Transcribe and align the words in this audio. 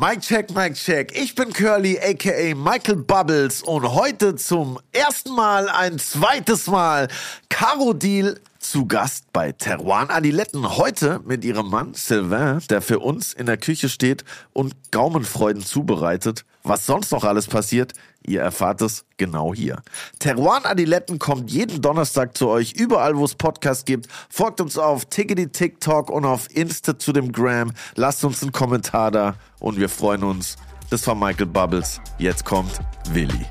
Mike 0.00 0.22
check, 0.22 0.50
Mike 0.54 0.76
check. 0.76 1.14
Ich 1.14 1.34
bin 1.34 1.52
Curly, 1.52 1.98
aka 1.98 2.54
Michael 2.54 2.96
Bubbles 2.96 3.62
und 3.62 3.82
heute 3.82 4.34
zum 4.34 4.80
ersten 4.92 5.34
Mal, 5.34 5.68
ein 5.68 5.98
zweites 5.98 6.68
Mal, 6.68 7.08
Caro 7.50 7.92
Deal 7.92 8.40
zu 8.60 8.86
Gast 8.86 9.32
bei 9.32 9.52
Teruan 9.52 10.10
Adiletten. 10.10 10.76
Heute 10.76 11.20
mit 11.24 11.44
ihrem 11.44 11.68
Mann 11.70 11.94
Sylvain, 11.94 12.62
der 12.68 12.82
für 12.82 13.00
uns 13.00 13.32
in 13.32 13.46
der 13.46 13.56
Küche 13.56 13.88
steht 13.88 14.24
und 14.52 14.74
Gaumenfreuden 14.92 15.64
zubereitet. 15.64 16.44
Was 16.62 16.84
sonst 16.84 17.10
noch 17.10 17.24
alles 17.24 17.46
passiert, 17.46 17.94
ihr 18.24 18.42
erfahrt 18.42 18.82
es 18.82 19.06
genau 19.16 19.54
hier. 19.54 19.82
Teruan 20.18 20.64
Adiletten 20.64 21.18
kommt 21.18 21.50
jeden 21.50 21.80
Donnerstag 21.80 22.36
zu 22.36 22.48
euch, 22.48 22.74
überall 22.74 23.16
wo 23.16 23.24
es 23.24 23.34
Podcasts 23.34 23.86
gibt. 23.86 24.08
Folgt 24.28 24.60
uns 24.60 24.76
auf 24.76 25.06
Tickety 25.06 25.48
TikTok 25.48 26.10
und 26.10 26.26
auf 26.26 26.54
Insta 26.54 26.98
zu 26.98 27.12
dem 27.12 27.32
Gram. 27.32 27.72
Lasst 27.96 28.24
uns 28.24 28.42
einen 28.42 28.52
Kommentar 28.52 29.10
da 29.10 29.34
und 29.58 29.78
wir 29.78 29.88
freuen 29.88 30.22
uns. 30.22 30.56
Das 30.90 31.06
war 31.06 31.14
Michael 31.14 31.46
Bubbles. 31.46 32.00
Jetzt 32.18 32.44
kommt 32.44 32.78
Willi. 33.10 33.46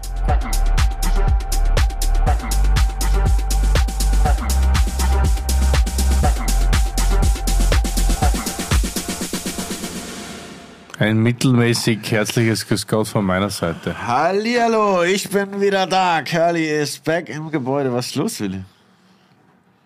Ein 11.00 11.20
mittelmäßig 11.20 12.12
herzliches 12.12 12.68
Grüß 12.68 12.86
Gott 12.86 13.08
von 13.08 13.24
meiner 13.24 13.50
Seite. 13.50 13.96
Hallihallo, 14.06 15.04
ich 15.04 15.30
bin 15.30 15.62
wieder 15.62 15.88
da. 15.88 16.22
Curly 16.22 16.82
ist 16.82 17.02
back 17.06 17.30
im 17.30 17.50
Gebäude. 17.50 17.94
Was 17.94 18.08
ist 18.08 18.16
los, 18.16 18.42
Willi? 18.42 18.62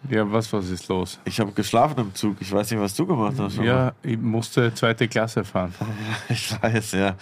Ja, 0.10 0.30
was, 0.32 0.52
was 0.52 0.72
ist 0.72 0.88
los? 0.88 1.20
Ich 1.24 1.40
habe 1.40 1.52
geschlafen 1.52 2.00
im 2.00 2.16
Zug. 2.16 2.38
Ich 2.40 2.52
weiß 2.52 2.72
nicht, 2.72 2.80
was 2.80 2.96
du 2.96 3.06
gemacht 3.06 3.36
hast. 3.38 3.58
Ja, 3.58 3.94
ich 4.02 4.18
musste 4.18 4.74
zweite 4.74 5.08
Klasse 5.08 5.44
fahren. 5.44 5.72
ich 6.30 6.60
weiß, 6.60 6.94
ja. 6.94 7.16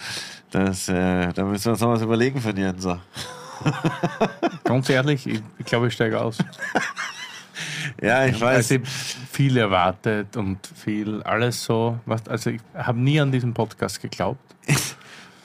Das, 0.50 0.88
äh, 0.88 1.30
da 1.34 1.44
müssen 1.44 1.66
wir 1.66 1.72
uns 1.72 1.80
noch 1.82 1.90
was 1.90 2.00
überlegen 2.00 2.40
für 2.40 2.54
den 2.54 2.64
Jenser. 2.64 3.00
Ganz 4.64 4.88
ehrlich, 4.88 5.26
ich, 5.26 5.42
ich 5.58 5.66
glaube, 5.66 5.88
ich 5.88 5.92
steige 5.92 6.18
aus. 6.18 6.38
Ja, 8.00 8.26
ich 8.26 8.40
weiß. 8.40 8.72
Also 8.72 8.84
viel 9.30 9.56
erwartet 9.56 10.36
und 10.36 10.58
viel 10.66 11.22
alles 11.22 11.64
so. 11.64 11.98
Was, 12.06 12.26
also 12.28 12.50
ich 12.50 12.60
habe 12.74 12.98
nie 12.98 13.20
an 13.20 13.32
diesen 13.32 13.54
Podcast 13.54 14.00
geglaubt. 14.00 14.40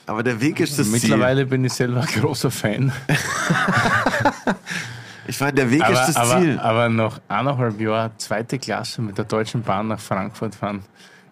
Aber 0.06 0.22
der 0.22 0.40
Weg 0.40 0.60
ist 0.60 0.78
das 0.78 0.88
Mittlerweile 0.88 1.42
Ziel. 1.42 1.50
bin 1.50 1.64
ich 1.66 1.74
selber 1.74 2.00
ein 2.00 2.06
großer 2.06 2.50
Fan. 2.50 2.90
ich 5.26 5.38
meine, 5.38 5.52
der 5.52 5.70
Weg 5.70 5.82
aber, 5.82 5.92
ist 5.92 6.06
das 6.06 6.16
aber, 6.16 6.40
Ziel. 6.40 6.58
Aber 6.58 6.88
nach 6.88 7.20
eineinhalb 7.28 7.78
Jahren 7.78 8.12
zweite 8.16 8.58
Klasse 8.58 9.02
mit 9.02 9.18
der 9.18 9.26
Deutschen 9.26 9.62
Bahn 9.62 9.88
nach 9.88 10.00
Frankfurt 10.00 10.54
fahren, 10.54 10.82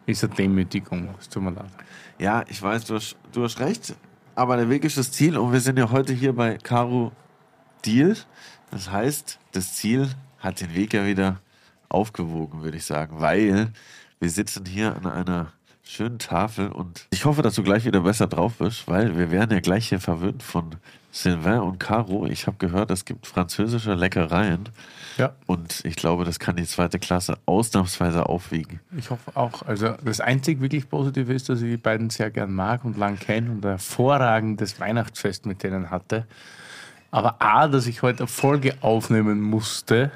ist 0.05 0.23
eine 0.25 0.35
Demütigung. 0.35 1.09
Es 1.19 1.31
tut 1.31 1.43
mir 1.43 1.53
leid. 1.53 1.71
Ja, 2.19 2.45
ich 2.49 2.61
weiß, 2.61 2.85
du 2.85 2.97
hast, 2.97 3.17
du 3.33 3.45
hast 3.45 3.59
recht. 3.61 3.95
Aber 4.35 4.59
der 4.59 4.69
Weg 4.69 4.85
ist 4.85 4.99
das 4.99 5.11
Ziel 5.11 5.39
und 5.39 5.55
wir 5.55 5.61
sind 5.61 5.79
ja 5.79 5.91
heute 5.91 6.13
hier 6.13 6.35
bei 6.35 6.59
Caro 6.59 7.13
Deal. 7.87 8.15
Das 8.71 8.91
heißt, 8.91 9.39
das 9.53 9.73
Ziel 9.73 10.11
hat 10.47 10.61
den 10.61 10.75
Weg 10.75 10.95
ja 10.95 11.07
wieder 11.07 11.41
aufgewogen, 11.89 12.63
würde 12.63 12.79
ich 12.79 12.85
sagen, 12.85 13.21
weil 13.21 13.73
wir 14.21 14.31
sitzen 14.31 14.65
hier 14.65 14.97
an 14.97 15.07
einer 15.07 15.53
schönen 15.83 16.19
Tafel 16.19 16.69
und 16.69 17.07
ich 17.11 17.25
hoffe, 17.25 17.43
dass 17.43 17.55
du 17.55 17.63
gleich 17.63 17.85
wieder 17.85 18.01
besser 18.01 18.27
drauf 18.27 18.55
bist, 18.59 18.89
weil 18.89 19.17
wir 19.17 19.31
werden 19.31 19.53
ja 19.53 19.61
gleich 19.61 19.89
hier 19.89 20.01
verwöhnt 20.01 20.43
von 20.43 20.77
Sylvain 21.13 21.61
und 21.61 21.79
Caro. 21.79 22.27
Ich 22.27 22.47
habe 22.47 22.57
gehört, 22.59 22.91
es 22.91 23.05
gibt 23.05 23.27
französische 23.27 23.95
Leckereien. 23.95 24.69
Ja. 25.17 25.35
Und 25.47 25.85
ich 25.85 25.97
glaube, 25.97 26.25
das 26.25 26.39
kann 26.39 26.57
die 26.57 26.67
zweite 26.67 26.99
Klasse 26.99 27.39
ausnahmsweise 27.47 28.27
aufwiegen. 28.27 28.81
Ich 28.97 29.11
hoffe 29.11 29.31
auch. 29.35 29.63
Also 29.63 29.95
das 30.05 30.21
einzig 30.21 30.61
wirklich 30.61 30.91
Positive 30.91 31.33
ist, 31.33 31.49
dass 31.49 31.63
ich 31.63 31.71
die 31.71 31.77
beiden 31.77 32.11
sehr 32.11 32.31
gern 32.31 32.53
mag 32.53 32.85
und 32.85 32.99
lang 32.99 33.19
kenne 33.19 33.51
und 33.51 33.65
ein 33.65 33.71
hervorragendes 33.71 34.79
Weihnachtsfest 34.81 35.47
mit 35.47 35.63
denen 35.63 35.91
hatte. 35.91 36.27
Aber 37.11 37.41
A, 37.41 37.69
dass 37.69 37.87
ich 37.87 38.03
heute 38.03 38.21
eine 38.21 38.27
Folge 38.27 38.75
aufnehmen 38.83 39.41
musste. 39.41 40.11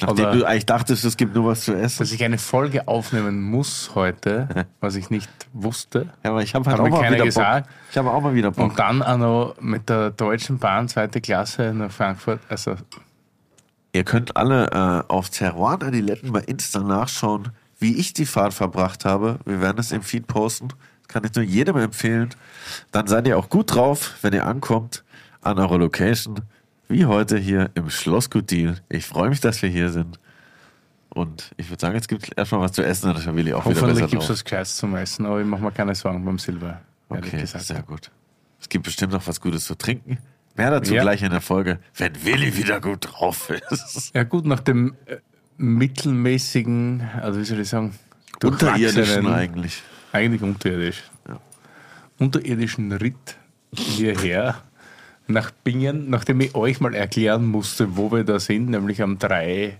Nachdem 0.00 0.38
du 0.38 0.44
eigentlich 0.44 0.66
dachtest, 0.66 1.04
es 1.04 1.16
gibt 1.16 1.34
nur 1.34 1.46
was 1.46 1.62
zu 1.62 1.74
essen. 1.74 1.98
Dass 2.00 2.12
ich 2.12 2.22
eine 2.22 2.38
Folge 2.38 2.86
aufnehmen 2.86 3.42
muss 3.42 3.92
heute, 3.94 4.66
was 4.80 4.96
ich 4.96 5.10
nicht 5.10 5.30
wusste. 5.52 6.08
Ja, 6.22 6.30
aber 6.30 6.42
ich 6.42 6.54
habe 6.54 6.68
halt 6.70 6.80
auch 6.80 6.88
mal 6.88 7.12
wieder 7.12 7.24
gesagt. 7.24 7.66
Bock. 7.66 7.76
Ich 7.90 7.98
habe 7.98 8.10
auch 8.10 8.20
mal 8.20 8.34
wieder 8.34 8.50
Bock. 8.50 8.70
Und 8.70 8.78
dann 8.78 9.02
auch 9.02 9.16
noch 9.16 9.56
mit 9.60 9.88
der 9.88 10.10
Deutschen 10.10 10.58
Bahn, 10.58 10.88
zweite 10.88 11.20
Klasse 11.20 11.72
nach 11.74 11.90
Frankfurt. 11.90 12.40
Also 12.48 12.76
Ihr 13.96 14.04
könnt 14.04 14.36
alle 14.36 14.66
äh, 15.08 15.10
auf 15.10 15.30
Teruan 15.30 15.82
Adiletten 15.82 16.30
bei 16.30 16.40
Insta 16.40 16.80
nachschauen, 16.80 17.52
wie 17.78 17.96
ich 17.96 18.12
die 18.12 18.26
Fahrt 18.26 18.52
verbracht 18.52 19.06
habe. 19.06 19.38
Wir 19.46 19.62
werden 19.62 19.78
es 19.78 19.90
im 19.90 20.02
Feed 20.02 20.26
posten. 20.26 20.68
Das 20.68 21.08
kann 21.08 21.24
ich 21.24 21.34
nur 21.34 21.44
jedem 21.44 21.78
empfehlen. 21.78 22.28
Dann 22.92 23.06
seid 23.06 23.26
ihr 23.26 23.38
auch 23.38 23.48
gut 23.48 23.74
drauf, 23.74 24.16
wenn 24.20 24.34
ihr 24.34 24.44
ankommt 24.44 25.02
an 25.40 25.58
eurer 25.58 25.78
Location. 25.78 26.42
Wie 26.88 27.04
heute 27.06 27.36
hier 27.38 27.70
im 27.74 27.90
Schlossgut 27.90 28.50
Deal. 28.50 28.76
Ich 28.88 29.06
freue 29.06 29.28
mich, 29.28 29.40
dass 29.40 29.60
wir 29.62 29.68
hier 29.68 29.90
sind. 29.90 30.20
Und 31.08 31.52
ich 31.56 31.70
würde 31.70 31.80
sagen, 31.80 31.94
jetzt 31.94 32.08
gibt 32.08 32.24
es 32.24 32.28
erstmal 32.30 32.60
was 32.60 32.72
zu 32.72 32.84
essen, 32.84 33.08
dann 33.08 33.16
ist 33.16 33.26
Willi 33.34 33.52
auch 33.54 33.64
wieder 33.64 33.86
besser 33.86 34.06
gibt 34.06 34.22
es 34.22 34.28
was 34.28 34.44
Gescheites 34.44 34.76
zum 34.76 34.94
Essen, 34.96 35.24
aber 35.24 35.40
ich 35.40 35.46
mache 35.46 35.62
mir 35.62 35.72
keine 35.72 35.94
Sorgen 35.94 36.24
beim 36.24 36.38
Silber. 36.38 36.80
Okay, 37.08 37.44
sehr 37.46 37.82
gut. 37.82 38.10
Es 38.60 38.68
gibt 38.68 38.84
bestimmt 38.84 39.12
noch 39.12 39.26
was 39.26 39.40
Gutes 39.40 39.64
zu 39.64 39.74
trinken. 39.76 40.18
Mehr 40.56 40.70
dazu 40.70 40.94
Ja. 40.94 41.02
gleich 41.02 41.22
in 41.22 41.30
der 41.30 41.40
Folge, 41.40 41.78
wenn 41.96 42.24
Willi 42.24 42.56
wieder 42.56 42.80
gut 42.80 43.08
drauf 43.12 43.50
ist. 43.70 44.14
Ja 44.14 44.24
gut, 44.24 44.46
nach 44.46 44.60
dem 44.60 44.94
äh, 45.06 45.16
mittelmäßigen, 45.56 47.02
also 47.20 47.40
wie 47.40 47.44
soll 47.44 47.60
ich 47.60 47.68
sagen, 47.68 47.94
Unterirdischen 48.42 49.26
eigentlich. 49.26 49.82
Eigentlich 50.12 50.42
unterirdisch. 50.42 51.02
Ja. 51.28 51.40
Unterirdischen 52.18 52.92
Ritt 52.92 53.36
hierher 53.72 54.62
nach 55.28 55.50
Bingen, 55.50 56.10
nachdem 56.10 56.40
ich 56.40 56.54
euch 56.54 56.80
mal 56.80 56.94
erklären 56.94 57.46
musste, 57.46 57.96
wo 57.96 58.12
wir 58.12 58.24
da 58.24 58.38
sind, 58.38 58.70
nämlich 58.70 59.02
am 59.02 59.18
drei 59.18 59.78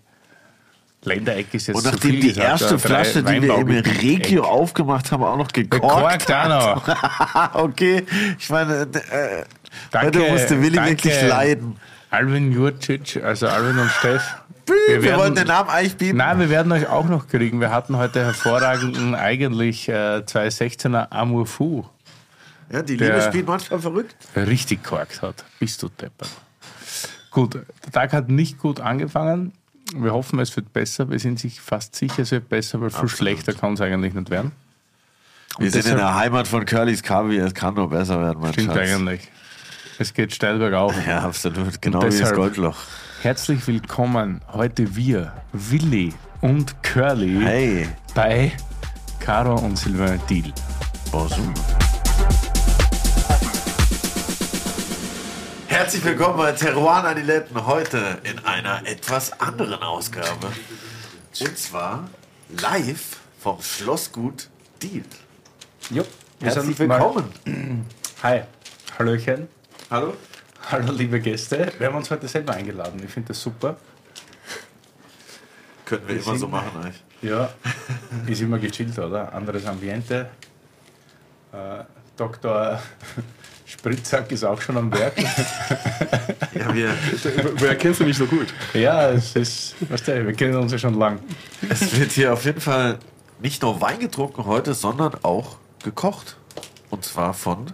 Ländereck 1.04 1.54
ist 1.54 1.68
jetzt 1.68 1.76
Und 1.76 1.84
nachdem 1.84 2.10
viel 2.10 2.20
die 2.20 2.28
gesagt, 2.28 2.48
erste 2.48 2.68
drei 2.76 2.78
Flasche, 2.78 3.22
die 3.22 3.42
wir 3.42 3.54
im 3.58 3.68
Regio 3.70 4.44
aufgemacht 4.44 5.12
haben, 5.12 5.22
auch 5.22 5.36
noch 5.36 5.48
gekorkt. 5.48 5.82
Gekorkt 5.82 6.32
auch 6.32 6.48
noch. 6.48 7.54
okay, 7.54 8.04
ich 8.38 8.50
meine, 8.50 8.82
äh, 8.82 9.44
Danke, 9.90 10.06
heute 10.06 10.32
musste 10.32 10.60
Willi 10.60 10.76
danke. 10.76 10.90
wirklich 10.90 11.22
leiden. 11.22 11.76
Alvin 12.10 12.52
Jurcic, 12.52 13.22
also 13.22 13.46
Alvin 13.46 13.78
und 13.78 13.90
Steff. 13.90 14.22
Wir, 14.66 15.02
werden- 15.02 15.18
wollten 15.20 15.34
den 15.36 15.46
Namen 15.46 15.70
eigentlich 15.70 15.96
bieten. 15.96 16.16
Nein, 16.16 16.40
wir 16.40 16.50
werden 16.50 16.72
euch 16.72 16.88
auch 16.88 17.06
noch 17.06 17.28
kriegen. 17.28 17.60
Wir 17.60 17.70
hatten 17.70 17.96
heute 17.96 18.24
hervorragenden, 18.24 19.14
eigentlich 19.14 19.88
äh, 19.88 20.22
216er 20.26 21.10
Amour 21.10 21.46
Fou. 21.46 21.84
Ja, 22.70 22.82
die 22.82 22.96
Liebe 22.96 23.20
spielt 23.22 23.46
manchmal 23.46 23.80
verrückt. 23.80 24.16
richtig 24.36 24.82
korkt 24.84 25.22
hat. 25.22 25.44
Bist 25.58 25.82
du 25.82 25.88
deppert. 25.88 26.30
Gut, 27.30 27.54
der 27.54 27.92
Tag 27.92 28.12
hat 28.12 28.28
nicht 28.28 28.58
gut 28.58 28.80
angefangen. 28.80 29.52
Wir 29.94 30.12
hoffen, 30.12 30.38
es 30.40 30.54
wird 30.56 30.72
besser. 30.72 31.10
Wir 31.10 31.18
sind 31.18 31.38
sich 31.38 31.60
fast 31.60 31.94
sicher, 31.94 32.22
es 32.22 32.30
wird 32.32 32.48
besser, 32.48 32.80
weil 32.80 32.90
viel 32.90 33.08
schlechter 33.08 33.52
kann 33.52 33.74
es 33.74 33.80
eigentlich 33.80 34.14
nicht 34.14 34.30
werden. 34.30 34.52
Wir 35.58 35.70
sind 35.70 35.80
in 35.86 35.92
deshalb- 35.92 35.98
der 36.00 36.14
Heimat 36.16 36.48
von 36.48 36.64
Curly's 36.66 37.02
Kavi, 37.02 37.36
es 37.38 37.54
kann 37.54 37.74
nur 37.74 37.88
besser 37.88 38.20
werden, 38.20 38.40
mein 38.40 38.52
Stimmt 38.52 38.72
Schatz. 38.74 38.90
eigentlich. 38.90 39.28
Es 39.98 40.12
geht 40.12 40.34
steil 40.34 40.58
bergauf. 40.58 40.94
Ja, 41.06 41.20
absolut. 41.20 41.80
Genau 41.80 42.00
wie 42.02 42.06
das 42.06 42.16
deshalb- 42.16 42.36
Goldloch. 42.36 42.76
Herzlich 43.22 43.66
willkommen 43.66 44.42
heute 44.52 44.94
wir, 44.96 45.32
Willi 45.52 46.12
und 46.42 46.82
Curly, 46.82 47.40
Hey, 47.42 47.88
bei 48.14 48.52
Caro 49.20 49.54
und 49.56 49.76
Sylvain 49.78 50.20
Deal. 50.28 50.52
bonjour. 51.10 51.54
Herzlich 55.76 56.04
willkommen 56.04 56.38
bei 56.38 56.52
Teruan 56.52 57.04
Adiletten. 57.04 57.66
Heute 57.66 58.16
in 58.22 58.38
einer 58.46 58.86
etwas 58.86 59.38
anderen 59.42 59.82
Ausgabe. 59.82 60.46
Und 61.38 61.58
zwar 61.58 62.08
live 62.62 63.18
vom 63.38 63.60
Schlossgut 63.60 64.48
Deal. 64.82 65.04
Jo, 65.90 66.02
Herzlich 66.40 66.78
willkommen. 66.78 67.30
Hi. 68.22 68.44
Hallöchen. 68.98 69.48
Hallo. 69.90 70.14
Hallo, 70.70 70.92
liebe 70.92 71.20
Gäste. 71.20 71.70
Wir 71.76 71.88
haben 71.88 71.96
uns 71.96 72.10
heute 72.10 72.26
selber 72.26 72.54
eingeladen. 72.54 73.02
Ich 73.04 73.10
finde 73.10 73.28
das 73.28 73.42
super. 73.42 73.76
Könnten 75.84 76.08
wir 76.08 76.16
immer 76.22 76.38
so 76.38 76.48
machen, 76.48 76.70
eigentlich. 76.74 77.04
Ja, 77.20 77.50
ist 78.26 78.40
immer 78.40 78.58
gechillt, 78.58 78.98
oder? 78.98 79.30
Anderes 79.30 79.66
Ambiente. 79.66 80.30
Äh, 81.52 81.84
Dr. 82.16 82.80
Spritzsack 83.66 84.30
ist 84.32 84.44
auch 84.44 84.60
schon 84.60 84.76
am 84.76 84.92
Werk. 84.92 85.14
Ja, 86.54 86.72
wir, 86.74 86.90
Woher 87.56 87.76
kennst 87.76 88.00
du 88.00 88.04
mich 88.04 88.16
so 88.16 88.24
gut? 88.26 88.46
ja, 88.72 89.10
es 89.10 89.36
ist, 89.36 89.74
weißt 89.90 90.08
du, 90.08 90.26
wir 90.26 90.32
kennen 90.32 90.56
uns 90.56 90.72
ja 90.72 90.78
schon 90.78 90.94
lang. 90.94 91.18
es 91.68 91.98
wird 91.98 92.12
hier 92.12 92.32
auf 92.32 92.44
jeden 92.46 92.60
Fall 92.62 92.98
nicht 93.40 93.60
nur 93.62 93.80
Wein 93.82 93.98
getrunken 93.98 94.46
heute, 94.46 94.72
sondern 94.72 95.12
auch 95.22 95.56
gekocht. 95.84 96.36
Und 96.88 97.04
zwar 97.04 97.34
von 97.34 97.66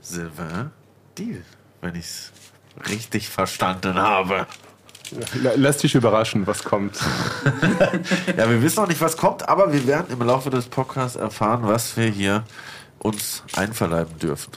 Sylvain 0.00 0.70
Deal, 1.18 1.42
wenn 1.80 1.96
ich 1.96 2.04
es 2.04 2.32
richtig 2.88 3.28
verstanden 3.28 3.94
habe. 3.96 4.46
La- 5.42 5.52
Lass 5.56 5.78
dich 5.78 5.94
überraschen, 5.96 6.46
was 6.46 6.62
kommt. 6.62 6.96
Ja, 8.36 8.48
wir 8.48 8.62
wissen 8.62 8.80
noch 8.80 8.88
nicht, 8.88 9.00
was 9.00 9.16
kommt, 9.16 9.48
aber 9.48 9.72
wir 9.72 9.86
werden 9.88 10.06
im 10.10 10.22
Laufe 10.24 10.50
des 10.50 10.66
Podcasts 10.66 11.16
erfahren, 11.16 11.62
was 11.64 11.96
wir 11.96 12.06
hier 12.06 12.44
uns 13.00 13.42
einverleiben 13.56 14.16
dürfen. 14.18 14.52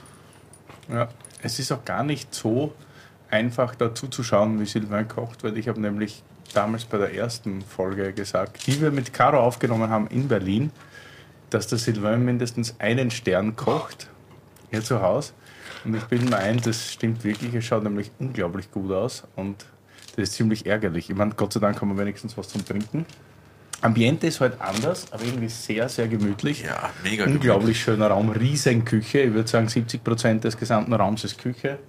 Ja, 0.90 1.10
es 1.42 1.60
ist 1.60 1.72
auch 1.72 1.86
gar 1.86 2.04
nicht 2.04 2.34
so 2.34 2.74
einfach 3.30 3.76
dazu 3.76 4.08
zu 4.08 4.24
schauen, 4.24 4.60
wie 4.60 4.66
Sylvain 4.66 5.08
kocht, 5.08 5.44
weil 5.44 5.58
ich 5.58 5.68
habe 5.68 5.82
nämlich 5.82 6.24
damals 6.54 6.86
bei 6.86 6.98
der 6.98 7.14
ersten 7.14 7.62
Folge 7.62 8.14
gesagt, 8.14 8.68
die 8.68 8.80
wir 8.80 8.92
mit 8.92 9.14
Caro 9.14 9.40
aufgenommen 9.40 9.90
haben 9.90 10.08
in 10.08 10.28
Berlin, 10.28 10.72
dass 11.50 11.68
der 11.68 11.78
Sylvain 11.78 12.24
mindestens 12.24 12.80
einen 12.80 13.12
Stern 13.12 13.56
kocht 13.56 14.10
hier 14.70 14.84
zu 14.84 15.02
Hause. 15.02 15.34
Und 15.84 15.96
ich 15.96 16.04
bilde 16.06 16.26
mir 16.26 16.38
ein, 16.38 16.62
das 16.62 16.94
stimmt 16.94 17.24
wirklich. 17.24 17.54
Es 17.54 17.66
schaut 17.66 17.84
nämlich 17.84 18.12
unglaublich 18.20 18.72
gut 18.72 18.92
aus 18.92 19.24
und 19.36 19.66
das 20.16 20.30
ist 20.30 20.34
ziemlich 20.34 20.66
ärgerlich. 20.66 21.10
Ich 21.10 21.16
meine, 21.16 21.34
Gott 21.34 21.54
sei 21.54 21.60
Dank 21.60 21.82
haben 21.82 21.90
wir 21.90 21.98
wenigstens 21.98 22.38
was 22.38 22.50
zum 22.50 22.64
Trinken. 22.66 23.06
Ambiente 23.84 24.28
ist 24.28 24.40
halt 24.42 24.60
anders, 24.62 25.08
aber 25.12 25.24
irgendwie 25.24 25.50
sehr, 25.50 25.90
sehr 25.90 26.08
gemütlich. 26.08 26.64
Ja, 26.64 26.90
mega 27.04 27.26
Unglaublich 27.26 27.82
schöner 27.82 28.08
Raum, 28.08 28.30
Riesenküche. 28.30 29.20
Ich 29.20 29.34
würde 29.34 29.50
sagen, 29.50 29.68
70 29.68 30.04
Prozent 30.04 30.44
des 30.44 30.58
gesamten 30.58 30.94
Raums 30.94 31.24
ist 31.24 31.38
Küche. 31.38 31.80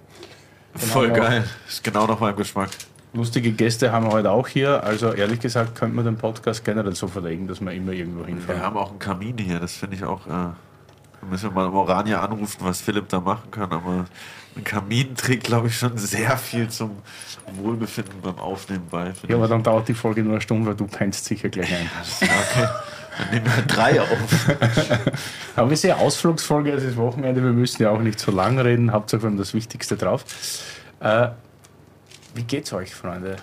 Dann 0.73 0.81
Voll 0.81 1.07
haben 1.09 1.15
wir 1.15 1.21
geil. 1.21 1.43
Ist 1.67 1.83
genau 1.83 2.05
nach 2.05 2.19
meinem 2.19 2.35
Geschmack. 2.35 2.69
Lustige 3.13 3.51
Gäste 3.53 3.93
haben 3.93 4.05
wir 4.07 4.11
heute 4.11 4.29
auch 4.29 4.47
hier. 4.47 4.83
Also 4.83 5.13
ehrlich 5.13 5.39
gesagt, 5.39 5.75
könnte 5.75 5.95
man 5.95 6.03
den 6.03 6.17
Podcast 6.17 6.65
generell 6.65 6.93
so 6.95 7.07
verlegen, 7.07 7.47
dass 7.47 7.61
wir 7.61 7.71
immer 7.71 7.93
irgendwo 7.93 8.19
Wir 8.21 8.27
hinfahren. 8.27 8.61
haben 8.61 8.75
auch 8.77 8.89
einen 8.89 8.99
Kamin 8.99 9.37
hier, 9.37 9.59
das 9.59 9.73
finde 9.73 9.95
ich 9.95 10.03
auch. 10.03 10.27
Äh, 10.27 10.49
müssen 11.29 11.49
wir 11.49 11.51
mal 11.51 11.67
im 11.67 11.73
Orania 11.73 12.21
anrufen, 12.21 12.57
was 12.61 12.81
Philipp 12.81 13.09
da 13.09 13.19
machen 13.19 13.51
kann. 13.51 13.71
Aber 13.71 14.05
ein 14.55 14.63
Kamin 14.63 15.15
trägt, 15.15 15.45
glaube 15.45 15.67
ich, 15.67 15.77
schon 15.77 15.97
sehr 15.97 16.37
viel 16.37 16.69
zum 16.69 16.91
Wohlbefinden 17.53 18.21
beim 18.21 18.39
Aufnehmen 18.39 18.87
bei. 18.89 19.13
Ja, 19.27 19.35
aber 19.35 19.47
dann 19.47 19.63
dauert 19.63 19.87
die 19.87 19.93
Folge 19.93 20.23
nur 20.23 20.33
eine 20.33 20.41
Stunde, 20.41 20.67
weil 20.67 20.75
du 20.75 20.87
pennst 20.87 21.25
sicher 21.25 21.49
gleich 21.49 21.73
ein. 21.73 21.89
okay. 22.21 22.67
Dann 23.17 23.29
nehmen 23.31 23.45
wir 23.45 23.63
drei 23.63 24.01
auf. 24.01 24.49
Aber 25.55 25.69
wir 25.69 25.77
sehen 25.77 25.93
Ausflugsfolge, 25.93 26.71
es 26.71 26.83
ist 26.83 26.97
Wochenende, 26.97 27.41
wir 27.41 27.51
müssen 27.51 27.81
ja 27.81 27.91
auch 27.91 28.01
nicht 28.01 28.19
so 28.19 28.31
lang 28.31 28.59
reden, 28.59 28.91
Hauptsache 28.91 29.23
wir 29.23 29.29
haben 29.29 29.37
das 29.37 29.53
Wichtigste 29.53 29.95
drauf. 29.95 30.25
Äh, 30.99 31.29
wie 32.33 32.43
geht's 32.43 32.73
euch, 32.73 32.93
Freunde? 32.93 33.37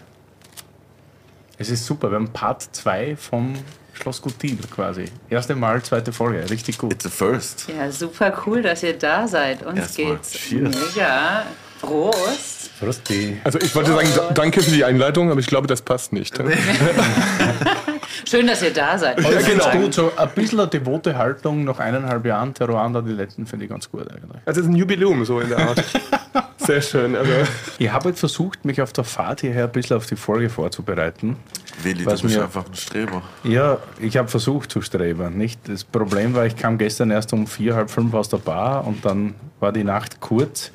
Es 1.57 1.71
ist 1.71 1.87
super, 1.87 2.11
wir 2.11 2.17
haben 2.17 2.33
Part 2.33 2.63
2 2.63 3.17
vom 3.17 3.55
Schloss 3.95 4.21
Gutil 4.23 4.59
quasi. 4.75 5.05
Erste 5.29 5.55
Mal, 5.55 5.83
zweite 5.83 6.13
Folge, 6.13 6.49
richtig 6.51 6.79
gut. 6.79 6.93
It's 6.93 7.07
a 7.07 7.11
first. 7.11 7.67
Ja, 7.69 7.91
super 7.91 8.43
cool, 8.47 8.63
dass 8.63 8.83
ihr 8.83 8.97
da 8.99 9.27
seid. 9.29 9.63
Uns 9.65 9.79
Erstmal 9.79 10.07
geht's 10.17 10.33
cheers. 10.33 10.75
mega. 10.95 11.45
Prost. 11.81 12.62
Frusti. 12.83 13.37
Also 13.45 13.59
ich 13.61 13.75
wollte 13.75 13.93
sagen, 13.93 14.09
da- 14.17 14.33
danke 14.33 14.63
für 14.63 14.71
die 14.71 14.85
Einleitung, 14.85 15.31
aber 15.31 15.41
ich 15.41 15.47
glaube, 15.47 15.67
das 15.67 15.83
passt 15.83 16.13
nicht. 16.13 16.37
Schön, 18.29 18.47
dass 18.47 18.63
ihr 18.63 18.73
da 18.73 18.97
seid. 18.99 19.21
Ja, 19.21 19.41
genau. 19.41 19.71
Gut, 19.73 19.95
so 19.95 20.13
ein 20.17 20.29
bisschen 20.35 20.61
eine 20.61 20.69
devote 20.69 21.17
Haltung 21.17 21.65
nach 21.65 21.79
eineinhalb 21.79 22.25
Jahren 22.25 22.55
Terroir 22.55 23.03
die 23.07 23.13
letzten 23.13 23.47
finde 23.47 23.65
ich 23.67 23.71
ganz 23.71 23.91
gut 23.91 24.03
eigentlich. 24.11 24.41
Also 24.47 24.61
es 24.61 24.67
ist 24.67 24.73
ein 24.73 24.77
Jubiläum 24.77 25.25
so 25.25 25.41
in 25.41 25.49
der 25.49 25.59
Art. 25.59 25.83
Sehr 26.59 26.81
schön. 26.81 27.17
Also 27.17 27.31
Ich 27.79 27.91
habe 27.91 28.11
jetzt 28.11 28.21
versucht, 28.21 28.65
mich 28.65 28.81
auf 28.81 28.93
der 28.93 29.05
Fahrt 29.05 29.41
hierher 29.41 29.65
ein 29.65 29.73
bisschen 29.73 29.97
auf 29.97 30.07
die 30.07 30.17
Folge 30.17 30.49
vorzubereiten. 30.49 31.37
Willi, 31.83 32.07
Was 32.07 32.21
du 32.21 32.27
bist 32.29 32.37
mir- 32.39 32.45
einfach 32.45 32.65
ein 32.67 32.75
Streber. 32.75 33.23
Ja, 33.45 33.79
ich 34.01 34.17
habe 34.17 34.29
versucht 34.29 34.71
zu 34.71 34.81
streben. 34.83 35.37
Nicht? 35.37 35.61
Das 35.69 35.83
Problem 35.85 36.35
war, 36.35 36.47
ich 36.47 36.57
kam 36.57 36.79
gestern 36.79 37.11
erst 37.11 37.33
um 37.33 37.47
vier, 37.47 37.75
halb 37.75 37.91
fünf 37.91 38.15
aus 38.15 38.29
der 38.29 38.39
Bar 38.39 38.87
und 38.87 39.05
dann 39.05 39.35
war 39.61 39.73
die 39.73 39.85
Nacht 39.85 40.21
kurz. 40.21 40.71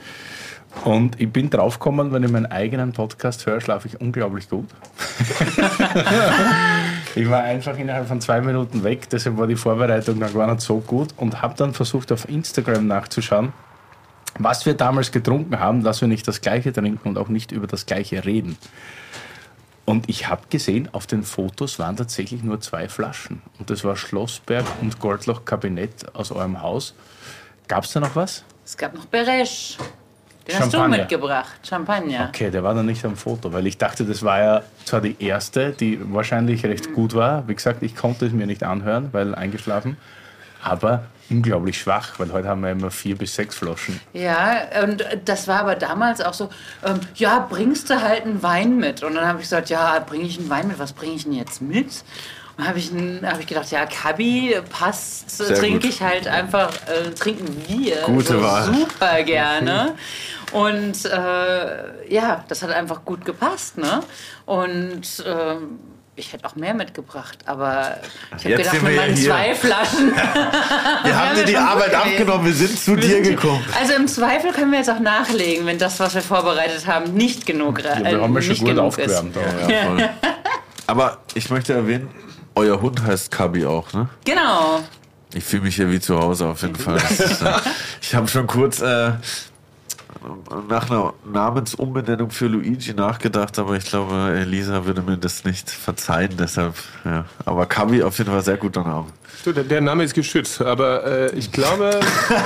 Und 0.84 1.20
ich 1.20 1.32
bin 1.32 1.50
draufgekommen, 1.50 2.12
wenn 2.12 2.24
ich 2.24 2.32
meinen 2.32 2.46
eigenen 2.46 2.94
Podcast 2.94 3.46
höre, 3.46 3.60
schlafe 3.62 3.88
ich 3.88 4.00
unglaublich 4.00 4.50
gut. 4.50 4.68
ich 7.16 7.30
war 7.30 7.44
einfach 7.44 7.78
innerhalb 7.78 8.08
von 8.08 8.22
zwei 8.22 8.42
Minuten 8.42 8.84
weg, 8.84 9.10
deshalb 9.10 9.38
war 9.38 9.48
die 9.48 9.56
Vorbereitung 9.56 10.20
dann 10.20 10.34
gar 10.34 10.48
nicht 10.48 10.62
so 10.62 10.80
gut 10.80 11.10
und 11.18 11.42
habe 11.42 11.56
dann 11.58 11.74
versucht, 11.74 12.12
auf 12.12 12.30
Instagram 12.30 12.88
nachzuschauen, 12.88 13.54
was 14.40 14.66
wir 14.66 14.76
damals 14.76 15.12
getrunken 15.12 15.60
haben, 15.60 15.84
dass 15.84 16.02
wir 16.02 16.08
nicht 16.08 16.28
das 16.28 16.42
Gleiche 16.42 16.72
trinken 16.72 17.10
und 17.10 17.18
auch 17.18 17.30
nicht 17.30 17.52
über 17.52 17.68
das 17.68 17.86
Gleiche 17.86 18.24
reden. 18.24 18.58
Und 19.86 20.10
ich 20.10 20.28
habe 20.28 20.42
gesehen, 20.50 20.90
auf 20.94 21.08
den 21.08 21.24
Fotos 21.24 21.80
waren 21.80 21.96
tatsächlich 21.96 22.44
nur 22.44 22.60
zwei 22.60 22.90
Flaschen. 22.90 23.42
Und 23.58 23.70
das 23.70 23.86
war 23.86 23.96
Schlossberg 23.96 24.66
und 24.82 25.00
Goldloch 25.00 25.46
Kabinett 25.46 26.14
aus 26.14 26.32
eurem 26.32 26.62
Haus. 26.62 26.94
Gab 27.70 27.86
es 27.86 27.94
da 27.94 28.02
noch 28.02 28.16
was? 28.16 28.44
Es 28.66 28.76
gab 28.76 28.94
noch 28.94 29.06
Beresch. 29.06 29.78
Den 30.48 30.60
hast 30.60 30.68
du 30.68 30.78
Champagner. 30.78 30.98
mitgebracht. 30.98 31.52
Champagner. 31.68 32.26
Okay, 32.30 32.50
der 32.52 32.64
war 32.64 32.74
dann 32.74 32.86
nicht 32.86 33.04
am 33.06 33.16
Foto, 33.16 33.52
weil 33.54 33.68
ich 33.68 33.78
dachte, 33.78 34.06
das 34.06 34.24
war 34.24 34.40
ja 34.40 34.62
zwar 34.86 35.02
die 35.02 35.16
erste, 35.20 35.72
die 35.72 36.00
wahrscheinlich 36.14 36.64
recht 36.66 36.94
gut 36.94 37.14
war. 37.14 37.48
Wie 37.48 37.56
gesagt, 37.56 37.84
ich 37.84 37.96
konnte 37.96 38.26
es 38.26 38.32
mir 38.32 38.48
nicht 38.48 38.64
anhören, 38.64 39.10
weil 39.12 39.36
eingeschlafen. 39.36 39.98
Aber 40.64 41.04
unglaublich 41.30 41.78
schwach, 41.80 42.20
weil 42.20 42.32
heute 42.32 42.48
haben 42.48 42.62
wir 42.62 42.72
immer 42.72 42.92
vier 42.92 43.16
bis 43.18 43.36
sechs 43.36 43.56
Flaschen. 43.56 44.00
Ja, 44.14 44.62
und 44.84 45.06
das 45.26 45.48
war 45.48 45.60
aber 45.60 45.76
damals 45.76 46.22
auch 46.22 46.34
so, 46.34 46.50
ähm, 46.86 47.00
ja, 47.16 47.46
bringst 47.50 47.90
du 47.90 48.02
halt 48.02 48.24
einen 48.24 48.42
Wein 48.44 48.78
mit? 48.78 49.04
Und 49.04 49.16
dann 49.16 49.26
habe 49.28 49.40
ich 49.40 49.44
gesagt, 49.44 49.70
ja, 49.70 50.00
bringe 50.00 50.26
ich 50.26 50.40
einen 50.40 50.50
Wein 50.50 50.68
mit? 50.68 50.80
Was 50.80 50.94
bringe 50.94 51.16
ich 51.16 51.24
denn 51.24 51.34
jetzt 51.34 51.62
mit? 51.62 52.04
Und 52.58 52.68
habe 52.68 52.80
ich, 52.80 52.92
hab 53.24 53.40
ich 53.40 53.46
gedacht, 53.46 53.70
ja, 53.70 53.86
Kabi 53.86 54.56
passt, 54.70 55.38
trinke 55.38 55.88
ich 55.88 56.02
halt 56.02 56.28
einfach, 56.28 56.72
äh, 56.88 57.12
trinken 57.12 57.56
wir 57.68 57.98
Gute 58.06 58.34
so 58.34 58.42
Wahl. 58.42 58.64
super 58.74 59.22
gerne. 59.24 59.94
Und 60.54 61.06
äh, 61.06 62.14
ja, 62.14 62.44
das 62.48 62.62
hat 62.64 62.72
einfach 62.72 63.04
gut 63.06 63.26
gepasst, 63.26 63.78
ne? 63.78 64.02
Und 64.46 65.24
ähm, 65.26 65.80
ich 66.16 66.34
hätte 66.34 66.46
auch 66.48 66.56
mehr 66.56 66.74
mitgebracht, 66.74 67.38
aber 67.46 67.98
ich 68.38 68.46
habe 68.46 68.56
gedacht, 68.56 68.72
sind 68.72 68.84
mit 68.84 68.92
wir 68.92 68.96
ja 68.96 69.02
meinen 69.02 69.16
hier. 69.16 69.30
zwei 69.30 69.54
Flaschen 69.56 70.16
Wir 71.04 71.16
haben 71.20 71.36
dir 71.36 71.46
die 71.46 71.58
Arbeit 71.58 71.92
gewesen. 71.92 72.12
abgenommen, 72.12 72.46
wir 72.48 72.54
sind 72.54 72.80
zu 72.80 72.96
dir 72.96 73.22
gekommen. 73.22 73.64
Also 73.80 73.94
im 73.94 74.08
Zweifel 74.08 74.52
können 74.52 74.72
wir 74.72 74.80
jetzt 74.80 74.90
auch 74.90 75.00
nachlegen, 75.00 75.66
wenn 75.68 75.78
das, 75.78 76.00
was 76.00 76.16
wir 76.16 76.24
vorbereitet 76.24 76.88
haben, 76.88 77.14
nicht 77.14 77.46
genug, 77.46 77.84
Ja, 77.84 78.00
äh, 78.00 78.12
wir 78.16 78.22
haben 78.22 78.34
ja 78.34 78.42
schon 78.42 78.50
nicht 78.50 78.60
gut 78.62 78.70
genug 78.70 78.86
aufgewärmt. 78.86 79.38
auch. 79.38 79.70
Ja, 79.70 79.84
voll. 79.84 80.10
Aber 80.88 81.18
ich 81.36 81.50
möchte 81.52 81.74
erwähnen, 81.74 82.10
euer 82.56 82.82
Hund 82.82 83.04
heißt 83.04 83.30
Kabi 83.30 83.66
auch, 83.66 83.94
ne? 83.94 84.10
ist. 84.26 84.26
Genau. 84.34 84.80
Ich 85.34 85.44
fühle 85.44 85.64
mich 85.64 85.76
hier 85.76 85.92
wie 85.92 86.00
zu 86.00 86.18
Hause 86.18 86.48
auf 86.48 86.62
jeden 86.64 86.76
Fall. 86.78 86.96
Ist, 86.98 87.20
äh, 87.44 87.54
ich 88.02 88.16
habe 88.16 88.28
schon 88.28 88.48
kurz 88.48 88.82
äh, 88.82 89.12
nach 90.70 90.90
einer 90.90 91.14
Namensumbenennung 91.26 92.30
für 92.32 92.48
Luigi 92.48 92.94
nachgedacht, 92.94 93.58
aber 93.60 93.76
ich 93.76 93.86
glaube, 93.86 94.34
Elisa 94.38 94.86
würde 94.86 95.02
mir 95.02 95.18
das 95.18 95.44
nicht 95.44 95.70
verzeihen, 95.70 96.32
deshalb, 96.38 96.76
ja. 97.06 97.26
Aber 97.46 97.66
Kabi 97.66 98.04
auf 98.04 98.18
jeden 98.18 98.30
Fall 98.30 98.44
sehr 98.44 98.58
guter 98.58 98.84
Name. 98.84 99.08
Der, 99.46 99.64
der 99.64 99.82
Name 99.82 100.04
ist 100.04 100.14
geschützt, 100.14 100.62
aber 100.62 101.06
äh, 101.06 101.36
ich 101.36 101.52
glaube, 101.52 102.00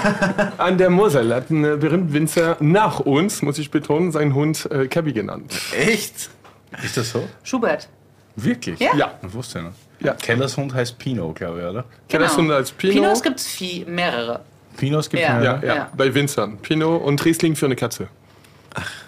an 0.58 0.78
der 0.78 0.90
Mosel 0.90 1.34
hat 1.34 1.50
ein 1.50 1.64
äh, 1.64 1.78
berühmter 1.78 2.14
Winzer 2.14 2.58
nach 2.60 3.00
uns, 3.00 3.42
muss 3.42 3.58
ich 3.58 3.72
betonen, 3.72 4.12
seinen 4.12 4.36
Hund 4.36 4.70
äh, 4.72 4.88
Cabby 4.88 5.14
genannt. 5.14 5.54
Echt? 5.76 6.30
Ist 6.84 6.98
das 6.98 7.12
so? 7.12 7.28
Schubert. 7.44 7.90
Wirklich? 8.36 8.80
Ja. 8.80 8.96
Ja. 8.96 9.20
Ich 9.26 9.34
wusste 9.34 9.60
ja 9.60 9.66
noch. 9.66 9.74
Ja. 10.00 10.14
Kellers 10.14 10.58
Hund 10.58 10.74
heißt 10.74 10.98
Pino, 10.98 11.32
glaube 11.34 11.60
ich, 11.60 11.66
oder? 11.66 11.86
Kellers 12.10 12.36
Hund 12.36 12.52
als 12.52 12.72
Pinot. 12.72 12.96
Pinos 12.96 13.22
gibt 13.22 13.40
es 13.40 13.60
mehrere. 13.88 14.42
Pinos 14.78 15.10
gibt 15.10 15.22
Ja. 15.24 15.38
es 15.40 15.46
Ja, 15.46 15.60
ja, 15.64 15.76
Ja. 15.76 15.90
bei 15.96 16.14
Winzern. 16.14 16.58
Pinot 16.60 17.02
und 17.02 17.24
Riesling 17.26 17.56
für 17.56 17.66
eine 17.66 17.76
Katze. 17.76 18.08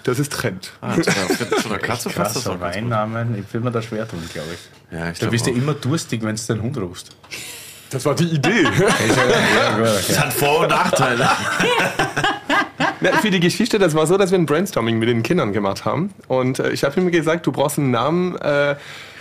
Das 0.04 0.20
ist 0.20 0.32
Trend. 0.34 0.72
Ah, 0.82 0.96
zu 1.00 1.10
einer- 1.70 1.78
Katze 1.80 2.10
passt 2.10 2.36
das 2.36 2.48
auch. 2.48 2.56
Ich 2.56 3.54
will 3.54 3.62
mir 3.62 3.72
da 3.72 3.82
schwer 3.82 4.08
tun, 4.08 4.22
glaube 4.34 4.50
ich. 4.54 4.98
Ja, 4.98 5.10
ich 5.12 5.20
Da 5.20 5.28
bist 5.28 5.48
du 5.48 5.52
immer 5.52 5.74
durstig, 5.74 6.22
wenn 6.24 6.36
du 6.36 6.42
deinen 6.48 6.62
Hund 6.64 6.78
rufst. 6.78 7.16
Das 7.90 8.04
war 8.06 8.14
die 8.16 8.26
Idee. 8.26 8.64
ja. 8.64 9.78
Das 9.78 10.20
hat 10.20 10.34
Vor- 10.34 10.62
und 10.62 10.70
Nachteile. 10.70 11.30
Na, 13.02 13.12
für 13.18 13.32
die 13.32 13.40
Geschichte, 13.40 13.80
das 13.80 13.94
war 13.96 14.08
so, 14.08 14.18
dass 14.18 14.32
wir 14.32 14.38
ein 14.38 14.46
Brainstorming 14.46 14.98
mit 14.98 15.10
den 15.10 15.24
Kindern 15.24 15.54
gemacht 15.54 15.86
haben. 15.86 16.14
Und 16.28 16.60
äh, 16.60 16.72
ich 16.72 16.84
habe 16.84 17.00
ihm 17.00 17.12
gesagt, 17.12 17.46
du 17.46 17.52
brauchst 17.52 17.78
einen 17.78 17.92
Namen, 17.92 18.36
äh, 18.38 18.76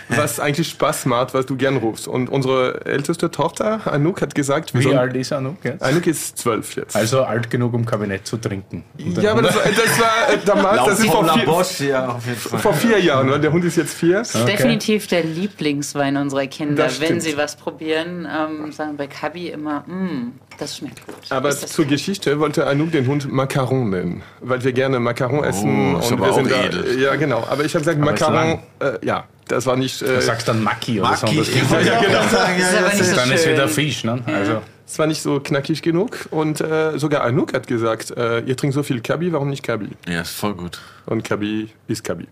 was 0.08 0.40
eigentlich 0.40 0.68
Spaß 0.68 1.06
macht, 1.06 1.34
was 1.34 1.46
du 1.46 1.56
gern 1.56 1.76
rufst. 1.76 2.08
Und 2.08 2.28
unsere 2.28 2.84
älteste 2.86 3.30
Tochter, 3.30 3.80
Anouk, 3.86 4.20
hat 4.22 4.34
gesagt, 4.34 4.74
wir 4.74 4.80
Wie 4.80 4.84
sollen- 4.84 4.98
alt 4.98 5.16
ist 5.16 5.32
Anouk 5.32 5.64
jetzt? 5.64 5.82
Anouk 5.82 6.06
ist 6.06 6.38
zwölf 6.38 6.76
jetzt. 6.76 6.94
Also 6.96 7.22
alt 7.22 7.50
genug, 7.50 7.74
um 7.74 7.84
Kabinett 7.86 8.26
zu 8.26 8.36
trinken. 8.36 8.84
Ja, 8.98 9.32
aber 9.32 9.42
das 9.42 9.54
war, 9.56 9.62
das 9.64 10.00
war 10.00 10.32
äh, 10.34 10.38
damals, 10.44 10.84
das 10.86 11.00
ist 11.00 11.06
vor 11.10 11.24
La 11.24 11.34
vier, 11.34 11.44
Bosch, 11.44 11.80
ja, 11.80 12.18
vor 12.18 12.74
vier 12.74 12.98
Jahren, 13.00 13.30
weil 13.30 13.40
der 13.40 13.52
Hund 13.52 13.64
ist 13.64 13.76
jetzt 13.76 13.94
vier. 13.94 14.22
Definitiv 14.46 15.06
der 15.06 15.24
Lieblingswein 15.24 16.16
unserer 16.16 16.46
Kinder. 16.46 16.84
Das 16.84 17.00
Wenn 17.00 17.20
sie 17.20 17.36
was 17.36 17.56
probieren, 17.56 18.26
ähm, 18.30 18.72
sagen 18.72 18.96
bei 18.96 19.06
Kabi 19.06 19.48
immer, 19.48 19.80
mm, 19.86 20.32
das 20.58 20.76
schmeckt 20.78 21.04
gut. 21.06 21.14
Aber 21.30 21.48
Ist 21.48 21.62
das 21.62 21.72
zur 21.72 21.84
Geschichte 21.86 22.38
wollte 22.38 22.66
Anouk 22.66 22.92
den 22.92 23.06
Hund 23.06 23.30
Macaron 23.32 23.90
nennen, 23.90 24.22
weil 24.40 24.62
wir 24.62 24.72
gerne 24.72 25.00
Macaron 25.00 25.44
essen. 25.44 25.96
ist 25.98 26.10
und 26.10 26.18
aber 26.18 26.26
wir 26.26 26.32
sind 26.34 26.50
da, 26.50 26.64
edel. 26.64 27.00
Ja, 27.00 27.16
genau. 27.16 27.44
Aber 27.48 27.64
ich 27.64 27.74
habe 27.74 27.84
gesagt, 27.84 28.00
Aber 28.00 28.12
ist 28.14 28.20
Macaron, 28.20 28.58
äh, 28.80 29.04
ja, 29.06 29.24
das 29.52 29.66
war 29.66 29.76
nicht, 29.76 30.00
Du 30.00 30.06
äh, 30.06 30.20
sagst 30.20 30.48
dann 30.48 30.62
Maki 30.62 31.00
oder 31.00 31.16
so. 31.16 31.26
Das, 31.26 31.48
Ja, 31.86 31.98
auch 31.98 32.02
genau. 32.04 32.28
sagen, 32.28 32.58
ja, 32.60 32.80
das 32.82 32.92
nicht 32.94 33.00
ist- 33.02 33.10
so 33.10 33.16
dann 33.16 33.30
ist 33.30 33.48
wieder 33.48 33.68
Fisch, 33.68 34.04
ne? 34.04 34.22
Also, 34.26 34.62
es 34.86 34.98
war 34.98 35.06
nicht 35.06 35.22
so 35.22 35.40
knackig 35.40 35.82
genug. 35.82 36.26
Und 36.30 36.60
äh, 36.60 36.98
sogar 36.98 37.22
Anouk 37.24 37.54
hat 37.54 37.66
gesagt, 37.66 38.10
äh, 38.10 38.40
ihr 38.40 38.56
trinkt 38.56 38.74
so 38.74 38.82
viel 38.82 39.00
Kabi, 39.00 39.32
warum 39.32 39.48
nicht 39.50 39.62
Kabi? 39.62 39.88
ja, 40.08 40.20
ist 40.22 40.32
voll 40.32 40.54
gut. 40.54 40.80
Und 41.06 41.22
Kabi 41.24 41.68
ist 41.86 42.02
Kabi. 42.04 42.26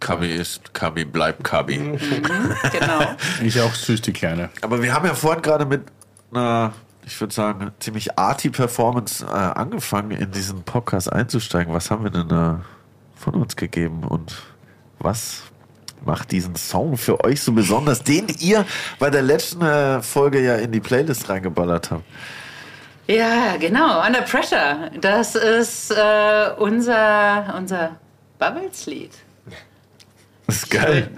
Kabi 0.00 0.34
ist, 0.34 0.74
Kabi 0.74 1.04
bleibt 1.04 1.44
Kabi. 1.44 1.78
Genau. 1.78 3.00
ist 3.42 3.54
ja 3.56 3.64
auch 3.64 3.74
süß, 3.74 4.02
die 4.02 4.12
Kleine. 4.12 4.50
Aber 4.60 4.82
wir 4.82 4.92
haben 4.92 5.06
ja 5.06 5.14
vorhin 5.14 5.40
gerade 5.42 5.64
mit 5.64 5.82
einer 6.32 6.72
ich 7.06 7.20
würde 7.20 7.34
sagen, 7.34 7.70
ziemlich 7.80 8.18
arty 8.18 8.48
Performance 8.48 9.24
äh, 9.26 9.28
angefangen, 9.28 10.10
in 10.12 10.30
diesen 10.30 10.62
Podcast 10.62 11.12
einzusteigen. 11.12 11.72
Was 11.74 11.90
haben 11.90 12.02
wir 12.02 12.10
denn 12.10 12.28
da 12.28 12.62
von 13.14 13.34
uns 13.34 13.56
gegeben 13.56 14.04
und 14.04 14.34
was 14.98 15.42
macht 16.04 16.32
diesen 16.32 16.56
Song 16.56 16.96
für 16.96 17.22
euch 17.24 17.40
so 17.40 17.52
besonders, 17.52 18.02
den 18.02 18.26
ihr 18.40 18.64
bei 18.98 19.10
der 19.10 19.22
letzten 19.22 19.62
äh, 19.62 20.02
Folge 20.02 20.40
ja 20.40 20.56
in 20.56 20.72
die 20.72 20.80
Playlist 20.80 21.28
reingeballert 21.28 21.90
habt? 21.90 22.04
Ja, 23.06 23.56
genau, 23.58 24.04
Under 24.04 24.22
Pressure. 24.22 24.90
Das 25.00 25.34
ist 25.34 25.90
äh, 25.90 26.50
unser, 26.58 27.54
unser 27.56 27.96
Bubbles-Lied. 28.38 29.12
Das 30.46 30.56
ist 30.56 30.70
geil. 30.70 31.10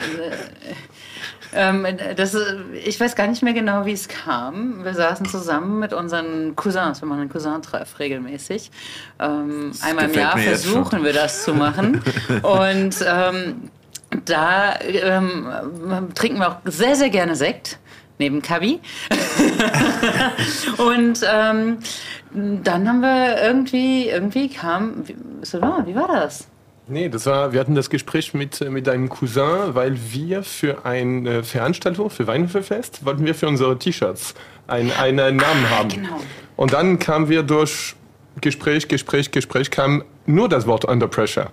Ähm, 1.52 1.86
das, 2.16 2.36
ich 2.84 3.00
weiß 3.00 3.14
gar 3.16 3.26
nicht 3.28 3.42
mehr 3.42 3.52
genau, 3.52 3.86
wie 3.86 3.92
es 3.92 4.08
kam. 4.08 4.84
Wir 4.84 4.94
saßen 4.94 5.26
zusammen 5.26 5.78
mit 5.78 5.92
unseren 5.92 6.54
Cousins. 6.54 7.00
Wir 7.00 7.08
machen 7.08 7.22
einen 7.22 7.30
Cousintreff 7.30 7.98
regelmäßig. 7.98 8.70
Ähm, 9.18 9.72
einmal 9.80 10.10
im 10.10 10.14
Jahr 10.14 10.36
versuchen 10.36 11.02
wir 11.02 11.12
das 11.12 11.44
zu 11.44 11.54
machen. 11.54 12.02
Und 12.42 12.96
ähm, 13.06 13.70
da 14.24 14.78
ähm, 14.80 15.46
trinken 16.14 16.38
wir 16.38 16.48
auch 16.48 16.56
sehr, 16.64 16.96
sehr 16.96 17.10
gerne 17.10 17.36
Sekt. 17.36 17.78
Neben 18.18 18.40
Kabi. 18.40 18.80
Und 20.78 21.20
ähm, 21.30 21.78
dann 22.32 22.88
haben 22.88 23.00
wir 23.00 23.42
irgendwie, 23.42 24.08
irgendwie 24.08 24.48
kam, 24.48 25.06
wie, 25.06 25.16
Sylvain, 25.42 25.86
wie 25.86 25.94
war 25.94 26.08
das? 26.08 26.48
Nee, 26.88 27.08
das 27.08 27.26
war, 27.26 27.52
wir 27.52 27.60
hatten 27.60 27.74
das 27.74 27.90
Gespräch 27.90 28.32
mit, 28.32 28.60
äh, 28.60 28.70
mit 28.70 28.86
deinem 28.86 29.08
Cousin, 29.08 29.74
weil 29.74 29.98
wir 30.12 30.42
für 30.44 30.86
eine 30.86 31.42
Veranstaltung, 31.42 32.08
für 32.08 32.26
Weinhöfefest, 32.26 33.04
wollten 33.04 33.26
wir 33.26 33.34
für 33.34 33.48
unsere 33.48 33.78
T-Shirts 33.78 34.34
ein, 34.66 34.90
einen 34.92 35.36
Namen 35.36 35.70
haben. 35.70 35.88
genau. 35.88 36.20
Und 36.56 36.72
dann 36.72 36.98
kamen 36.98 37.28
wir 37.28 37.42
durch 37.42 37.96
Gespräch, 38.40 38.88
Gespräch, 38.88 39.30
Gespräch, 39.30 39.70
kam 39.70 40.04
nur 40.26 40.48
das 40.48 40.66
Wort 40.66 40.84
Under 40.84 41.08
Pressure. 41.08 41.50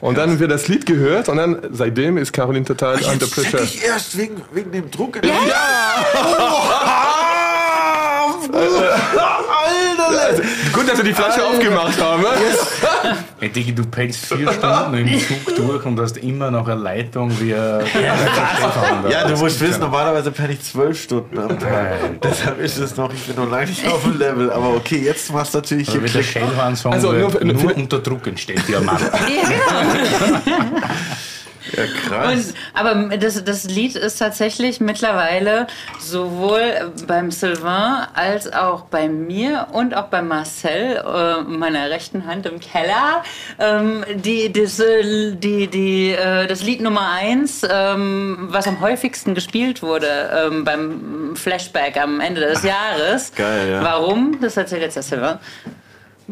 und 0.00 0.16
dann 0.18 0.30
haben 0.30 0.40
wir 0.40 0.48
das 0.48 0.68
Lied 0.68 0.86
gehört 0.86 1.28
und 1.28 1.36
dann 1.36 1.58
seitdem 1.72 2.16
ist 2.16 2.32
Caroline 2.32 2.64
total 2.64 2.96
Under 2.96 3.12
Jetzt 3.12 3.34
check 3.34 3.50
Pressure. 3.50 3.62
ich 3.62 3.84
erst 3.84 4.16
wegen, 4.16 4.42
wegen 4.52 4.72
dem 4.72 4.90
Druck. 4.90 5.16
In 5.16 5.28
Ja! 5.28 6.04
Alter! 10.18 10.26
Also, 10.30 10.42
gut, 10.72 10.88
dass 10.88 10.96
wir 10.98 11.04
die 11.04 11.12
Flasche 11.14 11.44
aufgemacht 11.44 12.00
haben. 12.00 12.24
Ey, 13.40 13.48
Digi, 13.48 13.74
du 13.74 13.84
pennst 13.84 14.26
vier 14.26 14.52
Stunden 14.52 14.94
im 14.94 15.18
Zug 15.20 15.56
durch 15.56 15.84
und 15.86 15.98
hast 16.00 16.16
immer 16.18 16.50
noch 16.50 16.68
eine 16.68 16.80
Leitung 16.80 17.30
wie 17.40 17.54
ein 17.54 17.80
Ja, 19.10 19.26
du 19.26 19.36
musst 19.36 19.60
wissen, 19.60 19.80
normalerweise 19.80 20.30
penne 20.30 20.52
ich 20.52 20.62
zwölf 20.62 21.00
Stunden 21.02 21.38
am 21.38 21.58
Tag. 21.58 22.20
Deshalb 22.22 22.60
ist 22.60 22.78
es 22.78 22.96
noch, 22.96 23.12
ich 23.12 23.22
bin 23.22 23.36
noch 23.36 23.50
lange 23.50 23.66
nicht 23.66 23.86
auf 23.86 24.02
dem 24.02 24.18
Level. 24.18 24.50
Aber 24.52 24.74
okay, 24.74 25.02
jetzt 25.04 25.32
machst 25.32 25.54
du 25.54 25.58
natürlich 25.58 25.90
hier 25.90 26.02
Wie 26.02 26.08
der 26.08 26.22
Klick. 26.22 26.42
Also, 26.58 26.90
also, 26.90 27.12
nur- 27.12 27.30
nur, 27.44 27.54
nur- 27.54 27.76
unter 27.76 27.98
Druck 27.98 28.26
entsteht, 28.26 28.66
Diamant. 28.68 29.00
Ja, 29.00 29.48
genau. 29.48 30.38
Ja, 31.76 31.84
krass. 31.86 32.32
Und, 32.32 32.54
aber 32.74 33.16
das, 33.16 33.42
das 33.44 33.64
Lied 33.64 33.96
ist 33.96 34.18
tatsächlich 34.18 34.80
mittlerweile 34.80 35.66
sowohl 35.98 36.92
beim 37.06 37.30
Sylvain 37.30 38.06
als 38.14 38.52
auch 38.52 38.82
bei 38.82 39.08
mir 39.08 39.68
und 39.72 39.94
auch 39.94 40.06
bei 40.06 40.22
Marcel, 40.22 40.96
äh, 40.96 41.42
meiner 41.42 41.90
rechten 41.90 42.26
Hand 42.26 42.46
im 42.46 42.60
Keller, 42.60 43.22
ähm, 43.58 44.04
die, 44.14 44.52
das, 44.52 44.80
äh, 44.80 45.32
die, 45.34 45.68
die, 45.68 46.12
äh, 46.12 46.46
das 46.46 46.62
Lied 46.62 46.80
Nummer 46.80 47.10
eins, 47.10 47.66
ähm, 47.68 48.48
was 48.50 48.66
am 48.66 48.80
häufigsten 48.80 49.34
gespielt 49.34 49.82
wurde 49.82 50.08
ähm, 50.34 50.64
beim 50.64 51.36
Flashback 51.36 51.96
am 51.96 52.20
Ende 52.20 52.40
des 52.40 52.62
Jahres. 52.62 53.32
Geil, 53.34 53.70
ja. 53.70 53.82
Warum? 53.82 54.40
Das 54.40 54.56
erzählt 54.56 54.82
jetzt 54.82 54.96
der 54.96 55.02
Sylvain. 55.02 55.38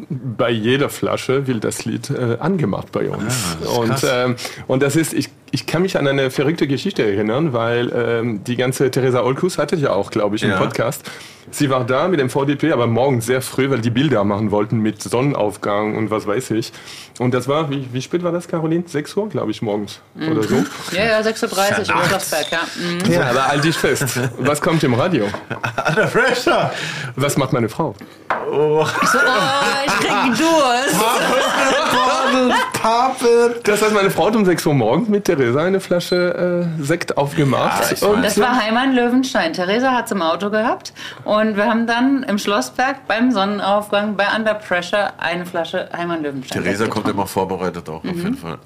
Bei 0.09 0.51
jeder 0.51 0.89
Flasche 0.89 1.47
wird 1.47 1.65
das 1.65 1.85
Lied 1.85 2.11
äh, 2.11 2.37
angemacht 2.41 2.93
bei 2.93 3.09
uns. 3.09 3.35
Ah, 3.65 3.69
und, 3.79 4.05
ähm, 4.05 4.37
und 4.67 4.83
das 4.83 4.97
ist, 4.97 5.15
ich, 5.15 5.31
ich 5.51 5.67
kann 5.67 5.83
mich 5.83 5.97
an 5.99 6.07
eine 6.07 6.31
verrückte 6.31 6.67
Geschichte 6.67 7.03
erinnern, 7.05 7.53
weil 7.53 7.91
ähm, 7.95 8.45
die 8.45 8.57
ganze 8.57 8.91
Theresa 8.91 9.23
Olkus 9.23 9.59
hatte 9.59 9.77
ja 9.77 9.91
auch, 9.91 10.11
glaube 10.11 10.37
ich, 10.37 10.43
im 10.43 10.51
Ja. 10.51 10.57
Podcast. 10.59 11.03
Sie 11.51 11.71
war 11.71 11.87
da 11.87 12.09
mit 12.09 12.21
dem 12.21 12.29
VDP, 12.29 12.73
aber 12.73 12.87
morgens 12.87 13.25
sehr 13.25 13.41
früh, 13.41 13.71
weil 13.71 13.81
die 13.81 13.89
Bilder 13.89 14.23
machen 14.23 14.51
wollten 14.51 14.81
mit 14.81 15.03
Sonnenaufgang 15.03 15.97
und 15.97 16.11
was 16.11 16.27
weiß 16.27 16.51
ich. 16.51 16.73
Und 17.19 17.33
das 17.33 17.49
war, 17.49 17.71
wie, 17.71 17.89
wie 17.91 18.03
spät 18.03 18.23
war 18.23 18.33
das, 18.33 18.49
Caroline? 18.49 18.85
6 18.87 19.17
Uhr, 19.17 19.31
glaube 19.31 19.51
ich, 19.51 19.63
morgens 19.63 20.01
oder 20.31 20.43
so. 20.43 20.57
Ja, 20.93 21.05
ja, 21.07 21.21
6.30 21.21 21.79
Uhr, 21.89 22.05
Schlossberg, 22.07 22.47
ja. 22.53 22.59
Mhm. 22.77 23.11
Ja, 23.11 23.31
aber 23.31 23.47
halt 23.49 23.65
dich 23.65 23.77
fest. 23.79 24.05
Was 24.39 24.61
kommt 24.61 24.85
im 24.85 24.93
Radio? 24.93 25.25
Under 25.89 26.07
Pressure! 26.07 26.71
Was 27.17 27.39
macht 27.39 27.55
meine 27.55 27.71
Frau? 27.71 27.95
So, 28.51 28.53
oh, 28.55 28.87
ich 29.87 29.93
krieg 30.07 30.37
Durst. 30.39 31.01
Pape! 32.73 33.61
Das 33.65 33.83
heißt, 33.83 33.93
meine 33.93 34.11
Frau 34.11 34.27
hat 34.27 34.37
um 34.37 34.45
6 34.45 34.67
Uhr 34.67 34.75
morgens 34.75 35.09
mit 35.09 35.25
Theresa 35.25 35.63
eine 35.63 35.81
Flasche 35.81 36.67
äh, 36.79 36.83
Sekt 36.83 37.17
aufgemacht. 37.17 38.01
Ja, 38.01 38.09
und 38.09 38.23
Das 38.23 38.39
war 38.41 38.57
Heimann 38.61 38.95
Löwenstein. 38.95 39.53
Theresa 39.53 39.93
hat 39.93 40.07
es 40.07 40.13
im 40.13 40.23
Auto 40.23 40.51
gehabt 40.51 40.93
und 41.25 41.57
wir 41.57 41.67
haben 41.67 41.87
dann 41.87 42.23
im 42.23 42.39
Schlossberg 42.39 43.07
beim 43.07 43.31
Sonnenaufgang 43.31 44.17
bei 44.17 44.27
Under 44.35 44.55
Pressure 44.55 45.13
eine 45.19 45.47
Flasche 45.47 45.89
Heimann 45.97 46.23
Löwenstein. 46.23 46.63
Theresa 46.63 46.87
kommt 46.87 47.09
immer 47.09 47.27
vorbereitet 47.27 47.89
auch, 47.89 47.97
auf 47.97 48.05
jeden 48.05 48.37
Fall. 48.37 48.59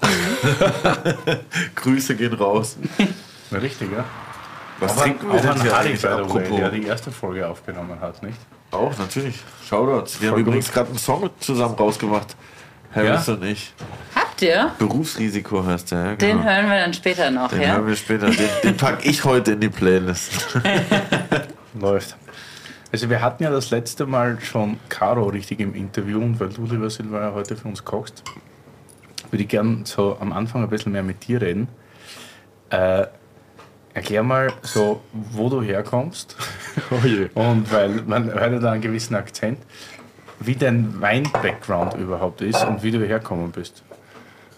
Grüße 1.75 2.15
gehen 2.15 2.33
raus. 2.33 2.77
Richtig, 3.51 3.91
ja. 3.91 4.03
Was 4.79 4.97
Auch 4.97 5.01
trinken 5.03 5.31
an, 5.31 5.31
wir 5.31 5.49
auch 5.49 5.53
denn 5.53 5.61
hier 5.61 5.73
Hardy, 5.73 5.89
eigentlich? 5.89 6.05
Apropos. 6.05 6.57
der 6.57 6.69
die 6.69 6.85
erste 6.85 7.11
Folge 7.11 7.47
aufgenommen 7.47 7.99
hat, 8.01 8.21
nicht? 8.23 8.37
Auch, 8.71 8.97
natürlich. 8.97 9.35
Shoutouts. 9.67 10.19
Wir 10.21 10.31
haben 10.31 10.39
übrigens 10.39 10.71
gerade 10.71 10.89
einen 10.89 10.97
Song 10.97 11.29
zusammen 11.39 11.75
rausgemacht. 11.75 12.35
Harris 12.95 13.27
Ja? 13.27 13.33
und 13.33 13.43
ich. 13.43 13.73
Habt 14.15 14.41
ihr? 14.41 14.71
Berufsrisiko 14.79 15.65
heißt 15.65 15.91
der, 15.91 15.99
ja, 15.99 16.15
Den 16.15 16.37
genau. 16.37 16.43
hören 16.49 16.69
wir 16.69 16.79
dann 16.79 16.93
später 16.93 17.31
noch, 17.31 17.49
Den 17.49 17.61
ja? 17.61 17.73
hören 17.75 17.87
wir 17.87 17.95
später. 17.95 18.29
Den, 18.29 18.49
den 18.63 18.77
packe 18.77 19.07
ich 19.09 19.23
heute 19.23 19.53
in 19.53 19.61
die 19.61 19.69
Playlist. 19.69 20.59
Läuft. 21.79 22.15
Also 22.91 23.09
wir 23.09 23.21
hatten 23.21 23.41
ja 23.43 23.49
das 23.49 23.71
letzte 23.71 24.05
Mal 24.05 24.39
schon 24.41 24.79
Caro 24.89 25.25
richtig 25.25 25.59
im 25.59 25.73
Interview 25.73 26.19
und 26.21 26.39
weil 26.39 26.49
du, 26.49 26.65
lieber 26.65 26.89
Silva, 26.91 27.31
heute 27.33 27.55
für 27.55 27.67
uns 27.67 27.83
kochst, 27.83 28.23
würde 29.31 29.41
ich 29.43 29.49
gern 29.49 29.83
so 29.85 30.15
am 30.19 30.31
Anfang 30.31 30.61
ein 30.61 30.69
bisschen 30.69 30.91
mehr 30.91 31.01
mit 31.01 31.27
dir 31.27 31.41
reden. 31.41 31.67
Äh, 32.69 33.07
erklär 33.95 34.21
mal 34.21 34.53
so, 34.61 35.01
wo 35.11 35.49
du 35.49 35.61
herkommst 35.63 36.35
Oh 36.91 37.05
je. 37.05 37.29
und 37.33 37.71
weil 37.71 37.89
man 38.05 38.31
hört 38.31 38.51
ja 38.53 38.59
da 38.59 38.71
einen 38.73 38.81
gewissen 38.81 39.15
Akzent, 39.15 39.57
wie 40.45 40.55
dein 40.55 41.01
Wein-Background 41.01 41.95
überhaupt 41.95 42.41
ist 42.41 42.63
und 42.65 42.83
wie 42.83 42.91
du 42.91 43.05
herkommen 43.05 43.51
bist. 43.51 43.83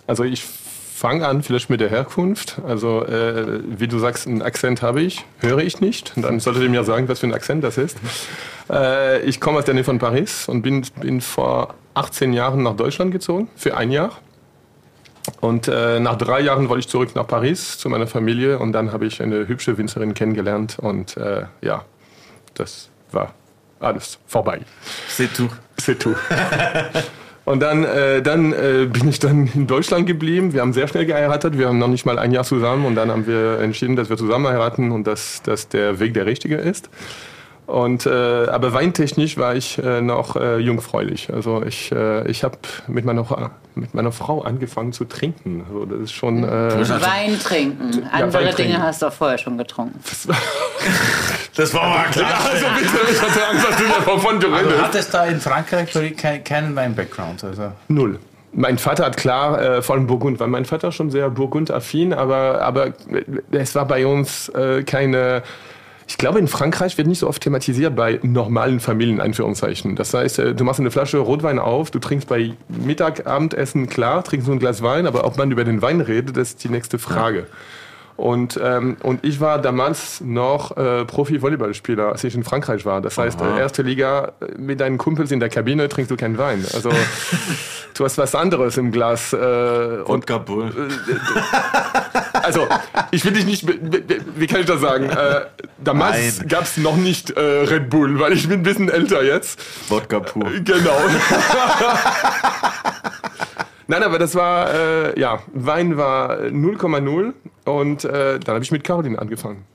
Also 0.07 0.23
ich 0.23 0.43
fange 0.43 1.27
an 1.27 1.43
vielleicht 1.43 1.69
mit 1.69 1.81
der 1.81 1.89
Herkunft. 1.89 2.61
Also 2.65 3.05
äh, 3.05 3.61
wie 3.65 3.87
du 3.87 3.99
sagst, 3.99 4.27
einen 4.27 4.41
Akzent 4.41 4.81
habe 4.81 5.01
ich, 5.01 5.25
höre 5.39 5.59
ich 5.59 5.81
nicht. 5.81 6.13
Dann 6.15 6.39
solltet 6.39 6.63
ihr 6.63 6.69
mir 6.69 6.83
sagen, 6.83 7.07
was 7.09 7.19
für 7.19 7.27
ein 7.27 7.33
Akzent 7.33 7.63
das 7.63 7.77
ist. 7.77 7.97
Äh, 8.69 9.21
ich 9.23 9.41
komme 9.41 9.59
aus 9.59 9.65
der 9.65 9.73
Nähe 9.73 9.83
von 9.83 9.99
Paris 9.99 10.47
und 10.47 10.61
bin, 10.61 10.85
bin 11.01 11.21
vor 11.21 11.75
18 11.95 12.33
Jahren 12.33 12.63
nach 12.63 12.75
Deutschland 12.75 13.11
gezogen, 13.11 13.49
für 13.55 13.75
ein 13.77 13.91
Jahr. 13.91 14.11
Und 15.41 15.67
äh, 15.67 15.99
nach 15.99 16.17
drei 16.17 16.39
Jahren 16.41 16.69
wollte 16.69 16.81
ich 16.81 16.87
zurück 16.87 17.15
nach 17.15 17.27
Paris 17.27 17.77
zu 17.77 17.89
meiner 17.89 18.07
Familie 18.07 18.59
und 18.59 18.71
dann 18.73 18.91
habe 18.91 19.05
ich 19.05 19.21
eine 19.21 19.47
hübsche 19.47 19.77
Winzerin 19.77 20.13
kennengelernt 20.13 20.77
und 20.79 21.17
äh, 21.17 21.45
ja, 21.61 21.83
das 22.53 22.89
war 23.11 23.33
alles 23.79 24.19
vorbei. 24.27 24.61
C'est 25.09 25.35
tout. 25.35 25.49
Tout. 25.93 26.15
Und 27.45 27.59
dann, 27.59 27.83
äh, 27.83 28.23
dann 28.23 28.53
äh, 28.53 28.87
bin 28.91 29.07
ich 29.07 29.19
dann 29.19 29.47
in 29.53 29.67
Deutschland 29.67 30.07
geblieben. 30.07 30.53
Wir 30.53 30.61
haben 30.61 30.73
sehr 30.73 30.87
schnell 30.87 31.05
geheiratet. 31.05 31.59
Wir 31.59 31.67
haben 31.67 31.77
noch 31.77 31.87
nicht 31.87 32.03
mal 32.03 32.17
ein 32.17 32.31
Jahr 32.31 32.43
zusammen. 32.43 32.85
Und 32.85 32.95
dann 32.95 33.11
haben 33.11 33.27
wir 33.27 33.59
entschieden, 33.59 33.95
dass 33.95 34.09
wir 34.09 34.17
zusammen 34.17 34.47
heiraten 34.47 34.91
und 34.91 35.05
dass, 35.05 35.43
dass 35.43 35.69
der 35.69 35.99
Weg 35.99 36.15
der 36.15 36.25
richtige 36.25 36.55
ist. 36.55 36.89
Und, 37.67 38.05
äh, 38.05 38.09
aber 38.09 38.73
weintechnisch 38.73 39.37
war 39.37 39.55
ich 39.55 39.79
äh, 39.79 39.99
noch 40.01 40.35
äh, 40.35 40.57
jungfräulich. 40.59 41.33
Also 41.33 41.63
ich, 41.63 41.91
äh, 41.91 42.27
ich 42.29 42.43
habe 42.43 42.57
mit 42.87 43.05
meiner, 43.05 43.25
mit 43.73 43.93
meiner 43.95 44.11
Frau 44.11 44.43
angefangen 44.43 44.93
zu 44.93 45.05
trinken. 45.05 45.65
Also 45.67 45.85
das 45.85 45.99
ist 46.01 46.11
schon... 46.13 46.43
Äh, 46.43 46.47
Wein 47.01 47.39
trinken. 47.39 48.07
Andere 48.11 48.33
Wein 48.45 48.51
trinken. 48.55 48.73
Dinge 48.73 48.83
hast 48.83 49.01
du 49.01 49.07
auch 49.07 49.13
vorher 49.13 49.39
schon 49.39 49.57
getrunken. 49.57 49.99
Das 51.55 51.73
war 51.73 51.89
mal 51.89 52.03
klar. 52.11 52.33
also 52.51 52.65
bitte, 52.77 53.11
ich 53.11 53.21
hatte 53.21 53.47
Angst, 53.49 53.67
dass 53.67 53.77
du 53.77 53.83
davon 54.11 54.39
du 54.39 54.47
Du 54.47 54.53
redest. 54.55 54.81
hattest 54.83 55.13
da 55.13 55.25
in 55.25 55.39
Frankreich 55.39 55.91
kein- 56.17 56.43
keinen 56.43 56.75
Wein-Background. 56.75 57.43
Also. 57.43 57.71
Null. 57.87 58.19
Mein 58.57 58.77
Vater 58.77 59.05
hat 59.05 59.17
klar, 59.17 59.61
äh, 59.61 59.81
vor 59.81 59.95
allem 59.95 60.07
Burgund, 60.07 60.39
weil 60.39 60.47
mein 60.47 60.63
Vater 60.65 60.91
schon 60.93 61.09
sehr 61.09 61.29
Burgund-affin, 61.29 62.13
aber, 62.13 62.61
aber 62.61 62.93
es 63.51 63.75
war 63.75 63.85
bei 63.85 64.05
uns 64.05 64.49
äh, 64.49 64.83
keine. 64.83 65.41
Ich 66.07 66.17
glaube, 66.17 66.39
in 66.39 66.47
Frankreich 66.47 66.97
wird 66.97 67.07
nicht 67.07 67.19
so 67.19 67.27
oft 67.27 67.41
thematisiert 67.41 67.95
bei 67.95 68.19
normalen 68.21 68.79
Familien, 68.79 69.19
Einführungszeichen. 69.19 69.95
Das 69.95 70.13
heißt, 70.13 70.39
äh, 70.39 70.55
du 70.55 70.63
machst 70.63 70.79
eine 70.79 70.91
Flasche 70.91 71.17
Rotwein 71.17 71.59
auf, 71.59 71.91
du 71.91 71.99
trinkst 71.99 72.27
bei 72.27 72.53
Mittag, 72.67 73.25
Abendessen, 73.25 73.87
klar, 73.87 74.23
trinkst 74.23 74.47
nur 74.47 74.55
ein 74.55 74.59
Glas 74.59 74.81
Wein, 74.81 75.07
aber 75.07 75.25
ob 75.25 75.37
man 75.37 75.51
über 75.51 75.63
den 75.63 75.81
Wein 75.81 76.01
redet, 76.01 76.37
das 76.37 76.49
ist 76.49 76.63
die 76.63 76.69
nächste 76.69 76.99
Frage. 76.99 77.47
Und, 78.17 78.57
ähm, 78.63 78.95
und 79.03 79.25
ich 79.25 79.41
war 79.41 79.59
damals 79.59 80.21
noch 80.21 80.77
äh, 80.77 81.03
Profi-Volleyballspieler, 81.03 82.13
als 82.13 82.23
ich 82.23 82.33
in 82.33 82.45
Frankreich 82.45 82.85
war. 82.85 83.01
Das 83.01 83.17
heißt, 83.17 83.41
äh, 83.41 83.59
erste 83.59 83.81
Liga 83.81 84.31
äh, 84.39 84.57
mit 84.57 84.79
deinen 84.79 84.97
Kumpels 84.97 85.31
in 85.31 85.41
der 85.41 85.49
Kabine 85.49 85.89
trinkst 85.89 86.11
du 86.11 86.15
keinen 86.15 86.37
Wein. 86.37 86.65
Also 86.73 86.91
du 87.93 88.05
hast 88.05 88.17
was 88.17 88.33
anderes 88.33 88.77
im 88.77 88.91
Glas. 88.91 89.33
Äh, 89.33 89.37
und 90.05 90.07
Wodka 90.07 90.37
Bull. 90.37 90.71
Also, 92.45 92.67
ich 93.11 93.25
will 93.25 93.33
dich 93.33 93.45
nicht, 93.45 93.67
wie, 93.67 94.47
kann 94.47 94.61
ich 94.61 94.65
das 94.67 94.79
sagen? 94.81 95.09
Äh, 95.09 95.41
damals 95.83 96.47
gab 96.47 96.63
es 96.63 96.77
noch 96.77 96.95
nicht 96.95 97.31
äh, 97.31 97.39
Red 97.41 97.89
Bull, 97.89 98.19
weil 98.19 98.33
ich 98.33 98.47
bin 98.47 98.59
ein 98.59 98.63
bisschen 98.63 98.89
älter 98.89 99.23
jetzt. 99.23 99.59
Wodka 99.89 100.19
pur. 100.19 100.45
Genau. 100.63 100.97
Nein, 103.87 104.03
aber 104.03 104.19
das 104.19 104.35
war, 104.35 104.73
äh, 104.73 105.19
ja, 105.19 105.39
Wein 105.53 105.97
war 105.97 106.39
0,0 106.39 107.33
und 107.65 108.05
äh, 108.05 108.39
dann 108.39 108.55
habe 108.55 108.63
ich 108.63 108.71
mit 108.71 108.83
Caroline 108.83 109.19
angefangen. 109.19 109.65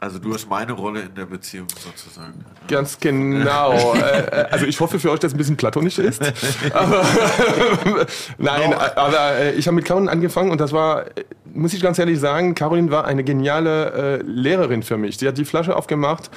Also 0.00 0.18
du 0.18 0.34
hast 0.34 0.48
meine 0.50 0.72
Rolle 0.72 1.02
in 1.02 1.14
der 1.14 1.24
Beziehung 1.24 1.66
sozusagen. 1.68 2.44
Ganz 2.68 2.98
genau. 2.98 3.94
äh, 3.94 3.98
äh, 3.98 4.46
also 4.50 4.66
ich 4.66 4.78
hoffe 4.80 4.98
für 4.98 5.10
euch, 5.10 5.20
dass 5.20 5.30
es 5.30 5.34
ein 5.34 5.38
bisschen 5.38 5.56
platonisch 5.56 5.98
ist. 5.98 6.20
Aber, 6.72 7.02
nein, 8.38 8.74
aber 8.74 9.36
äh, 9.36 9.54
ich 9.54 9.66
habe 9.66 9.76
mit 9.76 9.84
Caroline 9.84 10.10
angefangen 10.10 10.50
und 10.50 10.60
das 10.60 10.72
war, 10.72 11.04
muss 11.44 11.72
ich 11.72 11.80
ganz 11.80 11.98
ehrlich 11.98 12.18
sagen, 12.18 12.54
Caroline 12.54 12.90
war 12.90 13.04
eine 13.04 13.24
geniale 13.24 14.22
Lehrerin 14.26 14.82
für 14.82 14.96
mich. 14.96 15.18
Sie 15.18 15.28
hat 15.28 15.38
die 15.38 15.44
Flasche 15.44 15.76
aufgemacht 15.76 16.30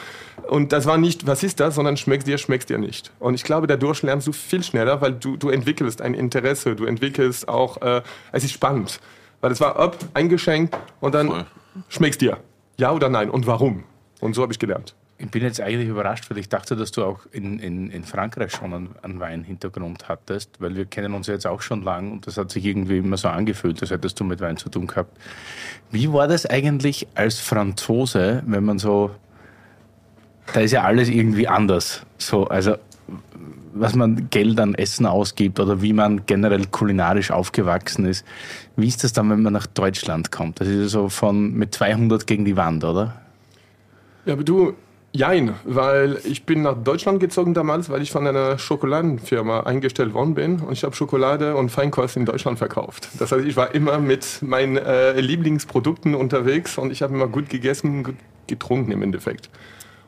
und 0.48 0.72
das 0.72 0.86
war 0.86 0.98
nicht, 0.98 1.28
was 1.28 1.44
ist 1.44 1.60
das, 1.60 1.76
sondern 1.76 1.98
schmeckst 1.98 2.28
dir, 2.28 2.38
schmeckst 2.38 2.70
dir 2.70 2.78
nicht. 2.78 3.12
Und 3.20 3.34
ich 3.34 3.44
glaube, 3.44 3.68
dadurch 3.68 4.02
lernst 4.04 4.28
du 4.28 4.32
viel 4.32 4.64
schneller, 4.64 5.02
weil 5.02 5.14
du, 5.14 5.36
du 5.36 5.50
entwickelst 5.50 6.02
ein 6.02 6.14
Interesse, 6.14 6.76
du 6.76 6.86
entwickelst 6.86 7.50
auch, 7.50 7.82
äh, 7.82 8.02
es 8.32 8.44
ist 8.44 8.54
spannend. 8.54 9.00
Weil 9.42 9.52
es 9.52 9.60
war 9.60 9.78
ab, 9.78 9.98
eingeschenkt 10.14 10.76
und 11.00 11.14
dann 11.14 11.28
Voll. 11.28 11.46
schmeckst 11.90 12.22
dir. 12.22 12.38
Ja 12.78 12.92
oder 12.92 13.10
nein 13.10 13.30
und 13.30 13.48
warum? 13.48 13.84
Und 14.20 14.36
so 14.36 14.44
habe 14.44 14.54
ich 14.54 14.60
gelernt. 14.60 14.96
Ich 15.20 15.32
bin 15.32 15.42
jetzt 15.42 15.60
eigentlich 15.60 15.90
überrascht, 15.90 16.30
weil 16.30 16.38
ich 16.38 16.48
dachte, 16.48 16.76
dass 16.76 16.92
du 16.92 17.04
auch 17.04 17.22
in, 17.32 17.58
in, 17.58 17.90
in 17.90 18.04
Frankreich 18.04 18.52
schon 18.52 18.72
einen, 18.72 18.96
einen 19.02 19.20
Weinhintergrund 19.20 20.08
hattest, 20.08 20.62
weil 20.62 20.76
wir 20.76 20.86
kennen 20.86 21.16
uns 21.16 21.26
jetzt 21.26 21.48
auch 21.48 21.62
schon 21.62 21.82
lang 21.82 22.12
und 22.12 22.28
das 22.28 22.38
hat 22.38 22.52
sich 22.52 22.64
irgendwie 22.66 23.00
immer 23.00 23.18
so 23.18 23.30
angefühlt, 23.30 23.82
als 23.82 23.90
hättest 23.90 24.20
du 24.20 24.24
mit 24.24 24.42
Wein 24.42 24.58
zu 24.58 24.70
tun 24.70 24.86
gehabt. 24.86 25.18
Wie 25.90 26.14
war 26.14 26.28
das 26.28 26.46
eigentlich 26.46 27.08
als 27.16 27.40
Franzose, 27.40 28.44
wenn 28.46 28.64
man 28.64 28.78
so, 28.78 29.10
da 30.54 30.60
ist 30.60 30.72
ja 30.72 30.84
alles 30.84 31.10
irgendwie 31.10 31.48
anders, 31.48 32.04
so, 32.20 32.48
also 32.48 32.76
was 33.74 33.96
man 33.96 34.30
Geld 34.30 34.60
an 34.60 34.76
Essen 34.76 35.06
ausgibt 35.06 35.60
oder 35.60 35.82
wie 35.82 35.94
man 35.94 36.26
generell 36.26 36.66
kulinarisch 36.68 37.32
aufgewachsen 37.32 38.06
ist. 38.06 38.26
Wie 38.76 38.88
ist 38.88 39.04
das 39.04 39.14
dann, 39.14 39.30
wenn 39.30 39.42
man 39.42 39.54
nach 39.54 39.68
Deutschland 39.68 40.32
kommt? 40.32 40.60
Das 40.60 40.68
ist 40.68 40.92
so 40.92 41.10
von 41.10 41.54
mit 41.54 41.74
200 41.74 42.28
gegen 42.28 42.46
die 42.46 42.58
Wand, 42.58 42.84
oder? 42.84 43.22
Ja, 44.26 44.34
aber 44.34 44.44
du, 44.44 44.74
jein, 45.14 45.54
weil 45.64 46.20
ich 46.24 46.44
bin 46.44 46.62
nach 46.62 46.76
Deutschland 46.76 47.20
gezogen 47.20 47.54
damals, 47.54 47.90
weil 47.90 48.02
ich 48.02 48.12
von 48.12 48.28
einer 48.28 48.58
Schokoladenfirma 48.60 49.62
eingestellt 49.62 50.14
worden 50.14 50.36
bin 50.36 50.60
und 50.60 50.74
ich 50.74 50.84
habe 50.84 50.96
Schokolade 50.96 51.56
und 51.56 51.70
Feinkost 51.70 52.18
in 52.18 52.26
Deutschland 52.26 52.58
verkauft. 52.58 53.10
Das 53.20 53.32
heißt, 53.32 53.46
ich 53.46 53.56
war 53.56 53.74
immer 53.74 54.00
mit 54.00 54.42
meinen 54.42 54.78
äh, 54.78 55.20
Lieblingsprodukten 55.20 56.14
unterwegs 56.14 56.78
und 56.78 56.92
ich 56.92 57.02
habe 57.02 57.14
immer 57.14 57.28
gut 57.28 57.50
gegessen, 57.50 58.04
gut 58.04 58.16
getrunken 58.48 58.92
im 58.92 59.02
Endeffekt. 59.02 59.50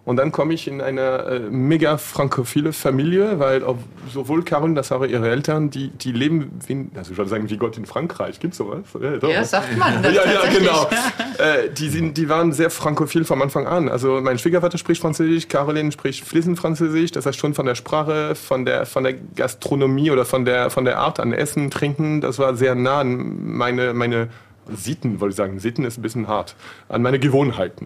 Und 0.09 0.15
dann 0.15 0.31
komme 0.31 0.55
ich 0.55 0.67
in 0.67 0.81
eine 0.81 1.01
äh, 1.01 1.39
mega 1.51 1.99
frankophile 1.99 2.73
Familie, 2.73 3.37
weil 3.37 3.63
auch 3.63 3.77
sowohl 4.11 4.43
Caroline 4.43 4.79
als 4.79 4.91
auch 4.91 5.05
ihre 5.05 5.29
Eltern, 5.29 5.69
die, 5.69 5.89
die 5.89 6.11
leben, 6.11 6.49
wie, 6.65 6.89
also 6.97 7.11
ich 7.11 7.17
würde 7.19 7.29
sagen, 7.29 7.47
wie 7.47 7.57
Gott 7.57 7.77
in 7.77 7.85
Frankreich. 7.85 8.39
Gibt's 8.39 8.57
sowas? 8.57 8.79
Ja. 8.99 9.29
Ja, 9.29 9.43
sagt 9.43 9.77
man. 9.77 10.01
Das 10.01 10.11
Ja, 10.11 10.23
ja, 10.25 10.49
genau. 10.51 10.89
äh, 11.37 11.69
die, 11.69 11.89
sind, 11.89 12.17
die 12.17 12.27
waren 12.27 12.53
sehr 12.53 12.71
frankophil 12.71 13.23
vom 13.23 13.39
Anfang 13.43 13.67
an. 13.67 13.87
Also 13.87 14.19
mein 14.19 14.39
Schwiegervater 14.39 14.79
spricht 14.79 14.99
Französisch, 14.99 15.47
Caroline 15.47 15.91
spricht 15.91 16.25
fließend 16.25 16.57
Französisch. 16.57 17.11
Das 17.11 17.27
heißt 17.27 17.37
schon 17.37 17.53
von 17.53 17.67
der 17.67 17.75
Sprache, 17.75 18.33
von 18.33 18.65
der, 18.65 18.87
von 18.87 19.03
der 19.03 19.13
Gastronomie 19.13 20.09
oder 20.09 20.25
von 20.25 20.43
der, 20.43 20.71
von 20.71 20.85
der 20.85 20.97
Art 20.97 21.19
an 21.19 21.33
Essen, 21.33 21.69
Trinken, 21.69 22.19
das 22.19 22.39
war 22.39 22.55
sehr 22.55 22.73
nah 22.73 23.01
an 23.01 23.53
meine, 23.55 23.93
meine 23.93 24.29
Sitten, 24.75 25.19
wollte 25.19 25.33
ich 25.33 25.37
sagen. 25.37 25.59
Sitten 25.59 25.85
ist 25.85 25.99
ein 25.99 26.01
bisschen 26.01 26.27
hart. 26.27 26.55
An 26.87 27.03
meine 27.03 27.19
Gewohnheiten. 27.19 27.85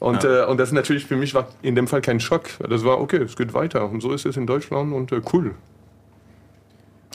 Und, 0.00 0.24
äh, 0.24 0.44
und 0.44 0.58
das 0.58 0.68
ist 0.68 0.74
natürlich 0.74 1.06
für 1.06 1.16
mich 1.16 1.34
war 1.34 1.48
in 1.62 1.74
dem 1.74 1.88
Fall 1.88 2.00
kein 2.00 2.20
Schock. 2.20 2.44
Das 2.68 2.84
war, 2.84 3.00
okay, 3.00 3.18
es 3.18 3.36
geht 3.36 3.52
weiter. 3.52 3.88
Und 3.88 4.00
so 4.00 4.12
ist 4.12 4.26
es 4.26 4.36
in 4.36 4.46
Deutschland 4.46 4.92
und 4.92 5.10
äh, 5.12 5.20
cool. 5.32 5.54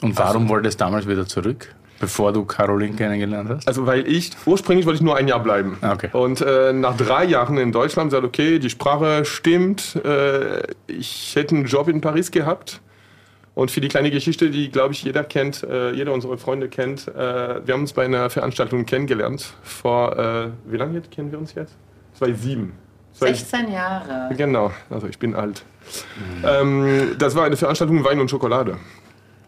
Und 0.02 0.18
warum 0.18 0.48
wolltest 0.48 0.80
du 0.80 0.84
damals 0.84 1.08
wieder 1.08 1.26
zurück, 1.26 1.74
bevor 1.98 2.32
du 2.32 2.44
Caroline 2.44 2.94
kennengelernt 2.94 3.48
hast? 3.48 3.66
Also 3.66 3.86
weil 3.86 4.06
ich, 4.06 4.32
ursprünglich 4.44 4.84
wollte 4.84 4.96
ich 4.96 5.02
nur 5.02 5.16
ein 5.16 5.28
Jahr 5.28 5.40
bleiben. 5.40 5.78
Ah, 5.80 5.94
okay. 5.94 6.10
Und 6.12 6.42
äh, 6.42 6.74
nach 6.74 6.96
drei 6.96 7.24
Jahren 7.24 7.56
in 7.56 7.72
Deutschland 7.72 8.10
gesagt, 8.10 8.26
okay, 8.26 8.58
die 8.58 8.68
Sprache 8.68 9.24
stimmt, 9.24 9.96
äh, 10.04 10.62
ich 10.88 11.34
hätte 11.36 11.54
einen 11.54 11.64
Job 11.64 11.88
in 11.88 12.02
Paris 12.02 12.30
gehabt. 12.30 12.80
Und 13.54 13.70
für 13.70 13.80
die 13.80 13.88
kleine 13.88 14.10
Geschichte, 14.10 14.50
die, 14.50 14.68
glaube 14.68 14.94
ich, 14.94 15.04
jeder 15.04 15.22
kennt, 15.22 15.62
äh, 15.62 15.92
jeder 15.92 16.12
unserer 16.12 16.36
Freunde 16.36 16.68
kennt, 16.68 17.06
äh, 17.08 17.64
wir 17.64 17.72
haben 17.72 17.82
uns 17.82 17.92
bei 17.92 18.04
einer 18.04 18.28
Veranstaltung 18.28 18.84
kennengelernt. 18.84 19.54
Vor, 19.62 20.18
äh, 20.18 20.48
wie 20.66 20.76
lange 20.76 20.94
jetzt 20.94 21.12
kennen 21.12 21.30
wir 21.30 21.38
uns 21.38 21.54
jetzt? 21.54 21.74
2007. 22.14 22.72
16 23.12 23.70
Jahre. 23.70 24.34
Genau, 24.36 24.72
also 24.90 25.06
ich 25.06 25.18
bin 25.18 25.34
alt. 25.34 25.64
Ähm, 26.44 27.14
das 27.18 27.34
war 27.36 27.44
eine 27.44 27.56
Veranstaltung 27.56 28.04
Wein 28.04 28.20
und 28.20 28.30
Schokolade. 28.30 28.78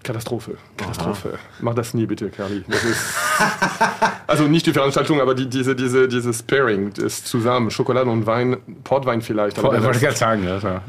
Katastrophe. 0.05 0.57
Katastrophe. 0.77 1.39
Mach 1.61 1.75
das 1.75 1.93
nie 1.93 2.07
bitte, 2.07 2.27
ist 2.27 2.39
also 4.29 4.45
nicht 4.45 4.65
die 4.67 4.73
Veranstaltung, 4.73 5.21
aber 5.21 5.35
die, 5.35 5.49
diese, 5.49 5.75
diese, 5.75 6.07
dieses 6.07 6.45
Pairing, 6.45 6.93
das 6.95 7.25
zusammen, 7.25 7.73
Schokolade 7.73 8.09
und 8.09 8.25
Wein, 8.25 8.59
Portwein 8.85 9.21
vielleicht. 9.21 9.59
Aber, 9.59 9.77
Ich 9.77 9.83
wollte 9.83 9.99
gerade 9.99 10.17
sagen, 10.17 10.45
ja, 10.45 10.61
so. 10.61 10.81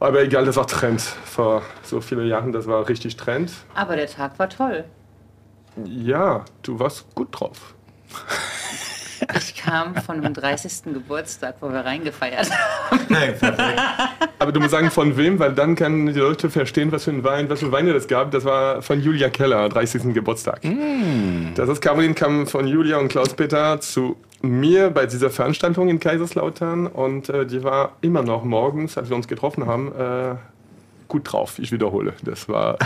aber 0.00 0.22
egal, 0.22 0.46
das 0.46 0.56
war 0.56 0.66
Trend. 0.66 1.00
Vor 1.00 1.62
so 1.84 2.00
vielen 2.00 2.26
Jahren, 2.26 2.50
das 2.50 2.66
war 2.66 2.88
richtig 2.88 3.16
Trend. 3.16 3.52
Aber 3.74 3.94
der 3.94 4.08
Tag 4.08 4.36
war 4.40 4.48
toll. 4.48 4.82
Ja, 5.84 6.44
du 6.62 6.80
warst 6.80 7.14
gut 7.14 7.28
drauf. 7.30 7.74
Ich 9.36 9.56
kam 9.56 9.94
von 9.96 10.18
einem 10.18 10.34
30. 10.34 10.92
Geburtstag, 10.92 11.56
wo 11.60 11.70
wir 11.70 11.84
reingefeiert 11.84 12.50
haben. 12.50 13.00
Hey, 13.14 13.32
perfekt. 13.32 13.80
Aber 14.38 14.52
du 14.52 14.60
musst 14.60 14.70
sagen, 14.70 14.90
von 14.90 15.16
wem, 15.16 15.38
weil 15.38 15.52
dann 15.52 15.74
können 15.74 16.06
die 16.06 16.18
Leute 16.18 16.50
verstehen, 16.50 16.92
was 16.92 17.04
für 17.04 17.10
ein 17.10 17.24
Wein, 17.24 17.50
was 17.50 17.60
für 17.60 17.72
Weine 17.72 17.92
das 17.92 18.08
gab. 18.08 18.30
Das 18.30 18.44
war 18.44 18.82
von 18.82 19.00
Julia 19.00 19.28
Keller, 19.28 19.68
30. 19.68 20.14
Geburtstag. 20.14 20.60
Das 21.54 21.68
heißt, 21.68 21.82
Caroline 21.82 22.14
kam 22.14 22.46
von 22.46 22.66
Julia 22.66 22.98
und 22.98 23.08
Klaus-Peter 23.08 23.80
zu 23.80 24.16
mir 24.42 24.90
bei 24.90 25.06
dieser 25.06 25.30
Veranstaltung 25.30 25.88
in 25.88 26.00
Kaiserslautern 26.00 26.86
und 26.86 27.28
äh, 27.28 27.46
die 27.46 27.62
war 27.62 27.96
immer 28.00 28.22
noch 28.22 28.44
morgens, 28.44 28.96
als 28.96 29.10
wir 29.10 29.16
uns 29.16 29.28
getroffen 29.28 29.66
haben, 29.66 29.92
äh, 29.92 30.36
gut 31.10 31.30
drauf. 31.30 31.58
Ich 31.58 31.70
wiederhole. 31.72 32.14
Das 32.22 32.48
war. 32.48 32.78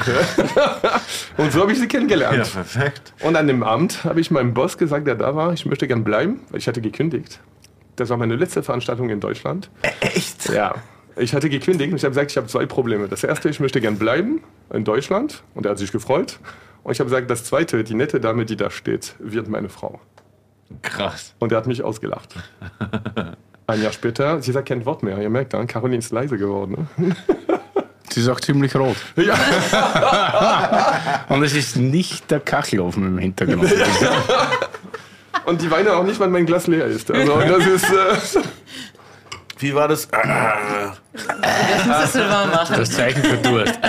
und 1.36 1.52
so 1.52 1.60
habe 1.60 1.70
ich 1.72 1.78
sie 1.78 1.84
Ja, 1.84 1.88
kennengelernt. 1.90 2.52
perfekt. 2.52 3.12
Und 3.20 3.36
an 3.36 3.46
dem 3.46 3.62
Abend 3.62 4.02
habe 4.04 4.20
ich 4.20 4.30
meinem 4.32 4.52
Boss 4.54 4.76
gesagt, 4.76 5.06
der 5.06 5.14
da 5.14 5.36
war, 5.36 5.52
ich 5.52 5.64
möchte 5.66 5.86
gern 5.86 6.02
bleiben, 6.02 6.40
weil 6.50 6.58
ich 6.58 6.66
hatte 6.66 6.80
gekündigt. 6.80 7.38
Das 7.96 8.08
war 8.10 8.16
meine 8.16 8.34
letzte 8.34 8.62
Veranstaltung 8.64 9.08
in 9.10 9.20
Deutschland. 9.20 9.70
Echt? 10.00 10.48
Ja. 10.48 10.74
Ich 11.16 11.32
hatte 11.32 11.48
gekündigt 11.48 11.92
und 11.92 11.96
ich 11.96 12.02
habe 12.02 12.10
gesagt, 12.10 12.32
ich 12.32 12.36
habe 12.36 12.48
zwei 12.48 12.66
Probleme. 12.66 13.06
Das 13.06 13.22
erste, 13.22 13.48
ich 13.48 13.60
möchte 13.60 13.80
gern 13.80 13.98
bleiben 13.98 14.40
in 14.72 14.82
Deutschland 14.82 15.44
und 15.54 15.64
er 15.64 15.70
hat 15.70 15.78
sich 15.78 15.92
gefreut. 15.92 16.40
Und 16.82 16.90
ich 16.92 16.98
habe 16.98 17.08
gesagt, 17.08 17.30
das 17.30 17.44
zweite, 17.44 17.84
die 17.84 17.94
nette 17.94 18.18
Dame, 18.20 18.44
die 18.44 18.56
da 18.56 18.68
steht, 18.70 19.14
wird 19.20 19.48
meine 19.48 19.68
Frau. 19.68 20.00
Krass. 20.82 21.34
Und 21.38 21.52
er 21.52 21.58
hat 21.58 21.68
mich 21.68 21.84
ausgelacht. 21.84 22.34
Ein 23.66 23.80
Jahr 23.82 23.92
später, 23.92 24.42
sie 24.42 24.52
sagt 24.52 24.68
kein 24.68 24.84
Wort 24.84 25.02
mehr. 25.02 25.18
Ihr 25.22 25.30
merkt 25.30 25.54
dann, 25.54 25.66
Caroline 25.66 25.98
ist 25.98 26.10
leise 26.12 26.36
geworden. 26.36 26.88
Ne? 26.96 27.16
Sie 28.14 28.20
ist 28.20 28.28
auch 28.28 28.38
ziemlich 28.38 28.76
rot. 28.76 28.96
Ja. 29.16 29.34
Und 31.28 31.42
es 31.42 31.52
ist 31.52 31.76
nicht 31.76 32.30
der 32.30 32.38
Kachelofen 32.38 33.04
im 33.04 33.18
Hintergrund. 33.18 33.74
Und 35.46 35.60
die 35.60 35.68
weine 35.68 35.94
auch 35.94 36.04
nicht, 36.04 36.20
weil 36.20 36.28
mein 36.28 36.46
Glas 36.46 36.68
leer 36.68 36.86
ist. 36.86 37.10
Also 37.10 37.40
das 37.40 37.66
ist. 37.66 37.90
Äh, 37.90 38.42
Wie 39.58 39.74
war 39.74 39.88
das? 39.88 40.08
Das. 40.08 41.00
Das 42.12 42.90
Zeichen 42.92 43.24
für 43.24 43.36
Durst. 43.38 43.80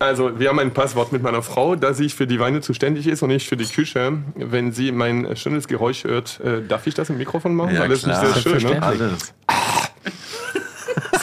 Also, 0.00 0.36
wir 0.38 0.48
haben 0.48 0.58
ein 0.58 0.72
Passwort 0.72 1.12
mit 1.12 1.22
meiner 1.22 1.42
Frau, 1.42 1.76
da 1.76 1.94
sie 1.94 2.08
für 2.08 2.26
die 2.26 2.40
Weine 2.40 2.60
zuständig 2.60 3.06
ist 3.06 3.22
und 3.22 3.28
nicht 3.28 3.48
für 3.48 3.56
die 3.56 3.66
Küche. 3.66 4.18
Wenn 4.34 4.72
sie 4.72 4.90
mein 4.90 5.36
schönes 5.36 5.68
Geräusch 5.68 6.02
hört, 6.02 6.40
äh, 6.40 6.60
darf 6.66 6.88
ich 6.88 6.94
das 6.94 7.08
im 7.08 7.18
Mikrofon 7.18 7.54
machen? 7.54 7.76
Ja, 7.76 7.82
Weil 7.82 7.90
das 7.90 8.00
ist 8.00 8.06
nicht 8.08 8.20
klar. 8.20 8.34
sehr 8.34 8.60
schön. 8.60 8.70
Ne? 8.70 8.82
Alles. 8.82 9.32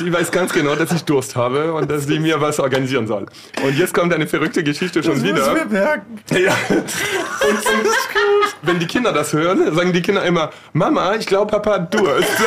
Sie 0.04 0.12
weiß 0.12 0.32
ganz 0.32 0.52
genau, 0.52 0.76
dass 0.76 0.92
ich 0.92 1.04
Durst 1.04 1.36
habe 1.36 1.74
und 1.74 1.90
dass 1.90 2.06
sie 2.08 2.20
mir 2.20 2.42
was 2.42 2.60
organisieren 2.60 3.06
soll. 3.08 3.26
Und 3.64 3.78
jetzt 3.78 3.94
kommt 3.94 4.14
eine 4.14 4.26
verrückte 4.28 4.64
Geschichte 4.64 5.04
schon 5.04 5.22
wieder. 5.24 5.66
merken. 5.66 6.20
Ja. 6.32 6.56
Und, 6.70 7.58
und 7.58 7.92
wenn 8.64 8.80
die 8.80 8.88
Kinder 8.88 9.14
das 9.14 9.32
hören, 9.34 9.74
sagen 9.76 9.94
die 9.94 10.02
Kinder 10.02 10.24
immer, 10.24 10.50
Mama, 10.74 11.16
ich 11.16 11.26
glaube, 11.28 11.52
Papa 11.52 11.74
hat 11.76 11.94
Durst. 11.94 12.30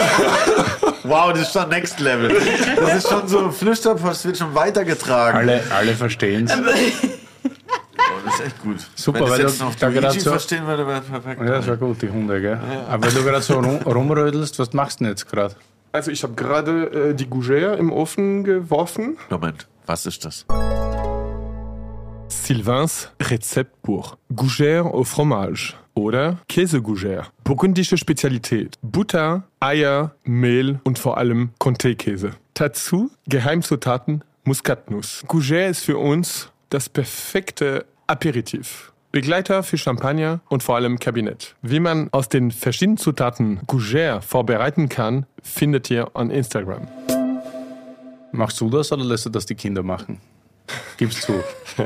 Wow, 1.06 1.32
das 1.34 1.42
ist 1.42 1.52
schon 1.52 1.68
Next 1.68 2.00
Level. 2.00 2.34
Das 2.76 2.96
ist 2.96 3.08
schon 3.10 3.28
so, 3.28 3.50
Flüsterpost 3.50 4.24
wird 4.24 4.38
schon 4.38 4.54
weitergetragen. 4.54 5.36
Alle, 5.36 5.62
alle 5.76 5.92
verstehen 5.94 6.46
es. 6.46 6.52
Oh, 6.56 6.62
das 6.62 8.24
Das 8.24 8.34
ist 8.40 8.46
echt 8.46 8.62
gut. 8.62 8.76
Super, 8.94 9.20
Wenn 9.20 9.28
weil 9.28 9.42
das 9.42 9.52
jetzt 9.52 9.60
du 9.60 9.64
noch 9.66 9.74
da 9.74 9.90
gerade 9.90 10.18
so- 10.18 10.30
verstehen 10.30 10.66
würde, 10.66 10.86
wäre 10.86 11.02
perfekt. 11.02 11.42
Ja, 11.42 11.46
das 11.56 11.66
war 11.68 11.76
gut, 11.76 12.00
die 12.00 12.08
Hunde, 12.08 12.40
gell? 12.40 12.58
Aber 12.88 13.06
wenn 13.06 13.14
du 13.14 13.22
gerade 13.22 13.42
so 13.42 13.54
rum, 13.60 13.80
rumrödelst, 13.84 14.58
was 14.58 14.72
machst 14.72 15.00
du 15.00 15.04
denn 15.04 15.12
jetzt 15.12 15.28
gerade? 15.30 15.54
Also 15.94 16.10
ich 16.10 16.24
habe 16.24 16.34
gerade 16.34 17.10
äh, 17.10 17.14
die 17.14 17.26
Gougère 17.26 17.76
im 17.76 17.92
Ofen 17.92 18.42
geworfen. 18.42 19.16
Moment, 19.30 19.68
was 19.86 20.06
ist 20.06 20.24
das? 20.24 20.44
Sylvains 22.26 23.12
Rezeptbuch. 23.22 24.16
Gougère 24.34 24.92
au 24.92 25.04
fromage 25.04 25.74
oder 25.94 26.38
Käse-Gougère. 26.48 27.26
Burgundische 27.44 27.96
Spezialität. 27.96 28.76
Butter, 28.82 29.44
Eier, 29.60 30.16
Mehl 30.24 30.80
und 30.82 30.98
vor 30.98 31.16
allem 31.16 31.50
Comté-Käse. 31.60 32.32
Dazu 32.54 33.12
Geheimzutaten 33.28 34.24
Muskatnuss. 34.42 35.22
Gougère 35.28 35.68
ist 35.68 35.84
für 35.84 35.98
uns 35.98 36.50
das 36.70 36.88
perfekte 36.88 37.86
Aperitif. 38.08 38.92
Begleiter 39.14 39.62
für 39.62 39.78
Champagner 39.78 40.40
und 40.48 40.64
vor 40.64 40.74
allem 40.74 40.98
Kabinett. 40.98 41.54
Wie 41.62 41.78
man 41.78 42.08
aus 42.10 42.28
den 42.28 42.50
verschiedenen 42.50 42.96
Zutaten 42.96 43.60
Gougère 43.60 44.20
vorbereiten 44.20 44.88
kann, 44.88 45.24
findet 45.40 45.88
ihr 45.88 46.10
on 46.16 46.30
Instagram. 46.30 46.88
Machst 48.32 48.60
du 48.60 48.68
das 48.68 48.90
oder 48.90 49.04
lässt 49.04 49.24
du 49.26 49.30
das 49.30 49.46
die 49.46 49.54
Kinder 49.54 49.84
machen? 49.84 50.20
Gib's 50.96 51.20
zu. 51.20 51.32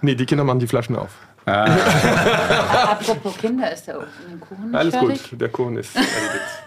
Nee, 0.00 0.16
die 0.16 0.26
Kinder 0.26 0.42
machen 0.44 0.58
die 0.58 0.66
Flaschen 0.66 0.96
auf. 0.96 1.12
Apropos 1.46 3.38
Kinder, 3.38 3.72
ist 3.72 3.86
der 3.86 3.94
Kuchen 4.40 4.66
nicht 4.66 4.74
Alles 4.74 4.94
fertig? 4.94 5.30
gut, 5.30 5.40
der 5.40 5.48
Kuchen 5.48 5.76
ist 5.78 5.94
erledigt. 5.96 6.63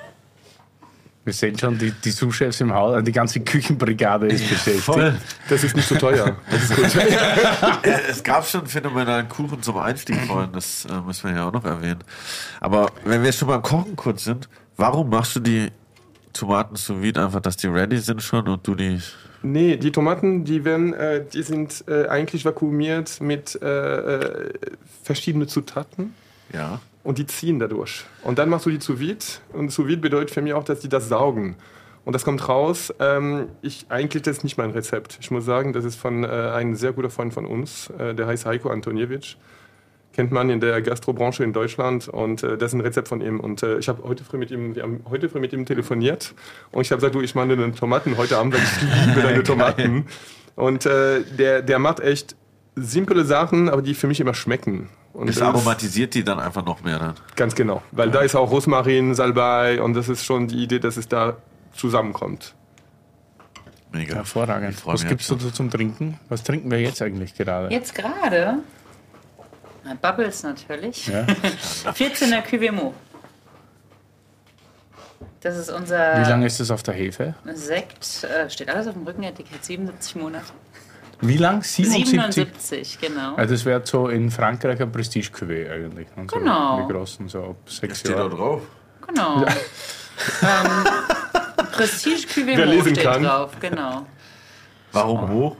Wir 1.27 1.33
sehen 1.33 1.59
schon, 1.59 1.77
die, 1.77 1.91
die 1.91 2.11
Sous-Chefs 2.11 2.61
im 2.61 2.73
Haus, 2.73 3.03
die 3.03 3.11
ganze 3.11 3.41
Küchenbrigade 3.41 4.27
ist 4.27 4.47
beschäftigt. 4.47 4.79
Voll. 4.79 5.13
Das 5.49 5.61
ist 5.61 5.75
nicht 5.75 5.85
so 5.85 5.95
teuer. 5.95 6.37
Das 6.49 6.63
ist 6.63 6.73
gut. 6.73 6.85
Es 8.09 8.23
gab 8.23 8.47
schon 8.47 8.61
einen 8.61 8.69
phänomenalen 8.69 9.27
Kuchen 9.27 9.61
zum 9.61 9.75
Einstieg 9.77 10.21
vorhin, 10.21 10.53
das 10.53 10.85
äh, 10.85 11.01
müssen 11.05 11.29
wir 11.29 11.35
ja 11.35 11.49
auch 11.49 11.51
noch 11.51 11.65
erwähnen. 11.65 12.01
Aber 12.61 12.89
wenn 13.03 13.23
wir 13.23 13.33
schon 13.33 13.49
beim 13.49 13.61
Kochen 13.61 13.97
kurz 13.97 14.23
sind, 14.23 14.47
warum 14.77 15.09
machst 15.09 15.35
du 15.35 15.41
die 15.41 15.67
Tomaten 16.31 16.77
sous 16.77 17.01
vide 17.01 17.21
einfach, 17.21 17.41
dass 17.41 17.57
die 17.57 17.67
ready 17.67 17.97
sind 17.97 18.23
schon 18.23 18.47
und 18.47 18.65
du 18.65 18.73
die... 18.73 19.01
Nee, 19.43 19.75
die 19.75 19.91
Tomaten, 19.91 20.45
die 20.45 20.63
werden, 20.63 20.93
äh, 20.93 21.25
die 21.25 21.43
sind 21.43 21.83
äh, 21.89 22.07
eigentlich 22.07 22.45
vakuumiert 22.45 23.19
mit 23.19 23.61
äh, 23.61 23.67
äh, 23.67 24.53
verschiedenen 25.03 25.49
Zutaten 25.49 26.13
Ja. 26.53 26.79
Und 27.03 27.17
die 27.17 27.25
ziehen 27.25 27.59
dadurch. 27.59 28.05
Und 28.23 28.39
dann 28.39 28.49
machst 28.49 28.65
du 28.65 28.69
die 28.69 28.79
sous 28.81 28.99
vide 28.99 29.25
und 29.53 29.71
sous 29.71 29.87
vide 29.87 30.01
bedeutet 30.01 30.31
für 30.31 30.41
mich 30.41 30.53
auch, 30.53 30.63
dass 30.63 30.79
die 30.79 30.89
das 30.89 31.09
saugen. 31.09 31.55
Und 32.07 32.13
das 32.13 32.23
kommt 32.23 32.47
raus. 32.47 32.93
Ähm, 32.99 33.49
ich, 33.61 33.85
eigentlich 33.89 34.23
das 34.23 34.37
ist 34.37 34.43
nicht 34.45 34.57
mein 34.57 34.71
Rezept. 34.71 35.17
Ich 35.19 35.29
muss 35.29 35.43
sagen, 35.43 35.73
das 35.73 35.83
ist 35.83 35.95
von 35.95 36.23
äh, 36.23 36.27
einem 36.27 36.75
sehr 36.75 36.93
guter 36.93 37.09
Freund 37.09 37.33
von 37.33 37.45
uns, 37.45 37.89
äh, 37.97 38.15
der 38.15 38.27
heißt 38.27 38.45
Heiko 38.45 38.69
Antoniewicz. 38.69 39.35
Kennt 40.13 40.31
man 40.31 40.49
in 40.49 40.61
der 40.61 40.81
Gastrobranche 40.81 41.43
in 41.43 41.51
Deutschland 41.51 42.07
und 42.07 42.43
äh, 42.43 42.57
das 42.57 42.71
ist 42.71 42.75
ein 42.75 42.81
Rezept 42.81 43.09
von 43.09 43.19
ihm. 43.19 43.41
Und 43.41 43.61
äh, 43.61 43.77
ich 43.77 43.89
habe 43.89 44.03
heute 44.03 44.23
früh 44.23 44.37
mit 44.37 44.51
ihm, 44.51 44.73
wir 44.75 44.83
haben 44.83 45.01
heute 45.09 45.27
früh 45.27 45.41
mit 45.41 45.51
ihm 45.51 45.65
telefoniert 45.65 46.33
und 46.71 46.83
ich 46.83 46.91
habe 46.91 47.01
gesagt, 47.01 47.13
du, 47.13 47.19
ich 47.19 47.35
meine 47.35 47.57
deine 47.57 47.75
Tomaten 47.75 48.17
heute 48.17 48.37
Abend, 48.37 48.53
weil 48.53 48.61
ich 48.61 49.07
liebe 49.07 49.21
deine 49.21 49.43
Tomaten. 49.43 50.05
Und 50.55 50.85
äh, 50.85 51.23
der, 51.37 51.61
der 51.61 51.77
macht 51.77 51.99
echt 51.99 52.37
simple 52.77 53.25
Sachen, 53.25 53.69
aber 53.69 53.81
die 53.81 53.93
für 53.93 54.07
mich 54.07 54.19
immer 54.19 54.33
schmecken. 54.33 54.89
Und 55.13 55.27
Das 55.27 55.37
das- 55.37 55.47
aromatisiert 55.47 56.13
die 56.13 56.23
dann 56.23 56.39
einfach 56.39 56.63
noch 56.63 56.83
mehr 56.83 56.99
dann. 56.99 57.13
Ganz 57.35 57.55
genau, 57.55 57.81
weil 57.91 58.11
da 58.11 58.21
ist 58.21 58.35
auch 58.35 58.51
Rosmarin, 58.51 59.15
Salbei 59.15 59.81
und 59.81 59.93
das 59.95 60.09
ist 60.09 60.23
schon 60.23 60.47
die 60.47 60.63
Idee, 60.63 60.79
dass 60.79 60.95
es 60.97 61.07
da 61.07 61.37
zusammenkommt. 61.73 62.53
Mega. 63.91 64.15
Hervorragend. 64.15 64.85
Was 64.85 65.07
gibt's 65.07 65.29
jetzt 65.29 65.41
so 65.41 65.49
zum 65.49 65.69
Trinken? 65.71 66.19
Was 66.29 66.43
trinken 66.43 66.69
wir 66.69 66.79
jetzt 66.81 67.01
eigentlich 67.01 67.33
gerade? 67.35 67.69
Jetzt 67.73 67.95
gerade. 67.95 68.59
Bubbles 70.01 70.43
natürlich. 70.43 71.07
Ja. 71.07 71.21
14er 71.85 72.43
Cuvée 72.43 72.91
Das 75.39 75.57
ist 75.57 75.69
unser 75.71 76.19
Wie 76.25 76.29
lange 76.29 76.45
ist 76.45 76.59
das 76.59 76.69
auf 76.71 76.83
der 76.83 76.93
Hefe? 76.93 77.35
Sekt. 77.53 78.23
Äh, 78.25 78.49
steht 78.49 78.69
alles 78.69 78.87
auf 78.87 78.93
dem 78.93 79.03
Rückenetikett. 79.03 79.63
77 79.63 80.15
Monate. 80.17 80.45
Wie 81.21 81.37
lang? 81.37 81.63
77? 81.63 82.33
77, 82.35 82.99
genau. 83.01 83.35
Also 83.35 83.53
das 83.55 83.65
wäre 83.65 83.81
so 83.85 84.07
in 84.09 84.29
Frankreich 84.29 84.79
ein 84.81 84.91
prestige 84.91 85.29
cuvée 85.31 85.69
eigentlich. 85.71 86.07
Und 86.15 86.29
so 86.29 86.37
Genau. 86.37 86.85
Die 86.87 86.93
großen, 86.93 87.27
so 87.27 87.43
ab 87.43 87.55
sechs 87.65 87.99
Steht 88.01 88.11
da 88.13 88.17
Jahren. 88.19 88.31
drauf. 88.31 88.61
Genau. 89.07 89.41
ähm, 90.41 90.85
Prestige 91.71 92.27
Cuvée 92.27 92.57
Wer 92.57 92.65
Mo 92.65 92.71
lesen 92.71 92.95
steht 92.95 93.03
kann. 93.03 93.23
drauf, 93.23 93.51
genau. 93.59 94.05
Warum 94.91 95.29
hoch? 95.29 95.55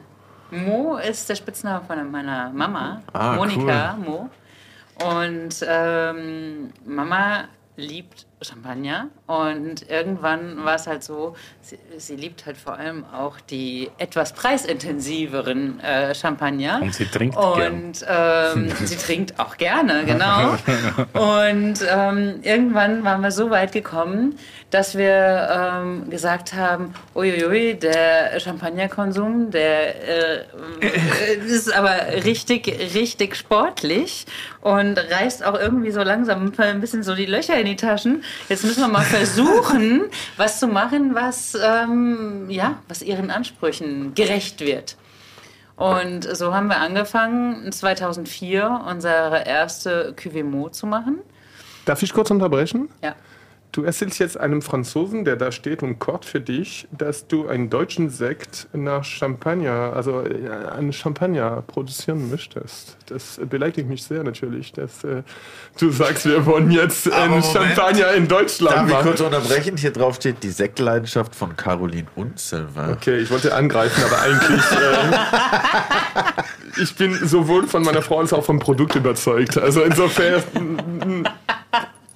Mo 0.51 0.97
ist 0.97 1.27
der 1.29 1.35
Spitzname 1.35 1.85
von 1.85 2.09
meiner 2.11 2.49
Mama, 2.51 3.01
Ah, 3.13 3.33
Monika 3.35 3.95
Mo. 4.03 4.29
Und 5.03 5.55
ähm, 5.67 6.69
Mama 6.85 7.43
liebt 7.75 8.25
Champagner 8.41 9.09
und 9.27 9.89
irgendwann 9.89 10.63
war 10.63 10.75
es 10.75 10.87
halt 10.87 11.03
so, 11.03 11.35
sie, 11.61 11.77
sie 11.97 12.15
liebt 12.15 12.45
halt 12.45 12.55
vor 12.55 12.77
allem 12.77 13.03
auch 13.03 13.41
die 13.41 13.91
etwas 13.97 14.31
preisintensiveren 14.31 15.81
äh, 15.81 16.15
Champagner. 16.15 16.79
Und 16.81 16.93
sie 16.93 17.05
trinkt. 17.05 17.35
Und 17.35 18.05
ähm, 18.07 18.71
sie 18.85 18.95
trinkt 18.95 19.37
auch 19.37 19.57
gerne, 19.57 20.05
genau. 20.05 20.51
Und 21.11 21.79
ähm, 21.89 22.39
irgendwann 22.41 23.03
waren 23.03 23.19
wir 23.19 23.31
so 23.31 23.49
weit 23.49 23.73
gekommen, 23.73 24.39
dass 24.69 24.97
wir 24.97 25.49
ähm, 25.51 26.09
gesagt 26.09 26.53
haben, 26.53 26.93
uiuiui, 27.13 27.75
der 27.75 28.39
Champagnerkonsum, 28.39 29.51
der 29.51 30.39
äh, 30.39 30.45
ist 31.45 31.73
aber 31.73 31.95
richtig, 32.23 32.67
richtig 32.93 33.35
sportlich 33.35 34.25
und 34.61 34.97
reißt 34.97 35.45
auch 35.45 35.59
irgendwie 35.59 35.91
so 35.91 36.01
langsam 36.01 36.53
ein 36.57 36.81
bisschen 36.81 37.03
so 37.03 37.13
die 37.13 37.25
Löcher 37.25 37.59
in 37.59 37.65
die 37.65 37.75
Taschen. 37.75 38.23
Jetzt 38.49 38.63
müssen 38.63 38.81
wir 38.81 38.87
mal 38.87 39.03
versuchen, 39.17 40.05
was 40.37 40.59
zu 40.59 40.67
machen, 40.67 41.15
was, 41.15 41.55
ähm, 41.55 42.49
ja, 42.49 42.79
was 42.87 43.01
ihren 43.01 43.31
Ansprüchen 43.31 44.13
gerecht 44.13 44.61
wird. 44.61 44.95
Und 45.75 46.23
so 46.35 46.53
haben 46.53 46.67
wir 46.67 46.77
angefangen, 46.77 47.71
2004 47.71 48.81
unsere 48.89 49.45
erste 49.45 50.13
Cuvée 50.17 50.43
Mo 50.43 50.69
zu 50.69 50.87
machen. 50.87 51.19
Darf 51.85 52.01
ich 52.03 52.13
kurz 52.13 52.31
unterbrechen? 52.31 52.89
Ja. 53.03 53.15
Du 53.77 53.83
erzählst 53.83 54.17
jetzt 54.17 54.39
einem 54.39 54.63
Franzosen, 54.63 55.23
der 55.23 55.35
da 55.35 55.51
steht 55.51 55.83
und 55.83 55.99
kocht 55.99 56.25
für 56.25 56.41
dich, 56.41 56.87
dass 56.91 57.27
du 57.27 57.47
einen 57.47 57.69
deutschen 57.69 58.09
Sekt 58.09 58.67
nach 58.73 59.03
Champagner, 59.03 59.93
also 59.95 60.23
äh, 60.23 60.49
einen 60.75 60.91
Champagner 60.91 61.61
produzieren 61.61 62.31
möchtest. 62.31 62.97
Das 63.05 63.39
beleidigt 63.47 63.87
mich 63.87 64.03
sehr 64.03 64.23
natürlich, 64.23 64.73
dass 64.73 65.03
äh, 65.03 65.21
du 65.79 65.91
sagst, 65.91 66.25
wir 66.25 66.43
wollen 66.47 66.71
jetzt 66.71 67.13
einen 67.13 67.39
Moment. 67.39 67.45
Champagner 67.45 68.13
in 68.13 68.27
Deutschland 68.27 68.75
Darf 68.75 68.87
ich 68.87 68.93
machen. 68.93 69.07
kurz 69.09 69.21
unterbrechen? 69.21 69.77
Hier 69.77 69.91
drauf 69.91 70.15
steht 70.15 70.41
die 70.41 70.49
Sektleidenschaft 70.49 71.35
von 71.35 71.55
Caroline 71.55 72.07
Sylvain. 72.33 72.93
Okay, 72.93 73.19
ich 73.19 73.29
wollte 73.29 73.53
angreifen, 73.53 74.03
aber 74.03 74.23
eigentlich. 74.23 74.71
Äh, 74.71 76.81
ich 76.81 76.95
bin 76.95 77.13
sowohl 77.13 77.67
von 77.67 77.83
meiner 77.83 78.01
Frau 78.01 78.21
als 78.21 78.33
auch 78.33 78.43
vom 78.43 78.57
Produkt 78.57 78.95
überzeugt. 78.95 79.55
Also 79.55 79.83
insofern. 79.83 80.41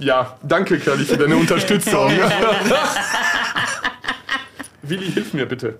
Ja, 0.01 0.35
danke, 0.41 0.79
Curly, 0.79 1.05
für 1.05 1.17
deine 1.17 1.35
Unterstützung. 1.35 2.11
Willi, 4.81 5.11
hilf 5.11 5.33
mir 5.33 5.45
bitte. 5.45 5.77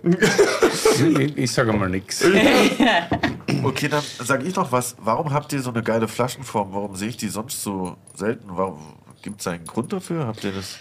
Ich, 1.19 1.37
ich 1.37 1.51
sage 1.51 1.73
mal 1.73 1.89
nichts. 1.89 2.23
Okay, 3.63 3.87
dann 3.87 4.03
sage 4.19 4.45
ich 4.45 4.55
noch 4.55 4.71
was. 4.71 4.95
Warum 4.99 5.33
habt 5.33 5.51
ihr 5.53 5.61
so 5.61 5.71
eine 5.71 5.81
geile 5.81 6.07
Flaschenform? 6.07 6.69
Warum 6.71 6.95
sehe 6.95 7.09
ich 7.09 7.17
die 7.17 7.29
sonst 7.29 7.63
so 7.63 7.97
selten? 8.15 8.45
Warum 8.49 8.93
gibt 9.23 9.41
es 9.41 9.47
einen 9.47 9.65
Grund 9.65 9.91
dafür? 9.91 10.27
Habt 10.27 10.43
ihr 10.43 10.51
das? 10.51 10.77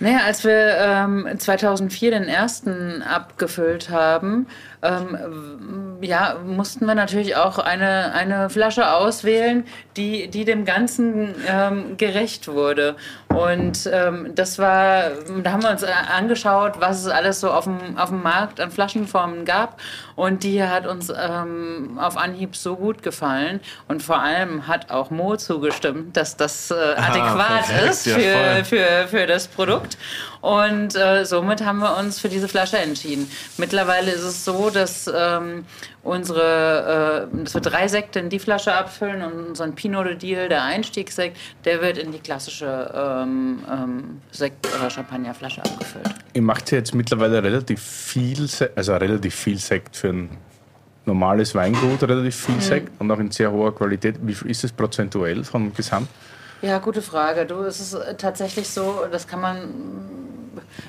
Naja, 0.00 0.20
als 0.24 0.42
wir 0.42 0.76
ähm, 0.78 1.28
2004 1.38 2.10
den 2.10 2.24
ersten 2.24 3.02
abgefüllt 3.02 3.90
haben, 3.90 4.46
ähm, 4.82 5.98
ja, 6.00 6.36
mussten 6.44 6.86
wir 6.86 6.94
natürlich 6.94 7.36
auch 7.36 7.58
eine, 7.58 8.12
eine 8.12 8.50
Flasche 8.50 8.92
auswählen, 8.92 9.64
die, 9.96 10.28
die 10.28 10.44
dem 10.44 10.64
Ganzen 10.64 11.34
ähm, 11.46 11.96
gerecht 11.96 12.48
wurde. 12.48 12.96
Und 13.28 13.88
ähm, 13.90 14.32
das 14.34 14.58
war, 14.58 15.10
da 15.42 15.52
haben 15.52 15.62
wir 15.62 15.70
uns 15.70 15.82
äh, 15.82 15.90
angeschaut, 16.14 16.74
was 16.80 17.00
es 17.00 17.08
alles 17.08 17.40
so 17.40 17.50
auf 17.50 17.64
dem, 17.64 17.96
auf 17.96 18.10
dem 18.10 18.22
Markt 18.22 18.60
an 18.60 18.70
Flaschenformen 18.70 19.44
gab. 19.44 19.80
Und 20.16 20.42
die 20.42 20.62
hat 20.62 20.86
uns 20.86 21.10
ähm, 21.10 21.98
auf 21.98 22.16
Anhieb 22.16 22.56
so 22.56 22.76
gut 22.76 23.02
gefallen. 23.02 23.60
Und 23.88 24.02
vor 24.02 24.20
allem 24.20 24.66
hat 24.66 24.90
auch 24.90 25.10
Mo 25.10 25.36
zugestimmt, 25.36 26.16
dass 26.16 26.36
das 26.36 26.70
äh, 26.70 26.74
adäquat 26.74 27.66
perfekt, 27.66 27.90
ist 27.90 28.06
ja, 28.06 28.14
für, 28.14 28.20
voll. 28.22 28.64
für, 28.64 29.08
für 29.08 29.26
das 29.26 29.48
Produkt. 29.48 29.96
Und 30.42 30.96
äh, 30.96 31.24
somit 31.24 31.64
haben 31.64 31.78
wir 31.78 31.96
uns 31.96 32.18
für 32.18 32.28
diese 32.28 32.48
Flasche 32.48 32.76
entschieden. 32.76 33.30
Mittlerweile 33.56 34.10
ist 34.10 34.24
es 34.24 34.44
so, 34.44 34.70
dass 34.72 35.10
ähm, 35.14 35.64
unsere, 36.02 37.28
äh, 37.32 37.44
dass 37.44 37.54
wir 37.54 37.60
drei 37.60 37.88
Sekte 37.88 38.18
in 38.18 38.28
die 38.28 38.38
Flasche 38.38 38.74
abfüllen 38.74 39.22
und 39.22 39.48
unseren 39.48 39.74
Pinot 39.74 40.06
de 40.06 40.16
Deal, 40.16 40.48
der 40.48 40.64
Einstiegssekt, 40.64 41.36
der 41.64 41.80
wird 41.80 41.98
in 41.98 42.12
die 42.12 42.18
klassische 42.18 42.90
ähm, 42.94 43.58
ähm, 43.70 44.20
Sekt- 44.30 44.66
oder 44.78 44.90
Champagnerflasche 44.90 45.62
abgefüllt. 45.62 46.08
Ihr 46.32 46.42
macht 46.42 46.70
ja 46.70 46.78
jetzt 46.78 46.94
mittlerweile 46.94 47.42
relativ 47.42 47.80
viel, 47.80 48.48
Se 48.48 48.70
also 48.74 48.94
relativ 48.94 49.34
viel 49.34 49.58
Sekt 49.58 49.96
für 49.96 50.08
einen 50.08 50.36
normales 51.04 51.54
Weingut 51.54 52.02
relativ 52.02 52.36
viel 52.36 52.60
Sekt 52.60 53.00
und 53.00 53.10
auch 53.10 53.18
in 53.18 53.30
sehr 53.30 53.50
hoher 53.50 53.74
Qualität. 53.74 54.16
Wie 54.22 54.36
ist 54.48 54.64
es 54.64 54.72
prozentuell 54.72 55.44
vom 55.44 55.74
Gesamt? 55.74 56.08
Ja, 56.62 56.78
gute 56.78 57.02
Frage. 57.02 57.44
Du, 57.44 57.62
es 57.62 57.80
ist 57.80 57.96
tatsächlich 58.18 58.68
so, 58.68 59.06
das 59.10 59.26
kann 59.26 59.40
man 59.40 59.68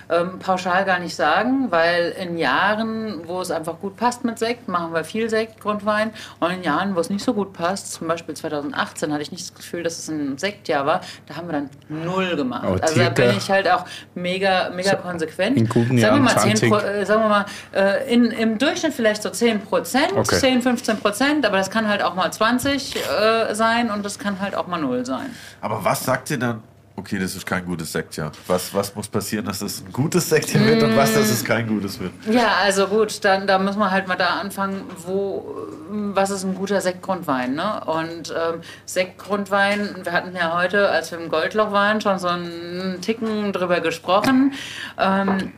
ähm, 0.10 0.40
pauschal 0.40 0.86
gar 0.86 1.00
nicht 1.00 1.16
sagen, 1.16 1.68
weil 1.72 2.14
in 2.20 2.38
Jahren, 2.38 3.28
wo 3.28 3.42
es 3.42 3.52
einfach 3.52 3.80
gut 3.80 3.98
passt 3.98 4.24
mit 4.24 4.40
Sekt, 4.40 4.68
machen 4.68 4.94
wir 4.94 5.04
viel 5.04 5.30
Sekt, 5.30 5.60
Grundwein. 5.62 6.12
Und 6.40 6.52
in 6.52 6.64
Jahren, 6.64 6.96
wo 6.96 7.00
es 7.00 7.10
nicht 7.10 7.24
so 7.24 7.34
gut 7.34 7.54
passt, 7.54 7.94
zum 7.94 8.08
Beispiel 8.08 8.36
2018, 8.36 9.12
hatte 9.12 9.22
ich 9.22 9.32
nicht 9.32 9.44
das 9.44 9.54
Gefühl, 9.56 9.84
dass 9.84 10.00
es 10.00 10.08
ein 10.10 10.38
Sektjahr 10.38 10.86
war, 10.86 11.02
da 11.28 11.36
haben 11.36 11.48
wir 11.48 11.54
dann 11.54 11.70
null 11.90 12.36
gemacht. 12.36 12.64
Aber 12.66 12.82
also 12.84 13.00
da 13.00 13.10
bin 13.10 13.32
ich 13.38 13.50
halt 13.50 13.70
auch 13.70 13.86
mega, 14.16 14.70
mega 14.70 14.96
konsequent. 14.96 15.58
in 15.58 15.68
guten 15.70 15.98
sagen 15.98 16.24
wir 16.24 16.32
Jahren 16.32 16.46
mal 16.52 16.56
10 16.56 16.70
Pro, 16.70 16.80
20. 16.80 16.90
äh, 16.90 17.06
sagen 17.06 17.22
wir 17.22 17.30
mal, 17.30 17.46
äh, 17.74 18.14
in, 18.14 18.26
im 18.26 18.58
Durchschnitt 18.58 18.94
vielleicht 18.94 19.24
so 19.24 19.30
10 19.30 19.62
Prozent, 19.62 20.14
Okay. 20.14 20.40
10, 20.40 20.62
15 20.62 20.98
Prozent, 20.98 21.46
aber 21.46 21.58
das 21.58 21.70
kann 21.70 21.88
halt 21.88 22.04
auch 22.04 22.16
mal 22.16 22.32
20 22.32 22.96
äh, 22.96 23.54
sein 23.56 23.90
und 23.92 24.04
das 24.06 24.20
kann 24.20 24.40
halt 24.40 24.56
auch 24.56 24.68
mal 24.68 24.80
null 24.80 25.06
sein. 25.06 25.36
Aber 25.62 25.84
was 25.84 26.04
sagt 26.04 26.30
ihr 26.32 26.38
dann? 26.38 26.62
Okay, 26.96 27.18
das 27.18 27.36
ist 27.36 27.46
kein 27.46 27.66
gutes 27.66 27.92
Sektjahr. 27.92 28.32
Was, 28.46 28.72
was 28.74 28.94
muss 28.96 29.08
passieren, 29.08 29.46
dass 29.46 29.62
es 29.62 29.84
ein 29.84 29.92
gutes 29.92 30.30
Sektjahr 30.30 30.64
wird 30.64 30.84
und 30.84 30.96
was, 30.96 31.14
dass 31.14 31.30
es 31.30 31.44
kein 31.44 31.68
gutes 31.68 32.00
wird? 32.00 32.12
Ja, 32.30 32.58
also 32.62 32.88
gut, 32.88 33.26
dann 33.26 33.48
da 33.48 33.58
müssen 33.58 33.80
wir 33.80 33.90
halt 33.90 34.08
mal 34.08 34.16
da 34.16 34.40
anfangen, 34.40 34.84
wo 35.06 35.56
was 35.90 36.30
ist 36.30 36.44
ein 36.44 36.56
guter 36.56 36.82
Sektgrundwein, 36.82 37.56
ne? 37.56 37.84
Und 37.86 38.30
ähm, 38.30 38.62
Sektgrundwein, 38.86 39.96
wir 40.04 40.12
hatten 40.12 40.36
ja 40.36 40.56
heute, 40.56 40.90
als 40.90 41.12
wir 41.12 41.20
im 41.20 41.30
Goldloch 41.30 41.72
waren, 41.72 42.00
schon 42.02 42.20
so 42.20 42.28
einen 42.28 43.00
Ticken 43.02 43.54
drüber 43.54 43.80
gesprochen. 43.80 44.54
Ähm, 45.00 45.52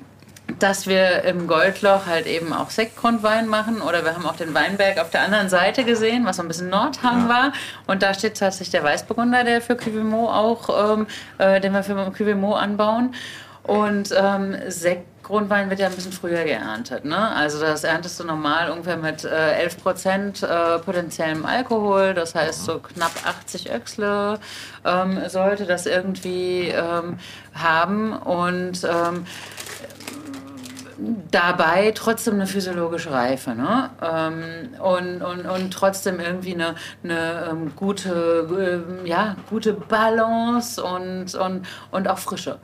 dass 0.59 0.87
wir 0.87 1.23
im 1.23 1.47
Goldloch 1.47 2.05
halt 2.05 2.27
eben 2.27 2.53
auch 2.53 2.69
Sektgrundwein 2.69 3.47
machen 3.47 3.81
oder 3.81 4.03
wir 4.03 4.15
haben 4.15 4.25
auch 4.25 4.35
den 4.35 4.53
Weinberg 4.53 4.99
auf 4.99 5.09
der 5.09 5.21
anderen 5.21 5.49
Seite 5.49 5.83
gesehen, 5.83 6.25
was 6.25 6.37
so 6.37 6.43
ein 6.43 6.47
bisschen 6.47 6.69
Nordhang 6.69 7.27
war. 7.29 7.53
Und 7.87 8.03
da 8.03 8.13
steht 8.13 8.37
tatsächlich 8.37 8.71
der 8.71 8.83
Weißburgunder, 8.83 9.43
der 9.43 9.61
für 9.61 9.75
Cuvimo 9.75 10.29
auch, 10.29 10.93
ähm, 10.93 11.07
äh, 11.37 11.59
den 11.59 11.73
wir 11.73 11.83
für 11.83 11.95
Cuvimo 12.11 12.55
anbauen. 12.55 13.13
Und 13.63 14.13
ähm, 14.15 14.55
Sektgrundwein 14.67 15.71
wird 15.71 15.79
ja 15.79 15.87
ein 15.87 15.95
bisschen 15.95 16.11
früher 16.11 16.43
geerntet, 16.43 17.03
ne? 17.03 17.17
Also 17.17 17.59
das 17.59 17.83
erntest 17.83 18.19
du 18.19 18.23
normal 18.23 18.69
ungefähr 18.69 18.97
mit 18.97 19.23
äh, 19.23 19.53
11 19.53 19.81
Prozent 19.81 20.43
äh, 20.43 20.77
potenziellem 20.77 21.47
Alkohol, 21.47 22.13
das 22.13 22.35
heißt 22.35 22.63
so 22.63 22.77
knapp 22.77 23.11
80 23.25 23.71
Öchsle 23.71 24.39
ähm, 24.85 25.19
sollte 25.29 25.65
das 25.65 25.87
irgendwie 25.87 26.67
ähm, 26.67 27.17
haben. 27.55 28.13
Und 28.13 28.83
ähm, 28.83 29.25
dabei 31.31 31.91
trotzdem 31.91 32.36
eine 32.36 32.47
physiologische 32.47 33.12
Reife 33.12 33.51
ne? 33.51 33.89
ähm, 34.01 34.69
und, 34.79 35.21
und, 35.21 35.45
und 35.45 35.71
trotzdem 35.73 36.19
irgendwie 36.19 36.53
eine, 36.53 36.75
eine 37.03 37.47
ähm, 37.49 37.75
gute, 37.75 38.47
ähm, 38.89 39.05
ja, 39.05 39.36
gute 39.49 39.73
Balance 39.73 40.81
und, 40.81 41.36
und, 41.36 41.67
und 41.91 42.08
auch 42.08 42.19
Frische. 42.19 42.60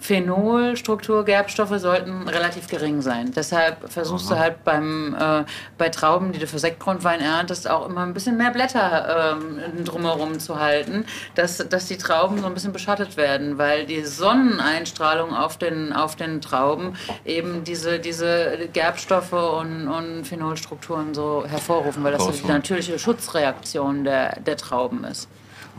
Phenol, 0.00 0.78
Struktur, 0.78 1.26
Gerbstoffe 1.26 1.78
sollten 1.78 2.26
relativ 2.26 2.68
gering 2.68 3.02
sein. 3.02 3.32
Deshalb 3.36 3.92
versuchst 3.92 4.30
du 4.30 4.38
halt 4.38 4.64
beim, 4.64 5.14
äh, 5.14 5.44
bei 5.76 5.90
Trauben, 5.90 6.32
die 6.32 6.38
du 6.38 6.46
für 6.46 6.58
Sektgrundwein 6.58 7.20
erntest, 7.20 7.68
auch 7.68 7.86
immer 7.86 8.00
ein 8.00 8.14
bisschen 8.14 8.38
mehr 8.38 8.50
Blätter 8.50 9.36
ähm, 9.36 9.84
drumherum 9.84 10.40
zu 10.40 10.58
halten, 10.58 11.04
dass, 11.34 11.58
dass 11.58 11.86
die 11.86 11.98
Trauben 11.98 12.40
so 12.40 12.46
ein 12.46 12.54
bisschen 12.54 12.72
beschattet 12.72 13.18
werden, 13.18 13.58
weil 13.58 13.84
die 13.84 14.02
Sonneneinstrahlung 14.02 15.34
auf 15.34 15.58
den, 15.58 15.92
auf 15.92 16.16
den 16.16 16.40
Trauben 16.40 16.94
eben 17.26 17.62
diese, 17.64 17.98
diese 17.98 18.68
Gerbstoffe 18.72 19.32
und, 19.32 19.86
und 19.86 20.24
Phenolstrukturen 20.24 21.12
so 21.12 21.44
hervorrufen, 21.46 22.02
weil 22.02 22.12
das 22.12 22.24
so 22.24 22.30
die 22.30 22.46
natürliche 22.46 22.98
Schutzreaktion 22.98 24.04
der, 24.04 24.40
der 24.40 24.56
Trauben 24.56 25.04
ist. 25.04 25.28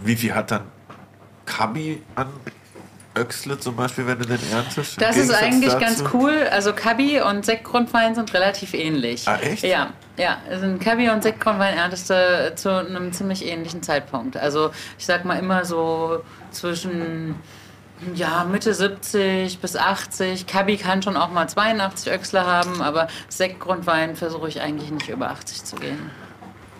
Wie 0.03 0.15
viel 0.15 0.35
hat 0.35 0.51
dann 0.51 0.63
Kabi 1.45 2.03
an 2.15 2.27
Öxle 3.17 3.59
zum 3.59 3.75
Beispiel, 3.75 4.07
wenn 4.07 4.19
du 4.19 4.25
den 4.25 4.39
erntest? 4.51 5.01
Das 5.01 5.17
ist 5.17 5.33
eigentlich 5.33 5.73
dazu? 5.73 5.85
ganz 5.85 6.03
cool. 6.13 6.47
Also 6.49 6.73
Kabi 6.73 7.19
und 7.21 7.45
Sektgrundwein 7.45 8.15
sind 8.15 8.33
relativ 8.33 8.73
ähnlich. 8.73 9.27
Ah, 9.27 9.37
echt? 9.41 9.63
Ja, 9.63 9.91
ja. 10.17 10.37
Also 10.49 10.77
Kabi 10.77 11.09
und 11.09 11.21
Sektgrundwein 11.21 11.77
erntest 11.77 12.09
du 12.09 12.53
zu 12.55 12.69
einem 12.69 13.11
ziemlich 13.11 13.45
ähnlichen 13.45 13.83
Zeitpunkt. 13.83 14.37
Also 14.37 14.71
ich 14.97 15.05
sag 15.05 15.25
mal 15.25 15.37
immer 15.37 15.65
so 15.65 16.23
zwischen 16.51 17.35
ja, 18.15 18.45
Mitte 18.45 18.73
70 18.73 19.59
bis 19.59 19.75
80. 19.75 20.47
Kabi 20.47 20.77
kann 20.77 21.01
schon 21.01 21.17
auch 21.17 21.29
mal 21.29 21.47
82 21.47 22.11
Öchsle 22.11 22.45
haben, 22.45 22.81
aber 22.81 23.07
Sektgrundwein 23.29 24.15
versuche 24.15 24.47
ich 24.47 24.61
eigentlich 24.61 24.89
nicht 24.91 25.09
über 25.09 25.29
80 25.29 25.63
zu 25.63 25.75
gehen. 25.75 26.09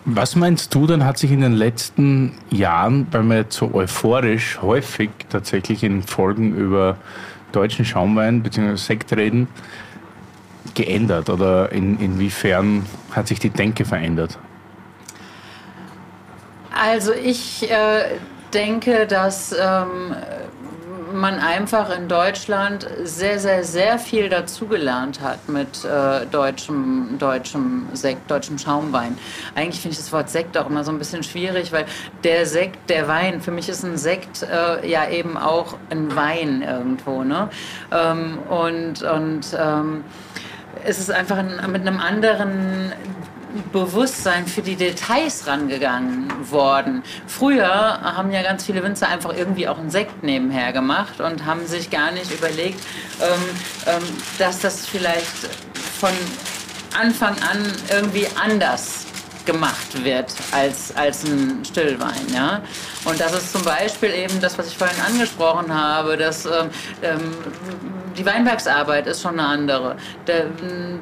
Was 0.06 0.36
meinst 0.36 0.74
du, 0.74 0.88
dann 0.88 1.06
hat 1.06 1.20
sich 1.20 1.32
in 1.32 1.42
den 1.42 1.54
letzten 1.54 2.34
Jahren, 2.50 3.06
weil 3.12 3.24
wir 3.24 3.38
jetzt 3.38 3.56
so 3.56 3.72
euphorisch 3.74 4.60
häufig 4.62 5.12
tatsächlich 5.30 5.84
in 5.84 6.02
Folgen 6.02 6.56
über 6.56 6.98
deutschen 7.52 7.86
Schaumwein 7.86 8.42
bzw. 8.42 8.76
Sekt 8.78 9.16
reden, 9.16 9.48
geändert? 10.74 11.30
Oder 11.30 11.72
in, 11.72 12.00
inwiefern 12.00 12.86
hat 13.12 13.28
sich 13.28 13.40
die 13.40 13.52
Denke 13.52 13.86
verändert? 13.86 14.40
Also 16.74 17.14
ich 17.14 17.70
äh, 17.70 18.06
denke, 18.54 19.06
dass 19.06 19.54
ähm, 19.54 20.16
man 21.14 21.40
einfach 21.40 21.96
in 21.96 22.08
Deutschland 22.08 22.88
sehr, 23.04 23.40
sehr, 23.40 23.64
sehr 23.64 24.00
viel 24.00 24.30
dazugelernt 24.30 25.22
hat 25.22 25.50
mit 25.50 25.84
äh, 25.86 26.26
deutschem, 26.28 27.18
deutschem 27.20 27.88
Sekt, 27.94 28.30
deutschem 28.30 28.58
Schaumwein. 28.58 29.18
Eigentlich 29.56 29.82
finde 29.82 29.94
ich 29.94 30.00
das 30.00 30.12
Wort 30.12 30.30
Sekt 30.30 30.58
auch 30.58 30.70
immer 30.70 30.84
so 30.84 30.92
ein 30.92 31.00
bisschen 31.00 31.24
schwierig, 31.24 31.72
weil 31.72 31.86
der 32.24 32.46
Sekt, 32.46 32.90
der 32.90 33.08
Wein, 33.08 33.42
für 33.42 33.52
mich 33.52 33.70
ist 33.70 33.84
ein 33.84 33.98
Sekt 33.98 34.44
äh, 34.44 34.88
ja 34.88 35.10
eben 35.10 35.38
auch 35.38 35.76
ein 35.90 36.16
Wein 36.16 36.62
irgendwo. 36.62 37.24
Ne? 37.24 37.50
Ähm, 37.92 38.40
und 38.50 39.04
und 39.04 39.58
ähm, 39.58 40.04
es 40.84 41.00
ist 41.00 41.12
einfach 41.12 41.38
ein, 41.38 41.60
mit 41.72 41.82
einem 41.82 42.00
anderen 42.00 42.92
Bewusstsein 43.72 44.48
für 44.48 44.62
die 44.62 44.76
Details 44.76 45.48
rangegangen 45.48 46.30
worden. 46.50 47.04
Früher 47.28 48.02
haben 48.02 48.32
ja 48.32 48.42
ganz 48.42 48.66
viele 48.66 48.84
Winzer 48.84 49.08
einfach 49.08 49.36
irgendwie 49.36 49.68
auch 49.68 49.78
einen 49.78 49.90
Sekt 49.90 50.24
nebenher 50.24 50.74
gemacht 50.74 51.20
und 51.20 51.46
haben 51.46 51.66
sich 51.68 51.90
gar 51.90 52.12
nicht 52.12 52.32
überlegt, 52.32 52.80
ähm, 53.22 53.42
ähm, 53.88 54.04
dass 54.38 54.60
das 54.60 54.86
vielleicht 54.88 55.50
von 56.00 56.12
Anfang 57.00 57.36
an 57.50 57.72
irgendwie 57.90 58.28
anders 58.42 59.06
gemacht 59.46 60.04
wird 60.04 60.34
als, 60.52 60.96
als 60.96 61.24
ein 61.26 61.64
Stillwein. 61.66 62.28
Ja? 62.34 62.62
Und 63.06 63.20
das 63.20 63.34
ist 63.34 63.52
zum 63.52 63.64
Beispiel 63.64 64.12
eben 64.12 64.40
das, 64.42 64.58
was 64.58 64.68
ich 64.68 64.78
vorhin 64.78 65.02
angesprochen 65.02 65.74
habe, 65.74 66.18
dass 66.18 66.46
ähm, 66.46 66.70
ähm, 67.02 67.34
die 68.18 68.26
Weinbergsarbeit 68.26 69.08
ist 69.08 69.22
schon 69.22 69.40
eine 69.40 69.48
andere. 69.48 69.96
Der, 70.28 70.46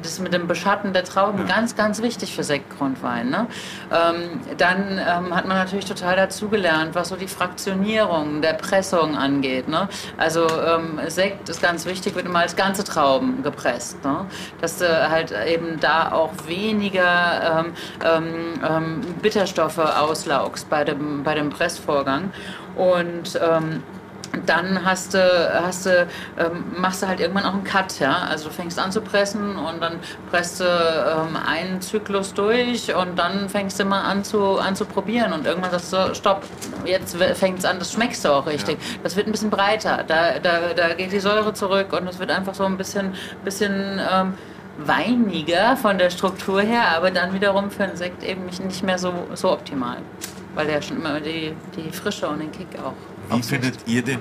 das 0.02 0.18
mit 0.20 0.32
dem 0.32 0.46
Beschatten 0.46 0.92
der 0.92 1.04
Trauben 1.04 1.46
ganz, 1.46 1.76
ganz 1.76 2.00
wichtig 2.00 2.34
für 2.34 2.44
Sektgrundwein. 2.44 3.28
Ne? 3.28 3.46
Ähm, 3.92 4.40
dann 4.56 4.98
ähm, 4.98 5.34
hat 5.34 5.46
man 5.46 5.56
natürlich 5.58 5.84
total 5.84 6.16
dazugelernt, 6.16 6.94
was 6.94 7.08
so 7.08 7.16
die 7.16 7.28
Fraktionierung 7.28 8.40
der 8.40 8.54
Pressung 8.54 9.16
angeht. 9.16 9.68
Ne? 9.68 9.88
Also 10.16 10.46
ähm, 10.46 11.00
Sekt 11.08 11.48
ist 11.48 11.60
ganz 11.60 11.84
wichtig, 11.84 12.14
wird 12.14 12.26
immer 12.26 12.40
als 12.40 12.56
ganze 12.56 12.84
Trauben 12.84 13.42
gepresst. 13.42 14.02
Ne? 14.04 14.24
Dass 14.60 14.78
du 14.78 15.10
halt 15.10 15.34
eben 15.46 15.78
da 15.80 16.12
auch 16.12 16.30
weniger 16.46 17.64
ähm, 18.02 18.60
ähm, 18.66 19.00
Bitterstoffe 19.20 19.78
auslaugst 19.78 20.70
bei 20.70 20.84
dem, 20.84 21.22
bei 21.22 21.34
dem 21.34 21.50
Pressvorgang. 21.50 21.89
Und 22.76 23.38
ähm, 23.42 23.82
dann 24.46 24.84
hast 24.84 25.14
du, 25.14 25.60
hast 25.62 25.86
du, 25.86 26.06
ähm, 26.38 26.64
machst 26.76 27.02
du 27.02 27.08
halt 27.08 27.20
irgendwann 27.20 27.44
auch 27.44 27.54
einen 27.54 27.64
Cut, 27.64 27.98
ja. 27.98 28.26
Also 28.28 28.48
du 28.48 28.54
fängst 28.54 28.78
an 28.78 28.92
zu 28.92 29.00
pressen 29.00 29.56
und 29.56 29.80
dann 29.80 29.98
presst 30.30 30.60
du 30.60 30.64
ähm, 30.64 31.36
einen 31.36 31.80
Zyklus 31.80 32.32
durch 32.34 32.94
und 32.94 33.18
dann 33.18 33.48
fängst 33.48 33.80
du 33.80 33.84
mal 33.84 34.02
an 34.02 34.24
zu, 34.24 34.58
an 34.58 34.76
zu 34.76 34.84
probieren 34.84 35.32
und 35.32 35.46
irgendwann 35.46 35.72
sagst 35.72 35.92
du, 35.92 36.14
stopp, 36.14 36.42
jetzt 36.84 37.16
fängt 37.16 37.58
es 37.58 37.64
an, 37.64 37.78
das 37.78 37.92
schmeckst 37.92 38.24
du 38.24 38.28
auch 38.30 38.46
richtig. 38.46 38.78
Das 39.02 39.16
wird 39.16 39.26
ein 39.26 39.32
bisschen 39.32 39.50
breiter, 39.50 40.04
da, 40.06 40.38
da, 40.38 40.74
da 40.76 40.94
geht 40.94 41.12
die 41.12 41.20
Säure 41.20 41.52
zurück 41.52 41.92
und 41.92 42.06
es 42.06 42.18
wird 42.18 42.30
einfach 42.30 42.54
so 42.54 42.64
ein 42.64 42.76
bisschen, 42.76 43.14
bisschen 43.44 44.00
ähm, 44.00 44.34
weiniger 44.78 45.76
von 45.76 45.98
der 45.98 46.10
Struktur 46.10 46.60
her, 46.62 46.96
aber 46.96 47.10
dann 47.10 47.34
wiederum 47.34 47.70
für 47.70 47.84
einen 47.84 47.96
Sekt 47.96 48.22
eben 48.22 48.46
nicht 48.46 48.64
nicht 48.64 48.82
mehr 48.82 48.98
so, 48.98 49.12
so 49.34 49.50
optimal. 49.50 49.98
Weil 50.54 50.66
der 50.66 50.82
schon 50.82 50.96
immer 50.96 51.20
die, 51.20 51.52
die 51.76 51.90
Frische 51.92 52.28
und 52.28 52.40
den 52.40 52.52
Kick 52.52 52.68
auch. 52.78 52.94
Wie 53.34 53.42
findet 53.42 53.86
ihr 53.86 54.02
den 54.02 54.18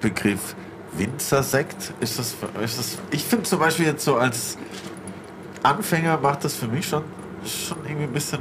Begriff 0.00 0.54
Winzersekt? 0.92 1.92
Ist 2.00 2.18
das, 2.18 2.36
ist 2.62 2.78
das, 2.78 2.98
ich 3.10 3.24
finde 3.24 3.44
zum 3.44 3.58
Beispiel 3.58 3.86
jetzt 3.86 4.04
so 4.04 4.16
als 4.16 4.58
Anfänger 5.62 6.18
macht 6.18 6.44
das 6.44 6.54
für 6.54 6.68
mich 6.68 6.86
schon, 6.86 7.02
schon 7.44 7.78
irgendwie 7.84 8.04
ein 8.04 8.12
bisschen 8.12 8.40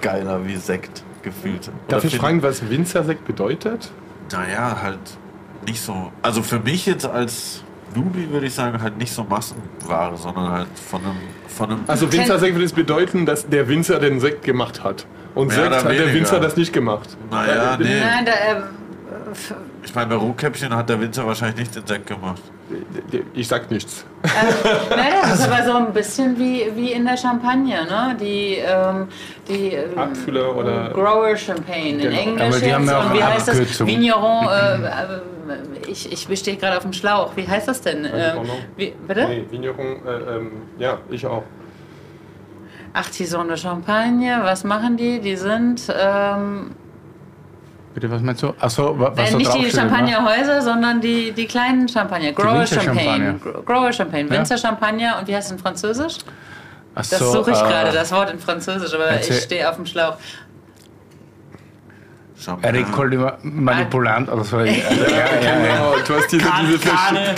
geiler 0.00 0.46
wie 0.46 0.56
Sekt 0.56 1.02
gefühlt. 1.22 1.70
Darf 1.88 2.04
Oder 2.04 2.14
ich 2.14 2.18
fragen, 2.18 2.42
was 2.42 2.68
Winzersekt 2.70 3.26
bedeutet? 3.26 3.90
Naja, 4.30 4.80
halt 4.80 5.00
nicht 5.66 5.82
so. 5.82 6.12
Also 6.22 6.42
für 6.42 6.60
mich 6.60 6.86
jetzt 6.86 7.06
als 7.06 7.63
Nubi 7.94 8.30
würde 8.30 8.46
ich 8.46 8.54
sagen, 8.54 8.80
halt 8.82 8.96
nicht 8.98 9.12
so 9.12 9.24
Massenware, 9.24 10.16
sondern 10.16 10.48
halt 10.50 10.68
von 10.88 11.00
einem. 11.04 11.16
Von 11.48 11.70
einem 11.70 11.80
Also 11.86 12.12
Winzersekt 12.12 12.54
würde 12.54 12.64
es 12.64 12.72
bedeuten, 12.72 13.26
dass 13.26 13.48
der 13.48 13.68
Winzer 13.68 13.98
den 14.00 14.18
Sekt 14.20 14.42
gemacht 14.44 14.82
hat. 14.82 15.06
Und 15.34 15.48
Mehr 15.48 15.56
Sekt 15.56 15.84
hat 15.84 15.90
der. 15.92 16.12
Winzer 16.14 16.40
das 16.40 16.56
nicht 16.56 16.72
gemacht. 16.72 17.16
naja, 17.30 17.76
nee. 17.78 18.00
Nein, 18.00 18.24
da, 18.24 18.32
äh, 18.32 18.62
Ich 19.84 19.94
meine, 19.94 20.08
bei 20.08 20.14
Rotkäppchen 20.16 20.74
hat 20.74 20.88
der 20.88 21.00
Winzer 21.00 21.26
wahrscheinlich 21.26 21.58
nicht 21.58 21.74
den 21.76 21.86
Sekt 21.86 22.06
gemacht. 22.06 22.40
Ich 23.34 23.46
sag 23.46 23.70
nichts. 23.70 24.04
nein, 24.90 25.12
das 25.22 25.40
ist 25.40 25.48
aber 25.52 25.64
so 25.64 25.76
ein 25.76 25.92
bisschen 25.92 26.38
wie, 26.38 26.64
wie 26.74 26.92
in 26.92 27.04
der 27.04 27.16
Champagne, 27.16 27.84
ne? 27.84 28.16
Die, 28.18 28.56
ähm, 28.56 29.08
die 29.46 29.74
ähm, 29.74 29.98
Abfüller 29.98 30.56
oder- 30.56 30.88
Grower 30.90 31.36
Champagne 31.36 31.90
in 31.90 31.98
Genau. 31.98 32.18
Englisch 32.20 32.42
Aber 32.42 32.58
die 32.60 32.74
haben 32.74 32.82
jetzt. 32.84 32.90
ja 32.92 32.98
auch 33.00 33.04
Und 33.06 33.12
wie 33.14 33.22
eine 33.22 33.34
heißt 33.34 33.48
das? 33.48 33.58
Abkürzung. 33.58 33.86
Vigneron, 33.86 34.46
äh, 34.48 34.74
äh, 35.86 35.90
ich, 35.90 36.30
ich 36.30 36.38
stehe 36.38 36.56
gerade 36.56 36.76
auf 36.78 36.82
dem 36.84 36.92
Schlauch. 36.94 37.32
Wie 37.36 37.46
heißt 37.46 37.68
das 37.68 37.82
denn? 37.82 38.04
Ähm, 38.06 38.38
wie, 38.76 38.94
bitte? 39.06 39.26
Nee, 39.28 39.44
Vigneron, 39.50 40.06
äh, 40.06 40.36
ähm, 40.36 40.52
ja, 40.78 40.98
ich 41.10 41.26
auch. 41.26 41.42
Ach, 42.94 43.10
Tison 43.10 43.48
de 43.48 43.56
Champagne, 43.56 44.38
was 44.42 44.64
machen 44.64 44.96
die? 44.96 45.20
Die 45.20 45.36
sind 45.36 45.82
ähm, 45.94 46.70
Bitte, 47.94 48.10
was 48.10 48.20
meinst 48.22 48.42
du? 48.42 48.52
Achso, 48.58 48.98
was 48.98 49.16
äh, 49.16 49.30
da 49.30 49.36
nicht 49.38 49.54
die 49.54 49.62
ne? 49.62 49.70
Champagnerhäuser, 49.70 50.60
sondern 50.62 51.00
die, 51.00 51.30
die 51.32 51.46
kleinen 51.46 51.88
Champagner. 51.88 52.32
Grower. 52.32 52.66
Champagne. 52.66 53.34
Gro- 53.40 53.62
Grower 53.62 53.92
Champagne. 53.92 54.28
Winzer 54.28 54.58
Champagner. 54.58 55.16
Und 55.20 55.28
wie 55.28 55.34
heißt 55.36 55.46
es 55.46 55.52
in 55.52 55.58
Französisch? 55.60 56.16
Ach 56.96 57.06
Das 57.08 57.18
so, 57.20 57.32
suche 57.32 57.52
ich 57.52 57.56
äh, 57.56 57.60
gerade, 57.60 57.92
das 57.92 58.10
Wort 58.12 58.30
in 58.30 58.38
Französisch, 58.40 58.92
aber 58.94 59.20
ich 59.20 59.42
stehe 59.42 59.68
auf 59.68 59.76
dem 59.76 59.86
Schlauch. 59.86 60.16
Champagner. 62.36 62.78
Recol 62.80 63.36
Manipulant 63.42 64.28
oder 64.28 64.42
so. 64.44 64.58
Ja, 64.58 64.64
ja, 64.64 64.72
ja, 64.72 65.16
ja. 65.40 65.66
Genau, 65.76 65.94
du 66.06 66.14
hast 66.16 66.32
diese, 66.32 66.44
diese 66.62 66.78
Flasche. 66.80 67.34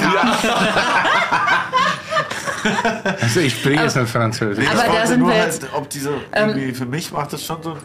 Also 3.20 3.40
ich 3.40 3.54
spreche 3.54 3.82
jetzt 3.84 3.96
nicht 3.96 4.10
Französisch. 4.10 4.66
Aber 4.68 4.92
da 4.92 5.06
sind 5.06 5.20
nur 5.20 5.28
wir 5.28 5.34
halt, 5.36 5.46
jetzt- 5.52 5.62
ähm, 5.64 5.68
ob 5.74 5.88
diese 5.90 6.10
irgendwie, 6.34 6.72
für 6.72 6.86
mich 6.86 7.12
macht 7.12 7.32
das 7.32 7.44
schon 7.44 7.62
so. 7.62 7.76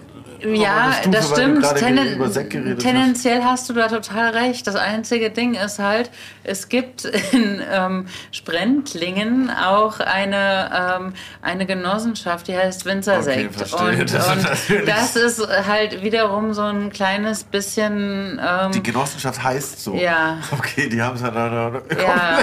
Ja, 0.44 0.92
Stufe, 0.94 1.10
das 1.10 1.30
stimmt. 1.30 1.64
Tenden- 1.78 2.32
Sekt 2.32 2.50
geredet 2.52 2.78
hast. 2.78 2.84
tendenziell 2.84 3.44
hast 3.44 3.70
du 3.70 3.74
da 3.74 3.88
total 3.88 4.30
recht. 4.32 4.66
Das 4.68 4.76
einzige 4.76 5.30
Ding 5.30 5.54
ist 5.56 5.80
halt, 5.80 6.10
es 6.44 6.70
gibt 6.70 7.06
in 7.32 7.62
ähm, 7.72 8.08
Sprentlingen 8.32 9.50
auch 9.50 10.00
eine, 10.00 10.98
ähm, 11.00 11.14
eine 11.42 11.66
Genossenschaft, 11.66 12.48
die 12.48 12.56
heißt 12.58 12.86
Winzersekt. 12.86 13.50
Okay, 13.56 13.66
verstehe. 13.70 14.02
und 14.02 14.14
Das 14.14 14.30
ist 14.30 14.70
und 14.72 14.88
das 14.88 15.16
ist 15.16 15.48
halt 15.68 16.04
wiederum 16.04 16.54
so 16.54 16.64
ein 16.64 16.92
kleines 16.92 17.44
bisschen. 17.44 18.40
Ähm, 18.44 18.72
Die 18.72 18.84
Genossenschaft 18.84 19.44
heißt 19.44 19.84
so. 19.84 19.96
Ja. 19.96 20.38
Okay, 20.52 20.90
die 20.90 21.02
haben 21.02 21.16
es 21.16 21.22
ja 21.22 21.32
dann. 21.32 21.82
ja, 21.98 22.40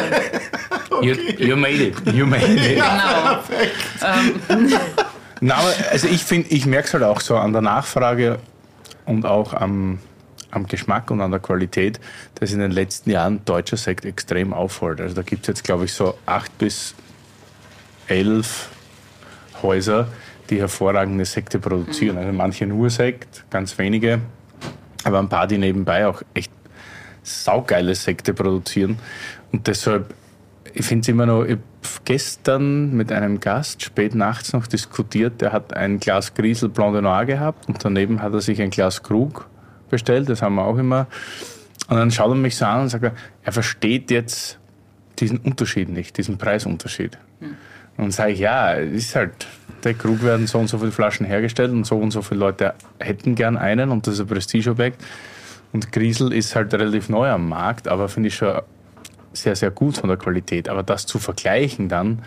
You, 1.01 1.15
you 1.39 1.57
made 1.57 1.75
it. 1.75 1.95
You 2.13 2.27
made 2.27 2.45
it. 2.55 2.75
genau. 2.75 3.39
Na, 5.40 5.57
aber 5.57 5.72
also 5.90 6.09
ich 6.09 6.24
finde, 6.24 6.48
ich 6.48 6.66
merke 6.66 6.88
es 6.88 6.94
halt 6.94 7.05
auch 7.05 7.20
so 7.20 7.37
an 7.37 7.53
der 7.53 7.62
Nachfrage 7.62 8.38
und 9.05 9.24
auch 9.24 9.55
am, 9.55 9.98
am 10.51 10.66
Geschmack 10.66 11.11
und 11.11 11.20
an 11.20 11.31
der 11.31 11.40
Qualität, 11.40 12.01
dass 12.37 12.53
in 12.53 12.59
den 12.59 12.70
letzten 12.70 13.11
Jahren 13.11 13.44
deutscher 13.44 13.77
Sekt 13.77 14.05
extrem 14.05 14.53
aufholt. 14.53 15.01
Also 15.01 15.14
da 15.14 15.22
gibt 15.22 15.42
es 15.42 15.48
jetzt, 15.48 15.64
glaube 15.64 15.85
ich, 15.85 15.92
so 15.92 16.18
acht 16.27 16.57
bis 16.59 16.94
elf 18.09 18.70
Häuser, 19.62 20.09
die 20.51 20.59
hervorragende 20.59 21.24
Sekte 21.24 21.59
produzieren. 21.59 22.18
Also 22.18 22.33
manche 22.33 22.66
nur 22.66 22.90
Sekt, 22.90 23.44
ganz 23.51 23.77
wenige, 23.79 24.20
aber 25.05 25.18
ein 25.18 25.29
paar, 25.29 25.46
die 25.46 25.59
nebenbei 25.59 26.07
auch 26.07 26.22
echt 26.35 26.51
saugeile 27.22 27.94
Sekte 27.94 28.35
produzieren. 28.35 28.98
Und 29.53 29.66
deshalb, 29.66 30.14
ich 30.79 30.87
finde 30.87 31.03
es 31.03 31.09
immer 31.09 31.27
noch, 31.27 31.45
ich 31.45 31.53
hab 31.55 32.05
gestern 32.05 32.97
mit 32.97 33.11
einem 33.11 33.41
Gast 33.41 33.83
spät 33.83 34.14
nachts 34.14 34.53
noch 34.53 34.69
diskutiert, 34.69 35.41
der 35.41 35.53
hat 35.53 35.75
ein 35.77 35.99
Glas 35.99 36.35
Griesel 36.35 36.69
Blanc 36.69 36.93
de 36.93 37.03
Noir 37.03 37.27
gehabt 37.27 37.69
und 37.69 37.85
daneben 37.85 38.23
hat 38.23 38.33
er 38.33 38.41
sich 38.41 38.62
ein 38.62 38.71
Glas 38.71 39.03
Krug 39.03 39.49
bestellt, 39.91 40.29
das 40.29 40.41
haben 40.41 40.55
wir 40.55 40.64
auch 40.64 40.79
immer. 40.79 41.09
Und 41.88 41.97
dann 41.97 42.11
schaut 42.12 42.31
er 42.31 42.37
mich 42.37 42.57
so 42.57 42.64
an 42.67 42.83
und 42.83 42.88
sagt, 42.91 43.03
er, 43.03 43.12
er 43.43 43.53
versteht 43.53 44.11
jetzt 44.12 44.59
diesen 45.19 45.38
Unterschied 45.38 45.88
nicht, 45.88 46.17
diesen 46.17 46.38
Preisunterschied. 46.38 47.19
Und 47.41 47.51
dann 47.97 48.11
sage 48.12 48.33
ich, 48.33 48.38
ja, 48.38 48.75
es 48.75 48.93
ist 48.93 49.17
halt, 49.17 49.49
der 49.83 49.95
Krug 49.95 50.23
werden 50.23 50.47
so 50.47 50.59
und 50.59 50.69
so 50.69 50.79
viele 50.79 50.93
Flaschen 50.93 51.27
hergestellt 51.27 51.73
und 51.73 51.85
so 51.85 51.97
und 51.97 52.12
so 52.12 52.23
viele 52.23 52.38
Leute 52.38 52.75
hätten 53.01 53.35
gern 53.35 53.57
einen 53.57 53.91
und 53.91 54.07
das 54.07 54.14
ist 54.14 54.21
ein 54.21 54.27
Prestigeobjekt. 54.29 55.03
Und 55.73 55.91
Griesel 55.91 56.33
ist 56.33 56.55
halt 56.55 56.73
relativ 56.73 57.09
neu 57.09 57.29
am 57.29 57.49
Markt, 57.49 57.88
aber 57.88 58.09
finde 58.09 58.29
ich 58.29 58.37
schon 58.37 58.61
sehr, 59.40 59.57
sehr 59.57 59.70
gut 59.70 59.98
von 59.98 60.09
der 60.09 60.18
Qualität. 60.18 60.68
Aber 60.68 60.83
das 60.83 61.07
zu 61.07 61.18
vergleichen 61.18 61.88
dann, 61.88 62.22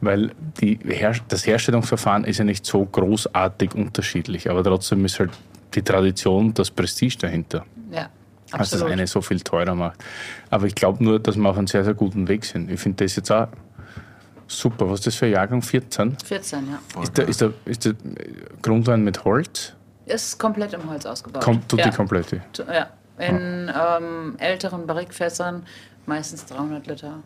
weil 0.00 0.32
die 0.60 0.78
Her 0.84 1.14
das 1.28 1.46
Herstellungsverfahren 1.46 2.24
ist 2.24 2.38
ja 2.38 2.44
nicht 2.44 2.66
so 2.66 2.84
großartig 2.84 3.74
unterschiedlich, 3.74 4.50
aber 4.50 4.64
trotzdem 4.64 5.04
ist 5.04 5.18
halt 5.18 5.30
die 5.74 5.82
Tradition, 5.82 6.52
das 6.54 6.70
Prestige 6.70 7.16
dahinter, 7.18 7.64
Ja, 7.90 8.10
was 8.50 8.70
das 8.70 8.74
absolut. 8.74 8.92
eine 8.92 9.06
so 9.06 9.22
viel 9.22 9.40
teurer 9.40 9.74
macht. 9.74 10.02
Aber 10.50 10.66
ich 10.66 10.74
glaube 10.74 11.02
nur, 11.02 11.18
dass 11.20 11.36
wir 11.36 11.48
auf 11.48 11.56
einem 11.56 11.68
sehr, 11.68 11.84
sehr 11.84 11.94
guten 11.94 12.28
Weg 12.28 12.44
sind. 12.44 12.70
Ich 12.70 12.80
finde 12.80 13.04
das 13.04 13.16
jetzt 13.16 13.30
auch 13.30 13.48
super. 14.46 14.90
Was 14.90 15.00
ist 15.00 15.06
das 15.06 15.14
für 15.14 15.26
ein 15.26 15.32
Jahrgang? 15.32 15.62
14? 15.62 16.16
14, 16.24 16.68
ja. 16.68 17.02
Ist 17.02 17.16
der, 17.16 17.28
ist, 17.28 17.40
der, 17.40 17.52
ist 17.64 17.84
der 17.84 17.94
Grundwein 18.60 19.02
mit 19.02 19.24
Holz? 19.24 19.74
Ist 20.04 20.38
komplett 20.38 20.74
im 20.74 20.90
Holz 20.90 21.06
ausgebaut. 21.06 21.42
Kommt, 21.42 21.68
tut 21.68 21.78
ja. 21.78 21.88
die 21.88 21.96
komplette. 21.96 22.42
Ja, 22.68 22.90
in 23.18 23.70
ähm, 23.70 24.34
älteren 24.38 24.86
Barrikfässern, 24.86 25.64
meistens 26.06 26.44
300 26.46 26.86
Liter. 26.86 27.22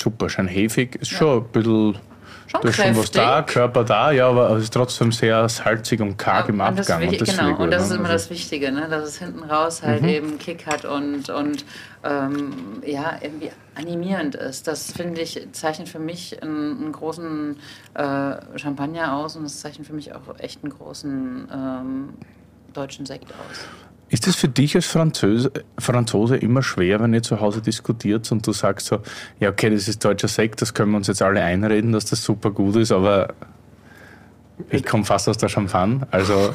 Super, 0.00 0.28
schön 0.28 0.48
hefig. 0.48 0.96
Ist 0.96 1.10
schon 1.10 1.44
ein 1.44 1.48
bisschen. 1.52 1.98
Schon 2.46 2.62
Da 2.62 2.68
ist 2.68 2.76
schon 2.76 2.96
was 2.96 3.10
da, 3.12 3.34
kräftig. 3.42 3.54
Körper 3.54 3.84
da, 3.84 4.10
ja, 4.10 4.28
aber 4.28 4.50
es 4.56 4.64
ist 4.64 4.72
trotzdem 4.74 5.12
sehr 5.12 5.48
salzig 5.48 6.00
und 6.00 6.16
karg 6.16 6.48
im 6.48 6.58
und 6.60 6.76
das, 6.78 6.90
Abgang. 6.90 7.08
wi- 7.08 7.12
und 7.14 7.20
das 7.20 7.36
genau, 7.36 7.50
ich 7.52 7.58
und 7.58 7.70
das 7.70 7.82
ist 7.84 7.90
ne? 7.90 7.94
immer 7.96 8.08
Also- 8.08 8.24
das 8.24 8.30
Wichtige, 8.30 8.72
ne? 8.72 8.88
dass 8.88 9.08
es 9.08 9.18
hinten 9.18 9.44
raus 9.44 9.82
halt 9.84 10.02
eben 10.04 10.36
Kick 10.38 10.66
hat 10.66 10.84
und, 10.84 11.28
und 11.30 11.64
ähm, 12.02 12.52
ja, 12.84 13.18
irgendwie 13.20 13.50
animierend 13.76 14.34
ist. 14.34 14.66
Das 14.66 14.90
finde 14.90 15.20
ich, 15.20 15.46
zeichnet 15.52 15.88
für 15.88 16.00
mich 16.00 16.42
einen, 16.42 16.78
einen 16.82 16.92
großen 16.92 17.56
äh, 17.94 18.58
Champagner 18.58 19.14
aus 19.16 19.36
und 19.36 19.44
das 19.44 19.60
zeichnet 19.60 19.86
für 19.86 19.92
mich 19.94 20.12
auch 20.12 20.36
echt 20.38 20.64
einen 20.64 20.72
großen 20.72 21.48
ähm, 21.54 22.08
deutschen 22.72 23.06
Sekt 23.06 23.26
aus. 23.32 23.60
Ist 24.10 24.26
es 24.26 24.34
für 24.34 24.48
dich 24.48 24.74
als 24.74 24.86
Franzose, 24.86 25.52
Franzose 25.78 26.36
immer 26.36 26.62
schwer, 26.64 27.00
wenn 27.00 27.14
ihr 27.14 27.22
zu 27.22 27.40
Hause 27.40 27.62
diskutiert 27.62 28.30
und 28.32 28.44
du 28.44 28.52
sagst 28.52 28.88
so, 28.88 28.98
ja 29.38 29.50
okay, 29.50 29.70
das 29.70 29.86
ist 29.86 30.04
deutscher 30.04 30.26
Sekt, 30.26 30.60
das 30.60 30.74
können 30.74 30.90
wir 30.90 30.96
uns 30.96 31.06
jetzt 31.06 31.22
alle 31.22 31.42
einreden, 31.42 31.92
dass 31.92 32.06
das 32.06 32.22
super 32.22 32.50
gut 32.50 32.74
ist, 32.76 32.90
aber 32.90 33.34
ich 34.68 34.84
komme 34.84 35.04
fast 35.04 35.28
aus 35.28 35.38
der 35.38 35.48
Champagne, 35.48 36.06
also 36.10 36.52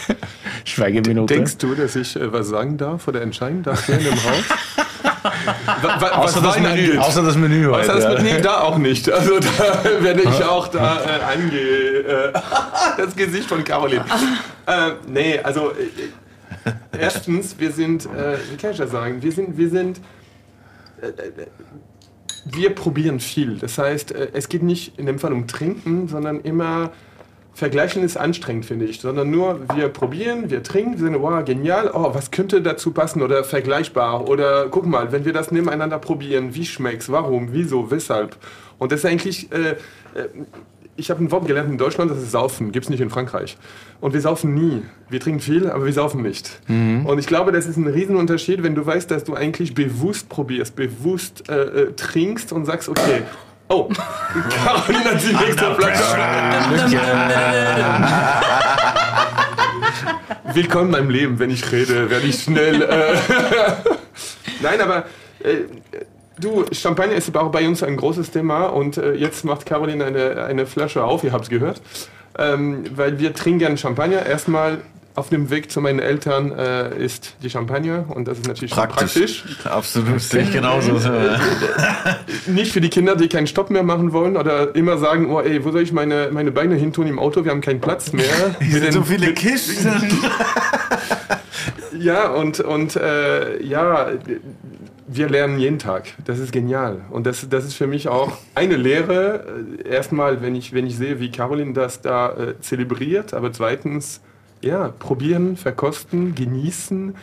Schweigeminute. 0.64 1.34
Denkst 1.34 1.58
du, 1.58 1.74
dass 1.74 1.96
ich 1.96 2.16
äh, 2.16 2.32
was 2.32 2.48
sagen 2.48 2.76
darf 2.76 3.06
oder 3.08 3.22
entscheiden 3.22 3.64
darf 3.64 3.84
hier 3.86 3.98
in 3.98 4.04
dem 4.04 4.14
Haus? 4.14 4.44
wa, 5.82 6.00
wa, 6.00 6.08
außer, 6.08 6.42
was 6.42 6.54
das 6.54 6.60
Menü, 6.60 6.98
außer 6.98 7.22
das 7.22 7.36
Menü 7.36 7.66
heute. 7.66 7.92
Außer 7.92 8.14
das 8.14 8.22
nee, 8.22 8.40
da 8.40 8.60
auch 8.60 8.78
nicht. 8.78 9.10
Also 9.10 9.40
da 9.40 9.84
werde 10.00 10.22
ich 10.22 10.44
auch 10.44 10.68
da 10.68 11.00
äh, 11.04 11.32
ange... 11.32 11.58
Äh, 11.58 12.32
das 12.96 13.14
Gesicht 13.16 13.48
von 13.48 13.64
Caroline. 13.64 14.04
äh, 14.66 14.92
nee, 15.06 15.38
also 15.40 15.70
äh, 15.72 15.74
erstens, 16.98 17.58
wir 17.58 17.72
sind, 17.72 18.06
äh, 18.06 18.36
wie 18.50 18.56
kann 18.56 18.72
ich 18.72 18.78
das 18.78 18.90
sagen, 18.90 19.22
wir 19.22 19.32
sind, 19.32 19.56
wir 19.56 19.68
sind, 19.68 20.00
äh, 21.00 21.08
äh, 21.08 21.46
wir 22.46 22.74
probieren 22.74 23.20
viel. 23.20 23.56
Das 23.58 23.78
heißt, 23.78 24.12
äh, 24.12 24.28
es 24.32 24.48
geht 24.48 24.62
nicht 24.62 24.98
in 24.98 25.06
dem 25.06 25.18
Fall 25.18 25.32
um 25.32 25.46
Trinken, 25.46 26.08
sondern 26.08 26.40
immer 26.40 26.92
Vergleichen 27.54 28.02
ist 28.02 28.16
anstrengend, 28.16 28.66
finde 28.66 28.84
ich, 28.84 29.00
sondern 29.00 29.30
nur 29.30 29.60
wir 29.76 29.88
probieren, 29.88 30.50
wir 30.50 30.64
trinken, 30.64 30.94
wir 30.94 30.98
sind, 30.98 31.22
wow, 31.22 31.44
genial, 31.44 31.88
oh, 31.94 32.12
was 32.12 32.32
könnte 32.32 32.60
dazu 32.60 32.90
passen 32.90 33.22
oder 33.22 33.44
vergleichbar 33.44 34.28
oder 34.28 34.66
guck 34.70 34.86
mal, 34.86 35.12
wenn 35.12 35.24
wir 35.24 35.32
das 35.32 35.52
nebeneinander 35.52 36.00
probieren, 36.00 36.56
wie 36.56 36.66
schmeckt's, 36.66 37.12
warum, 37.12 37.52
wieso, 37.52 37.92
weshalb. 37.92 38.36
Und 38.78 38.90
das 38.90 39.00
ist 39.00 39.06
eigentlich, 39.06 39.52
äh, 39.52 39.70
äh, 39.70 39.76
ich 40.96 41.10
habe 41.10 41.22
ein 41.22 41.30
Wort 41.30 41.46
gelernt 41.46 41.70
in 41.70 41.78
Deutschland, 41.78 42.10
das 42.10 42.18
ist 42.18 42.30
Saufen, 42.30 42.72
gibt's 42.72 42.88
nicht 42.88 43.00
in 43.00 43.10
Frankreich. 43.10 43.56
Und 44.00 44.14
wir 44.14 44.20
saufen 44.20 44.54
nie. 44.54 44.82
Wir 45.08 45.20
trinken 45.20 45.40
viel, 45.40 45.70
aber 45.70 45.84
wir 45.86 45.92
saufen 45.92 46.22
nicht. 46.22 46.60
Und 46.68 47.18
ich 47.18 47.26
glaube, 47.26 47.52
das 47.52 47.66
ist 47.66 47.76
ein 47.76 47.86
Riesenunterschied, 47.86 48.62
wenn 48.62 48.74
du 48.74 48.84
weißt, 48.86 49.10
dass 49.10 49.24
du 49.24 49.34
eigentlich 49.34 49.74
bewusst 49.74 50.28
probierst, 50.28 50.76
bewusst 50.76 51.48
äh, 51.48 51.54
äh, 51.54 51.92
trinkst 51.92 52.52
und 52.52 52.64
sagst, 52.64 52.88
okay, 52.88 53.22
oh, 53.68 53.88
Caroline 54.64 55.04
hat 55.04 55.22
die 55.22 55.32
nächste 55.32 55.74
Flasche. 55.74 56.18
Willkommen 60.54 60.90
meinem 60.90 61.10
Leben. 61.10 61.38
Wenn 61.38 61.50
ich 61.50 61.70
rede, 61.72 62.10
werde 62.10 62.26
ich 62.26 62.42
schnell. 62.42 62.82
Äh 62.82 63.16
Nein, 64.62 64.80
aber 64.80 65.04
äh, 65.40 65.64
du, 66.40 66.64
Champagner 66.72 67.14
ist 67.14 67.36
auch 67.36 67.50
bei 67.50 67.66
uns 67.66 67.82
ein 67.82 67.96
großes 67.96 68.30
Thema 68.30 68.66
und 68.66 68.96
äh, 68.96 69.14
jetzt 69.14 69.44
macht 69.44 69.66
Caroline 69.66 70.04
eine, 70.04 70.44
eine 70.44 70.66
Flasche 70.66 71.04
auf, 71.04 71.24
ihr 71.24 71.32
habt 71.32 71.44
es 71.44 71.50
gehört. 71.50 71.80
Ähm, 72.36 72.84
weil 72.94 73.18
wir 73.18 73.32
trinken 73.32 73.60
gerne 73.60 73.76
Champagner. 73.76 74.26
Erstmal 74.26 74.78
auf 75.16 75.28
dem 75.28 75.48
Weg 75.50 75.70
zu 75.70 75.80
meinen 75.80 76.00
Eltern 76.00 76.50
äh, 76.50 76.96
ist 76.96 77.36
die 77.42 77.50
Champagne 77.50 78.04
und 78.08 78.26
das 78.26 78.38
ist 78.38 78.48
natürlich 78.48 78.72
Praktisch. 78.72 79.14
praktisch. 79.44 79.44
Absolut, 79.64 80.20
sehe 80.20 80.42
ich 80.42 80.52
genauso. 80.52 81.00
Nicht 82.46 82.72
für 82.72 82.80
die 82.80 82.88
Kinder, 82.88 83.14
die 83.14 83.28
keinen 83.28 83.46
Stopp 83.46 83.70
mehr 83.70 83.84
machen 83.84 84.12
wollen 84.12 84.36
oder 84.36 84.74
immer 84.74 84.98
sagen, 84.98 85.30
oh 85.30 85.40
ey, 85.40 85.64
wo 85.64 85.70
soll 85.70 85.82
ich 85.82 85.92
meine, 85.92 86.30
meine 86.32 86.50
Beine 86.50 86.74
hin 86.74 86.92
tun 86.92 87.06
im 87.06 87.20
Auto, 87.20 87.44
wir 87.44 87.52
haben 87.52 87.60
keinen 87.60 87.80
Platz 87.80 88.12
mehr. 88.12 88.24
Hier 88.60 88.80
sind 88.80 88.92
so 88.92 89.02
viele 89.02 89.32
Kisten. 89.34 89.88
Ja, 91.96 92.30
und, 92.30 92.60
und 92.60 92.96
äh, 92.96 93.62
ja, 93.62 94.08
wir 95.06 95.28
lernen 95.28 95.58
jeden 95.58 95.78
Tag. 95.78 96.14
Das 96.24 96.38
ist 96.38 96.52
genial. 96.52 97.02
Und 97.10 97.26
das, 97.26 97.48
das 97.48 97.64
ist 97.64 97.74
für 97.74 97.86
mich 97.86 98.08
auch 98.08 98.32
eine 98.54 98.76
Lehre. 98.76 99.44
Äh, 99.84 99.88
Erstmal, 99.88 100.42
wenn 100.42 100.54
ich, 100.54 100.72
wenn 100.72 100.86
ich 100.86 100.96
sehe, 100.96 101.20
wie 101.20 101.30
Caroline 101.30 101.72
das 101.72 102.00
da 102.00 102.32
äh, 102.32 102.60
zelebriert, 102.60 103.34
aber 103.34 103.52
zweitens, 103.52 104.20
ja, 104.62 104.88
probieren, 104.98 105.56
verkosten, 105.56 106.34
genießen, 106.34 107.14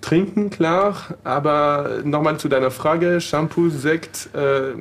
trinken, 0.00 0.50
klar. 0.50 1.16
Aber 1.24 2.00
nochmal 2.04 2.38
zu 2.38 2.48
deiner 2.48 2.70
Frage, 2.70 3.20
Shampoo, 3.20 3.68
Sekt. 3.70 4.28
Äh, 4.34 4.72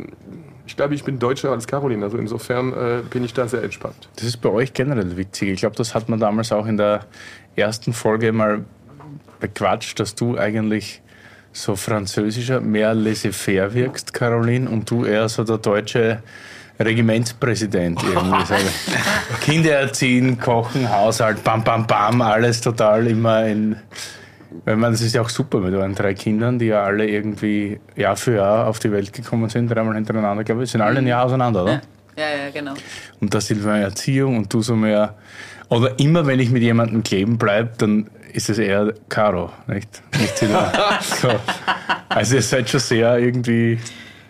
ich 0.67 0.75
glaube, 0.75 0.93
ich 0.93 1.03
bin 1.03 1.17
deutscher 1.17 1.51
als 1.51 1.65
Caroline. 1.65 2.03
Also 2.03 2.17
insofern 2.17 2.73
äh, 2.73 3.01
bin 3.09 3.23
ich 3.23 3.33
da 3.33 3.47
sehr 3.47 3.63
entspannt. 3.63 4.09
Das 4.17 4.25
ist 4.25 4.37
bei 4.37 4.49
euch 4.49 4.73
generell 4.73 5.17
witzig. 5.17 5.49
Ich 5.49 5.59
glaube, 5.61 5.75
das 5.75 5.95
hat 5.95 6.09
man 6.09 6.19
damals 6.19 6.51
auch 6.51 6.67
in 6.67 6.77
der 6.77 7.05
ersten 7.55 7.93
Folge 7.93 8.31
mal 8.33 8.65
bequatscht, 9.39 9.99
dass 9.99 10.13
du 10.13 10.37
eigentlich 10.37 11.01
so 11.57 11.75
französischer, 11.75 12.61
mehr 12.61 12.93
laissez-faire 12.93 13.73
wirkst, 13.73 14.13
Caroline, 14.13 14.69
und 14.69 14.89
du 14.89 15.05
eher 15.05 15.27
so 15.27 15.43
der 15.43 15.57
deutsche 15.57 16.21
Regimentspräsident 16.79 18.01
irgendwie. 18.03 18.45
So. 18.45 18.55
Kinder 19.41 19.71
erziehen, 19.71 20.39
kochen, 20.39 20.89
Haushalt, 20.91 21.43
bam, 21.43 21.63
bam, 21.63 21.87
bam, 21.87 22.21
alles 22.21 22.61
total 22.61 23.07
immer 23.07 23.45
in. 23.47 23.75
Weil 24.65 24.75
man, 24.75 24.91
das 24.91 25.01
ist 25.01 25.15
ja 25.15 25.21
auch 25.21 25.29
super 25.29 25.59
mit 25.59 25.73
euren 25.73 25.95
drei 25.95 26.13
Kindern, 26.13 26.59
die 26.59 26.67
ja 26.67 26.83
alle 26.83 27.07
irgendwie 27.07 27.79
Jahr 27.95 28.15
für 28.15 28.35
Jahr 28.35 28.67
auf 28.67 28.79
die 28.79 28.91
Welt 28.91 29.11
gekommen 29.11 29.49
sind, 29.49 29.69
dreimal 29.69 29.95
hintereinander, 29.95 30.43
glaube 30.43 30.63
ich. 30.63 30.71
Sind 30.71 30.81
alle 30.81 30.99
ein 30.99 31.07
Jahr 31.07 31.25
auseinander, 31.25 31.63
oder? 31.63 31.81
Ja, 32.15 32.29
ja, 32.29 32.49
genau. 32.53 32.73
Und 33.19 33.33
da 33.33 33.41
Silvia 33.41 33.77
Erziehung 33.77 34.37
und 34.37 34.53
du 34.53 34.61
so 34.61 34.75
mehr. 34.75 35.15
Oder 35.69 35.99
immer 35.99 36.25
wenn 36.25 36.39
ich 36.39 36.49
mit 36.49 36.63
jemandem 36.63 37.03
kleben 37.03 37.37
bleibe, 37.37 37.71
dann 37.77 38.09
ist 38.37 38.49
es 38.49 38.59
eher 38.59 38.93
Caro, 39.09 39.51
nicht? 39.65 39.89
Nicht 40.19 40.37
so. 41.01 41.29
Also 42.07 42.35
ihr 42.35 42.41
seid 42.43 42.69
schon 42.69 42.79
sehr 42.79 43.17
irgendwie. 43.17 43.79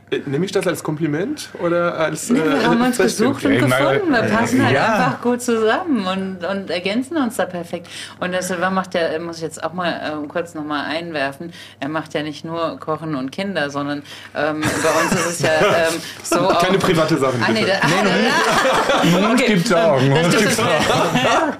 Äh, 0.10 0.20
Nehme 0.26 0.46
ich 0.46 0.54
das 0.54 0.66
als 0.66 0.82
Kompliment 0.82 1.50
oder 1.62 2.00
als... 2.00 2.30
Nee, 2.30 2.40
wir 2.42 2.64
haben 2.64 2.82
uns 2.82 2.98
gesucht 2.98 3.44
und 3.44 3.52
gefunden. 3.52 3.74
Wir 4.10 4.22
passen 4.22 4.64
halt 4.64 4.74
ja. 4.74 4.96
einfach 4.96 5.22
gut 5.22 5.42
zusammen 5.42 6.08
und, 6.08 6.46
und 6.46 6.70
ergänzen 6.70 7.18
uns 7.18 7.36
da 7.36 7.46
perfekt. 7.46 7.90
Und 8.22 8.32
der 8.32 8.42
Silver 8.42 8.70
macht 8.70 8.94
ja, 8.94 9.20
muss 9.20 9.38
ich 9.38 9.44
jetzt 9.44 9.62
auch 9.62 9.74
mal 9.74 10.00
ähm, 10.06 10.30
kurz 10.30 10.54
nochmal 10.54 10.86
einwerfen, 10.86 11.52
er 11.82 11.90
macht 11.90 12.14
ja 12.14 12.24
nicht 12.24 12.46
nur 12.46 12.80
Kochen 12.80 13.14
und 13.14 13.34
Kinder, 13.34 13.70
sondern 13.70 14.04
ähm, 14.34 14.62
bei 14.62 15.02
uns 15.04 15.12
ist 15.20 15.26
es 15.26 15.40
ja 15.42 15.50
ähm, 15.50 16.02
so 16.24 16.40
auch... 16.40 16.64
Keine 16.64 16.78
private 16.78 17.18
Sachen, 17.18 17.44
Ah, 17.44 17.52
nee, 17.52 17.66
da, 17.66 19.10
Mund 19.20 19.34
Okay, 19.34 19.56
gibt's 19.56 19.74
auch. 19.74 20.00
Mund 20.00 20.38
gibt's 20.38 20.60
auch. 20.60 21.58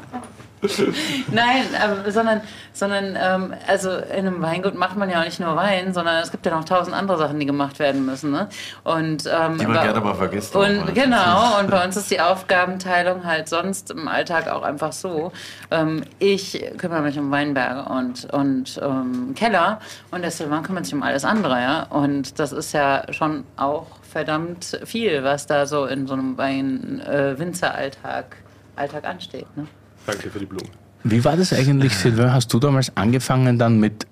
Nein, 1.32 1.66
aber, 1.82 2.12
sondern, 2.12 2.42
sondern 2.74 3.18
ähm, 3.20 3.54
also 3.68 3.92
in 3.92 4.28
einem 4.28 4.42
Weingut 4.42 4.76
macht 4.76 4.98
man 4.98 5.10
ja 5.10 5.20
auch 5.20 5.26
nicht 5.26 5.40
nur 5.40 5.56
Wein, 5.56 5.94
sondern 5.94 6.22
es 6.22 6.32
gibt 6.32 6.46
ja 6.46 6.56
noch 6.56 6.66
tausend 6.66 6.96
andere 6.96 7.18
Sachen, 7.18 7.40
die 7.40 7.46
gemacht 7.46 7.80
werden 7.80 8.06
müssen. 8.06 8.32
Ne? 8.32 8.50
Und, 8.84 9.30
ähm, 9.32 9.58
Die 9.58 9.68
man 9.68 9.84
gerne 9.84 10.02
mal 10.02 10.16
vergisst 10.16 10.56
Und 10.56 10.84
oder? 10.84 10.92
genau, 10.94 11.60
und 11.60 11.70
bei 11.70 11.84
uns 11.84 11.96
ist 11.96 12.10
die 12.10 12.20
Aufgabenteilung 12.20 13.26
halt 13.26 13.50
sonst 13.50 13.92
im 13.92 14.08
Alltag 14.08 14.48
auch 14.48 14.64
einfach 14.64 14.94
so. 14.94 15.32
Ähm, 15.70 16.04
ich 16.18 16.64
kümmere 16.78 17.02
mich 17.02 17.20
um 17.20 17.30
Weinberge 17.30 17.90
und, 17.90 18.26
und 18.34 18.80
ähm, 18.82 19.36
Keller 19.36 19.80
und 20.10 20.24
der 20.24 20.32
Silvan 20.32 20.64
kümmert 20.64 20.86
sich 20.86 20.96
um 20.96 21.04
alles 21.04 21.24
andere, 21.24 21.62
ja. 21.62 21.84
Und 21.90 22.40
das 22.40 22.52
ist 22.52 22.74
ja 22.74 23.04
schon 23.12 23.44
auch 23.58 23.86
verdammt 24.12 24.80
viel, 24.86 25.24
was 25.24 25.46
da 25.46 25.68
so 25.68 25.86
in 25.86 26.08
so 26.08 26.14
einem 26.14 26.38
Wein-Winzeralltag 26.38 28.38
Alltag 28.78 29.06
ansteht. 29.06 29.48
Ne? 29.58 29.68
Danke 30.08 30.30
für 30.30 30.40
die 30.40 30.46
Blumen. 30.46 30.72
Wie 31.04 31.24
war 31.24 31.38
das 31.38 31.54
eigentlich, 31.54 31.96
Silvia? 31.98 32.34
Hast 32.34 32.52
du 32.54 32.60
damals 32.60 32.92
angefangen 32.96 33.60
dann 33.60 33.80
mit, 33.80 34.08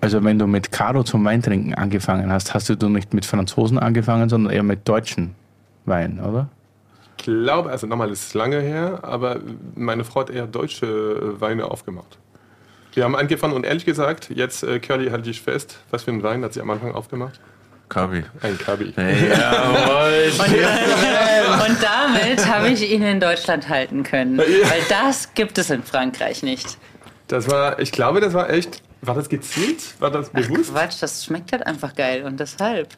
also 0.00 0.22
wenn 0.22 0.38
du 0.38 0.46
mit 0.46 0.70
Caro 0.70 1.02
zum 1.02 1.24
Weintrinken 1.24 1.74
angefangen 1.74 2.30
hast, 2.30 2.54
hast 2.54 2.68
du 2.68 2.88
nicht 2.88 3.12
mit 3.12 3.24
Franzosen 3.24 3.78
angefangen, 3.78 4.28
sondern 4.28 4.52
eher 4.52 4.62
mit 4.62 4.88
deutschen 4.88 5.34
Wein, 5.86 6.20
oder? 6.20 6.48
Ich 7.18 7.24
glaube, 7.24 7.70
also 7.70 7.86
nochmal, 7.86 8.08
das 8.08 8.26
ist 8.26 8.34
lange 8.34 8.60
her, 8.60 9.00
aber 9.02 9.40
meine 9.74 10.04
Frau 10.04 10.20
hat 10.20 10.30
eher 10.30 10.46
deutsche 10.46 10.86
äh, 10.86 11.40
Weine 11.40 11.66
aufgemacht. 11.66 12.18
Wir 12.92 13.04
haben 13.04 13.14
angefangen 13.14 13.54
und 13.54 13.64
ehrlich 13.64 13.84
gesagt, 13.84 14.30
jetzt, 14.30 14.62
äh, 14.62 14.78
Curly, 14.80 15.10
halte 15.10 15.30
ich 15.30 15.42
fest, 15.42 15.78
was 15.90 16.04
für 16.04 16.10
einen 16.10 16.22
Wein 16.22 16.42
hat 16.42 16.54
sie 16.54 16.60
am 16.60 16.70
Anfang 16.70 16.92
aufgemacht? 16.92 17.40
Kabi. 17.90 18.24
Ein 18.40 18.56
Kabi. 18.56 18.94
Jawohl. 18.96 20.32
Und 21.68 21.76
damit 21.82 22.48
habe 22.48 22.68
ich 22.68 22.90
ihn 22.90 23.02
in 23.02 23.20
Deutschland 23.20 23.68
halten 23.68 24.02
können. 24.04 24.38
Weil 24.38 24.82
das 24.88 25.34
gibt 25.34 25.58
es 25.58 25.68
in 25.68 25.82
Frankreich 25.82 26.42
nicht. 26.42 26.78
Das 27.28 27.50
war, 27.50 27.78
ich 27.78 27.92
glaube, 27.92 28.20
das 28.20 28.32
war 28.32 28.48
echt, 28.48 28.82
war 29.02 29.14
das 29.14 29.28
gezielt? 29.28 30.00
War 30.00 30.10
das 30.10 30.30
bewusst? 30.30 30.72
Quatsch, 30.72 31.02
das 31.02 31.24
schmeckt 31.24 31.52
halt 31.52 31.66
einfach 31.66 31.94
geil 31.94 32.24
und 32.24 32.40
deshalb. 32.40 32.88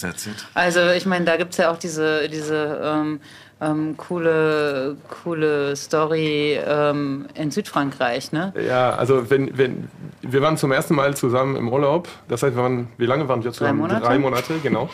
Also 0.54 0.90
ich 0.90 1.06
meine, 1.06 1.24
da 1.24 1.36
gibt 1.36 1.52
es 1.52 1.58
ja 1.58 1.70
auch 1.70 1.78
diese, 1.78 2.28
diese 2.28 2.80
ähm, 2.84 3.20
ähm, 3.62 3.96
coole, 3.96 4.96
coole 5.22 5.76
Story 5.76 6.58
ähm, 6.66 7.26
in 7.34 7.50
Südfrankreich, 7.50 8.32
ne? 8.32 8.52
Ja, 8.66 8.90
also 8.90 9.30
wenn, 9.30 9.56
wenn, 9.56 9.88
wir 10.22 10.42
waren 10.42 10.56
zum 10.56 10.72
ersten 10.72 10.94
Mal 10.94 11.16
zusammen 11.16 11.56
im 11.56 11.68
Urlaub. 11.68 12.08
Das 12.28 12.42
heißt, 12.42 12.56
wir 12.56 12.62
waren, 12.62 12.88
wie 12.98 13.06
lange 13.06 13.28
waren 13.28 13.44
wir 13.44 13.52
zusammen? 13.52 13.78
Monate? 13.78 14.04
Drei 14.04 14.18
Monate, 14.18 14.54
genau. 14.62 14.90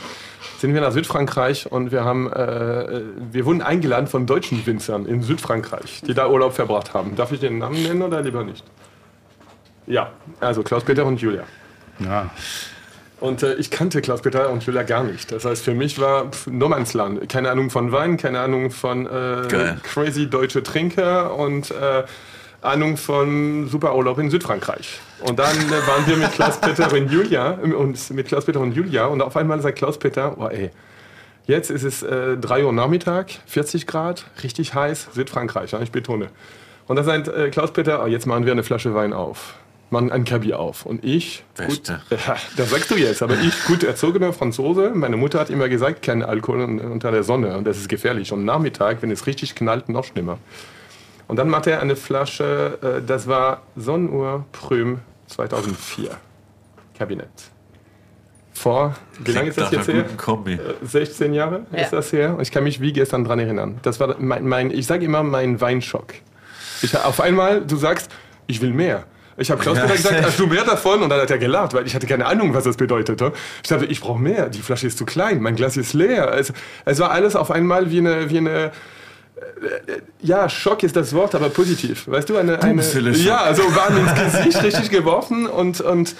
Sind 0.58 0.74
wir 0.74 0.80
nach 0.80 0.92
Südfrankreich 0.92 1.70
und 1.70 1.92
wir 1.92 2.04
haben, 2.04 2.30
äh, 2.32 3.02
wir 3.32 3.46
wurden 3.46 3.62
eingeladen 3.62 4.06
von 4.06 4.26
deutschen 4.26 4.66
Winzern 4.66 5.06
in 5.06 5.22
Südfrankreich, 5.22 6.02
die 6.06 6.14
da 6.14 6.28
Urlaub 6.28 6.52
verbracht 6.52 6.94
haben. 6.94 7.16
Darf 7.16 7.32
ich 7.32 7.40
den 7.40 7.58
Namen 7.58 7.82
nennen 7.82 8.02
oder 8.02 8.22
lieber 8.22 8.44
nicht? 8.44 8.64
Ja, 9.86 10.10
also 10.40 10.62
Klaus-Peter 10.62 11.06
und 11.06 11.20
Julia. 11.20 11.44
Ja. 12.00 12.30
Und 13.20 13.42
äh, 13.42 13.54
ich 13.54 13.70
kannte 13.70 14.00
Klaus-Peter 14.00 14.50
und 14.50 14.64
Julia 14.64 14.84
gar 14.84 15.02
nicht. 15.02 15.32
Das 15.32 15.44
heißt, 15.44 15.64
für 15.64 15.74
mich 15.74 15.98
war 15.98 16.30
pff, 16.30 16.46
No 16.46 16.68
Man's 16.68 16.94
Land. 16.94 17.28
Keine 17.28 17.50
Ahnung 17.50 17.70
von 17.70 17.90
Wein, 17.90 18.16
keine 18.16 18.40
Ahnung 18.40 18.70
von 18.70 19.06
äh, 19.06 19.74
crazy 19.82 20.30
deutsche 20.30 20.62
Trinker 20.62 21.34
und 21.34 21.70
äh, 21.72 22.04
Ahnung 22.60 22.96
von 22.96 23.68
super 23.68 23.94
Urlaub 23.96 24.18
in 24.18 24.30
Südfrankreich. 24.30 25.00
Und 25.20 25.38
dann 25.38 25.56
äh, 25.56 25.86
waren 25.86 26.06
wir 26.06 26.16
mit 26.16 26.32
Klaus-Peter 26.32 26.92
und 26.92 27.10
Julia 27.10 27.58
äh, 27.62 27.72
und 27.72 28.10
mit 28.10 28.28
Klaus-Peter 28.28 28.60
und 28.60 28.72
Julia 28.72 29.06
und 29.06 29.20
auf 29.20 29.36
einmal 29.36 29.60
sagt 29.60 29.78
Klaus-Peter, 29.78 30.36
oh 30.38 30.48
ey, 30.48 30.70
jetzt 31.46 31.70
ist 31.70 31.84
es 31.84 32.02
äh, 32.02 32.36
3 32.36 32.64
Uhr 32.64 32.72
Nachmittag, 32.72 33.30
40 33.46 33.86
Grad, 33.86 34.26
richtig 34.42 34.74
heiß, 34.74 35.08
Südfrankreich, 35.12 35.72
ja, 35.72 35.80
ich 35.80 35.92
betone. 35.92 36.28
Und 36.86 36.96
da 36.96 37.04
sagt 37.04 37.28
äh, 37.28 37.50
Klaus-Peter, 37.50 38.02
oh, 38.02 38.06
jetzt 38.06 38.26
machen 38.26 38.44
wir 38.44 38.52
eine 38.52 38.64
Flasche 38.64 38.94
Wein 38.94 39.12
auf. 39.12 39.54
Machen 39.90 40.12
ein 40.12 40.24
Kabi 40.24 40.52
auf. 40.52 40.84
Und 40.84 41.02
ich, 41.04 41.44
gut, 41.56 41.88
das 42.56 42.70
sagst 42.70 42.90
du 42.90 42.96
jetzt, 42.96 43.22
aber 43.22 43.34
ich, 43.40 43.64
gut 43.64 43.82
erzogener 43.84 44.32
Franzose, 44.34 44.90
meine 44.94 45.16
Mutter 45.16 45.40
hat 45.40 45.48
immer 45.48 45.68
gesagt, 45.70 46.02
kein 46.02 46.22
Alkohol 46.22 46.60
un- 46.62 46.78
unter 46.80 47.10
der 47.10 47.22
Sonne 47.22 47.56
und 47.56 47.64
das 47.66 47.78
ist 47.78 47.88
gefährlich. 47.88 48.32
Und 48.32 48.44
Nachmittag, 48.44 48.98
wenn 49.00 49.10
es 49.10 49.26
richtig 49.26 49.54
knallt, 49.54 49.88
noch 49.88 50.04
schlimmer. 50.04 50.38
Und 51.26 51.36
dann 51.36 51.48
machte 51.48 51.70
er 51.70 51.80
eine 51.80 51.96
Flasche, 51.96 52.78
äh, 52.82 53.06
das 53.06 53.26
war 53.26 53.62
Sonnenuhr 53.76 54.44
Prüm 54.52 54.98
2004. 55.28 56.10
Kabinett. 56.98 57.28
Vor, 58.52 58.94
wie 59.24 59.30
lange 59.32 59.50
ist 59.50 59.58
das 59.58 59.70
jetzt 59.70 59.86
her? 59.88 60.04
Kombi. 60.16 60.58
16 60.82 61.32
Jahre 61.32 61.64
Ja. 61.72 61.78
ist 61.82 61.92
das 61.92 62.12
her. 62.12 62.34
Und 62.34 62.42
ich 62.42 62.50
kann 62.50 62.64
mich 62.64 62.80
wie 62.80 62.92
gestern 62.92 63.24
dran 63.24 63.38
erinnern. 63.38 63.78
Das 63.82 64.00
war 64.00 64.16
mein, 64.18 64.46
mein 64.48 64.70
ich 64.70 64.86
sage 64.86 65.04
immer 65.04 65.22
mein 65.22 65.60
Weinschock. 65.60 66.14
Ich, 66.82 66.96
auf 66.96 67.20
einmal, 67.20 67.60
du 67.64 67.76
sagst, 67.76 68.10
ich 68.48 68.60
will 68.60 68.72
mehr. 68.72 69.04
Ich 69.38 69.50
habe 69.50 69.60
Klaus 69.62 69.76
Ja. 69.76 69.84
Peter 69.84 69.96
gesagt, 69.96 70.22
hast 70.24 70.38
du 70.38 70.46
mehr 70.46 70.64
davon? 70.64 71.02
Und 71.02 71.08
dann 71.10 71.20
hat 71.20 71.30
er 71.30 71.38
gelacht, 71.38 71.72
weil 71.72 71.86
ich 71.86 71.94
hatte 71.94 72.06
keine 72.06 72.26
Ahnung, 72.26 72.54
was 72.54 72.64
das 72.64 72.76
bedeutete. 72.76 73.32
Ich 73.62 73.68
dachte, 73.68 73.86
ich 73.86 74.00
brauche 74.00 74.20
mehr. 74.20 74.48
Die 74.48 74.60
Flasche 74.60 74.86
ist 74.86 74.98
zu 74.98 75.04
klein, 75.04 75.40
mein 75.40 75.54
Glas 75.56 75.76
ist 75.76 75.92
leer. 75.94 76.34
Es, 76.34 76.52
es 76.84 76.98
war 76.98 77.12
alles 77.12 77.36
auf 77.36 77.50
einmal 77.50 77.90
wie 77.90 77.98
eine, 77.98 78.28
wie 78.30 78.38
eine 78.38 78.64
äh, 79.36 80.00
ja, 80.20 80.48
Schock 80.48 80.82
ist 80.82 80.96
das 80.96 81.12
Wort, 81.12 81.34
aber 81.34 81.50
positiv. 81.50 82.08
Weißt 82.08 82.28
du, 82.28 82.36
eine, 82.36 82.62
eine 82.62 82.82
ja, 83.12 83.38
also 83.38 83.62
waren 83.76 83.96
ins 83.96 84.14
Gesicht 84.42 84.62
richtig 84.62 84.90
geworfen 84.90 85.46
und, 85.46 85.80
und 85.80 86.16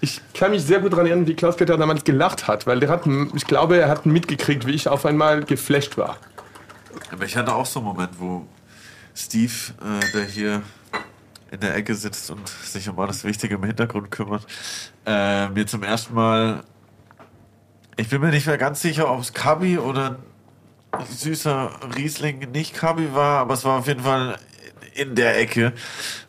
ich 0.00 0.20
kann 0.34 0.50
mich 0.50 0.64
sehr 0.64 0.80
gut 0.80 0.92
daran 0.92 1.06
erinnern, 1.06 1.26
wie 1.26 1.34
Klaus-Peter 1.34 1.76
damals 1.76 2.04
gelacht 2.04 2.48
hat, 2.48 2.66
weil 2.66 2.80
der 2.80 2.88
hat, 2.88 3.02
ich 3.34 3.46
glaube, 3.46 3.76
er 3.76 3.88
hat 3.88 4.06
mitgekriegt, 4.06 4.66
wie 4.66 4.72
ich 4.72 4.88
auf 4.88 5.06
einmal 5.06 5.44
geflasht 5.44 5.96
war. 5.96 6.16
Aber 7.12 7.24
ich 7.24 7.36
hatte 7.36 7.54
auch 7.54 7.66
so 7.66 7.80
einen 7.80 7.88
Moment, 7.88 8.10
wo 8.18 8.46
Steve, 9.14 9.52
äh, 9.80 10.12
der 10.12 10.24
hier 10.24 10.62
in 11.52 11.60
der 11.60 11.76
Ecke 11.76 11.94
sitzt 11.94 12.30
und 12.30 12.48
sich 12.48 12.88
um 12.88 12.98
alles 12.98 13.24
Wichtige 13.24 13.56
im 13.56 13.64
Hintergrund 13.64 14.10
kümmert, 14.10 14.46
äh, 15.06 15.48
mir 15.48 15.66
zum 15.66 15.82
ersten 15.82 16.14
Mal, 16.14 16.64
ich 17.96 18.08
bin 18.08 18.22
mir 18.22 18.30
nicht 18.30 18.46
mehr 18.46 18.56
ganz 18.56 18.80
sicher, 18.80 19.10
ob 19.10 19.20
es 19.20 19.34
Kabi 19.34 19.78
oder 19.78 20.18
süßer 21.10 21.70
Riesling 21.96 22.50
nicht 22.52 22.74
Kabi 22.74 23.14
war, 23.14 23.40
aber 23.40 23.54
es 23.54 23.64
war 23.64 23.78
auf 23.78 23.86
jeden 23.86 24.00
Fall 24.00 24.38
in 24.94 25.14
der 25.14 25.38
Ecke, 25.38 25.74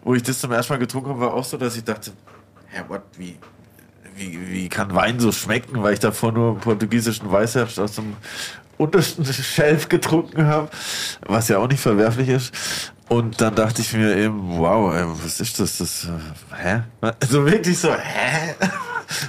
wo 0.04 0.14
ich 0.14 0.24
das 0.24 0.40
zum 0.40 0.52
ersten 0.52 0.74
Mal 0.74 0.80
getrunken 0.80 1.12
habe, 1.12 1.22
war 1.22 1.34
auch 1.34 1.46
so, 1.46 1.58
dass 1.58 1.78
ich 1.78 1.86
dachte, 1.86 2.12
hä, 2.68 2.84
what, 2.90 3.04
wie, 3.18 3.38
wie, 4.16 4.52
wie 4.52 4.70
kann 4.70 4.94
Wein 4.94 5.22
so 5.22 5.32
schmecken, 5.32 5.82
weil 5.82 5.94
ich 5.94 6.00
davor 6.00 6.34
nur 6.34 6.58
portugiesischen 6.60 7.32
Weißherbst 7.32 7.80
aus 7.80 7.96
dem 7.96 8.18
untersten 8.78 9.26
Shelf 9.26 9.88
getrunken 9.88 10.48
habe, 10.48 10.70
was 11.22 11.48
ja 11.48 11.60
auch 11.60 11.68
nicht 11.68 11.80
verwerflich 11.80 12.28
ist. 12.28 12.54
Und 13.10 13.42
dann 13.42 13.56
dachte 13.56 13.82
ich 13.82 13.94
mir 13.94 14.16
eben, 14.16 14.58
wow, 14.58 14.94
ey, 14.94 15.04
was 15.24 15.40
ist 15.40 15.60
das? 15.60 15.78
das 15.78 16.06
äh, 16.06 16.56
hä? 16.56 16.84
Also 17.20 17.46
wirklich 17.46 17.78
so, 17.78 17.92
hä? 17.94 18.56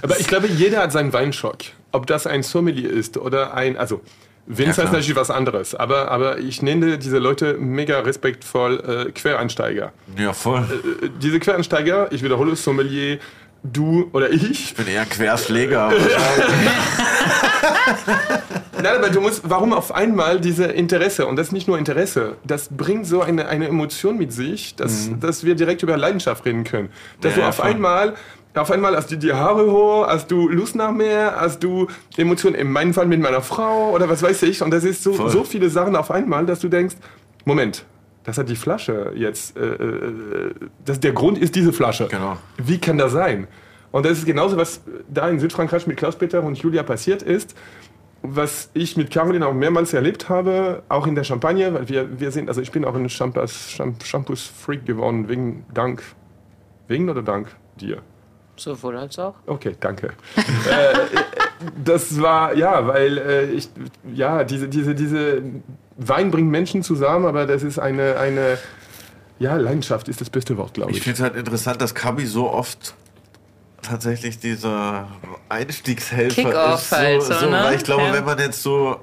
Aber 0.02 0.18
ich 0.18 0.26
glaube, 0.26 0.46
jeder 0.46 0.80
hat 0.82 0.92
seinen 0.92 1.12
Weinschock. 1.12 1.58
Ob 1.92 2.06
das 2.06 2.26
ein 2.26 2.42
Sommelier 2.42 2.90
ist 2.90 3.16
oder 3.18 3.54
ein, 3.54 3.76
also 3.76 4.00
Winzer 4.46 4.82
Ja, 4.82 4.88
ist 4.88 4.92
natürlich 4.92 5.16
was 5.16 5.30
anderes, 5.30 5.74
aber, 5.74 6.10
aber 6.10 6.38
ich 6.38 6.60
nenne 6.60 6.98
diese 6.98 7.18
Leute 7.18 7.54
mega 7.54 8.00
respektvoll 8.00 9.06
äh, 9.08 9.12
Quereinsteiger. 9.12 9.92
Ja, 10.18 10.32
voll. 10.32 10.60
Äh, 11.02 11.08
diese 11.20 11.40
Quereinsteiger, 11.40 12.12
ich 12.12 12.22
wiederhole, 12.22 12.54
Sommelier, 12.56 13.18
du 13.62 14.10
oder 14.12 14.30
ich, 14.30 14.42
Ich 14.50 14.74
bin 14.74 14.86
eher 14.86 15.06
Querschläger. 15.06 15.92
Nein, 18.82 18.96
aber 18.98 19.08
du 19.10 19.20
musst, 19.20 19.42
warum 19.48 19.72
auf 19.72 19.94
einmal 19.94 20.40
diese 20.40 20.64
Interesse? 20.66 21.26
Und 21.26 21.36
das 21.36 21.48
ist 21.48 21.52
nicht 21.52 21.68
nur 21.68 21.78
Interesse, 21.78 22.36
das 22.44 22.68
bringt 22.70 23.06
so 23.06 23.22
eine, 23.22 23.48
eine 23.48 23.68
Emotion 23.68 24.16
mit 24.18 24.32
sich, 24.32 24.74
dass, 24.76 25.10
dass 25.20 25.44
wir 25.44 25.54
direkt 25.54 25.82
über 25.82 25.96
Leidenschaft 25.96 26.44
reden 26.44 26.64
können. 26.64 26.90
Dass 27.20 27.36
Ja, 27.36 27.42
du 27.42 27.48
auf 27.48 27.56
voll. 27.56 27.66
einmal, 27.66 28.14
auf 28.54 28.70
einmal 28.70 28.96
hast 28.96 29.10
du 29.10 29.16
die 29.16 29.32
Haare 29.32 29.70
hoch, 29.70 30.06
hast 30.06 30.30
du 30.30 30.48
Lust 30.48 30.76
nach 30.76 30.92
mehr, 30.92 31.34
hast 31.40 31.62
du 31.62 31.86
Emotionen, 32.16 32.54
in 32.56 32.70
meinem 32.70 32.94
Fall 32.94 33.06
mit 33.06 33.20
meiner 33.20 33.40
Frau 33.42 33.90
oder 33.92 34.08
was 34.08 34.22
weiß 34.22 34.42
ich. 34.44 34.62
Und 34.62 34.70
das 34.70 34.84
ist 34.84 35.02
so, 35.02 35.12
Voll. 35.14 35.30
so 35.30 35.44
viele 35.44 35.70
Sachen 35.70 35.96
auf 35.96 36.10
einmal, 36.10 36.46
dass 36.46 36.60
du 36.60 36.68
denkst, 36.68 36.96
Moment, 37.44 37.84
das 38.24 38.38
hat 38.38 38.48
die 38.48 38.56
Flasche 38.56 39.12
jetzt, 39.14 39.56
äh, 39.56 39.60
äh, 39.66 40.54
das, 40.84 40.98
der 41.00 41.12
Grund 41.12 41.36
ist 41.38 41.54
diese 41.54 41.72
Flasche. 41.72 42.08
Genau. 42.10 42.36
Wie 42.58 42.78
kann 42.78 42.96
das 42.98 43.12
sein? 43.12 43.48
Und 43.94 44.04
das 44.04 44.18
ist 44.18 44.26
genauso, 44.26 44.56
was 44.56 44.80
da 45.08 45.28
in 45.28 45.38
Südfrankreich 45.38 45.86
mit 45.86 45.96
Klaus-Peter 45.96 46.42
und 46.42 46.58
Julia 46.58 46.82
passiert 46.82 47.22
ist 47.22 47.54
was 48.26 48.70
ich 48.72 48.96
mit 48.96 49.10
Caroline 49.10 49.46
auch 49.46 49.52
mehrmals 49.52 49.92
erlebt 49.92 50.30
habe, 50.30 50.82
auch 50.88 51.06
in 51.06 51.14
der 51.14 51.24
Champagne, 51.24 51.74
weil 51.74 51.90
wir, 51.90 52.18
wir 52.18 52.30
sind, 52.30 52.48
also 52.48 52.62
ich 52.62 52.72
bin 52.72 52.86
auch 52.86 52.94
ein 52.94 53.06
Shampoos- 53.10 53.68
Sham- 53.70 53.96
Shampoos-Freak 54.02 54.86
geworden, 54.86 55.28
wegen 55.28 55.66
Dank, 55.74 56.02
wegen 56.88 57.10
oder 57.10 57.20
Dank 57.22 57.48
dir? 57.78 57.98
Sowohl 58.56 58.96
als 58.96 59.18
auch. 59.18 59.34
Okay, 59.44 59.76
danke. 59.78 60.06
äh, 60.36 60.94
das 61.84 62.18
war, 62.18 62.54
ja, 62.56 62.86
weil 62.86 63.18
äh, 63.18 63.44
ich, 63.50 63.68
ja, 64.14 64.42
diese, 64.44 64.68
diese, 64.70 64.94
diese 64.94 65.42
Wein 65.98 66.30
bringt 66.30 66.50
Menschen 66.50 66.82
zusammen, 66.82 67.26
aber 67.26 67.44
das 67.44 67.62
ist 67.62 67.78
eine, 67.78 68.16
eine, 68.16 68.56
ja, 69.38 69.54
Leidenschaft 69.56 70.08
ist 70.08 70.22
das 70.22 70.30
beste 70.30 70.56
Wort, 70.56 70.72
glaube 70.72 70.92
ich 70.92 70.96
ich. 70.96 71.02
finde 71.02 71.16
es 71.16 71.22
halt 71.22 71.36
interessant, 71.36 71.82
dass 71.82 71.94
Kabi 71.94 72.24
so 72.24 72.48
oft 72.50 72.94
tatsächlich 73.84 74.38
dieser 74.38 75.06
Einstiegshelfer 75.48 76.74
ist. 76.74 76.90
So, 76.90 76.96
halt 76.96 77.22
so, 77.22 77.32
so, 77.34 77.46
ne? 77.50 77.62
Weil 77.64 77.74
ich 77.76 77.84
glaube, 77.84 78.02
Ja. 78.04 78.12
wenn 78.12 78.24
man 78.24 78.38
jetzt 78.38 78.62
so 78.62 79.00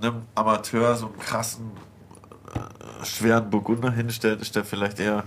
einem 0.00 0.22
Amateur 0.34 0.94
so 0.96 1.06
einen 1.06 1.18
krassen, 1.18 1.70
äh, 2.54 3.04
schweren 3.04 3.50
Burgunder 3.50 3.90
hinstellt, 3.90 4.40
ist 4.40 4.54
der 4.56 4.64
vielleicht 4.64 5.00
eher 5.00 5.24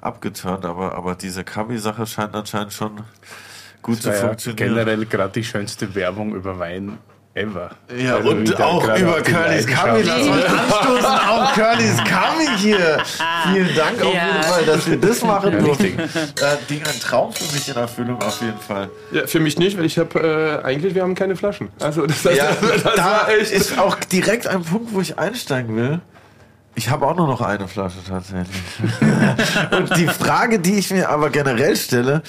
abgeturnt. 0.00 0.64
Aber, 0.64 0.94
aber 0.94 1.14
diese 1.14 1.44
Kabi-Sache 1.44 2.06
scheint 2.06 2.34
anscheinend 2.34 2.72
schon 2.72 3.00
gut 3.82 3.96
Das 3.98 4.02
zu 4.02 4.08
war 4.08 4.14
ja 4.16 4.20
funktionieren. 4.28 4.68
generell 4.68 5.06
gerade 5.06 5.32
die 5.32 5.44
schönste 5.44 5.94
Werbung 5.94 6.34
über 6.34 6.58
Wein 6.58 6.98
ever. 7.40 7.70
Ja, 7.96 8.16
Also 8.16 8.30
und 8.30 8.58
da 8.58 8.64
auch 8.64 8.84
über 8.96 9.12
auf 9.16 9.22
Curly's 9.22 9.66
Kabi. 9.66 10.02
Lass 10.02 10.26
mal 10.26 10.42
anstoßen 10.44 11.04
auf 11.06 11.52
Curly's 11.54 11.96
Kabi 12.04 12.46
hier. 12.58 12.98
Vielen 13.52 13.74
Dank 13.76 14.02
auf 14.02 14.14
Ja. 14.14 14.26
jeden 14.26 14.42
Fall, 14.42 14.64
dass 14.64 14.90
wir 14.90 14.96
das 14.98 15.22
machen 15.22 15.52
Ja, 15.52 15.58
durften. 15.58 15.84
richtig. 16.00 16.42
Äh, 16.42 16.56
Ding, 16.68 16.82
ein 16.86 17.00
Traum 17.00 17.32
für 17.32 17.52
mich 17.54 17.68
in 17.68 17.76
Erfüllung 17.76 18.20
auf 18.22 18.40
jeden 18.40 18.58
Fall. 18.58 18.90
Ja, 19.12 19.26
für 19.26 19.40
mich 19.40 19.58
nicht, 19.58 19.76
weil 19.78 19.84
ich 19.84 19.98
habe, 19.98 20.60
äh, 20.62 20.66
eigentlich, 20.66 20.94
wir 20.94 21.02
haben 21.02 21.14
keine 21.14 21.36
Flaschen. 21.36 21.68
Also 21.80 22.06
das, 22.06 22.24
heißt, 22.24 22.36
Ja, 22.36 22.48
das 22.82 22.82
da 22.94 23.04
war 23.04 23.28
echt... 23.30 23.50
ist 23.52 23.78
auch 23.78 23.96
direkt 23.96 24.46
ein 24.46 24.62
Punkt, 24.62 24.92
wo 24.94 25.00
ich 25.00 25.18
einsteigen 25.18 25.76
will. 25.76 26.00
Ich 26.76 26.88
habe 26.88 27.04
auch 27.06 27.16
nur 27.16 27.26
noch 27.26 27.40
eine 27.40 27.66
Flasche 27.66 27.96
tatsächlich. 28.08 28.46
Und 29.76 29.96
die 29.96 30.06
Frage, 30.06 30.60
die 30.60 30.78
ich 30.78 30.90
mir 30.90 31.08
aber 31.10 31.28
generell 31.30 31.76
stelle, 31.76 32.22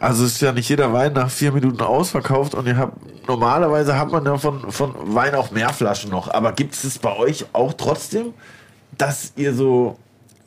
also 0.00 0.24
ist 0.24 0.40
ja 0.40 0.52
nicht 0.52 0.68
jeder 0.68 0.92
Wein 0.92 1.12
nach 1.14 1.30
vier 1.30 1.52
Minuten 1.52 1.80
ausverkauft 1.80 2.54
und 2.54 2.66
ihr 2.66 2.76
habt 2.76 2.96
normalerweise 3.28 3.98
hat 3.98 4.10
man 4.12 4.24
ja 4.24 4.36
von, 4.36 4.70
von 4.70 4.94
Wein 5.14 5.34
auch 5.34 5.50
mehr 5.50 5.70
Flaschen 5.70 6.10
noch. 6.10 6.32
Aber 6.32 6.52
gibt 6.52 6.74
es 6.74 6.84
es 6.84 6.98
bei 6.98 7.16
euch 7.16 7.44
auch 7.52 7.72
trotzdem, 7.72 8.34
dass 8.98 9.32
ihr 9.36 9.52
so 9.54 9.98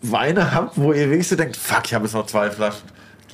Weine 0.01 0.53
habt, 0.53 0.77
wo 0.77 0.93
ihr 0.93 1.09
wenigstens 1.09 1.37
denkt, 1.37 1.57
fuck, 1.57 1.81
ich 1.85 1.93
habe 1.93 2.05
jetzt 2.05 2.13
noch 2.13 2.25
zwei 2.25 2.49
Flaschen. 2.51 2.83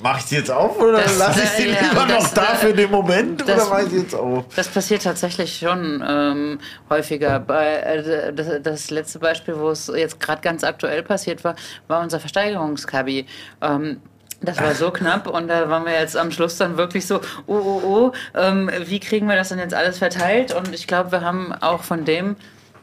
Mache 0.02 0.18
ich 0.18 0.24
die 0.26 0.34
jetzt 0.34 0.50
auf 0.50 0.78
oder 0.78 0.98
Das- 1.00 1.16
lasse 1.18 1.42
ich 1.42 1.64
die 1.64 1.70
ja, 1.70 1.80
lieber 1.88 2.04
das- 2.06 2.24
noch 2.24 2.34
da 2.34 2.54
für 2.56 2.74
den 2.74 2.90
Moment 2.90 3.40
das- 3.48 3.62
oder 3.62 3.70
mache 3.70 3.86
ich 3.86 3.92
jetzt 4.02 4.14
auf? 4.14 4.44
Das 4.54 4.68
passiert 4.68 5.02
tatsächlich 5.04 5.56
schon 5.58 6.04
ähm, 6.06 6.58
häufiger. 6.90 7.40
Bei, 7.40 7.76
äh, 7.76 8.32
das, 8.34 8.46
das 8.62 8.90
letzte 8.90 9.18
Beispiel, 9.20 9.58
wo 9.58 9.70
es 9.70 9.86
jetzt 9.94 10.20
gerade 10.20 10.42
ganz 10.42 10.64
aktuell 10.64 11.02
passiert 11.02 11.44
war, 11.44 11.54
war 11.88 12.02
unser 12.02 12.20
Versteigerungskabi. 12.20 13.24
Ähm, 13.62 14.02
das 14.46 14.60
war 14.60 14.74
so 14.74 14.90
knapp 14.90 15.26
und 15.26 15.48
da 15.48 15.68
waren 15.68 15.84
wir 15.84 15.92
jetzt 15.92 16.16
am 16.16 16.30
Schluss 16.30 16.56
dann 16.56 16.76
wirklich 16.76 17.06
so, 17.06 17.20
oh, 17.46 17.54
oh, 17.54 17.80
oh, 17.84 18.12
ähm, 18.34 18.70
wie 18.84 19.00
kriegen 19.00 19.28
wir 19.28 19.36
das 19.36 19.50
denn 19.50 19.58
jetzt 19.58 19.74
alles 19.74 19.98
verteilt? 19.98 20.54
Und 20.54 20.74
ich 20.74 20.86
glaube, 20.86 21.12
wir 21.12 21.20
haben 21.20 21.52
auch 21.52 21.82
von 21.82 22.04
dem, 22.04 22.36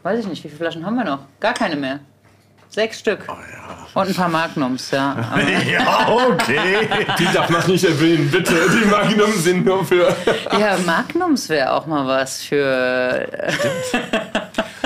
weiß 0.04 0.20
ich 0.20 0.28
nicht, 0.28 0.44
wie 0.44 0.50
viele 0.50 0.60
Flaschen 0.60 0.86
haben 0.86 0.96
wir 0.96 1.06
noch? 1.06 1.20
Gar 1.40 1.54
keine 1.54 1.76
mehr. 1.76 2.00
Sechs 2.70 3.00
Stück. 3.00 3.20
Und 3.94 4.08
ein 4.08 4.16
paar 4.16 4.30
Magnums, 4.30 4.90
ja. 4.90 5.16
Ja, 5.70 6.08
okay. 6.10 6.90
Die 7.20 7.26
darf 7.32 7.48
man 7.50 7.66
nicht 7.68 7.84
erwähnen, 7.84 8.32
bitte. 8.32 8.56
Die 8.68 8.90
Magnum 8.90 9.32
sind 9.34 9.64
nur 9.64 9.86
für... 9.86 10.16
ja, 10.60 10.78
Magnums 10.84 11.50
wäre 11.50 11.72
auch 11.72 11.86
mal 11.86 12.08
was 12.08 12.42
für. 12.42 13.28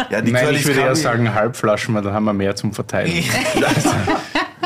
Ja, 0.10 0.22
die 0.22 0.32
Nein, 0.32 0.54
ich 0.54 0.66
würde 0.66 0.82
eher 0.82 0.96
sagen 0.96 1.34
Halbflaschen, 1.34 1.96
weil 1.96 2.04
dann 2.04 2.14
haben 2.14 2.26
wir 2.26 2.34
mehr 2.34 2.56
zum 2.56 2.74
Verteilen. 2.74 3.12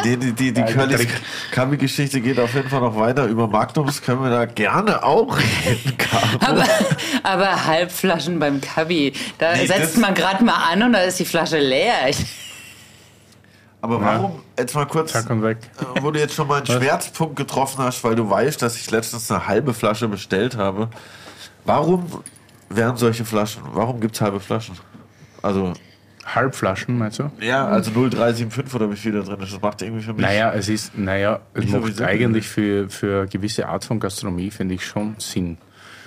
Die, 0.04 0.18
die, 0.18 0.34
die, 0.34 0.52
die 0.52 0.64
Curly's 0.64 0.98
Trick. 0.98 1.10
Kabi-Geschichte 1.52 2.22
geht 2.22 2.40
auf 2.40 2.54
jeden 2.56 2.70
Fall 2.70 2.82
noch 2.82 2.98
weiter. 2.98 3.26
Über 3.26 3.48
Magnums 3.48 4.02
können 4.02 4.24
wir 4.24 4.32
da 4.32 4.46
gerne 4.46 5.04
auch 5.04 5.38
reden. 5.38 5.96
Aber, 6.40 6.66
aber 7.24 7.66
Halbflaschen 7.66 8.40
beim 8.40 8.62
Kabi, 8.62 9.14
da 9.38 9.54
Nee, 9.54 9.68
setzt 9.68 9.98
man 9.98 10.16
gerade 10.16 10.44
mal 10.44 10.72
an 10.72 10.82
und 10.82 10.94
da 10.94 11.02
ist 11.02 11.20
die 11.20 11.26
Flasche 11.26 11.60
leer. 11.60 12.10
Ich, 12.10 12.18
Aber 13.82 14.02
warum, 14.02 14.42
jetzt 14.58 14.74
mal 14.74 14.86
kurz, 14.88 15.14
äh, 15.14 15.24
wo 16.02 16.10
du 16.12 16.20
jetzt 16.20 16.34
schon 16.34 16.48
mal 16.48 16.58
einen 16.58 16.66
Schmerzpunkt 16.66 17.36
getroffen 17.36 17.84
hast, 17.84 18.04
weil 18.04 18.16
du 18.16 18.28
weißt, 18.28 18.62
dass 18.62 18.78
ich 18.78 18.90
letztens 18.90 19.30
eine 19.30 19.48
halbe 19.48 19.74
Flasche 19.74 20.08
bestellt 20.08 20.58
habe. 20.58 20.90
Warum 21.66 22.24
wären 22.70 22.98
solche 22.98 23.24
Flaschen? 23.24 23.62
Warum 23.74 24.00
gibt 24.00 24.16
es 24.16 24.22
halbe 24.22 24.40
Flaschen? 24.40 24.76
Also, 25.42 25.74
Halbflaschen, 26.26 26.98
meinst 26.98 27.20
du? 27.20 27.32
ja, 27.42 27.68
also 27.68 27.92
0,375 27.92 28.76
oder 28.76 28.92
wie 28.92 28.96
viel 28.96 29.12
da 29.14 29.22
drin 29.22 29.40
ist. 29.42 29.54
Das 29.54 29.62
macht 29.62 29.82
irgendwie 29.82 30.04
für 30.04 30.14
mich. 30.14 30.22
Naja, 30.22 30.54
es 30.54 30.70
ist, 30.70 30.98
naja, 30.98 31.40
es 31.54 31.70
so 31.70 31.80
macht 31.80 32.02
eigentlich 32.02 32.48
für, 32.48 32.90
für 32.90 33.22
eine 33.22 33.28
gewisse 33.28 33.68
Art 33.68 33.86
von 33.86 34.00
Gastronomie, 34.00 34.52
finde 34.52 34.76
ich, 34.76 34.86
schon 34.86 35.16
Sinn. 35.18 35.58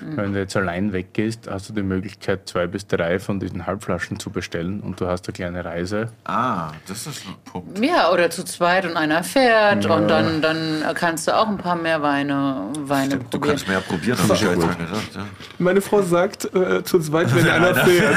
Wenn 0.06 0.32
du 0.34 0.38
jetzt 0.38 0.56
allein 0.56 0.92
weggehst, 0.92 1.48
hast 1.50 1.68
du 1.68 1.72
die 1.72 1.82
Möglichkeit, 1.82 2.48
zwei 2.48 2.66
bis 2.66 2.86
drei 2.86 3.18
von 3.18 3.40
diesen 3.40 3.66
Halbflaschen 3.66 4.18
zu 4.20 4.30
bestellen 4.30 4.80
und 4.80 5.00
du 5.00 5.06
hast 5.06 5.26
eine 5.28 5.32
kleine 5.34 5.64
Reise. 5.64 6.08
Ah, 6.24 6.72
das 6.86 7.06
ist 7.06 7.24
ein 7.26 7.34
Punkt. 7.50 7.78
ja, 7.84 8.10
oder 8.12 8.28
zu 8.30 8.44
zweit 8.44 8.84
und 8.84 8.96
einer 8.96 9.22
fährt 9.24 9.86
und 9.86 10.08
dann, 10.08 10.42
dann 10.42 10.84
kannst 10.94 11.26
du 11.28 11.36
auch 11.36 11.48
ein 11.48 11.56
paar 11.58 11.76
mehr 11.76 12.02
Weine, 12.02 12.68
Weine 12.80 13.16
Du 13.16 13.18
probieren. 13.24 13.42
kannst 13.50 13.68
mehr 13.68 13.80
probieren, 13.80 14.18
habe 14.18 14.34
ich 14.34 14.40
ja. 14.42 14.52
Ja. 14.52 15.26
Meine 15.58 15.80
Frau 15.80 16.02
sagt 16.02 16.54
äh, 16.54 16.82
zu 16.84 16.98
zweit, 17.00 17.34
wenn 17.34 17.48
einer 17.48 17.74
fährt, 17.74 18.16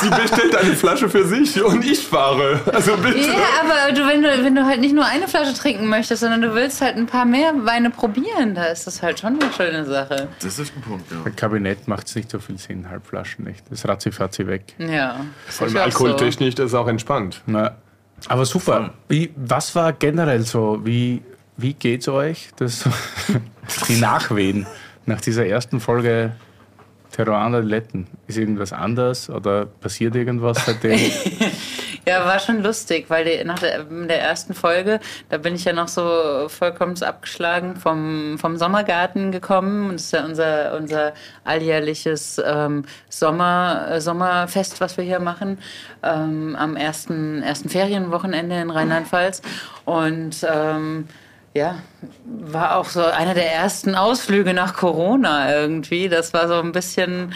sie 0.00 0.10
bestellt 0.10 0.56
eine 0.56 0.74
Flasche 0.74 1.08
für 1.08 1.24
sich 1.26 1.62
und 1.62 1.84
ich 1.84 2.06
fahre. 2.06 2.60
Also 2.72 2.96
bitte. 2.96 3.18
Ja, 3.18 3.34
aber 3.64 3.92
du, 3.94 4.06
wenn, 4.06 4.22
du, 4.22 4.28
wenn 4.44 4.54
du 4.54 4.64
halt 4.66 4.80
nicht 4.80 4.94
nur 4.94 5.04
eine 5.06 5.28
Flasche 5.28 5.54
trinken 5.54 5.86
möchtest, 5.88 6.20
sondern 6.20 6.42
du 6.42 6.54
willst 6.54 6.80
halt 6.80 6.96
ein 6.96 7.06
paar 7.06 7.24
mehr 7.24 7.52
Weine 7.64 7.90
probieren, 7.90 8.54
da 8.54 8.64
ist 8.64 8.86
das 8.86 9.02
halt 9.02 9.20
schon 9.20 9.38
eine 9.40 9.52
schöne 9.52 9.84
Sache. 9.84 10.28
Das 10.42 10.58
ist 10.58 10.72
ein 10.76 10.82
Punkt, 10.82 11.05
ja. 11.10 11.16
Bei 11.24 11.30
Kabinett 11.30 11.88
macht 11.88 12.08
es 12.08 12.14
nicht 12.16 12.30
so 12.30 12.38
viel 12.38 12.58
Sinn, 12.58 12.88
Halbflaschen 12.88 13.44
nicht. 13.44 13.64
Das 13.70 13.86
ratzi-fatzi 13.86 14.46
weg. 14.46 14.74
Ja. 14.78 15.24
Vor 15.46 15.66
allem 15.66 15.76
auch 15.76 15.80
so. 15.80 15.84
alkoholtechnisch, 15.84 16.54
das 16.54 16.66
ist 16.66 16.74
auch 16.74 16.88
entspannt. 16.88 17.42
Na, 17.46 17.76
aber 18.28 18.44
super. 18.44 18.94
Wie, 19.08 19.30
was 19.36 19.74
war 19.74 19.92
generell 19.92 20.42
so? 20.42 20.80
Wie, 20.84 21.22
wie 21.56 21.74
geht's 21.74 22.08
euch? 22.08 22.50
Das, 22.56 22.84
die 23.88 23.96
Nachwehen 23.96 24.66
nach 25.04 25.20
dieser 25.20 25.46
ersten 25.46 25.80
Folge 25.80 26.32
Terroir 27.12 27.50
der 27.50 27.62
Letten. 27.62 28.06
Ist 28.26 28.38
irgendwas 28.38 28.72
anders 28.72 29.30
oder 29.30 29.66
passiert 29.66 30.14
irgendwas 30.16 30.64
seitdem? 30.66 30.98
Ja, 32.08 32.24
war 32.24 32.38
schon 32.38 32.62
lustig, 32.62 33.06
weil 33.08 33.24
die, 33.24 33.42
nach 33.42 33.58
der, 33.58 33.82
der 33.82 34.20
ersten 34.20 34.54
Folge, 34.54 35.00
da 35.28 35.38
bin 35.38 35.56
ich 35.56 35.64
ja 35.64 35.72
noch 35.72 35.88
so 35.88 36.48
vollkommen 36.48 36.94
abgeschlagen 37.02 37.74
vom, 37.74 38.38
vom 38.38 38.56
Sommergarten 38.56 39.32
gekommen. 39.32 39.90
Das 39.90 40.02
ist 40.02 40.12
ja 40.12 40.24
unser, 40.24 40.76
unser 40.76 41.14
alljährliches 41.42 42.40
ähm, 42.46 42.84
Sommer, 43.08 43.88
äh, 43.90 44.00
Sommerfest, 44.00 44.80
was 44.80 44.96
wir 44.96 45.02
hier 45.02 45.18
machen, 45.18 45.58
ähm, 46.04 46.54
am 46.56 46.76
ersten, 46.76 47.42
ersten 47.42 47.68
Ferienwochenende 47.68 48.54
in 48.54 48.70
Rheinland-Pfalz. 48.70 49.42
Und 49.84 50.46
ähm, 50.48 51.08
ja, 51.54 51.76
war 52.24 52.76
auch 52.76 52.84
so 52.84 53.02
einer 53.02 53.34
der 53.34 53.52
ersten 53.52 53.96
Ausflüge 53.96 54.54
nach 54.54 54.74
Corona 54.74 55.52
irgendwie. 55.52 56.08
Das 56.08 56.32
war 56.32 56.46
so 56.46 56.54
ein 56.54 56.70
bisschen 56.70 57.32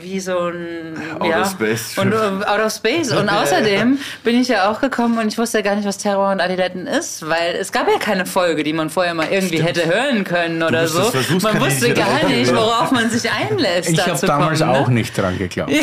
wie 0.00 0.20
so 0.20 0.38
ein 0.48 0.96
Out 1.18 1.28
ja, 1.28 1.42
of 1.42 1.50
space. 1.50 1.98
und 1.98 2.12
äh, 2.12 2.16
out 2.16 2.60
of 2.60 2.72
space 2.72 3.12
und 3.12 3.28
außerdem 3.30 3.98
bin 4.24 4.40
ich 4.40 4.48
ja 4.48 4.70
auch 4.70 4.80
gekommen 4.80 5.18
und 5.18 5.28
ich 5.28 5.38
wusste 5.38 5.58
ja 5.58 5.64
gar 5.64 5.76
nicht 5.76 5.86
was 5.86 5.98
Terror 5.98 6.30
und 6.30 6.40
Adiletten 6.40 6.86
ist, 6.86 7.28
weil 7.28 7.56
es 7.58 7.72
gab 7.72 7.88
ja 7.88 7.98
keine 7.98 8.26
Folge, 8.26 8.62
die 8.64 8.72
man 8.72 8.90
vorher 8.90 9.14
mal 9.14 9.28
irgendwie 9.30 9.62
hätte 9.62 9.86
hören 9.86 10.24
können 10.24 10.62
oder 10.62 10.88
so. 10.88 11.12
Man 11.42 11.60
wusste 11.60 11.92
gar 11.94 12.24
nicht, 12.28 12.54
worauf 12.54 12.90
man 12.90 13.10
sich 13.10 13.30
einlässt. 13.30 13.90
Ich 13.90 14.06
habe 14.06 14.26
damals 14.26 14.60
kommen, 14.60 14.70
auch 14.70 14.88
ne? 14.88 14.94
nicht 14.94 15.16
dran 15.16 15.38
geglaubt. 15.38 15.72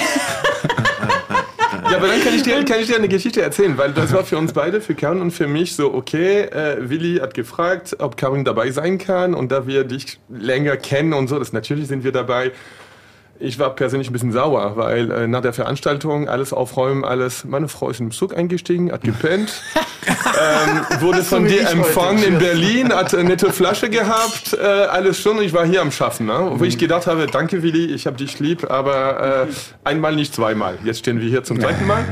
Ja, 1.89 1.97
aber 1.97 2.07
dann 2.07 2.21
kann 2.21 2.35
ich, 2.35 2.43
dir, 2.43 2.63
kann 2.65 2.79
ich 2.79 2.87
dir 2.87 2.97
eine 2.97 3.07
Geschichte 3.07 3.41
erzählen, 3.41 3.77
weil 3.77 3.93
das 3.93 4.13
war 4.13 4.23
für 4.23 4.37
uns 4.37 4.53
beide, 4.53 4.79
für 4.79 4.93
Karin 4.93 5.21
und 5.21 5.31
für 5.31 5.47
mich 5.47 5.75
so, 5.75 5.93
okay, 5.93 6.41
äh, 6.41 6.89
Willi 6.89 7.17
hat 7.19 7.33
gefragt, 7.33 7.95
ob 7.99 8.15
Karin 8.15 8.45
dabei 8.45 8.69
sein 8.71 8.99
kann 8.99 9.33
und 9.33 9.51
da 9.51 9.65
wir 9.65 9.83
dich 9.85 10.19
länger 10.29 10.77
kennen 10.77 11.13
und 11.13 11.27
so, 11.29 11.39
das 11.39 11.51
natürlich 11.51 11.87
sind 11.87 12.03
wir 12.03 12.11
dabei. 12.11 12.51
Ich 13.41 13.57
war 13.57 13.69
persönlich 13.69 14.09
ein 14.09 14.13
bisschen 14.13 14.33
sauer, 14.33 14.75
weil 14.75 15.09
äh, 15.11 15.27
nach 15.27 15.41
der 15.41 15.53
Veranstaltung 15.53 16.27
alles 16.27 16.51
aufräumen, 16.51 17.05
alles. 17.05 17.45
Meine 17.45 17.69
Frau 17.69 17.89
ist 17.89 18.01
in 18.01 18.07
den 18.07 18.11
Zug 18.11 18.35
eingestiegen, 18.35 18.91
hat 18.91 19.01
gepennt, 19.03 19.61
ähm, 20.07 21.01
wurde 21.01 21.23
von 21.23 21.47
dir 21.47 21.69
empfangen 21.69 22.21
in 22.21 22.37
Berlin, 22.37 22.93
hat 22.93 23.15
eine 23.15 23.29
nette 23.29 23.53
Flasche 23.53 23.89
gehabt, 23.89 24.57
äh, 24.61 24.65
alles 24.65 25.21
schon. 25.21 25.41
Ich 25.41 25.53
war 25.53 25.65
hier 25.65 25.81
am 25.81 25.91
Schaffen, 25.91 26.25
ne? 26.25 26.51
wo 26.55 26.63
ich 26.65 26.77
gedacht 26.77 27.07
habe, 27.07 27.27
danke 27.27 27.63
Willi, 27.63 27.85
ich 27.85 28.07
habe 28.07 28.17
dich 28.17 28.39
lieb, 28.39 28.69
aber 28.69 29.47
äh, 29.47 29.53
einmal 29.85 30.17
nicht 30.17 30.35
zweimal. 30.35 30.77
Jetzt 30.83 30.99
stehen 30.99 31.21
wir 31.21 31.29
hier 31.29 31.45
zum 31.45 31.61
zweiten 31.61 31.87
Mal. 31.87 32.03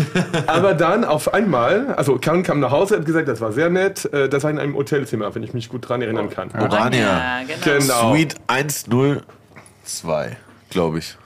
Aber 0.46 0.74
dann 0.74 1.04
auf 1.04 1.34
einmal, 1.34 1.94
also 1.96 2.18
Karin 2.18 2.42
kam 2.42 2.60
nach 2.60 2.70
Hause, 2.70 2.96
hat 2.96 3.06
gesagt, 3.06 3.26
das 3.28 3.40
war 3.40 3.52
sehr 3.52 3.70
nett. 3.70 4.04
Äh, 4.12 4.28
das 4.28 4.44
war 4.44 4.50
in 4.50 4.58
einem 4.58 4.74
Hotelzimmer, 4.74 5.34
wenn 5.34 5.42
ich 5.42 5.52
mich 5.52 5.68
gut 5.68 5.88
dran 5.88 6.02
erinnern 6.02 6.30
kann. 6.30 6.50
Orania. 6.58 7.40
Genau. 7.64 7.78
Genau. 7.78 8.10
Suite 8.12 8.36
102, 8.46 10.36
glaube 10.76 10.98
ich. 10.98 11.16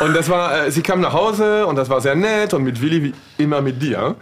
Und 0.00 0.14
das 0.16 0.28
war, 0.28 0.66
äh, 0.66 0.70
sie 0.72 0.82
kam 0.82 1.00
nach 1.00 1.12
Hause 1.12 1.64
und 1.66 1.76
das 1.76 1.88
war 1.88 2.00
sehr 2.00 2.16
nett 2.16 2.54
und 2.54 2.64
mit 2.64 2.80
Willi 2.82 3.04
wie 3.04 3.14
immer 3.38 3.60
mit 3.60 3.80
dir. 3.80 4.16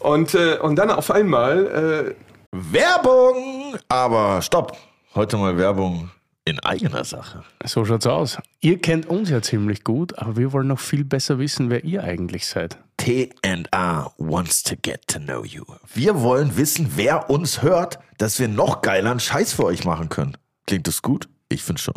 Und, 0.00 0.34
äh, 0.34 0.58
und 0.58 0.76
dann 0.76 0.90
auf 0.90 1.10
einmal, 1.10 2.14
äh, 2.14 2.14
Werbung! 2.52 3.76
Aber 3.88 4.42
stopp. 4.42 4.76
Heute 5.14 5.38
mal 5.38 5.56
Werbung 5.56 6.10
in 6.44 6.60
eigener 6.60 7.04
Sache. 7.04 7.42
So 7.64 7.86
schaut's 7.86 8.06
aus. 8.06 8.38
Ihr 8.60 8.78
kennt 8.78 9.06
uns 9.06 9.30
ja 9.30 9.40
ziemlich 9.40 9.82
gut, 9.82 10.18
aber 10.18 10.36
wir 10.36 10.52
wollen 10.52 10.68
noch 10.68 10.80
viel 10.80 11.04
besser 11.04 11.38
wissen, 11.38 11.70
wer 11.70 11.82
ihr 11.84 12.04
eigentlich 12.04 12.46
seid. 12.46 12.76
T&A 12.98 14.12
wants 14.18 14.62
to 14.62 14.74
get 14.82 15.08
to 15.08 15.18
know 15.18 15.42
you. 15.42 15.64
Wir 15.94 16.20
wollen 16.20 16.58
wissen, 16.58 16.92
wer 16.96 17.30
uns 17.30 17.62
hört, 17.62 17.98
dass 18.18 18.38
wir 18.38 18.48
noch 18.48 18.82
geileren 18.82 19.20
Scheiß 19.20 19.54
für 19.54 19.64
euch 19.64 19.84
machen 19.84 20.10
können. 20.10 20.36
Klingt 20.66 20.86
das 20.86 21.00
gut? 21.00 21.28
Ich 21.48 21.62
finde 21.62 21.80
schon. 21.80 21.94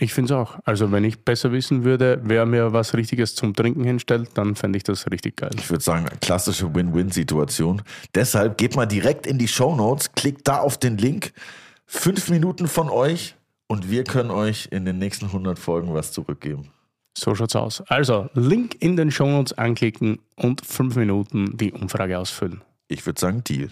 Ich 0.00 0.14
finde 0.14 0.32
es 0.32 0.38
auch. 0.38 0.58
Also 0.64 0.92
wenn 0.92 1.02
ich 1.02 1.24
besser 1.24 1.50
wissen 1.50 1.82
würde, 1.82 2.20
wer 2.22 2.46
mir 2.46 2.72
was 2.72 2.94
Richtiges 2.94 3.34
zum 3.34 3.54
Trinken 3.54 3.82
hinstellt, 3.82 4.30
dann 4.34 4.54
fände 4.54 4.76
ich 4.76 4.84
das 4.84 5.10
richtig 5.10 5.36
geil. 5.36 5.50
Ich 5.56 5.68
würde 5.70 5.82
sagen, 5.82 6.06
klassische 6.20 6.72
Win-Win-Situation. 6.72 7.82
Deshalb 8.14 8.58
geht 8.58 8.76
mal 8.76 8.86
direkt 8.86 9.26
in 9.26 9.38
die 9.38 9.48
Show 9.48 9.74
Notes, 9.74 10.12
klickt 10.12 10.46
da 10.46 10.58
auf 10.58 10.78
den 10.78 10.98
Link. 10.98 11.32
Fünf 11.86 12.28
Minuten 12.30 12.68
von 12.68 12.90
euch 12.90 13.34
und 13.66 13.90
wir 13.90 14.04
können 14.04 14.30
euch 14.30 14.68
in 14.70 14.84
den 14.84 14.98
nächsten 14.98 15.26
100 15.26 15.58
Folgen 15.58 15.92
was 15.94 16.12
zurückgeben. 16.12 16.70
So 17.16 17.34
schaut's 17.34 17.56
aus. 17.56 17.82
Also, 17.88 18.28
Link 18.34 18.76
in 18.80 18.96
den 18.96 19.10
Shownotes 19.10 19.58
anklicken 19.58 20.20
und 20.36 20.64
fünf 20.64 20.94
Minuten 20.94 21.56
die 21.56 21.72
Umfrage 21.72 22.16
ausfüllen. 22.18 22.62
Ich 22.86 23.04
würde 23.04 23.18
sagen, 23.20 23.42
Deal. 23.42 23.70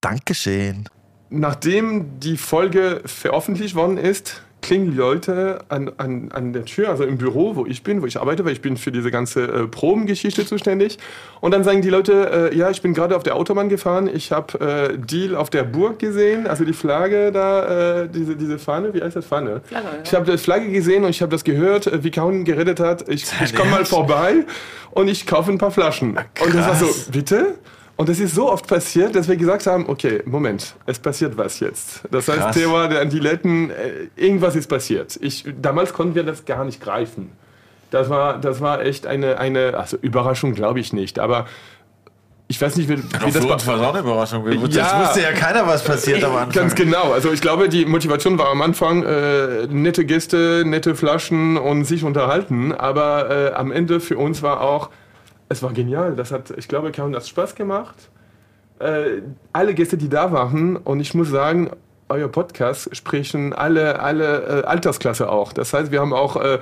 Dankeschön. 0.00 0.88
nachdem 1.28 2.20
die 2.20 2.36
Folge 2.36 3.02
veröffentlicht 3.04 3.74
worden 3.74 3.98
ist, 3.98 4.45
klingen 4.62 4.90
die 4.90 4.96
Leute 4.96 5.60
an, 5.68 5.92
an, 5.96 6.30
an 6.32 6.52
der 6.52 6.64
Tür, 6.64 6.88
also 6.88 7.04
im 7.04 7.18
Büro, 7.18 7.56
wo 7.56 7.66
ich 7.66 7.82
bin, 7.82 8.02
wo 8.02 8.06
ich 8.06 8.18
arbeite, 8.18 8.44
weil 8.44 8.52
ich 8.52 8.62
bin 8.62 8.76
für 8.76 8.90
diese 8.90 9.10
ganze 9.10 9.44
äh, 9.44 9.66
Probengeschichte 9.66 10.44
zuständig. 10.44 10.98
Und 11.40 11.52
dann 11.52 11.62
sagen 11.62 11.82
die 11.82 11.90
Leute, 11.90 12.50
äh, 12.52 12.56
ja, 12.56 12.70
ich 12.70 12.82
bin 12.82 12.94
gerade 12.94 13.16
auf 13.16 13.22
der 13.22 13.36
Autobahn 13.36 13.68
gefahren, 13.68 14.10
ich 14.12 14.32
habe 14.32 14.58
äh, 14.94 14.98
Deal 14.98 15.36
auf 15.36 15.50
der 15.50 15.62
Burg 15.62 15.98
gesehen, 15.98 16.46
also 16.46 16.64
die 16.64 16.72
Flagge 16.72 17.30
da, 17.30 18.02
äh, 18.02 18.08
diese, 18.08 18.34
diese 18.34 18.58
Fahne, 18.58 18.92
wie 18.92 19.02
heißt 19.02 19.16
das 19.16 19.26
Fahne? 19.26 19.60
Flagge, 19.64 19.86
ja. 19.86 20.02
Ich 20.02 20.14
habe 20.14 20.30
die 20.30 20.38
Flagge 20.38 20.70
gesehen 20.70 21.04
und 21.04 21.10
ich 21.10 21.22
habe 21.22 21.30
das 21.30 21.44
gehört, 21.44 21.86
äh, 21.86 22.02
wie 22.02 22.10
Kaun 22.10 22.44
geredet 22.44 22.80
hat. 22.80 23.08
Ich, 23.08 23.26
ich 23.44 23.54
komme 23.54 23.70
mal 23.70 23.84
vorbei 23.84 24.46
und 24.90 25.08
ich 25.08 25.26
kaufe 25.26 25.52
ein 25.52 25.58
paar 25.58 25.70
Flaschen. 25.70 26.18
Und 26.42 26.54
das 26.54 26.66
war 26.66 26.74
so, 26.74 26.88
bitte? 27.12 27.54
Und 27.96 28.10
das 28.10 28.20
ist 28.20 28.34
so 28.34 28.52
oft 28.52 28.66
passiert, 28.66 29.14
dass 29.14 29.26
wir 29.26 29.36
gesagt 29.36 29.66
haben, 29.66 29.88
okay, 29.88 30.22
Moment, 30.26 30.76
es 30.84 30.98
passiert 30.98 31.36
was 31.38 31.60
jetzt. 31.60 32.02
Das 32.10 32.28
heißt, 32.28 32.38
Krass. 32.40 32.56
Thema 32.56 32.88
der 32.88 33.00
Antiletten, 33.00 33.70
äh, 33.70 34.08
irgendwas 34.16 34.54
ist 34.54 34.68
passiert. 34.68 35.18
Ich, 35.22 35.44
damals 35.60 35.94
konnten 35.94 36.14
wir 36.14 36.22
das 36.22 36.44
gar 36.44 36.64
nicht 36.64 36.80
greifen. 36.82 37.32
Das 37.90 38.10
war, 38.10 38.38
das 38.38 38.60
war 38.60 38.82
echt 38.82 39.06
eine, 39.06 39.38
eine 39.38 39.78
also 39.78 39.96
Überraschung 39.96 40.54
glaube 40.54 40.80
ich 40.80 40.92
nicht, 40.92 41.18
aber 41.18 41.46
ich 42.48 42.60
weiß 42.60 42.76
nicht, 42.76 42.88
wie, 42.88 42.98
wie 42.98 43.32
das 43.32 43.48
war 43.48 43.56
es 43.56 43.68
auch 43.68 43.94
eine 43.94 44.00
Überraschung. 44.00 44.46
Ja. 44.46 44.68
Das 44.68 45.08
wusste 45.08 45.22
ja 45.22 45.32
keiner, 45.32 45.66
was 45.66 45.82
passiert 45.82 46.22
am 46.22 46.36
Anfang. 46.36 46.52
Ganz 46.52 46.74
genau. 46.76 47.12
Also 47.12 47.32
ich 47.32 47.40
glaube, 47.40 47.68
die 47.68 47.86
Motivation 47.86 48.38
war 48.38 48.50
am 48.50 48.62
Anfang 48.62 49.02
äh, 49.02 49.66
nette 49.68 50.04
Gäste, 50.04 50.62
nette 50.64 50.94
Flaschen 50.94 51.56
und 51.56 51.84
sich 51.84 52.04
unterhalten. 52.04 52.72
Aber 52.72 53.30
äh, 53.30 53.52
am 53.54 53.72
Ende 53.72 53.98
für 53.98 54.16
uns 54.16 54.42
war 54.42 54.60
auch, 54.60 54.90
es 55.48 55.62
war 55.62 55.72
genial. 55.72 56.16
Das 56.16 56.32
hat, 56.32 56.52
ich 56.56 56.68
glaube, 56.68 56.92
Karin 56.92 57.14
hat 57.14 57.26
Spaß 57.26 57.54
gemacht. 57.54 58.10
Äh, 58.78 59.22
alle 59.52 59.74
Gäste, 59.74 59.96
die 59.96 60.08
da 60.08 60.32
waren, 60.32 60.76
und 60.76 61.00
ich 61.00 61.14
muss 61.14 61.30
sagen, 61.30 61.70
euer 62.08 62.28
Podcast 62.28 62.94
sprechen 62.94 63.52
alle, 63.52 64.00
alle 64.00 64.62
äh, 64.62 64.66
Altersklasse 64.66 65.30
auch. 65.30 65.52
Das 65.52 65.72
heißt, 65.72 65.90
wir 65.90 66.00
haben 66.00 66.12
auch 66.12 66.36
äh, 66.36 66.58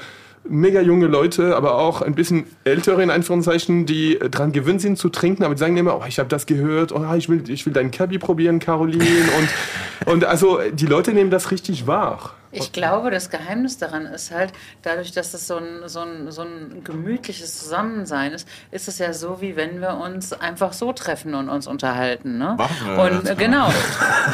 mega 0.48 0.80
junge 0.80 1.06
Leute, 1.06 1.56
aber 1.56 1.76
auch 1.78 2.02
ein 2.02 2.14
bisschen 2.14 2.46
ältere 2.64 3.02
in 3.02 3.10
Anführungszeichen, 3.10 3.86
die 3.86 4.18
dran 4.30 4.52
gewöhnt 4.52 4.80
sind 4.80 4.98
zu 4.98 5.08
trinken, 5.08 5.42
aber 5.42 5.54
die 5.54 5.60
sagen 5.60 5.76
immer, 5.76 5.98
oh, 5.98 6.04
ich 6.06 6.18
habe 6.18 6.28
das 6.28 6.46
gehört, 6.46 6.92
oh, 6.92 7.14
ich 7.16 7.28
will, 7.28 7.48
ich 7.48 7.66
will 7.66 7.72
deinen 7.72 7.90
Cabi 7.90 8.18
probieren, 8.18 8.58
Caroline. 8.58 9.04
und, 9.38 10.12
und 10.12 10.24
also 10.24 10.60
die 10.72 10.86
Leute 10.86 11.12
nehmen 11.12 11.30
das 11.30 11.50
richtig 11.50 11.86
wahr. 11.86 12.34
Ich 12.56 12.72
glaube, 12.72 13.10
das 13.10 13.30
Geheimnis 13.30 13.78
daran 13.78 14.06
ist 14.06 14.30
halt, 14.30 14.52
dadurch, 14.82 15.12
dass 15.12 15.34
es 15.34 15.46
so 15.46 15.56
ein, 15.56 15.88
so 15.88 16.00
ein, 16.00 16.30
so 16.30 16.42
ein 16.42 16.82
gemütliches 16.84 17.58
Zusammensein 17.58 18.32
ist, 18.32 18.48
ist 18.70 18.88
es 18.88 18.98
ja 18.98 19.12
so, 19.12 19.40
wie 19.40 19.56
wenn 19.56 19.80
wir 19.80 19.96
uns 19.96 20.32
einfach 20.32 20.72
so 20.72 20.92
treffen 20.92 21.34
und 21.34 21.48
uns 21.48 21.66
unterhalten. 21.66 22.38
Ne? 22.38 22.54
Machen 22.56 22.96
wir 22.96 22.98
und 23.02 23.24
mal. 23.24 23.36
genau. 23.36 23.68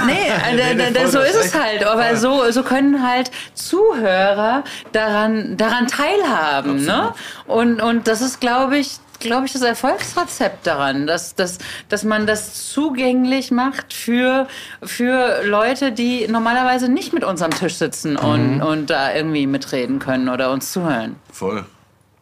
Nee, 0.06 0.28
äh, 0.62 0.74
nee, 0.74 0.84
voll, 0.94 1.06
so 1.08 1.18
das 1.18 1.34
ist 1.34 1.46
es 1.46 1.54
halt. 1.54 1.84
Aber 1.84 2.16
so, 2.16 2.50
so 2.50 2.62
können 2.62 3.06
halt 3.06 3.30
Zuhörer 3.54 4.64
daran, 4.92 5.56
daran 5.56 5.86
teilhaben. 5.86 6.84
Ne? 6.84 7.12
Und, 7.46 7.80
und 7.80 8.06
das 8.06 8.20
ist, 8.20 8.40
glaube 8.40 8.78
ich, 8.78 8.98
glaube 9.20 9.46
ich, 9.46 9.52
das 9.52 9.62
Erfolgsrezept 9.62 10.66
daran, 10.66 11.06
dass, 11.06 11.34
dass, 11.34 11.58
dass 11.88 12.04
man 12.04 12.26
das 12.26 12.72
zugänglich 12.72 13.50
macht 13.50 13.92
für, 13.92 14.48
für 14.82 15.42
Leute, 15.44 15.92
die 15.92 16.26
normalerweise 16.28 16.88
nicht 16.88 17.12
mit 17.12 17.24
uns 17.24 17.42
am 17.42 17.50
Tisch 17.50 17.74
sitzen 17.74 18.16
und, 18.16 18.62
und 18.62 18.90
da 18.90 19.14
irgendwie 19.14 19.46
mitreden 19.46 19.98
können 19.98 20.28
oder 20.28 20.50
uns 20.50 20.72
zuhören. 20.72 21.16
Voll. 21.32 21.64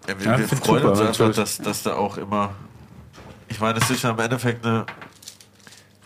Ja, 0.07 0.18
wir, 0.18 0.26
Ja, 0.26 0.38
wir 0.38 0.49
freuen 0.49 0.82
super, 0.82 0.90
uns 0.90 1.01
einfach, 1.01 1.34
dass, 1.34 1.59
dass 1.59 1.82
da 1.82 1.94
auch 1.94 2.18
immer. 2.18 2.51
Ich 3.49 3.61
meine, 3.61 3.78
es 3.78 3.88
ist 3.88 4.03
ja 4.03 4.11
im 4.11 4.18
Endeffekt 4.18 4.64
eine 4.66 4.84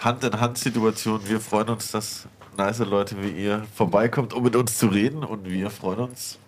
Hand-in-Hand-Situation. 0.01 1.20
Wir 1.26 1.40
freuen 1.40 1.68
uns, 1.70 1.90
dass 1.90 2.26
nice 2.57 2.78
Leute 2.80 3.16
wie 3.22 3.30
ihr 3.30 3.62
vorbeikommt, 3.74 4.32
um 4.34 4.43
mit 4.43 4.57
uns 4.57 4.78
zu 4.78 4.88
reden. 4.88 5.24
Und 5.24 5.49
wir 5.49 5.70
freuen 5.70 6.01
uns, 6.01 6.38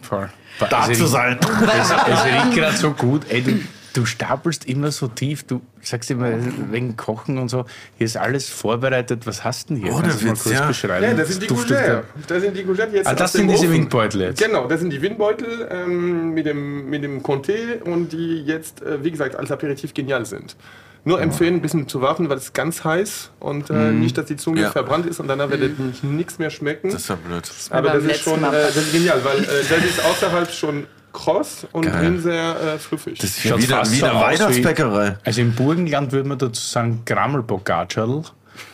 Voll. 0.00 0.30
da 0.58 0.90
zu 0.92 1.06
sein. 1.06 1.38
Es, 1.40 1.90
es 1.90 2.24
riecht 2.24 2.54
gerade 2.54 2.76
so 2.76 2.90
gut. 2.92 3.22
Ey, 3.28 3.42
du, 3.42 3.60
du 3.94 4.04
stapelst 4.06 4.66
immer 4.66 4.90
so 4.90 5.08
tief. 5.08 5.44
Du 5.44 5.60
sagst 5.80 6.10
immer 6.10 6.30
wegen 6.70 6.96
Kochen 6.96 7.38
und 7.38 7.48
so. 7.48 7.64
Hier 7.98 8.04
ist 8.06 8.16
alles 8.16 8.48
vorbereitet. 8.48 9.26
Was 9.26 9.44
hast 9.44 9.70
du 9.70 9.74
denn 9.74 9.82
hier? 9.84 9.92
Ohne 9.92 10.02
Kannst 10.08 10.22
du 10.22 10.26
mal 10.26 10.34
kurz 10.36 10.50
ja. 10.54 10.66
beschreiben? 10.66 11.04
Ja, 11.04 11.14
das 11.14 11.28
sind 11.28 11.42
die 11.42 11.46
Duftet 11.46 11.68
Gougette. 11.78 12.04
Das 12.26 12.42
sind 12.42 12.56
die 12.56 12.62
Gougette 12.64 12.96
jetzt 12.96 13.06
Ah, 13.06 13.14
das 13.14 13.32
sind 13.32 13.48
diese 13.48 13.64
Ofen. 13.66 13.72
Windbeutel 13.72 14.20
jetzt. 14.22 14.42
Genau, 14.42 14.66
das 14.66 14.80
sind 14.80 14.90
die 14.92 15.02
Windbeutel 15.02 15.68
ähm, 15.70 16.34
mit 16.34 16.46
dem, 16.46 16.88
mit 16.90 17.02
dem 17.04 17.22
Comté 17.22 17.80
und 17.82 18.12
die 18.12 18.42
jetzt, 18.44 18.82
äh, 18.82 19.02
wie 19.04 19.10
gesagt, 19.10 19.36
als 19.36 19.50
Aperitif 19.50 19.94
genial 19.94 20.24
sind. 20.26 20.56
Nur 21.04 21.20
empfehlen, 21.20 21.54
ein 21.56 21.60
bisschen 21.60 21.88
zu 21.88 22.00
warten, 22.00 22.28
weil 22.28 22.36
es 22.36 22.52
ganz 22.52 22.84
heiß 22.84 23.32
und 23.40 23.70
äh, 23.70 23.90
nicht, 23.90 24.16
dass 24.16 24.26
die 24.26 24.36
Zunge 24.36 24.60
Ja. 24.60 24.70
verbrannt 24.70 25.04
ist 25.04 25.18
und 25.18 25.26
danach 25.26 25.50
werdet 25.50 25.72
ihr 25.76 26.08
nichts 26.08 26.38
mehr 26.38 26.48
schmecken. 26.50 26.90
Das 26.92 27.02
ist 27.02 27.08
ja 27.08 27.16
blöd. 27.16 27.42
Aber 27.70 27.90
das 27.90 28.04
ist 28.04 28.20
schon 28.22 28.44
äh, 28.44 28.50
das 28.52 28.76
ist 28.76 28.92
genial, 28.92 29.18
weil 29.24 29.42
äh, 29.42 29.46
das 29.68 29.84
ist 29.84 30.04
außerhalb 30.04 30.48
schon 30.52 30.86
kross 31.12 31.66
und 31.72 31.86
Geil. 31.86 32.00
drin 32.00 32.22
sehr 32.22 32.74
äh, 32.74 32.78
fluffig. 32.78 33.18
Das 33.18 33.30
ist 33.30 33.44
ja 33.44 33.50
Schaut 33.50 33.62
wieder 33.62 33.76
fast 33.78 33.92
wie 33.92 33.96
so 33.96 34.06
Weihnachtsbäckerei. 34.06 35.16
Also 35.24 35.40
im 35.40 35.54
Burgenland 35.54 36.12
würde 36.12 36.28
man 36.28 36.38
dazu 36.38 36.60
sagen 36.60 37.02
Grammelbogacel, 37.04 38.22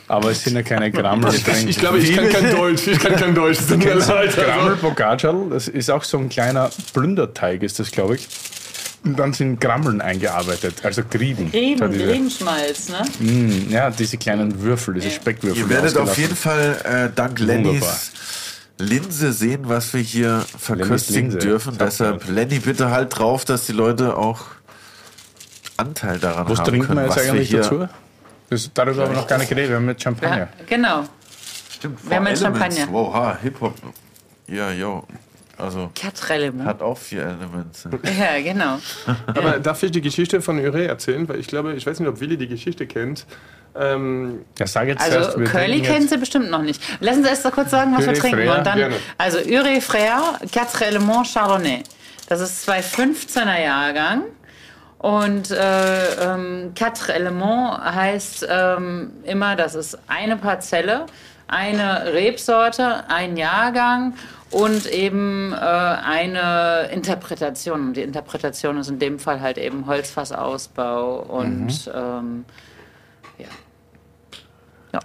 aber 0.08 0.30
es 0.30 0.44
sind 0.44 0.54
ja 0.54 0.62
keine 0.62 0.90
Grammelgetränke. 0.90 1.70
ich 1.70 1.78
glaube, 1.78 1.98
ich 1.98 2.14
kann 2.14 2.28
kein 2.28 2.50
Deutsch. 2.50 2.86
Ich 2.86 2.98
kann 2.98 3.16
kein 3.16 3.34
Deutsch. 3.34 3.60
Mir 3.68 3.94
leid. 3.94 4.38
Also, 4.98 5.50
das 5.50 5.68
ist 5.68 5.90
auch 5.90 6.04
so 6.04 6.18
ein 6.18 6.28
kleiner 6.28 6.70
Plünderteig, 6.92 7.62
ist 7.62 7.78
das, 7.78 7.90
glaube 7.90 8.16
ich. 8.16 8.28
Und 9.04 9.18
dann 9.18 9.32
sind 9.32 9.60
Grammeln 9.60 10.00
eingearbeitet, 10.00 10.74
also 10.82 11.02
Grieben. 11.08 11.52
Diese, 11.52 11.84
Rebenschmalz, 11.84 12.88
ne? 12.88 13.04
Mm, 13.20 13.70
ja, 13.70 13.90
diese 13.90 14.16
kleinen 14.16 14.60
Würfel, 14.60 14.94
diese 14.94 15.10
Speckwürfel. 15.10 15.62
Ihr 15.62 15.68
werdet 15.68 15.96
auf 15.96 16.18
jeden 16.18 16.34
Fall 16.34 17.08
äh, 17.10 17.14
dank 17.14 17.38
Lennys 17.38 18.10
Linse 18.78 19.32
sehen, 19.32 19.68
was 19.68 19.92
wir 19.92 20.00
hier 20.00 20.44
verköstigen 20.56 21.38
dürfen. 21.38 21.76
Top, 21.78 21.88
Deshalb, 21.88 22.28
Lenny, 22.28 22.60
bitte 22.60 22.90
halt 22.90 23.18
drauf, 23.18 23.44
dass 23.44 23.66
die 23.66 23.72
Leute 23.72 24.16
auch 24.16 24.42
Anteil 25.76 26.18
daran 26.18 26.48
Was 26.48 26.60
haben 26.60 26.66
trinken 26.66 26.86
können, 26.86 26.98
wir 26.98 27.06
jetzt 27.06 27.16
was 27.16 27.24
wir 27.24 27.32
eigentlich 27.32 27.48
hier 27.50 27.60
dazu? 27.62 27.88
Das, 28.50 28.70
darüber 28.72 29.02
haben 29.02 29.10
wir 29.12 29.16
noch 29.18 29.26
gar 29.26 29.38
nicht 29.38 29.48
geredet, 29.48 29.70
wir 29.70 29.76
haben 29.76 29.88
jetzt 29.88 30.02
Champagner. 30.02 30.38
Ja, 30.38 30.48
genau. 30.66 31.04
Stimmt, 31.70 32.08
Wir 32.08 32.16
haben 32.16 32.26
Elements. 32.26 32.76
Champagner. 32.76 32.92
Wow, 32.92 33.36
Hip-Hop. 33.42 33.74
Ja, 34.46 34.70
jo. 34.72 35.04
Also, 35.58 35.90
hat 36.64 36.82
auch 36.82 36.96
vier 36.96 37.22
Elemente. 37.22 37.90
Ja, 38.18 38.40
genau. 38.40 38.78
Aber 39.26 39.58
darf 39.58 39.82
ich 39.82 39.90
die 39.90 40.00
Geschichte 40.00 40.40
von 40.40 40.58
Ure 40.58 40.86
erzählen? 40.86 41.28
Weil 41.28 41.40
ich 41.40 41.48
glaube, 41.48 41.74
ich 41.74 41.86
weiß 41.86 41.98
nicht, 42.00 42.08
ob 42.08 42.20
Willi 42.20 42.36
die 42.36 42.46
Geschichte 42.48 42.86
kennt. 42.86 43.26
Ähm, 43.76 44.44
Ja, 44.58 44.66
sag 44.66 44.86
jetzt 44.88 45.02
Also 45.02 45.38
wir 45.38 45.46
Curly 45.46 45.66
trinken 45.66 45.82
kennen 45.86 46.00
jetzt- 46.02 46.10
Sie 46.10 46.16
bestimmt 46.16 46.50
noch 46.50 46.62
nicht. 46.62 46.80
Lassen 47.00 47.22
Sie 47.22 47.28
erst 47.28 47.44
mal 47.44 47.50
kurz 47.50 47.70
sagen, 47.70 47.92
was 47.96 48.02
wir 48.02 48.08
Ure 48.12 48.18
trinken. 48.20 48.38
Frère, 48.40 48.58
und 48.58 48.66
dann, 48.66 48.78
gerne. 48.78 48.96
also 49.18 49.38
Ure 49.38 49.80
Frère, 49.80 50.20
Quatre 50.52 50.86
Elements 50.86 51.34
Chardonnay. 51.34 51.82
Das 52.28 52.40
ist 52.40 52.68
215er 52.68 53.60
Jahrgang. 53.60 54.22
Und 54.98 55.50
äh, 55.50 56.14
ähm, 56.24 56.72
Quatre 56.74 57.14
Elements 57.14 57.78
heißt 57.84 58.46
ähm, 58.50 59.12
immer, 59.24 59.54
das 59.56 59.74
ist 59.74 59.96
eine 60.08 60.36
Parzelle, 60.36 61.06
eine 61.46 62.12
Rebsorte, 62.12 63.04
ein 63.08 63.36
Jahrgang 63.36 64.14
und 64.50 64.86
eben 64.86 65.52
äh, 65.52 65.56
eine 65.56 66.88
Interpretation. 66.92 67.88
Und 67.88 67.94
die 67.94 68.02
Interpretation 68.02 68.78
ist 68.78 68.88
in 68.88 68.98
dem 68.98 69.18
Fall 69.18 69.40
halt 69.40 69.58
eben 69.58 69.86
Holzfassausbau 69.86 71.20
und 71.20 71.90
ähm, 71.94 72.44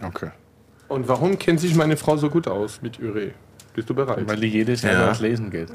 Okay. 0.01 0.31
und 0.87 1.07
warum 1.07 1.37
kennt 1.37 1.59
sich 1.59 1.75
meine 1.75 1.97
Frau 1.97 2.15
so 2.17 2.29
gut 2.29 2.47
aus 2.47 2.81
mit 2.81 2.99
Ure? 2.99 3.31
Bist 3.75 3.89
du 3.89 3.93
bereit? 3.93 4.25
Weil 4.27 4.37
die 4.37 4.47
jedes 4.47 4.81
Jahr 4.81 4.93
Ja. 4.93 5.11
lesen 5.19 5.49
geht. 5.51 5.67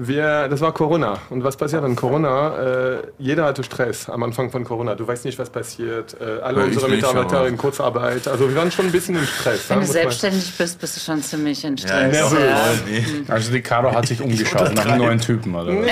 Wir, 0.00 0.46
das 0.46 0.60
war 0.60 0.72
Corona. 0.72 1.18
Und 1.28 1.42
was 1.42 1.56
passiert 1.56 1.82
an 1.82 1.96
Corona? 1.96 2.56
Äh, 2.94 2.98
jeder 3.18 3.46
hatte 3.46 3.64
Stress 3.64 4.08
am 4.08 4.22
Anfang 4.22 4.48
von 4.52 4.62
Corona. 4.62 4.94
Du 4.94 5.08
weißt 5.08 5.24
nicht, 5.24 5.36
was 5.40 5.50
passiert. 5.50 6.16
Äh, 6.20 6.40
alle 6.40 6.60
Ja, 6.60 6.66
unsere 6.66 6.88
Mitarbeiter 6.88 7.48
in 7.48 7.56
Kurzarbeit. 7.56 8.28
Also 8.28 8.48
wir 8.48 8.54
waren 8.54 8.70
schon 8.70 8.86
ein 8.86 8.92
bisschen 8.92 9.16
im 9.16 9.26
Stress. 9.26 9.68
Wenn 9.68 9.80
ja, 9.80 9.86
du 9.86 9.90
selbstständig 9.92 10.52
bist, 10.56 10.80
bist 10.80 10.96
du 10.96 11.00
schon 11.00 11.20
ziemlich 11.20 11.64
in 11.64 11.76
Ja, 11.78 11.88
Stress. 11.88 12.16
Ja. 12.16 12.26
voll, 12.28 12.78
nee. 12.88 13.04
Also 13.26 13.50
die 13.50 13.60
Caro 13.60 13.92
hat 13.92 14.06
sich 14.06 14.20
umgeschaut 14.22 14.72
nach 14.72 14.86
einem 14.86 14.98
neuen 14.98 15.20
Typen, 15.20 15.52
oder? 15.56 15.72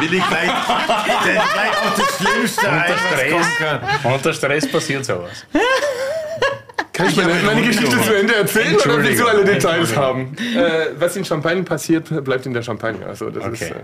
Will 0.00 0.14
ich 0.14 0.28
gleich, 0.28 0.50
gleich 0.50 1.72
auf 1.72 1.94
das 1.96 2.16
Schlimmste 2.18 2.68
ein, 2.70 2.82
Unter 2.92 2.98
Stress. 2.98 3.46
Unter 4.04 4.32
Stress 4.32 4.70
passiert 4.70 5.04
sowas. 5.04 5.44
Kann 6.98 7.08
ich 7.08 7.16
meine, 7.16 7.32
meine 7.46 7.62
Geschichte 7.62 7.96
zu 8.02 8.12
Ende 8.12 8.34
erzählen 8.34 8.74
oder 8.74 9.02
willst 9.04 9.20
du 9.20 9.26
alle 9.26 9.44
Details 9.44 9.96
haben? 9.96 10.36
Äh, 10.56 10.88
was 10.98 11.14
in 11.16 11.24
Champagne 11.24 11.62
passiert, 11.62 12.24
bleibt 12.24 12.44
in 12.44 12.52
der 12.52 12.62
Champagne. 12.62 13.06
Also 13.06 13.30
das 13.30 13.44
Okay. 13.44 13.54
ist, 13.54 13.70
äh, 13.70 13.74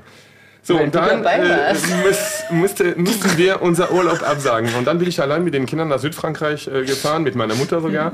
so, 0.62 0.78
und 0.80 0.92
dann 0.94 1.24
äh, 1.24 1.74
müß, 2.04 2.44
musste, 2.50 2.94
mussten 2.98 3.38
wir 3.38 3.62
unser 3.62 3.92
Urlaub 3.92 4.22
absagen. 4.28 4.74
Und 4.76 4.86
dann 4.86 4.98
bin 4.98 5.08
ich 5.08 5.20
allein 5.22 5.44
mit 5.44 5.54
den 5.54 5.66
Kindern 5.66 5.88
nach 5.88 6.00
Südfrankreich 6.00 6.66
äh, 6.66 6.84
gefahren, 6.84 7.22
mit 7.22 7.36
meiner 7.36 7.54
Mutter 7.54 7.80
sogar. 7.80 8.12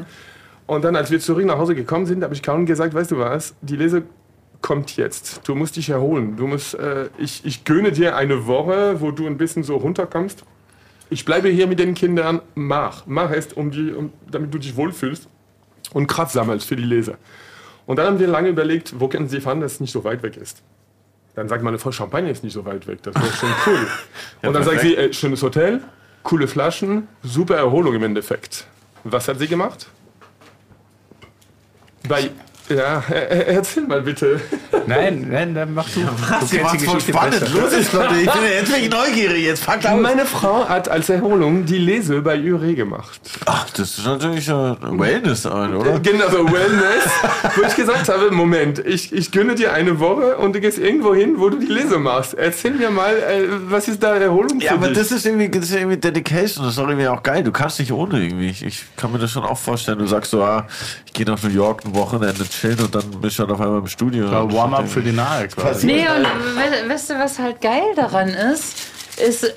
Und 0.67 0.85
dann, 0.85 0.97
als 0.97 1.11
wir 1.11 1.19
zurück 1.21 1.47
nach 1.47 1.57
Hause 1.59 1.75
gekommen 1.75 2.05
sind, 2.07 2.23
habe 2.23 2.35
ich 2.35 2.43
kaum 2.43 2.67
gesagt, 2.67 2.93
weißt 2.93 3.11
du 3.13 3.19
was, 3.19 3.55
die 3.63 3.77
Lese 3.77 4.03
kommt 4.61 4.97
jetzt. 4.99 5.41
Du 5.49 5.55
musst 5.55 5.77
dich 5.77 5.89
erholen. 5.89 6.37
Du 6.37 6.47
musst, 6.47 6.75
äh, 6.75 7.09
ich, 7.19 7.41
ich 7.47 7.65
gönne 7.65 7.93
dir 7.93 8.17
eine 8.17 8.47
Woche, 8.47 9.01
wo 9.01 9.13
du 9.13 9.27
ein 9.27 9.39
bisschen 9.39 9.63
so 9.63 9.77
runterkommst. 9.77 10.45
Ich 11.11 11.25
bleibe 11.25 11.49
hier 11.49 11.67
mit 11.67 11.79
den 11.79 11.95
Kindern. 11.95 12.41
Mach. 12.55 13.05
Mach 13.07 13.31
es, 13.31 13.53
um 13.53 13.71
die, 13.71 13.93
um, 13.93 14.13
damit 14.31 14.55
du 14.55 14.59
dich 14.59 14.77
wohlfühlst 14.77 15.29
und 15.93 16.07
Kraft 16.07 16.33
sammelst 16.33 16.67
für 16.67 16.77
die 16.77 16.85
Leser. 16.85 17.19
Und 17.87 17.97
dann 17.97 18.07
haben 18.07 18.19
wir 18.21 18.29
lange 18.29 18.49
überlegt, 18.49 18.99
wo 19.01 19.09
können 19.09 19.29
sie 19.29 19.41
fahren, 19.41 19.61
dass 19.61 19.73
es 19.75 19.81
nicht 19.81 19.93
so 19.93 20.05
weit 20.05 20.23
weg 20.23 20.37
ist. 20.37 20.63
Dann 21.35 21.49
sagt 21.49 21.63
meine 21.63 21.79
Frau, 21.79 21.91
Champagner 21.91 22.31
ist 22.31 22.45
nicht 22.45 22.53
so 22.53 22.65
weit 22.65 22.87
weg, 22.87 23.03
das 23.03 23.15
wäre 23.15 23.33
schon 23.33 23.49
cool. 23.67 23.87
und 24.43 24.53
dann 24.53 24.63
sagt 24.63 24.81
sie, 24.81 24.97
äh, 24.97 25.13
schönes 25.13 25.43
Hotel, 25.43 25.81
coole 26.23 26.47
Flaschen, 26.47 27.09
super 27.23 27.57
Erholung 27.57 27.95
im 27.95 28.03
Endeffekt. 28.03 28.67
Was 29.05 29.27
hat 29.29 29.39
sie 29.39 29.49
gemacht? 29.49 29.89
Bei, 32.09 32.31
ja, 32.71 33.03
äh, 33.11 33.55
erzähl 33.55 33.87
mal 33.87 34.03
bitte. 34.03 34.41
Nein, 34.87 35.27
nein, 35.31 35.55
dann 35.55 35.75
mach 35.75 35.89
du. 35.91 36.01
du 36.01 36.07
Das 36.07 36.51
kennst 36.51 36.63
macht's 36.63 36.79
die 36.79 36.85
voll 36.87 36.95
Geschichte 36.97 37.13
spannend. 37.13 37.41
besser. 37.41 37.61
Los 37.61 37.73
jetzt, 37.73 37.93
Leute. 37.93 38.15
Ich 38.17 38.31
bin, 38.31 38.43
jetzt 38.43 38.73
bin 38.73 38.83
ich 38.85 38.91
neugierig. 38.91 39.45
Jetzt 39.45 39.65
fangt 39.65 39.87
an. 39.87 40.01
Meine 40.03 40.25
Frau 40.25 40.69
hat 40.69 40.89
als 40.89 41.09
Erholung 41.09 41.65
die 41.67 41.79
Lese 41.79 42.23
bei 42.23 42.39
Ure 42.41 42.75
gemacht. 42.75 43.21
Ach, 43.47 43.69
das 43.71 43.99
ist 43.99 44.07
natürlich 44.07 44.49
äh, 44.49 44.53
Wellness, 44.53 45.47
ein, 45.47 45.75
oder? 45.75 46.01
Genau, 46.01 46.29
so 46.31 46.45
Wellness, 46.51 47.05
wo 47.57 47.63
ich 47.63 47.77
gesagt 47.77 48.09
habe, 48.09 48.31
Moment, 48.31 48.79
ich, 48.85 49.13
ich 49.13 49.31
gönne 49.31 49.55
dir 49.55 49.73
eine 49.73 49.99
Woche 50.01 50.37
und 50.39 50.55
du 50.55 50.61
gehst 50.61 50.79
irgendwo 50.79 51.15
hin, 51.15 51.35
wo 51.37 51.51
du 51.51 51.59
die 51.59 51.67
Lese 51.67 51.99
machst. 51.99 52.35
Erzähl 52.35 52.73
mir 52.73 52.91
mal, 52.91 53.15
äh, 53.17 53.43
was 53.69 53.89
ist 53.89 54.03
da 54.03 54.15
Erholung 54.17 54.61
für 54.61 54.67
Ja, 54.67 54.73
aber 54.73 54.89
dich? 54.89 54.99
das 54.99 55.13
ist, 55.13 55.27
irgendwie, 55.27 55.49
das 55.49 55.65
ist 55.67 55.75
irgendwie 55.77 55.97
Dedication. 55.99 56.65
Das 56.65 56.73
ist 56.75 56.79
doch 56.79 56.89
irgendwie 56.89 57.09
auch 57.09 57.23
geil. 57.23 57.43
Du 57.43 57.53
kannst 57.53 57.79
nicht 57.79 57.93
ohne 57.93 58.21
irgendwie. 58.23 58.49
Ich, 58.51 58.65
ich 58.65 58.85
kann 58.97 59.13
mir 59.13 59.19
das 59.19 59.31
schon 59.31 59.45
auch 59.45 59.59
vorstellen. 59.59 59.99
Du 59.99 60.07
sagst 60.07 60.31
so, 60.31 60.43
ah, 60.43 60.67
ich 61.07 61.13
gehe 61.13 61.27
nach 61.27 61.43
New 61.43 61.51
York 61.51 61.85
ein 61.85 61.95
Wochenende 61.95 62.45
chillen 62.61 62.81
und 62.81 62.95
dann 62.95 63.11
bist 63.21 63.39
du 63.39 63.43
halt 63.43 63.53
auf 63.53 63.61
einmal 63.61 63.81
im 63.81 63.87
Studio. 63.87 64.27
Ja, 64.27 64.53
Warm-up 64.53 64.89
für 64.89 65.03
die 65.03 65.13
Nahe 65.13 65.49
quasi. 65.49 65.87
Nee, 65.87 66.07
und 66.09 66.25
we 66.25 66.89
weißt 66.89 67.11
du, 67.11 67.19
was 67.19 67.39
halt 67.39 67.61
geil 67.61 67.95
daran 67.97 68.29
ist? 68.29 68.75
Ist, 69.17 69.53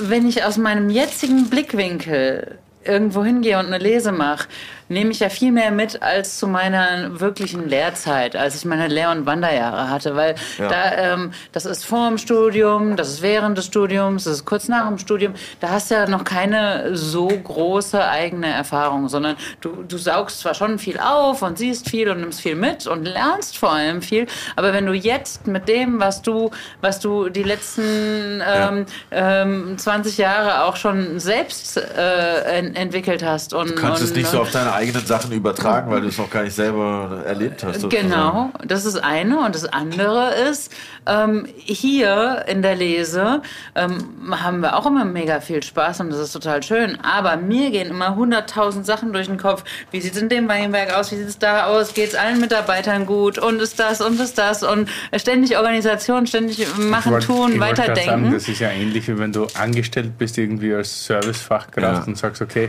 wenn 0.00 0.28
ich 0.28 0.44
aus 0.44 0.58
meinem 0.58 0.90
jetzigen 0.90 1.48
Blickwinkel 1.48 2.58
irgendwo 2.84 3.24
hingehe 3.24 3.58
und 3.58 3.66
eine 3.66 3.78
Lese 3.78 4.12
mache, 4.12 4.48
nehme 4.88 5.10
ich 5.10 5.20
ja 5.20 5.28
viel 5.28 5.52
mehr 5.52 5.70
mit 5.70 6.02
als 6.02 6.38
zu 6.38 6.46
meiner 6.46 7.20
wirklichen 7.20 7.68
Lehrzeit, 7.68 8.36
als 8.36 8.56
ich 8.56 8.64
meine 8.64 8.88
Lehr- 8.88 9.10
und 9.10 9.26
Wanderjahre 9.26 9.90
hatte, 9.90 10.16
weil 10.16 10.34
da, 10.58 10.92
ähm, 10.96 11.32
das 11.52 11.66
ist 11.66 11.84
vor 11.84 12.08
dem 12.08 12.18
Studium, 12.18 12.96
das 12.96 13.08
ist 13.08 13.22
während 13.22 13.58
des 13.58 13.66
Studiums, 13.66 14.24
das 14.24 14.34
ist 14.34 14.44
kurz 14.44 14.68
nach 14.68 14.86
dem 14.88 14.98
Studium, 14.98 15.34
da 15.60 15.70
hast 15.70 15.90
du 15.90 15.94
ja 15.94 16.08
noch 16.08 16.24
keine 16.24 16.96
so 16.96 17.28
große 17.28 18.02
eigene 18.02 18.48
Erfahrung, 18.48 19.08
sondern 19.08 19.36
du, 19.60 19.84
du 19.86 19.98
saugst 19.98 20.40
zwar 20.40 20.54
schon 20.54 20.78
viel 20.78 20.98
auf 20.98 21.42
und 21.42 21.58
siehst 21.58 21.88
viel 21.88 22.10
und 22.10 22.20
nimmst 22.20 22.40
viel 22.40 22.54
mit 22.54 22.86
und 22.86 23.04
lernst 23.04 23.58
vor 23.58 23.72
allem 23.72 24.02
viel, 24.02 24.26
aber 24.56 24.72
wenn 24.72 24.86
du 24.86 24.92
jetzt 24.92 25.46
mit 25.46 25.68
dem, 25.68 26.00
was 26.00 26.22
du, 26.22 26.50
was 26.80 27.00
du 27.00 27.28
die 27.28 27.42
letzten 27.42 28.42
ähm, 28.46 28.86
ähm, 29.10 29.78
20 29.78 30.18
Jahre 30.18 30.64
auch 30.64 30.76
schon 30.76 31.20
selbst 31.20 31.76
äh, 31.76 32.58
en 32.58 32.74
entwickelt 32.74 33.22
hast 33.22 33.54
und 33.54 33.70
Du 33.70 33.74
kannst 33.74 34.02
und, 34.02 34.08
es 34.08 34.14
nicht 34.14 34.28
so 34.28 34.40
auf 34.40 34.50
deine 34.50 34.72
eigenen 34.78 35.04
Sachen 35.06 35.32
übertragen, 35.32 35.90
weil 35.90 36.00
du 36.00 36.08
es 36.08 36.18
noch 36.18 36.30
gar 36.30 36.42
nicht 36.42 36.54
selber 36.54 37.22
erlebt 37.26 37.62
hast. 37.64 37.80
sozusagen. 37.80 38.08
Genau, 38.08 38.50
das 38.64 38.84
ist 38.84 38.96
eine. 38.96 39.38
Und 39.44 39.54
das 39.54 39.64
andere 39.66 40.34
ist, 40.50 40.72
ähm, 41.06 41.46
hier 41.56 42.44
in 42.48 42.62
der 42.62 42.74
Lese 42.76 43.42
ähm, 43.74 43.98
haben 44.30 44.60
wir 44.60 44.76
auch 44.76 44.86
immer 44.86 45.04
mega 45.04 45.40
viel 45.40 45.62
Spaß 45.62 46.00
und 46.00 46.10
das 46.10 46.18
ist 46.20 46.32
total 46.32 46.62
schön. 46.62 46.98
Aber 47.02 47.36
mir 47.36 47.70
gehen 47.70 47.90
immer 47.90 48.14
hunderttausend 48.16 48.86
Sachen 48.86 49.12
durch 49.12 49.26
den 49.26 49.38
Kopf. 49.38 49.64
Wie 49.90 50.00
sieht 50.00 50.14
es 50.14 50.22
in 50.22 50.28
dem 50.28 50.48
Weinberg 50.48 50.94
aus? 50.94 51.12
Wie 51.12 51.16
sieht 51.16 51.28
es 51.28 51.38
da 51.38 51.66
aus? 51.66 51.94
Geht 51.94 52.08
es 52.10 52.14
allen 52.14 52.40
Mitarbeitern 52.40 53.06
gut? 53.06 53.38
Und 53.38 53.60
ist 53.60 53.78
das 53.78 54.00
und 54.00 54.18
ist 54.20 54.38
das? 54.38 54.62
Und 54.62 54.88
ständig 55.16 55.56
Organisation, 55.56 56.26
ständig 56.26 56.66
machen, 56.78 57.12
wollt- 57.12 57.24
tun, 57.24 57.58
grad 57.58 57.76
Sagen, 57.76 57.88
weiterdenken. 57.88 58.32
das 58.32 58.48
ist 58.48 58.60
ja 58.60 58.70
ähnlich, 58.70 59.08
wie 59.08 59.18
wenn 59.18 59.32
du 59.32 59.46
angestellt 59.58 60.18
bist 60.18 60.38
irgendwie 60.38 60.74
als 60.74 61.06
Servicefachkraft 61.06 62.00
Ja. 62.00 62.04
und 62.06 62.16
sagst, 62.16 62.40
okay, 62.42 62.68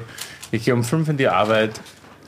ich 0.52 0.66
gehe 0.66 0.74
um 0.74 0.84
fünf 0.84 1.10
in 1.10 1.18
die 1.18 1.28
Arbeit, 1.28 1.80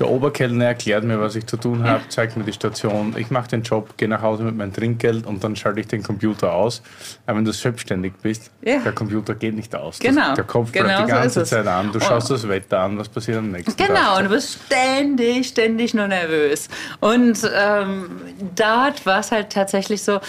der 0.02 0.10
Oberkellner 0.10 0.66
erklärt 0.66 1.04
mir, 1.04 1.20
was 1.22 1.36
ich 1.36 1.46
zu 1.46 1.58
tun 1.58 1.84
habe, 1.84 2.02
zeigt 2.10 2.36
mir 2.36 2.44
die 2.44 2.52
Station, 2.54 3.14
ich 3.18 3.30
mache 3.30 3.48
den 3.50 3.62
Job, 3.62 3.96
gehe 3.98 4.08
nach 4.08 4.22
Hause 4.24 4.44
mit 4.44 4.58
meinem 4.58 4.74
Trinkgeld 4.74 5.28
und 5.28 5.44
dann 5.44 5.56
schalte 5.56 5.80
ich 5.80 5.88
den 5.88 6.02
Computer 6.02 6.54
aus. 6.54 6.82
Aber 7.28 7.38
wenn 7.38 7.46
du 7.46 7.52
selbstständig 7.54 8.14
bist, 8.22 8.50
Ja. 8.64 8.80
der 8.80 8.92
Computer 8.94 9.36
geht 9.36 9.56
nicht 9.56 9.76
aus. 9.76 10.00
Genau. 10.00 10.30
Das, 10.30 10.36
der 10.36 10.44
Kopf 10.46 10.72
Genau 10.72 10.86
bleibt 10.88 11.02
die 11.08 11.12
so 11.12 11.18
ganze 11.18 11.42
es. 11.42 11.50
Zeit 11.50 11.68
an, 11.68 11.88
du 11.92 12.00
Und- 12.00 12.04
schaust 12.04 12.32
das 12.32 12.48
Wetter 12.48 12.80
an, 12.80 12.98
was 12.98 13.10
passiert 13.10 13.38
am 13.38 13.52
nächsten 13.52 13.78
Tag. 13.78 13.88
Genau, 13.88 14.18
und 14.18 14.24
du 14.26 14.30
bist 14.32 14.60
ständig, 14.66 15.48
ständig 15.50 15.94
nur 15.94 16.08
nervös. 16.08 16.68
Und 17.00 17.40
ähm, 17.56 18.10
dort 18.56 19.06
war 19.06 19.20
es 19.20 19.32
halt 19.32 19.52
tatsächlich 19.52 20.02
so, 20.04 20.20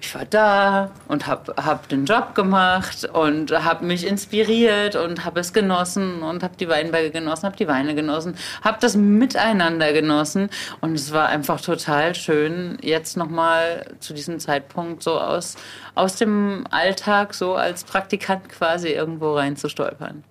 ich 0.00 0.14
war 0.14 0.24
da 0.24 0.90
und 1.08 1.26
habe 1.26 1.54
hab 1.56 1.88
den 1.88 2.06
Job 2.06 2.34
gemacht 2.34 3.04
und 3.12 3.52
habe 3.52 3.84
mich 3.84 4.06
inspiriert 4.06 4.96
und 4.96 5.24
habe 5.24 5.40
es 5.40 5.52
genossen 5.52 6.22
und 6.22 6.42
habe 6.42 6.56
die 6.58 6.68
Weinberge 6.68 7.10
genossen, 7.10 7.46
habe 7.46 7.56
die 7.56 7.68
Weine 7.68 7.94
genossen, 7.94 8.34
habe 8.62 8.78
das 8.80 8.96
miteinander 8.96 9.92
genossen 9.92 10.48
und 10.80 10.94
es 10.94 11.12
war 11.12 11.28
einfach 11.28 11.60
total 11.60 12.14
schön, 12.14 12.78
jetzt 12.80 13.16
nochmal 13.16 13.86
zu 14.00 14.14
diesem 14.14 14.40
Zeitpunkt 14.40 15.02
so 15.02 15.18
aus, 15.20 15.56
aus 15.94 16.16
dem 16.16 16.64
Alltag 16.70 17.34
so 17.34 17.54
als 17.54 17.84
Praktikant 17.84 18.48
quasi 18.48 18.88
irgendwo 18.88 19.34
reinzustolpern. 19.34 20.24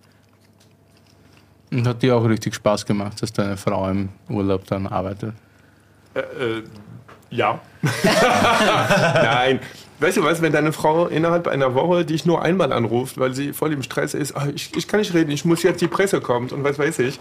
Und 1.71 1.87
hat 1.87 2.01
dir 2.01 2.15
auch 2.15 2.27
richtig 2.27 2.55
Spaß 2.55 2.85
gemacht, 2.85 3.21
dass 3.21 3.31
deine 3.31 3.55
Frau 3.55 3.87
im 3.89 4.09
Urlaub 4.27 4.65
dann 4.65 4.87
arbeitet? 4.87 5.35
Äh, 6.15 6.21
äh, 6.21 6.63
ja. 7.29 7.59
Nein. 9.13 9.59
Weißt 9.99 10.15
du 10.17 10.23
was, 10.23 10.41
wenn 10.41 10.53
deine 10.53 10.71
Frau 10.71 11.07
innerhalb 11.07 11.47
einer 11.47 11.75
Woche 11.75 12.05
dich 12.05 12.25
nur 12.25 12.41
einmal 12.41 12.71
anruft, 12.71 13.17
weil 13.17 13.33
sie 13.33 13.51
voll 13.51 13.73
im 13.73 13.83
Stress 13.83 14.13
ist, 14.13 14.35
"Ah, 14.35 14.47
ich, 14.53 14.75
ich 14.75 14.87
kann 14.87 15.01
nicht 15.01 15.13
reden, 15.13 15.29
ich 15.29 15.43
muss 15.43 15.61
jetzt 15.61 15.81
die 15.81 15.87
Presse 15.89 16.21
kommt 16.21 16.53
und 16.53 16.63
was 16.63 16.79
weiß 16.79 16.99
ich. 16.99 17.19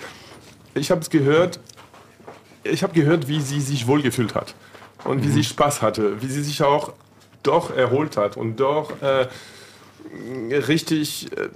Ich 0.75 0.93
habe 0.93 1.01
es 1.01 1.11
gehört, 1.11 1.59
ich 2.63 2.85
habe 2.85 2.93
gehört, 2.93 3.27
wie 3.27 3.41
sie 3.41 3.61
sich 3.61 3.89
wohlgefühlt 3.89 4.37
hat 4.37 4.55
und 5.05 5.25
wie 5.25 5.29
sie 5.29 5.43
Spaß 5.43 5.83
hatte, 5.83 6.23
wie 6.23 6.29
sie 6.29 6.43
sich 6.43 6.63
auch 6.63 6.93
doch 7.43 7.75
erholt 7.75 8.17
hat 8.17 8.37
und 8.37 8.61
doch 8.61 8.93
äh, 9.03 9.27
richtig, 10.55 11.33
äh, 11.37 11.49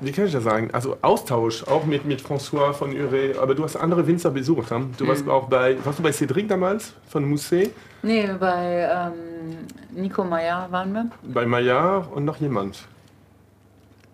wie 0.00 0.12
kann 0.12 0.26
ich 0.26 0.32
das 0.32 0.44
sagen, 0.44 0.70
also 0.72 0.96
Austausch, 1.02 1.64
auch 1.64 1.84
mit, 1.86 2.04
mit 2.04 2.20
François 2.20 2.72
von 2.72 2.94
Ure, 2.94 3.34
aber 3.40 3.54
du 3.54 3.64
hast 3.64 3.76
andere 3.76 4.06
Winzer 4.06 4.30
besucht, 4.30 4.70
hm? 4.70 4.92
du 4.98 5.06
warst 5.08 5.28
auch 5.28 5.48
bei, 5.48 5.76
warst 5.84 5.98
du 5.98 6.02
bei 6.02 6.10
Cédric 6.10 6.48
damals 6.48 6.92
von 7.08 7.24
Mousset? 7.28 7.70
Nee, 8.02 8.28
bei 8.38 8.88
ähm, 8.90 9.66
Nico 9.90 10.22
Meyer 10.24 10.66
waren 10.70 10.92
wir. 10.92 11.10
Bei 11.22 11.46
Maillard 11.46 12.12
und 12.12 12.24
noch 12.24 12.36
jemand. 12.36 12.86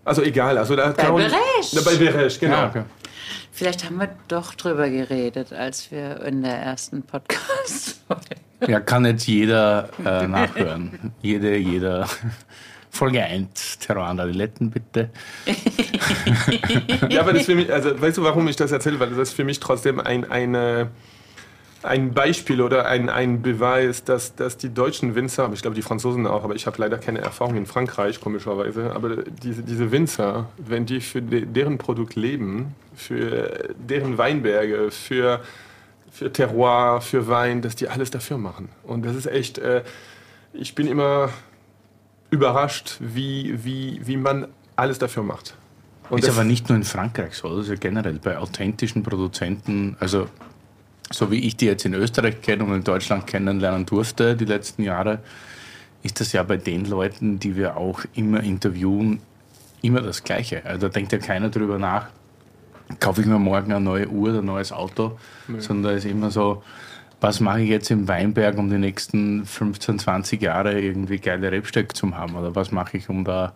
Also 0.04 0.22
egal, 0.22 0.58
also 0.58 0.74
da 0.74 0.88
hat 0.88 0.96
Bei 0.96 1.10
Beresch. 1.10 1.84
Bei 1.84 1.96
Beresch, 1.96 2.38
genau. 2.40 2.56
Ja, 2.56 2.68
okay. 2.68 2.82
Vielleicht 3.52 3.84
haben 3.84 3.98
wir 3.98 4.08
doch 4.28 4.54
drüber 4.54 4.88
geredet, 4.88 5.52
als 5.52 5.90
wir 5.90 6.22
in 6.22 6.42
der 6.42 6.56
ersten 6.56 7.02
Podcast 7.02 8.00
Ja, 8.66 8.80
kann 8.80 9.04
jetzt 9.04 9.26
jeder 9.26 9.88
äh, 10.04 10.26
nachhören. 10.26 11.12
Jede, 11.20 11.56
jeder. 11.56 12.08
Folge 12.94 13.24
1, 13.24 13.78
Terror 13.78 14.04
an 14.04 14.20
Adiletten, 14.20 14.70
bitte. 14.70 15.08
Ja, 17.08 17.22
aber 17.22 17.32
das 17.32 17.46
für 17.46 17.54
mich, 17.54 17.72
also 17.72 17.98
weißt 17.98 18.18
du, 18.18 18.22
warum 18.22 18.46
ich 18.48 18.56
das 18.56 18.70
erzähle? 18.70 19.00
Weil 19.00 19.08
das 19.08 19.30
ist 19.30 19.32
für 19.32 19.44
mich 19.44 19.60
trotzdem 19.60 19.98
ein, 19.98 20.30
eine, 20.30 20.90
ein 21.82 22.12
Beispiel 22.12 22.60
oder 22.60 22.86
ein, 22.86 23.08
ein 23.08 23.40
Beweis, 23.40 24.04
dass, 24.04 24.34
dass 24.34 24.58
die 24.58 24.68
deutschen 24.68 25.14
Winzer, 25.14 25.44
aber 25.44 25.54
ich 25.54 25.62
glaube 25.62 25.74
die 25.74 25.80
Franzosen 25.80 26.26
auch, 26.26 26.44
aber 26.44 26.54
ich 26.54 26.66
habe 26.66 26.76
leider 26.78 26.98
keine 26.98 27.20
Erfahrung 27.20 27.56
in 27.56 27.64
Frankreich, 27.64 28.20
komischerweise, 28.20 28.92
aber 28.94 29.16
diese, 29.24 29.62
diese 29.62 29.90
Winzer, 29.90 30.50
wenn 30.58 30.84
die 30.84 31.00
für 31.00 31.22
de, 31.22 31.46
deren 31.46 31.78
Produkt 31.78 32.14
leben, 32.14 32.74
für 32.94 33.70
deren 33.74 34.18
Weinberge, 34.18 34.90
für, 34.90 35.40
für 36.10 36.30
Terroir, 36.30 37.00
für 37.00 37.26
Wein, 37.26 37.62
dass 37.62 37.74
die 37.74 37.88
alles 37.88 38.10
dafür 38.10 38.36
machen. 38.36 38.68
Und 38.82 39.06
das 39.06 39.16
ist 39.16 39.26
echt, 39.26 39.56
äh, 39.56 39.82
ich 40.52 40.74
bin 40.74 40.86
immer 40.86 41.30
überrascht, 42.32 42.96
wie, 42.98 43.62
wie, 43.62 44.00
wie 44.04 44.16
man 44.16 44.48
alles 44.74 44.98
dafür 44.98 45.22
macht. 45.22 45.54
Und 46.08 46.20
ist 46.20 46.30
aber 46.30 46.44
nicht 46.44 46.68
nur 46.68 46.76
in 46.76 46.84
Frankreich 46.84 47.34
so, 47.34 47.56
das 47.56 47.66
ist 47.66 47.70
ja 47.70 47.76
generell 47.76 48.18
bei 48.18 48.38
authentischen 48.38 49.02
Produzenten, 49.02 49.96
also 50.00 50.26
so 51.10 51.30
wie 51.30 51.46
ich 51.46 51.56
die 51.56 51.66
jetzt 51.66 51.84
in 51.84 51.94
Österreich 51.94 52.40
kenne 52.40 52.64
und 52.64 52.74
in 52.74 52.84
Deutschland 52.84 53.26
kennenlernen 53.26 53.84
durfte 53.84 54.34
die 54.34 54.46
letzten 54.46 54.82
Jahre, 54.82 55.20
ist 56.02 56.20
das 56.20 56.32
ja 56.32 56.42
bei 56.42 56.56
den 56.56 56.86
Leuten, 56.86 57.38
die 57.38 57.54
wir 57.54 57.76
auch 57.76 58.00
immer 58.14 58.42
interviewen, 58.42 59.20
immer 59.82 60.00
das 60.00 60.24
Gleiche. 60.24 60.64
Also 60.64 60.88
da 60.88 60.88
denkt 60.88 61.12
ja 61.12 61.18
keiner 61.18 61.50
drüber 61.50 61.78
nach, 61.78 62.06
kaufe 62.98 63.20
ich 63.20 63.26
mir 63.26 63.38
morgen 63.38 63.72
eine 63.72 63.84
neue 63.84 64.08
Uhr 64.08 64.30
oder 64.30 64.38
ein 64.38 64.46
neues 64.46 64.72
Auto, 64.72 65.18
sondern 65.58 65.92
da 65.92 65.96
ist 65.98 66.06
immer 66.06 66.30
so, 66.30 66.62
was 67.22 67.40
mache 67.40 67.60
ich 67.60 67.68
jetzt 67.68 67.90
im 67.90 68.08
Weinberg, 68.08 68.58
um 68.58 68.68
die 68.68 68.78
nächsten 68.78 69.46
15, 69.46 70.00
20 70.00 70.42
Jahre 70.42 70.80
irgendwie 70.80 71.18
geile 71.18 71.52
Rebstöcke 71.52 71.94
zu 71.94 72.14
haben 72.16 72.34
oder 72.34 72.54
was 72.54 72.72
mache 72.72 72.96
ich, 72.96 73.08
um 73.08 73.24
da 73.24 73.52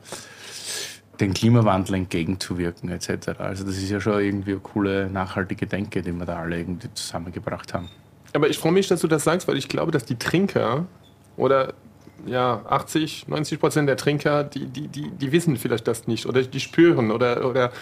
den 1.18 1.34
Klimawandel 1.34 1.96
entgegenzuwirken 1.96 2.90
etc. 2.90 3.38
Also 3.38 3.64
das 3.64 3.76
ist 3.76 3.90
ja 3.90 4.00
schon 4.00 4.20
irgendwie 4.20 4.52
eine 4.52 4.60
coole, 4.60 5.10
nachhaltige 5.10 5.66
Denke, 5.66 6.02
die 6.02 6.12
wir 6.12 6.26
da 6.26 6.40
alle 6.40 6.58
irgendwie 6.58 6.88
zusammengebracht 6.94 7.74
haben. 7.74 7.88
Aber 8.34 8.48
ich 8.48 8.58
freue 8.58 8.72
mich, 8.72 8.86
dass 8.86 9.00
du 9.00 9.08
das 9.08 9.24
sagst, 9.24 9.48
weil 9.48 9.56
ich 9.56 9.68
glaube, 9.68 9.90
dass 9.90 10.04
die 10.04 10.16
Trinker 10.16 10.86
oder 11.36 11.74
ja, 12.26 12.62
80, 12.68 13.28
90 13.28 13.58
Prozent 13.58 13.88
der 13.88 13.96
Trinker, 13.96 14.44
die, 14.44 14.66
die, 14.66 14.88
die, 14.88 15.10
die 15.10 15.32
wissen 15.32 15.56
vielleicht 15.56 15.88
das 15.88 16.06
nicht 16.06 16.26
oder 16.26 16.42
die 16.42 16.60
spüren 16.60 17.10
oder, 17.10 17.44
oder 17.48 17.72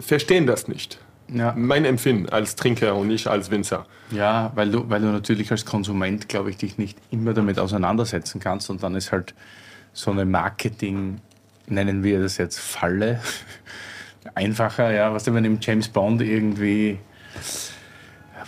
verstehen 0.00 0.46
das 0.46 0.68
nicht. 0.68 0.98
Ja. 1.32 1.54
Mein 1.56 1.84
Empfinden 1.84 2.28
als 2.28 2.56
Trinker 2.56 2.94
und 2.94 3.08
nicht 3.08 3.26
als 3.26 3.50
Winzer. 3.50 3.86
Ja, 4.10 4.50
weil 4.54 4.70
du, 4.70 4.88
weil 4.88 5.00
du 5.00 5.08
natürlich 5.08 5.50
als 5.50 5.64
Konsument, 5.64 6.28
glaube 6.28 6.50
ich, 6.50 6.56
dich 6.56 6.78
nicht 6.78 6.98
immer 7.10 7.34
damit 7.34 7.58
auseinandersetzen 7.58 8.40
kannst 8.40 8.70
und 8.70 8.82
dann 8.82 8.94
ist 8.94 9.12
halt 9.12 9.34
so 9.92 10.10
eine 10.10 10.24
Marketing, 10.24 11.20
nennen 11.66 12.02
wir 12.02 12.20
das 12.20 12.38
jetzt 12.38 12.58
Falle, 12.58 13.20
einfacher, 14.34 14.90
ja, 14.92 15.12
was 15.12 15.24
du, 15.24 15.34
wenn 15.34 15.44
im 15.44 15.58
James 15.60 15.88
Bond 15.88 16.22
irgendwie, 16.22 16.98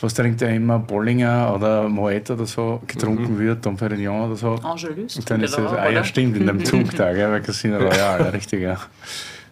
was 0.01 0.15
trinkt 0.15 0.41
er 0.41 0.55
immer, 0.55 0.79
Bollinger 0.79 1.53
oder 1.55 1.89
Moet 1.89 2.31
oder 2.31 2.47
so 2.47 2.81
getrunken 2.87 3.39
wird, 3.39 3.67
Dom 3.67 3.77
Perignon 3.77 4.29
oder 4.29 4.37
so. 4.37 4.55
Angelus. 4.55 5.17
Und 5.17 5.31
dann 5.31 5.43
ist 5.43 5.57
das, 5.57 5.73
ah 5.73 5.91
ja, 5.91 6.03
stimmt, 6.05 6.37
in 6.37 6.47
dem 6.47 6.65
Zugtag, 6.65 7.17
ja, 7.19 7.29
bei 7.29 7.41
Casino 7.41 7.77
Royale, 7.77 8.33
richtig, 8.33 8.63
ja. 8.63 8.79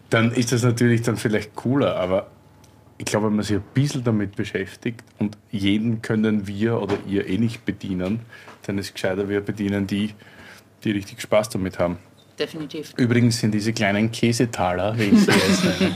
Dann 0.09 0.33
ist 0.33 0.53
das 0.53 0.63
natürlich 0.63 1.03
dann 1.03 1.19
vielleicht 1.19 1.55
cooler, 1.55 1.97
aber 1.97 2.29
ich 2.99 3.05
glaube, 3.05 3.27
wenn 3.27 3.37
man 3.37 3.45
sich 3.45 3.57
ein 3.57 3.65
bisschen 3.75 4.05
damit 4.05 4.37
beschäftigt 4.37 5.03
und 5.19 5.39
jeden 5.51 6.03
können 6.03 6.47
wir 6.47 6.81
oder 6.83 6.97
ihr 7.07 7.29
eh 7.29 7.39
nicht 7.39 7.65
bedienen, 7.65 8.21
dann 8.67 8.77
ist 8.79 8.87
es 8.89 8.95
gescheiter, 8.95 9.29
wir 9.29 9.41
bedienen 9.41 9.87
die, 9.87 10.15
die 10.85 10.91
richtig 10.91 11.21
Spaß 11.23 11.49
damit 11.51 11.79
haben. 11.79 11.99
Definitiv. 12.39 12.93
Übrigens 12.97 13.41
sind 13.41 13.53
diese 13.53 13.73
kleinen 13.73 14.13
Käsetaler, 14.13 14.97
wie 14.99 15.05
ich 15.05 15.21
sie 15.21 15.31
jetzt 15.31 15.81
nenne, 15.81 15.95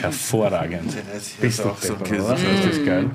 hervorragend. 0.00 0.94
Bist 1.40 1.60
du 1.60 1.64
auch 1.70 1.78
so? 1.78 1.94
Käse. 1.96 2.28
Das 2.28 2.76
ist 2.76 2.84
geil. 2.84 3.10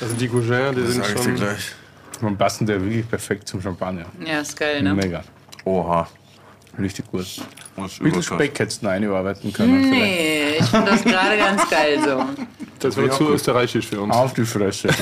Also 0.00 0.14
die 0.16 0.28
Gouger, 0.28 0.72
die 0.72 0.82
sind 0.82 1.04
Sag 1.04 1.08
ich 1.08 1.14
dir 1.14 1.22
schon... 1.22 1.34
gleich. 1.36 1.72
Man 2.20 2.36
passen 2.36 2.66
der 2.66 2.80
wirklich 2.80 3.08
perfekt 3.08 3.48
zum 3.48 3.60
Champagner. 3.60 4.06
Ja, 4.24 4.40
ist 4.40 4.56
geil, 4.56 4.82
ne? 4.82 4.94
Mega. 4.94 5.24
Oha. 5.64 6.08
Richtig 6.78 7.10
gut. 7.10 7.26
Ein 7.76 7.84
bisschen. 7.84 8.22
Speck 8.22 8.58
hättest 8.58 8.82
du 8.82 8.86
noch 8.86 8.92
einarbeiten 8.92 9.52
können. 9.52 9.82
vielleicht. 9.84 10.02
Nee, 10.02 10.56
ich 10.58 10.64
finde 10.66 10.90
das 10.90 11.02
gerade 11.02 11.36
ganz 11.38 11.70
geil 11.70 11.98
so. 12.04 12.24
Das 12.78 12.96
wird 12.96 13.08
Ja, 13.08 13.16
zu 13.16 13.30
österreichisch 13.30 13.86
für 13.86 14.00
uns. 14.00 14.14
Auf 14.14 14.34
die 14.34 14.44
Fresse. 14.44 14.88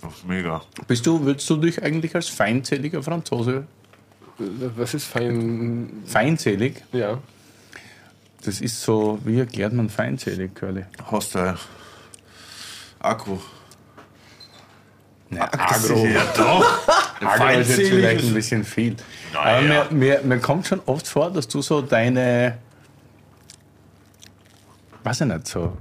Das 0.00 0.12
ist 0.18 0.26
mega. 0.28 0.60
Bist 0.86 1.06
du, 1.06 1.24
würdest 1.24 1.48
du 1.48 1.56
dich 1.56 1.82
eigentlich 1.82 2.14
als 2.14 2.28
feindseliger 2.28 3.02
Franzose? 3.02 3.64
Was 4.76 4.92
ist 4.92 5.04
fein... 5.06 6.02
Feindselig? 6.04 6.82
Ja. 6.92 7.18
Das 8.44 8.60
ist 8.60 8.82
so, 8.82 9.18
wie 9.24 9.38
erklärt 9.38 9.72
man 9.72 9.88
feindselig, 9.88 10.54
Curly? 10.54 10.84
Hostile. 11.10 11.56
Akku. 12.98 13.38
Ja, 15.30 15.48
Agro. 15.52 16.06
Ja, 16.06 16.22
doch. 16.36 16.88
Agro 17.20 17.58
ist 17.60 17.76
jetzt 17.78 17.88
vielleicht 17.90 18.24
ein 18.24 18.34
bisschen 18.34 18.64
viel. 18.64 18.96
Naja. 19.32 19.82
Aber 19.82 19.90
mir, 19.94 20.20
mir, 20.20 20.20
mir 20.24 20.38
kommt 20.38 20.66
schon 20.66 20.80
oft 20.86 21.08
vor, 21.08 21.30
dass 21.30 21.48
du 21.48 21.60
so 21.62 21.80
deine, 21.80 22.58
weiß 25.02 25.22
ich 25.22 25.26
nicht, 25.26 25.48
so, 25.48 25.76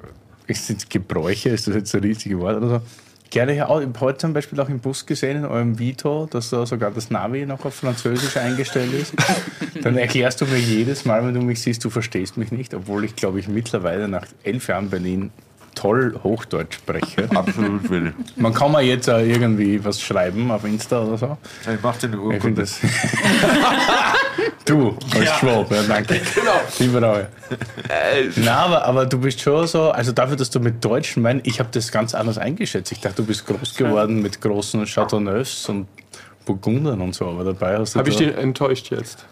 ist 0.47 0.69
das 0.69 0.89
Gebräuche, 0.89 1.49
ist 1.49 1.67
das 1.67 1.75
jetzt 1.75 1.91
so 1.91 1.97
ein 1.97 2.03
richtiges 2.03 2.37
Wort 2.39 2.57
oder 2.57 2.67
so? 2.69 2.81
Gerne, 3.29 3.55
ja, 3.55 3.67
auch- 3.67 3.79
ich 3.79 3.87
habe 3.87 3.99
heute 3.99 4.19
zum 4.19 4.33
Beispiel 4.33 4.59
auch 4.59 4.69
im 4.69 4.79
Bus 4.79 5.05
gesehen, 5.05 5.37
in 5.37 5.45
eurem 5.45 5.79
Vito, 5.79 6.27
dass 6.29 6.51
da 6.51 6.65
sogar 6.67 6.91
das 6.91 7.09
Navi 7.09 7.45
noch 7.47 7.65
auf 7.65 7.73
Französisch 7.73 8.37
eingestellt 8.37 8.93
ist. 8.93 9.13
Dann 9.81 9.97
erklärst 9.97 10.39
du 10.41 10.45
mir 10.45 10.59
jedes 10.59 11.05
Mal, 11.05 11.25
wenn 11.25 11.33
du 11.33 11.41
mich 11.41 11.59
siehst, 11.61 11.83
du 11.83 11.89
verstehst 11.89 12.37
mich 12.37 12.51
nicht, 12.51 12.73
obwohl 12.75 13.03
ich, 13.05 13.15
glaube 13.15 13.39
ich, 13.39 13.47
mittlerweile 13.47 14.07
nach 14.07 14.25
elf 14.43 14.67
Jahren 14.67 14.89
Berlin 14.91 15.31
toll 15.76 16.19
Hochdeutsch 16.24 16.76
spreche. 16.76 17.30
Absolut 17.36 17.89
Willi. 17.89 18.13
Man 18.36 18.53
kann 18.53 18.71
mal 18.71 18.84
jetzt 18.84 19.09
auch 19.09 19.19
irgendwie 19.19 19.84
was 19.84 20.01
schreiben 20.01 20.51
auf 20.51 20.63
Insta 20.63 21.03
oder 21.03 21.17
so. 21.17 21.38
Ich 21.61 21.82
mach 21.82 21.97
dir 21.97 22.07
eine 22.07 22.19
Urkunde. 22.19 22.61
das. 22.61 22.80
du 24.65 24.97
als 25.13 25.30
Schwab, 25.38 25.71
ja, 25.71 25.84
danke. 25.84 26.21
Genau. 26.36 26.51
Lieber 26.80 27.11
auch. 27.11 27.19
Na, 28.38 28.55
aber, 28.57 28.86
aber 28.86 29.05
du 29.05 29.19
bist 29.19 29.41
schon 29.41 29.67
so, 29.67 29.91
also 29.91 30.11
dafür, 30.11 30.36
dass 30.36 30.49
du 30.49 30.59
mit 30.59 30.84
Deutschen 30.84 31.24
meinst, 31.24 31.45
ich 31.47 31.59
habe 31.59 31.69
das 31.71 31.91
ganz 31.91 32.15
anders 32.15 32.38
eingeschätzt. 32.38 32.91
Ich 32.91 33.01
dachte, 33.01 33.17
du 33.17 33.26
bist 33.26 33.45
groß 33.45 33.76
geworden 33.76 34.21
mit 34.21 34.41
großen 34.41 34.86
Chateauneufs 34.86 35.67
und 35.69 35.88
Burgundern 36.45 37.01
und 37.01 37.15
so, 37.15 37.28
aber 37.30 37.43
dabei 37.43 37.78
hast 37.78 37.95
du. 37.95 37.99
Habe 37.99 38.09
ich 38.09 38.17
dich 38.17 38.36
enttäuscht 38.36 38.91
jetzt? 38.91 39.26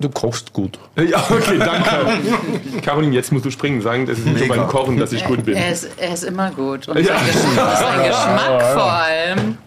Du 0.00 0.08
kochst 0.08 0.52
gut. 0.52 0.78
Ja, 0.96 1.24
okay, 1.30 1.58
danke. 1.58 2.80
Caroline, 2.82 3.14
jetzt 3.14 3.30
musst 3.30 3.44
du 3.44 3.50
springen, 3.50 3.80
sagen, 3.80 4.06
das 4.06 4.18
ist 4.18 4.26
nicht 4.26 4.38
so 4.38 4.44
Mega. 4.44 4.56
beim 4.56 4.68
Kochen, 4.68 4.98
dass 4.98 5.12
ich 5.12 5.24
gut 5.24 5.44
bin. 5.44 5.56
Er 5.56 5.70
ist, 5.72 5.88
er 5.96 6.14
ist 6.14 6.24
immer 6.24 6.50
gut. 6.50 6.88
Und 6.88 6.98
Ja. 6.98 7.16
sein, 7.18 7.26
Geschmack, 7.26 7.76
sein 7.78 8.08
Geschmack 8.08 8.62
vor 8.74 8.92
allem. 8.92 9.58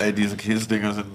Ey, 0.00 0.12
diese 0.12 0.36
Käsedinger 0.36 0.92
sind. 0.92 1.06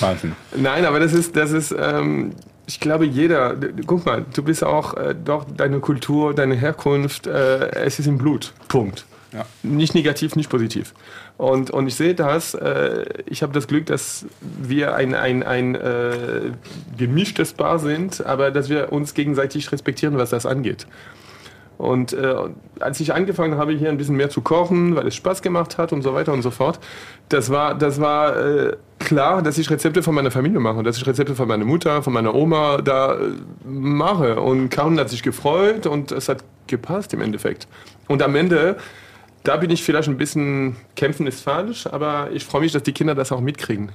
Wahnsinn. 0.00 0.36
Nein, 0.54 0.84
aber 0.84 1.00
das 1.00 1.12
ist, 1.12 1.34
das 1.34 1.50
ist, 1.50 1.74
ähm, 1.76 2.30
ich 2.66 2.78
glaube, 2.78 3.04
jeder, 3.06 3.56
guck 3.86 4.06
mal, 4.06 4.24
du 4.32 4.42
bist 4.44 4.62
auch 4.62 4.94
äh, 4.94 5.14
doch 5.14 5.44
deine 5.56 5.80
Kultur, 5.80 6.32
deine 6.32 6.54
Herkunft, 6.54 7.26
äh, 7.26 7.70
es 7.84 7.98
ist 7.98 8.06
im 8.06 8.18
Blut. 8.18 8.52
Punkt. 8.68 9.04
Ja. 9.36 9.44
Nicht 9.62 9.94
negativ, 9.94 10.34
nicht 10.34 10.48
positiv. 10.48 10.94
Und, 11.36 11.70
und 11.70 11.86
ich 11.86 11.94
sehe 11.94 12.14
das, 12.14 12.54
äh, 12.54 13.04
ich 13.26 13.42
habe 13.42 13.52
das 13.52 13.66
Glück, 13.66 13.84
dass 13.84 14.24
wir 14.40 14.94
ein, 14.94 15.14
ein, 15.14 15.42
ein 15.42 15.74
äh, 15.74 16.52
gemischtes 16.96 17.52
Paar 17.52 17.78
sind, 17.78 18.24
aber 18.24 18.50
dass 18.50 18.70
wir 18.70 18.92
uns 18.92 19.12
gegenseitig 19.12 19.70
respektieren, 19.70 20.16
was 20.16 20.30
das 20.30 20.46
angeht. 20.46 20.86
Und 21.76 22.14
äh, 22.14 22.34
als 22.80 23.00
ich 23.00 23.12
angefangen 23.12 23.58
habe, 23.58 23.72
hier 23.72 23.90
ein 23.90 23.98
bisschen 23.98 24.16
mehr 24.16 24.30
zu 24.30 24.40
kochen, 24.40 24.96
weil 24.96 25.06
es 25.06 25.14
Spaß 25.14 25.42
gemacht 25.42 25.76
hat 25.76 25.92
und 25.92 26.00
so 26.00 26.14
weiter 26.14 26.32
und 26.32 26.40
so 26.40 26.50
fort, 26.50 26.80
das 27.28 27.50
war, 27.50 27.74
das 27.74 28.00
war 28.00 28.36
äh, 28.36 28.76
klar, 28.98 29.42
dass 29.42 29.58
ich 29.58 29.68
Rezepte 29.68 30.02
von 30.02 30.14
meiner 30.14 30.30
Familie 30.30 30.60
mache, 30.60 30.82
dass 30.82 30.96
ich 30.96 31.06
Rezepte 31.06 31.34
von 31.34 31.46
meiner 31.46 31.66
Mutter, 31.66 32.02
von 32.02 32.14
meiner 32.14 32.34
Oma 32.34 32.78
da 32.78 33.16
äh, 33.16 33.18
mache. 33.66 34.40
Und 34.40 34.70
Karin 34.70 34.98
hat 34.98 35.10
sich 35.10 35.22
gefreut 35.22 35.86
und 35.86 36.12
es 36.12 36.30
hat 36.30 36.42
gepasst 36.66 37.12
im 37.12 37.20
Endeffekt. 37.20 37.68
Und 38.08 38.22
am 38.22 38.34
Ende, 38.36 38.76
da 39.46 39.56
bin 39.56 39.70
ich 39.70 39.84
vielleicht 39.84 40.08
ein 40.08 40.16
bisschen, 40.16 40.76
kämpfen 40.96 41.26
ist 41.26 41.40
falsch, 41.40 41.86
aber 41.86 42.30
ich 42.32 42.44
freue 42.44 42.62
mich, 42.62 42.72
dass 42.72 42.82
die 42.82 42.92
Kinder 42.92 43.14
das 43.14 43.30
auch 43.30 43.40
mitkriegen. 43.40 43.92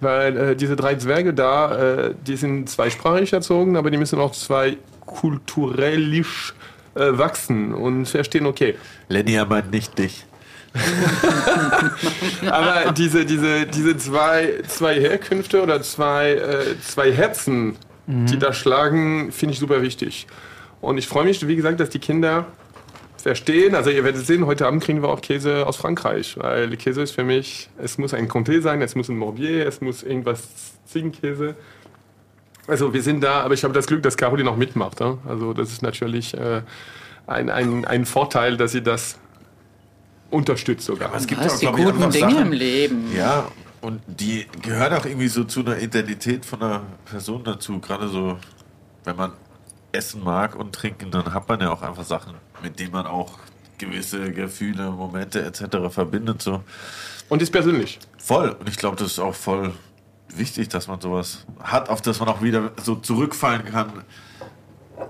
Weil 0.00 0.36
äh, 0.36 0.56
diese 0.56 0.76
drei 0.76 0.96
Zwerge 0.96 1.32
da, 1.32 2.08
äh, 2.08 2.14
die 2.26 2.36
sind 2.36 2.68
zweisprachig 2.68 3.32
erzogen, 3.32 3.76
aber 3.76 3.90
die 3.90 3.96
müssen 3.96 4.18
auch 4.18 4.32
zwei 4.32 4.76
kulturellisch 5.06 6.54
äh, 6.94 7.06
wachsen 7.12 7.72
und 7.72 8.06
verstehen, 8.06 8.44
okay. 8.44 8.74
Lenny, 9.08 9.34
er 9.34 9.46
meint 9.46 9.70
nicht 9.70 9.98
dich. 9.98 10.26
Aber 12.50 12.92
diese, 12.92 13.26
diese, 13.26 13.66
diese 13.66 13.96
zwei, 13.98 14.62
zwei 14.66 14.98
Herkünfte 14.98 15.62
oder 15.62 15.82
zwei, 15.82 16.32
äh, 16.32 16.80
zwei 16.80 17.12
Herzen, 17.12 17.76
die 18.06 18.38
da 18.38 18.54
schlagen, 18.54 19.30
finde 19.32 19.52
ich 19.52 19.58
super 19.58 19.82
wichtig. 19.82 20.26
Und 20.80 20.96
ich 20.96 21.06
freue 21.06 21.24
mich, 21.24 21.46
wie 21.46 21.56
gesagt, 21.56 21.78
dass 21.78 21.90
die 21.90 21.98
Kinder 21.98 22.46
verstehen. 23.22 23.74
Also 23.74 23.90
ihr 23.90 24.04
werdet 24.04 24.26
sehen, 24.26 24.46
heute 24.46 24.66
Abend 24.66 24.82
kriegen 24.82 25.02
wir 25.02 25.08
auch 25.08 25.20
Käse 25.20 25.66
aus 25.66 25.76
Frankreich, 25.76 26.36
weil 26.38 26.76
Käse 26.76 27.02
ist 27.02 27.12
für 27.12 27.24
mich, 27.24 27.70
es 27.78 27.98
muss 27.98 28.12
ein 28.14 28.28
Comté 28.28 28.60
sein, 28.60 28.82
es 28.82 28.94
muss 28.94 29.08
ein 29.08 29.16
Morbier, 29.16 29.66
es 29.66 29.80
muss 29.80 30.02
irgendwas 30.02 30.48
Ziegenkäse. 30.86 31.54
Also 32.66 32.92
wir 32.92 33.02
sind 33.02 33.22
da, 33.22 33.40
aber 33.40 33.54
ich 33.54 33.64
habe 33.64 33.74
das 33.74 33.86
Glück, 33.86 34.02
dass 34.02 34.16
Caroline 34.16 34.50
auch 34.50 34.56
mitmacht. 34.56 35.00
Ja? 35.00 35.18
Also 35.28 35.52
das 35.52 35.72
ist 35.72 35.82
natürlich 35.82 36.34
äh, 36.34 36.62
ein, 37.26 37.50
ein, 37.50 37.84
ein 37.84 38.04
Vorteil, 38.06 38.56
dass 38.56 38.72
sie 38.72 38.82
das 38.82 39.18
unterstützt 40.30 40.86
sogar. 40.86 41.08
Aber 41.08 41.18
es 41.18 41.26
gibt 41.26 41.40
Du 41.40 41.46
auch, 41.46 41.58
die 41.58 41.66
glaube 41.66 41.80
ich, 41.80 41.86
guten 41.86 42.10
Dinge 42.10 42.30
Sachen. 42.30 42.46
im 42.46 42.52
Leben. 42.52 43.16
Ja, 43.16 43.48
und 43.80 44.00
die 44.06 44.46
gehören 44.62 44.94
auch 44.94 45.04
irgendwie 45.04 45.28
so 45.28 45.44
zu 45.44 45.60
einer 45.60 45.78
Identität 45.78 46.44
von 46.46 46.62
einer 46.62 46.82
Person 47.04 47.42
dazu. 47.44 47.80
Gerade 47.80 48.08
so, 48.08 48.38
wenn 49.04 49.16
man 49.16 49.32
essen 49.92 50.22
mag 50.22 50.54
und 50.54 50.72
trinken, 50.72 51.10
dann 51.10 51.34
hat 51.34 51.48
man 51.48 51.60
ja 51.60 51.70
auch 51.72 51.82
einfach 51.82 52.04
Sachen, 52.04 52.34
mit 52.62 52.78
denen 52.78 52.92
man 52.92 53.06
auch 53.06 53.38
gewisse 53.78 54.30
Gefühle, 54.30 54.90
Momente 54.90 55.42
etc. 55.44 55.64
verbindet. 55.90 56.40
So 56.42 56.62
Und 57.28 57.42
ist 57.42 57.50
persönlich. 57.50 57.98
voll. 58.18 58.50
Und 58.58 58.68
ich 58.68 58.76
glaube, 58.76 58.96
das 58.96 59.12
ist 59.12 59.18
auch 59.18 59.34
voll 59.34 59.72
wichtig, 60.34 60.68
dass 60.68 60.88
man 60.88 61.00
sowas 61.00 61.44
hat, 61.60 61.88
auf 61.88 62.00
das 62.00 62.20
man 62.20 62.28
auch 62.28 62.42
wieder 62.42 62.70
so 62.82 62.94
zurückfallen 62.94 63.64
kann. 63.64 63.92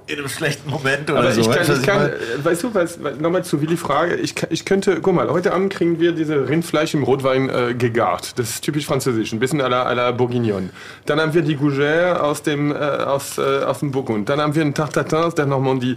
In 0.07 0.19
einem 0.19 0.29
schlechten 0.29 0.71
Moment 0.71 1.11
oder 1.11 1.19
Aber 1.21 1.33
so. 1.33 1.43
ich 1.43 1.51
kann, 1.51 1.59
Weißt 1.59 1.69
du, 1.69 1.73
was 1.73 1.81
ich 1.81 1.87
kann, 1.87 2.03
äh, 2.09 2.45
weißt 2.45 2.63
du, 2.63 2.75
was, 2.75 3.21
nochmal 3.21 3.45
zu 3.45 3.61
Willi 3.61 3.77
Frage, 3.77 4.15
ich, 4.15 4.35
ich 4.49 4.65
könnte, 4.65 5.01
guck 5.03 5.15
mal, 5.15 5.29
heute 5.29 5.53
Abend 5.53 5.71
kriegen 5.73 6.01
wir 6.01 6.13
diese 6.13 6.49
Rindfleisch 6.49 6.95
im 6.95 7.03
Rotwein 7.03 7.51
äh, 7.51 7.75
gegart. 7.75 8.39
Das 8.39 8.49
ist 8.51 8.65
typisch 8.65 8.87
französisch, 8.87 9.33
ein 9.33 9.39
bisschen 9.39 9.61
à 9.61 9.69
la, 9.69 9.87
à 9.87 9.93
la 9.95 10.11
Bourguignon. 10.13 10.71
Dann 11.05 11.21
haben 11.21 11.35
wir 11.35 11.43
die 11.43 11.59
Gougère 11.59 12.21
aus 12.21 12.43
dem, 12.43 12.73
äh, 12.73 12.75
aus, 12.77 13.37
äh, 13.37 13.43
aus 13.65 13.81
dem 13.81 13.91
Burgund. 13.91 14.29
Dann 14.31 14.41
haben 14.41 14.55
wir 14.55 14.63
einen 14.63 14.73
Tartatin 14.75 15.19
aus 15.19 15.35
der 15.35 15.47
Normandie. 15.47 15.97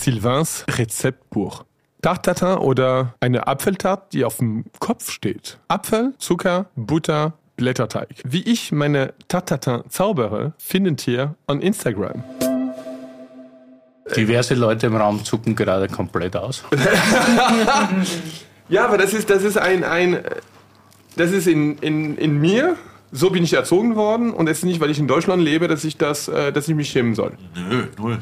Sylvains 0.00 0.64
Rezeptbuch. 0.66 1.64
Tartatin 2.00 2.56
oder 2.56 3.14
eine 3.20 3.46
Apfeltarte, 3.46 4.06
die 4.14 4.24
auf 4.24 4.38
dem 4.38 4.64
Kopf 4.78 5.10
steht. 5.10 5.58
Apfel, 5.68 6.14
Zucker, 6.18 6.70
Butter, 6.74 7.34
Blätterteig. 7.56 8.08
Wie 8.24 8.42
ich 8.42 8.72
meine 8.72 9.12
Tartatin 9.28 9.82
zaubere, 9.90 10.54
findet 10.56 11.06
ihr 11.06 11.34
on 11.46 11.60
Instagram. 11.60 12.24
Diverse 14.16 14.54
Leute 14.54 14.86
im 14.86 14.96
Raum 14.96 15.22
zucken 15.24 15.54
gerade 15.54 15.88
komplett 15.88 16.36
aus. 16.36 16.64
Ja, 18.70 18.84
aber 18.84 18.98
das 18.98 19.12
ist, 19.14 19.28
das 19.28 19.42
ist 19.42 19.58
ein, 19.58 19.82
ein 19.82 20.20
das 21.16 21.32
ist 21.32 21.48
in, 21.48 21.76
in, 21.78 22.16
in 22.16 22.40
mir. 22.40 22.76
So 23.10 23.30
bin 23.30 23.42
ich 23.42 23.52
erzogen 23.52 23.96
worden 23.96 24.32
und 24.32 24.48
es 24.48 24.58
ist 24.58 24.64
nicht, 24.64 24.80
weil 24.80 24.90
ich 24.90 25.00
in 25.00 25.08
Deutschland 25.08 25.42
lebe, 25.42 25.66
dass 25.66 25.82
ich 25.82 25.96
das, 25.96 26.28
äh, 26.28 26.52
dass 26.52 26.68
ich 26.68 26.76
mich 26.76 26.88
schämen 26.88 27.16
soll. 27.16 27.32
Nö, 27.68 27.88
null. 27.98 28.18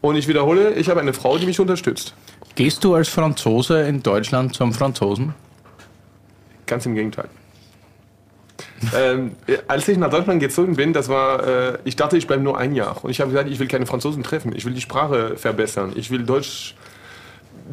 Und 0.00 0.16
ich 0.16 0.28
wiederhole, 0.28 0.74
ich 0.74 0.88
habe 0.88 1.00
eine 1.00 1.12
Frau, 1.12 1.38
die 1.38 1.46
mich 1.46 1.58
unterstützt. 1.58 2.14
Gehst 2.54 2.84
du 2.84 2.94
als 2.94 3.08
Franzose 3.08 3.82
in 3.82 4.02
Deutschland 4.02 4.54
zum 4.54 4.72
Franzosen? 4.72 5.34
Ganz 6.66 6.86
im 6.86 6.94
Gegenteil. 6.94 7.28
ähm, 8.96 9.32
als 9.66 9.88
ich 9.88 9.98
nach 9.98 10.10
Deutschland 10.10 10.40
gezogen 10.40 10.76
bin, 10.76 10.92
das 10.92 11.08
war, 11.08 11.46
äh, 11.46 11.78
ich 11.84 11.96
dachte, 11.96 12.16
ich 12.16 12.26
bleibe 12.26 12.42
nur 12.42 12.58
ein 12.58 12.74
Jahr. 12.74 13.02
Und 13.04 13.10
ich 13.10 13.20
habe 13.20 13.30
gesagt, 13.30 13.50
ich 13.50 13.58
will 13.58 13.66
keine 13.66 13.86
Franzosen 13.86 14.22
treffen. 14.22 14.54
Ich 14.54 14.64
will 14.64 14.72
die 14.72 14.80
Sprache 14.80 15.36
verbessern. 15.36 15.92
Ich 15.96 16.10
will 16.10 16.24
Deutsch, 16.24 16.74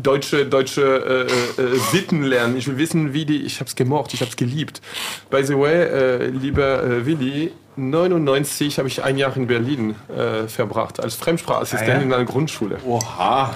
deutsche, 0.01 0.45
deutsche 0.45 1.27
äh, 1.57 1.61
äh, 1.61 1.79
Sitten 1.91 2.23
lernen. 2.23 2.57
Ich 2.57 2.67
will 2.67 2.77
wissen, 2.77 3.13
wie 3.13 3.25
die. 3.25 3.43
Ich 3.43 3.59
habe 3.59 3.67
es 3.67 3.75
gemocht, 3.75 4.13
ich 4.13 4.21
habe 4.21 4.29
es 4.29 4.35
geliebt. 4.35 4.81
By 5.29 5.43
the 5.43 5.57
way, 5.57 5.83
äh, 5.83 6.27
lieber 6.27 6.83
äh, 6.83 7.05
Willi, 7.05 7.51
99 7.77 8.77
habe 8.77 8.87
ich 8.87 9.03
ein 9.03 9.17
Jahr 9.17 9.35
in 9.35 9.47
Berlin 9.47 9.95
äh, 10.15 10.47
verbracht 10.47 10.99
als 10.99 11.15
Fremdsprachassistent 11.15 11.89
Ah, 11.89 11.93
ja? 11.97 12.01
in 12.01 12.13
einer 12.13 12.25
Grundschule. 12.25 12.77
Oha. 12.85 13.55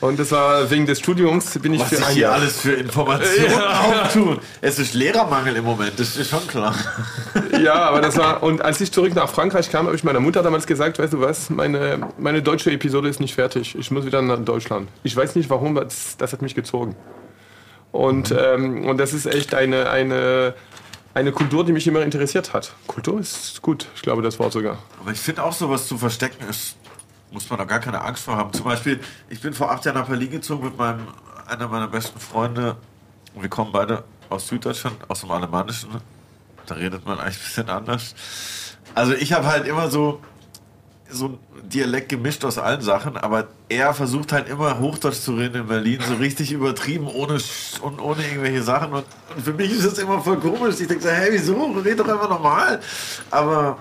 Und 0.00 0.18
das 0.18 0.32
war 0.32 0.68
wegen 0.68 0.84
des 0.84 0.98
Studiums 0.98 1.56
bin 1.60 1.74
ich 1.74 1.80
Was 1.80 1.90
für 1.90 1.96
sich 1.96 2.04
ein 2.06 2.12
hier 2.14 2.22
Jahr. 2.22 2.32
alles 2.34 2.60
für 2.60 2.72
Informationen 2.72 3.54
auftun. 4.02 4.38
Es 4.60 4.80
ist 4.80 4.94
Lehrermangel 4.94 5.54
im 5.56 5.64
Moment, 5.64 5.92
das 5.96 6.16
ist 6.16 6.28
schon 6.30 6.44
klar. 6.48 6.74
Ja, 7.62 7.74
aber 7.74 8.00
das 8.00 8.16
war. 8.16 8.42
Und 8.42 8.62
als 8.62 8.80
ich 8.80 8.90
zurück 8.90 9.14
nach 9.14 9.28
Frankreich 9.28 9.70
kam, 9.70 9.86
habe 9.86 9.94
ich 9.94 10.02
meiner 10.02 10.18
Mutter 10.18 10.42
damals 10.42 10.66
gesagt, 10.66 10.98
weißt 10.98 11.12
du 11.12 11.20
was, 11.20 11.50
meine, 11.50 12.08
meine 12.18 12.42
deutsche 12.42 12.72
Episode 12.72 13.08
ist 13.08 13.20
nicht 13.20 13.34
fertig. 13.36 13.76
Ich 13.78 13.92
muss 13.92 14.04
wieder 14.04 14.22
nach 14.22 14.40
Deutschland. 14.40 14.88
Ich 15.04 15.14
weiß 15.14 15.36
nicht 15.36 15.48
warum, 15.50 15.76
aber 15.76 15.84
das, 15.84 16.16
das 16.16 16.32
hat 16.32 16.42
mich 16.42 16.56
gezogen. 16.56 16.96
Und, 17.92 18.34
ähm, 18.36 18.86
und 18.86 18.98
das 18.98 19.12
ist 19.12 19.26
echt 19.26 19.54
eine, 19.54 19.88
eine, 19.90 20.54
eine 21.14 21.32
Kultur, 21.32 21.64
die 21.64 21.72
mich 21.72 21.86
immer 21.86 22.02
interessiert 22.02 22.52
hat. 22.52 22.74
Kultur 22.86 23.20
ist 23.20 23.60
gut, 23.62 23.86
ich 23.94 24.02
glaube 24.02 24.22
das 24.22 24.38
Wort 24.38 24.52
sogar. 24.52 24.78
Aber 25.00 25.12
ich 25.12 25.20
finde 25.20 25.42
auch, 25.44 25.52
sowas 25.52 25.86
zu 25.86 25.98
verstecken 25.98 26.48
ist, 26.48 26.76
muss 27.30 27.48
man 27.50 27.58
da 27.58 27.64
gar 27.64 27.80
keine 27.80 28.02
Angst 28.02 28.24
vor 28.24 28.36
haben. 28.36 28.52
Zum 28.52 28.64
Beispiel, 28.64 29.00
ich 29.28 29.40
bin 29.40 29.54
vor 29.54 29.70
acht 29.70 29.84
Jahren 29.84 29.96
nach 29.96 30.08
Berlin 30.08 30.30
gezogen 30.30 30.64
mit 30.64 30.76
meinem, 30.76 31.08
einer 31.46 31.68
meiner 31.68 31.88
besten 31.88 32.18
Freunde. 32.18 32.76
Wir 33.34 33.48
kommen 33.48 33.72
beide 33.72 34.04
aus 34.28 34.48
Süddeutschland, 34.48 34.96
aus 35.08 35.20
dem 35.20 35.30
Alemannischen. 35.30 35.90
Da 36.66 36.74
redet 36.74 37.04
man 37.06 37.18
eigentlich 37.18 37.38
ein 37.38 37.44
bisschen 37.44 37.68
anders. 37.68 38.14
Also 38.94 39.14
ich 39.14 39.32
habe 39.32 39.46
halt 39.46 39.66
immer 39.66 39.90
so, 39.90 40.20
so 41.12 41.26
ein 41.28 41.38
Dialekt 41.62 42.08
gemischt 42.08 42.44
aus 42.44 42.58
allen 42.58 42.80
Sachen, 42.80 43.16
aber 43.16 43.48
er 43.68 43.94
versucht 43.94 44.32
halt 44.32 44.48
immer 44.48 44.78
Hochdeutsch 44.78 45.20
zu 45.20 45.34
reden 45.34 45.62
in 45.62 45.66
Berlin, 45.66 46.00
so 46.06 46.14
richtig 46.14 46.52
übertrieben, 46.52 47.06
ohne, 47.06 47.38
und 47.82 48.00
ohne 48.00 48.22
irgendwelche 48.26 48.62
Sachen. 48.62 48.92
Und, 48.92 49.04
und 49.36 49.44
für 49.44 49.52
mich 49.52 49.70
ist 49.70 49.84
das 49.86 49.98
immer 49.98 50.20
voll 50.20 50.38
komisch. 50.38 50.80
Ich 50.80 50.88
denke 50.88 51.02
so, 51.02 51.08
hey, 51.08 51.28
wieso? 51.32 51.72
Red 51.84 52.00
doch 52.00 52.08
einfach 52.08 52.28
normal. 52.28 52.80
Aber 53.30 53.78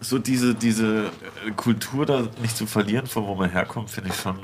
so 0.00 0.18
diese, 0.18 0.54
diese 0.54 1.10
Kultur 1.56 2.06
da 2.06 2.24
nicht 2.40 2.56
zu 2.56 2.66
verlieren, 2.66 3.06
von 3.06 3.26
wo 3.26 3.34
man 3.34 3.50
herkommt, 3.50 3.90
finde 3.90 4.10
ich 4.10 4.16
schon. 4.16 4.36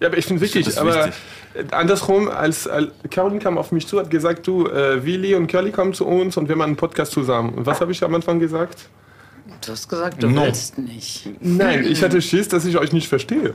Ja, 0.00 0.08
aber 0.08 0.18
ich 0.18 0.26
finde 0.26 0.44
Ich 0.44 0.52
find 0.52 0.66
wichtig, 0.66 0.66
das 0.66 0.78
aber 0.78 1.06
wichtig. 1.06 1.72
andersrum, 1.72 2.28
als, 2.28 2.68
als 2.68 2.88
Caroline 3.10 3.40
kam 3.40 3.58
auf 3.58 3.72
mich 3.72 3.86
zu, 3.86 3.98
hat 3.98 4.10
gesagt, 4.10 4.46
du, 4.46 4.66
äh, 4.66 5.04
Willi 5.04 5.34
und 5.34 5.48
Curly 5.48 5.72
kommen 5.72 5.92
zu 5.92 6.06
uns 6.06 6.36
und 6.36 6.48
wir 6.48 6.56
machen 6.56 6.68
einen 6.68 6.76
Podcast 6.76 7.12
zusammen. 7.12 7.54
Und 7.54 7.66
was 7.66 7.80
habe 7.80 7.90
ich 7.90 8.02
am 8.04 8.14
Anfang 8.14 8.38
gesagt? 8.38 8.88
Du 9.64 9.72
hast 9.72 9.88
gesagt, 9.88 10.22
du 10.22 10.28
No. 10.28 10.42
willst 10.42 10.78
nicht. 10.78 11.26
Nein, 11.40 11.84
ich 11.84 12.02
hatte 12.02 12.20
Schiss, 12.20 12.48
dass 12.48 12.64
ich 12.64 12.76
euch 12.78 12.92
nicht 12.92 13.08
verstehe. 13.08 13.54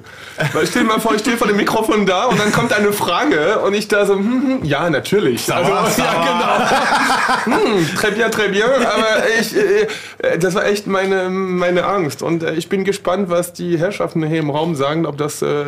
Weil 0.54 0.66
stell 0.68 0.84
dir 0.84 0.88
mal 0.90 1.00
vor, 1.00 1.14
ich 1.14 1.22
stehe 1.22 1.38
vor 1.38 1.48
dem 1.48 1.56
Mikrofon 1.58 2.06
da 2.06 2.26
und 2.26 2.40
dann 2.40 2.52
kommt 2.52 2.74
eine 2.74 2.92
Frage 2.94 3.60
und 3.60 3.74
ich 3.74 3.88
da 3.88 4.06
so, 4.06 4.16
hm, 4.16 4.60
hm, 4.62 4.66
ja, 4.66 4.90
natürlich. 4.90 5.52
Also, 5.54 5.72
ja, 6.02 7.46
genau. 7.46 7.58
hm, 7.58 7.86
très 7.96 8.12
bien, 8.12 8.32
très 8.32 8.50
bien. 8.50 8.64
Aber 8.66 9.24
ich, 9.40 9.56
äh, 9.56 9.82
äh, 9.84 9.88
das 10.40 10.56
war 10.56 10.66
echt 10.66 10.88
meine, 10.88 11.30
meine 11.30 11.86
Angst. 11.86 12.24
Und 12.24 12.44
äh, 12.44 12.54
ich 12.54 12.70
bin 12.70 12.86
gespannt, 12.86 13.30
was 13.30 13.52
die 13.52 13.78
Herrschaften 13.78 14.24
hier 14.26 14.40
im 14.40 14.50
Raum 14.50 14.74
sagen, 14.76 15.06
ob 15.06 15.18
das, 15.18 15.42
äh, 15.42 15.66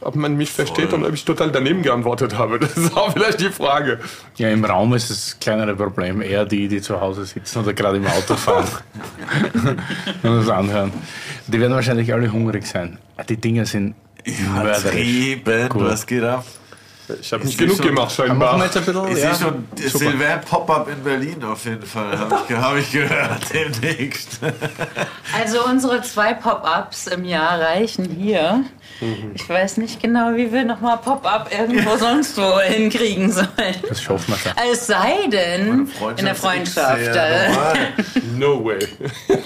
ob 0.00 0.16
man 0.16 0.36
mich 0.36 0.50
versteht 0.50 0.92
und 0.92 1.04
ob 1.04 1.12
ich 1.14 1.24
total 1.24 1.52
daneben 1.52 1.82
geantwortet 1.82 2.36
habe. 2.36 2.58
Das 2.68 2.76
ist 2.76 2.96
auch 2.96 3.12
vielleicht 3.12 3.40
die 3.40 3.50
Frage. 3.50 4.00
Ja, 4.36 4.48
im 4.50 4.64
Raum 4.64 4.92
ist 4.94 5.10
das 5.10 5.38
kleinere 5.40 5.74
Problem 5.76 6.20
eher 6.20 6.44
die, 6.44 6.66
die 6.68 6.80
zu 6.82 7.00
Hause 7.00 7.24
sitzen 7.24 7.60
oder 7.60 7.72
gerade 7.72 7.98
im 7.98 8.06
Auto 8.06 8.34
fahren 8.34 8.66
und 10.22 10.36
das 10.38 10.48
anhören. 10.48 10.92
Die 11.46 11.60
werden 11.60 11.72
wahrscheinlich 11.72 12.12
alle 12.12 12.30
hungrig 12.32 12.66
sein. 12.66 12.98
Die 13.28 13.36
Dinger 13.36 13.64
sind 13.64 13.94
mörderisch. 14.52 14.90
Trieben, 14.90 15.68
Cool. 15.74 15.84
was 15.86 16.06
geht 16.06 16.24
ab? 16.24 16.44
Ich 17.20 17.32
habe 17.32 17.42
Ich 17.42 17.48
nicht 17.50 17.58
genug 17.58 17.76
schon- 17.76 17.86
gemacht, 17.86 18.14
scheinbar. 18.14 18.62
jetzt 18.62 18.76
ein 18.76 18.84
bisschen. 18.84 19.08
Ich 19.12 19.18
ja. 19.22 19.34
sehe 19.34 19.46
schon 19.46 19.66
Silvain 19.76 20.40
Pop-Up 20.42 20.88
in 20.90 21.02
Berlin 21.02 21.42
auf 21.44 21.64
jeden 21.64 21.82
Fall, 21.86 22.18
habe 22.18 22.36
ich, 22.48 22.56
hab 22.56 22.76
ich 22.76 22.92
gehört 22.92 23.40
demnächst. 23.52 24.38
Also 25.38 25.64
unsere 25.64 26.02
zwei 26.02 26.34
Pop-ups 26.34 27.06
im 27.08 27.24
Jahr 27.24 27.60
reichen 27.60 28.04
hier. 28.18 28.64
Ich 29.34 29.48
weiß 29.48 29.76
nicht 29.76 30.02
genau, 30.02 30.34
wie 30.34 30.52
wir 30.52 30.64
nochmal 30.64 30.98
Pop-up 30.98 31.50
irgendwo 31.56 31.96
sonst 31.98 32.36
wo 32.36 32.58
hinkriegen 32.60 33.30
sollen. 33.30 33.46
Das 33.88 34.02
schaffen 34.02 34.34
wir 34.34 34.38
schon. 34.38 34.52
Es 34.72 34.86
sei 34.86 35.28
denn, 35.30 35.88
in 36.16 36.24
der 36.24 36.34
Freundschaft. 36.34 36.98
No 38.36 38.64
way. 38.64 38.78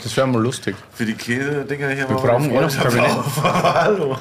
Das 0.03 0.17
wäre 0.17 0.27
mal 0.27 0.43
lustig. 0.43 0.75
Für 0.95 1.05
die 1.05 1.15
Käse-Dinger 1.15 1.89
hier 1.91 2.09
Wir 2.09 2.17
brauchen 2.17 2.51
eh 2.51 2.61
noch 2.61 2.71
ein 2.73 2.79
Kabinett. 2.83 3.11
Hallo. 3.43 4.19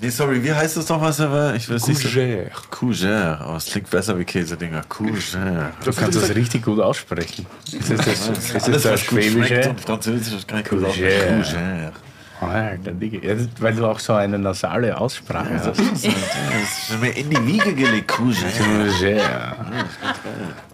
Nee, 0.00 0.10
sorry, 0.10 0.42
wie 0.44 0.52
heißt 0.52 0.76
das 0.76 0.88
nochmal, 0.88 1.12
Silvain? 1.12 1.56
Ich 1.56 1.68
weiß 1.68 1.88
nicht. 1.88 2.00
so- 2.00 2.08
Cougère. 2.08 2.50
Cougère. 2.70 3.38
Oh, 3.48 3.56
es 3.56 3.66
klingt 3.66 3.90
besser 3.90 4.16
wie 4.16 4.24
Käsedinger. 4.24 4.82
Cougère. 4.88 5.70
Du 5.84 5.92
kannst 5.92 6.16
das 6.16 6.32
richtig 6.34 6.64
gut 6.64 6.78
aussprechen. 6.80 7.46
Ist 7.72 7.90
das, 7.90 7.98
das, 7.98 8.28
ist 8.28 8.54
das, 8.54 8.64
Alles, 8.64 8.82
das 8.84 9.00
Schwäbische? 9.00 9.70
und 9.70 9.80
Französisch, 9.80 10.34
das 10.34 10.46
kann 10.46 10.60
ich 10.60 10.68
gut 10.68 10.84
Cougère. 10.84 11.40
aussprechen. 11.40 11.42
Cougère. 11.42 11.92
Alter, 12.40 12.92
Digga. 12.92 13.26
Ja, 13.26 13.34
das- 13.34 13.48
weil 13.58 13.74
du 13.74 13.84
auch 13.86 13.98
so 13.98 14.12
eine 14.12 14.38
nasale 14.38 14.96
Aussprache 14.96 15.48
Das 15.54 15.66
hast. 15.66 15.80
das 15.80 16.04
ist 16.04 17.00
mir 17.00 17.10
in 17.16 17.30
die 17.30 17.44
Wiege 17.46 17.74
gelegt. 17.74 18.12
Cougère. 18.12 18.46
Cougère. 18.56 19.54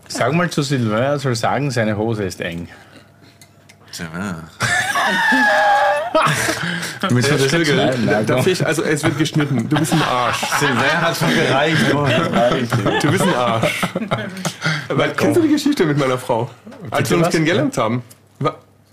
Sag 0.07 0.35
mal 0.35 0.51
zu 0.51 0.61
Sylvain, 0.61 1.03
er 1.03 1.19
soll 1.19 1.35
sagen, 1.35 1.71
seine 1.71 1.97
Hose 1.97 2.25
ist 2.25 2.43
eng. 2.43 2.69
Silvain. 3.91 4.43
Wir 7.09 7.21
jetzt 7.21 7.51
schneiden? 7.67 8.07
Nein, 8.07 8.27
Darf 8.27 8.47
ich? 8.47 8.65
Also 8.65 8.83
es 8.83 9.03
wird 9.05 9.19
geschnitten. 9.19 9.69
Du 9.69 9.77
bist 9.79 9.93
ein 9.93 10.03
Arsch. 10.03 10.39
Silvain 10.59 11.01
hat 11.01 11.17
schon 11.17 11.35
gereicht. 11.35 11.77
Oh. 11.95 12.07
Du 13.03 13.11
bist 13.11 13.23
ein 13.25 13.35
Arsch. 13.35 13.83
Weil, 14.89 15.11
kennst 15.13 15.37
du 15.37 15.43
die 15.43 15.49
Geschichte 15.49 15.85
mit 15.85 15.99
meiner 15.99 16.19
Frau? 16.19 16.49
Als 16.91 17.11
wir 17.11 17.19
uns 17.19 17.31
kennengelernt 17.31 17.77
haben. 17.77 18.03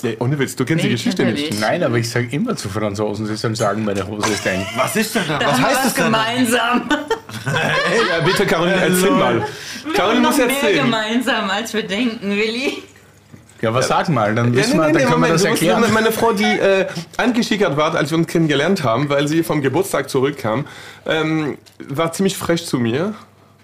Ja, 0.03 0.09
ohne 0.17 0.39
Witz, 0.39 0.55
du 0.55 0.65
kennst 0.65 0.83
die 0.83 0.87
Nee, 0.87 0.93
Geschichte 0.95 1.23
kennt 1.23 1.37
er 1.37 1.41
nicht. 1.41 1.51
nicht. 1.51 1.61
Nein, 1.61 1.83
aber 1.83 1.95
ich 1.97 2.09
sage 2.09 2.27
immer 2.31 2.55
zu 2.55 2.69
Franzosen, 2.69 3.27
sie 3.27 3.35
sollen 3.35 3.53
sagen, 3.53 3.85
meine 3.85 4.05
Hose 4.07 4.31
ist 4.31 4.43
eng. 4.47 4.65
Was 4.75 4.95
ist 4.95 5.13
denn 5.13 5.21
da? 5.27 5.39
Was 5.39 5.45
haben 5.45 5.57
wir 5.59 5.67
heißt 5.67 5.75
was 5.77 5.83
das 5.83 5.93
denn? 5.93 6.03
gemeinsam. 6.05 6.89
Ja, 7.45 8.19
bitte, 8.25 8.45
Caroline, 8.47 8.77
erzähl 8.81 9.11
mal. 9.11 9.45
Caroline 9.95 10.21
noch 10.21 10.29
muss 10.29 10.37
mehr 10.39 10.49
erzählen. 10.49 10.85
gemeinsam, 10.85 11.49
als 11.51 11.73
wir 11.75 11.83
denken, 11.83 12.31
Willi. 12.31 12.81
Ja, 13.61 13.73
was 13.73 13.87
sag 13.87 14.09
mal, 14.09 14.33
dann, 14.33 14.53
Ja, 14.53 14.59
wissen 14.59 14.77
wir, 14.77 14.83
dann 14.83 14.93
können 14.93 15.05
wir 15.07 15.11
Moment, 15.11 15.33
das 15.35 15.43
du 15.43 15.49
musst- 15.49 15.61
erklären. 15.61 15.93
Meine 15.93 16.11
Frau, 16.11 16.31
die 16.33 16.43
äh, 16.43 16.87
angeschickert 17.17 17.77
war, 17.77 17.93
als 17.95 18.09
wir 18.11 18.17
uns 18.17 18.27
kennengelernt 18.27 18.83
haben, 18.83 19.07
weil 19.09 19.27
sie 19.27 19.43
vom 19.43 19.61
Geburtstag 19.61 20.09
zurückkam, 20.09 20.65
ähm, 21.05 21.57
war 21.87 22.11
ziemlich 22.11 22.37
frech 22.37 22.65
zu 22.65 22.79
mir. 22.79 23.13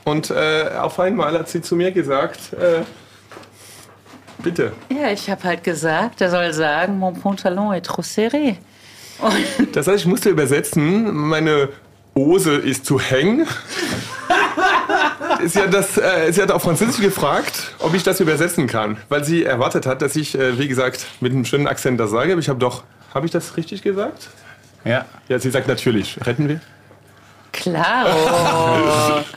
Und 0.05 0.29
äh, 0.29 0.69
auf 0.79 0.99
einmal 0.99 1.37
hat 1.37 1.49
sie 1.49 1.61
zu 1.61 1.75
mir 1.75 1.91
gesagt, 1.91 2.53
äh, 2.53 2.83
bitte. 4.43 4.71
Ja, 4.89 5.11
ich 5.11 5.29
habe 5.29 5.43
halt 5.43 5.63
gesagt, 5.63 6.21
er 6.21 6.29
soll 6.29 6.53
sagen, 6.53 6.99
mon 6.99 7.19
pantalon 7.19 7.73
est 7.73 7.85
trop 7.85 8.05
serré. 8.05 8.55
Und 9.19 9.75
Das 9.75 9.87
heißt, 9.87 9.99
ich 10.01 10.05
musste 10.05 10.29
übersetzen, 10.29 11.13
meine 11.13 11.69
Hose 12.15 12.53
ist 12.55 12.85
zu 12.85 12.99
hängen. 12.99 13.47
Sie, 15.45 15.59
hat 15.59 15.73
das, 15.73 15.97
äh, 15.97 16.31
sie 16.31 16.41
hat 16.41 16.51
auf 16.51 16.63
Französisch 16.63 17.01
gefragt, 17.01 17.71
ob 17.79 17.93
ich 17.93 18.03
das 18.03 18.19
übersetzen 18.19 18.67
kann, 18.67 18.97
weil 19.09 19.23
sie 19.23 19.43
erwartet 19.43 19.85
hat, 19.85 20.01
dass 20.01 20.15
ich, 20.15 20.37
äh, 20.37 20.57
wie 20.59 20.67
gesagt, 20.67 21.05
mit 21.19 21.33
einem 21.33 21.45
schönen 21.45 21.67
Akzent 21.67 21.99
das 21.99 22.11
sage. 22.11 22.31
Aber 22.31 22.41
ich 22.41 22.49
habe 22.49 22.59
doch, 22.59 22.83
habe 23.13 23.25
ich 23.25 23.31
das 23.31 23.57
richtig 23.57 23.81
gesagt? 23.81 24.29
Ja. 24.85 25.05
Ja, 25.27 25.39
sie 25.39 25.49
sagt 25.49 25.67
natürlich. 25.67 26.17
Retten 26.25 26.47
wir? 26.49 26.61
Claro. 27.51 29.23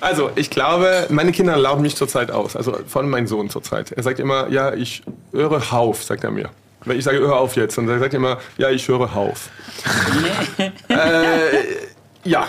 Also, 0.00 0.30
ich 0.34 0.50
glaube, 0.50 1.06
meine 1.08 1.32
Kinder 1.32 1.56
lauten 1.56 1.80
mich 1.80 1.96
zurzeit 1.96 2.30
aus. 2.30 2.56
Also 2.56 2.76
vor 2.86 3.00
allem 3.00 3.10
mein 3.10 3.26
Sohn 3.26 3.48
zurzeit. 3.48 3.90
Er 3.90 4.02
sagt 4.02 4.20
immer, 4.20 4.48
ja, 4.48 4.74
ich 4.74 5.02
höre 5.32 5.72
auf, 5.72 6.04
sagt 6.04 6.24
er 6.24 6.30
mir. 6.30 6.50
Weil 6.84 6.98
ich 6.98 7.04
sage, 7.04 7.20
hör 7.20 7.36
auf 7.36 7.56
jetzt. 7.56 7.78
Und 7.78 7.88
er 7.88 7.98
sagt 7.98 8.12
immer, 8.12 8.38
ja, 8.58 8.68
ich 8.68 8.86
höre 8.86 9.16
auf. 9.16 9.48
äh, 10.88 11.64
ja. 12.24 12.48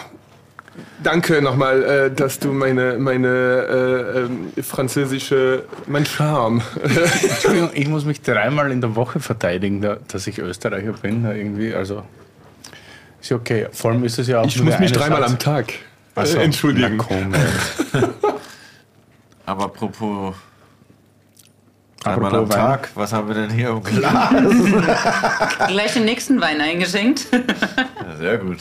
Danke 1.04 1.42
nochmal, 1.42 1.84
äh, 1.84 2.12
dass 2.12 2.40
du 2.40 2.52
meine, 2.54 2.98
meine 2.98 3.28
äh, 3.28 4.20
ähm, 4.22 4.52
französische, 4.64 5.64
mein 5.88 6.06
Charme. 6.06 6.62
Entschuldigung, 7.22 7.70
ich 7.74 7.88
muss 7.88 8.06
mich 8.06 8.22
dreimal 8.22 8.72
in 8.72 8.82
der 8.82 8.96
Woche 8.96 9.20
verteidigen, 9.20 9.82
da, 9.82 9.98
dass 10.08 10.26
ich 10.28 10.40
Österreicher 10.40 10.94
bin. 10.94 11.24
da 11.24 11.34
Irgendwie, 11.34 11.74
also 11.74 12.04
ist 13.22 13.30
ja 13.30 13.38
okay. 13.38 13.68
Vor 13.72 13.92
allem 13.92 14.04
ist 14.06 14.20
es 14.20 14.28
ja 14.28 14.40
auch 14.42 14.46
Ich 14.46 14.56
nur 14.56 14.66
muss 14.66 14.80
mich 14.80 14.92
dreimal 14.94 15.22
Satz. 15.22 15.32
am 15.32 15.40
Tag 15.40 15.74
Ach 16.16 16.26
so, 16.26 16.38
äh, 16.38 16.44
entschuldigen. 16.44 17.00
Aber 19.46 19.66
apropos 19.66 20.34
dreimal 22.02 22.26
Apropos 22.36 22.40
am 22.40 22.50
Wein. 22.50 22.58
Tag, 22.68 22.90
was 22.96 23.14
haben 23.14 23.28
wir 23.28 23.36
denn 23.36 23.50
hier 23.50 23.70
im 23.70 23.84
Glas? 23.84 24.30
Gleich 25.68 25.94
den 25.94 26.06
nächsten 26.06 26.40
Wein 26.40 26.62
eingeschenkt. 26.62 27.28
Ja, 27.32 28.16
sehr 28.18 28.38
gut. 28.38 28.58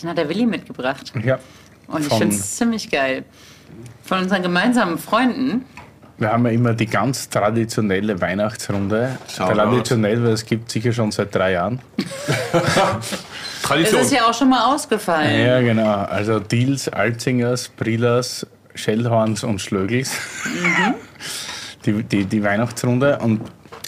Den 0.00 0.10
hat 0.10 0.18
der 0.18 0.28
Willi 0.28 0.46
mitgebracht. 0.46 1.12
Ja. 1.24 1.38
Und 1.86 2.06
ich 2.06 2.12
finde 2.12 2.34
es 2.34 2.56
ziemlich 2.56 2.90
geil. 2.90 3.24
Von 4.04 4.18
unseren 4.22 4.42
gemeinsamen 4.42 4.98
Freunden. 4.98 5.64
Wir 6.18 6.32
haben 6.32 6.44
ja 6.46 6.52
immer 6.52 6.74
die 6.74 6.86
ganz 6.86 7.28
traditionelle 7.28 8.20
Weihnachtsrunde. 8.20 9.18
Shoutout. 9.28 9.54
Traditionell, 9.54 10.22
weil 10.24 10.32
es 10.32 10.44
gibt 10.44 10.70
sicher 10.70 10.92
schon 10.92 11.12
seit 11.12 11.34
drei 11.34 11.52
Jahren. 11.52 11.80
Es 13.60 13.74
Tradition. 13.74 14.00
ist 14.00 14.12
ja 14.12 14.26
auch 14.26 14.32
schon 14.32 14.48
mal 14.48 14.72
ausgefallen. 14.72 15.44
Ja, 15.44 15.60
genau. 15.60 16.04
Also 16.04 16.40
Diels, 16.40 16.88
Alzingers, 16.88 17.68
Brillas, 17.68 18.46
Schellhorns 18.74 19.44
und 19.44 19.60
Schlögels. 19.60 20.12
Die, 21.84 22.02
die, 22.02 22.24
die 22.24 22.42
Weihnachtsrunde. 22.42 23.18
Und 23.18 23.42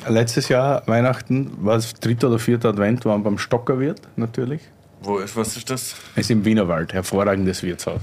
letztes 0.08 0.48
Jahr 0.48 0.82
Weihnachten 0.86 1.50
war 1.60 1.76
es 1.76 1.94
dritter 1.94 2.28
oder 2.28 2.38
vierter 2.38 2.68
Advent, 2.70 3.04
waren 3.04 3.22
beim 3.22 3.38
Stockerwirt 3.38 4.00
natürlich. 4.16 4.60
Wo 5.02 5.18
ist, 5.18 5.36
was 5.36 5.56
ist 5.56 5.70
das? 5.70 5.94
ist 6.16 6.30
im 6.30 6.44
Wienerwald, 6.44 6.92
hervorragendes 6.92 7.62
Wirtshaus. 7.62 8.00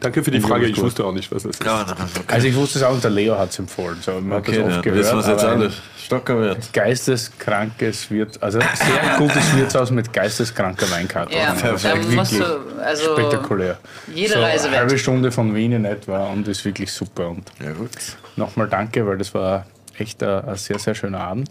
Danke 0.00 0.22
für 0.22 0.30
die 0.30 0.36
Unglaublich 0.38 0.52
Frage. 0.62 0.70
Ich 0.70 0.74
gut. 0.76 0.84
wusste 0.84 1.04
auch 1.04 1.12
nicht, 1.12 1.32
was 1.32 1.44
das 1.44 1.52
ist. 1.56 1.64
Ja, 1.64 1.80
okay. 1.82 2.24
Also 2.26 2.46
ich 2.48 2.54
wusste 2.54 2.78
es 2.78 2.84
auch 2.84 2.92
und 2.92 3.02
der 3.02 3.10
Leo 3.10 3.38
hat 3.38 3.50
es 3.50 3.58
empfohlen. 3.58 3.96
So, 4.02 4.20
man 4.20 4.38
Okay, 4.40 4.58
hat 4.60 4.66
das 4.66 4.74
oft 4.74 4.82
gehört. 4.82 5.00
wissen 5.00 5.14
wir 5.14 5.20
es 5.20 5.26
jetzt 5.28 5.44
aber 5.44 5.52
ein 5.52 5.60
alle. 5.62 5.72
Stockerwirt. 5.98 6.72
Geisteskrankes 6.74 8.10
Wirt, 8.10 8.42
also 8.42 8.60
sehr 8.60 8.68
gutes 9.18 9.56
Wirtshaus 9.56 9.90
mit 9.90 10.12
geisteskranker 10.12 10.90
Weinkarte. 10.90 11.34
Ja, 11.34 11.52
Also 11.54 11.88
da 11.88 11.96
wirklich 11.96 12.38
du, 12.38 12.80
also 12.82 13.12
spektakulär. 13.16 13.78
jede 14.14 14.34
so 14.34 14.40
Reise 14.40 14.68
eine 14.68 14.76
halbe. 14.78 14.98
Stunde 14.98 15.32
von 15.32 15.54
Wien 15.54 15.72
in 15.72 15.84
etwa 15.86 16.26
und 16.26 16.46
ist 16.48 16.64
wirklich 16.66 16.92
super. 16.92 17.28
Und 17.30 17.50
Ja, 17.62 17.72
gut. 17.72 17.88
nochmal 18.36 18.68
danke, 18.68 19.06
weil 19.06 19.16
das 19.16 19.32
war 19.32 19.64
echt 19.96 20.22
ein, 20.22 20.44
ein 20.44 20.56
sehr, 20.56 20.78
sehr 20.78 20.94
schöner 20.94 21.20
Abend. 21.20 21.48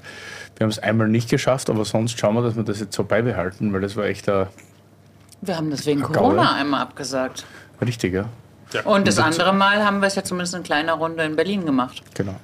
Wir 0.58 0.66
haben 0.66 0.72
es 0.72 0.80
einmal 0.80 1.08
nicht 1.08 1.30
geschafft, 1.30 1.70
aber 1.70 1.84
sonst 1.86 2.20
schauen 2.20 2.36
wir, 2.36 2.42
dass 2.42 2.56
wir 2.56 2.64
das 2.64 2.80
jetzt 2.80 2.96
so 2.96 3.04
beibehalten, 3.04 3.74
weil 3.74 3.82
das 3.82 3.96
war 3.96 4.06
echt 4.06 4.30
ein 4.30 4.48
Wir 5.42 5.58
haben 5.58 5.72
das 5.72 5.86
wegen 5.86 6.02
Gaul. 6.02 6.12
Corona 6.14 6.54
einmal 6.54 6.82
abgesagt. 6.82 7.46
richtiger. 7.82 8.30
Und 8.86 9.08
das 9.08 9.20
andere 9.20 9.54
Mal 9.54 9.86
haben 9.86 10.00
wir 10.00 10.08
es 10.08 10.16
ja 10.16 10.24
zumindest 10.24 10.56
in 10.56 10.64
kleiner 10.64 10.94
Runde 10.94 11.24
in 11.24 11.36
Berlin 11.36 11.66
gemacht. 11.66 12.02
Genau. 12.16 12.36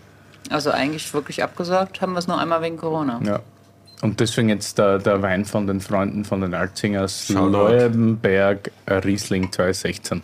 Also 0.49 0.71
eigentlich 0.71 1.13
wirklich 1.13 1.43
abgesagt 1.43 2.01
haben 2.01 2.13
wir 2.13 2.19
es 2.19 2.27
nur 2.27 2.39
einmal 2.39 2.61
wegen 2.61 2.77
Corona. 2.77 3.19
Ja. 3.23 3.39
Und 4.01 4.19
deswegen 4.19 4.49
jetzt 4.49 4.77
der, 4.77 4.97
der 4.99 5.21
Wein 5.21 5.45
von 5.45 5.67
den 5.67 5.81
Freunden 5.81 6.23
von 6.23 6.41
den 6.41 6.53
Alzingers, 6.53 7.27
Shoutout. 7.27 7.49
Leuenberg 7.51 8.71
Riesling 8.87 9.51
2016. 9.51 10.21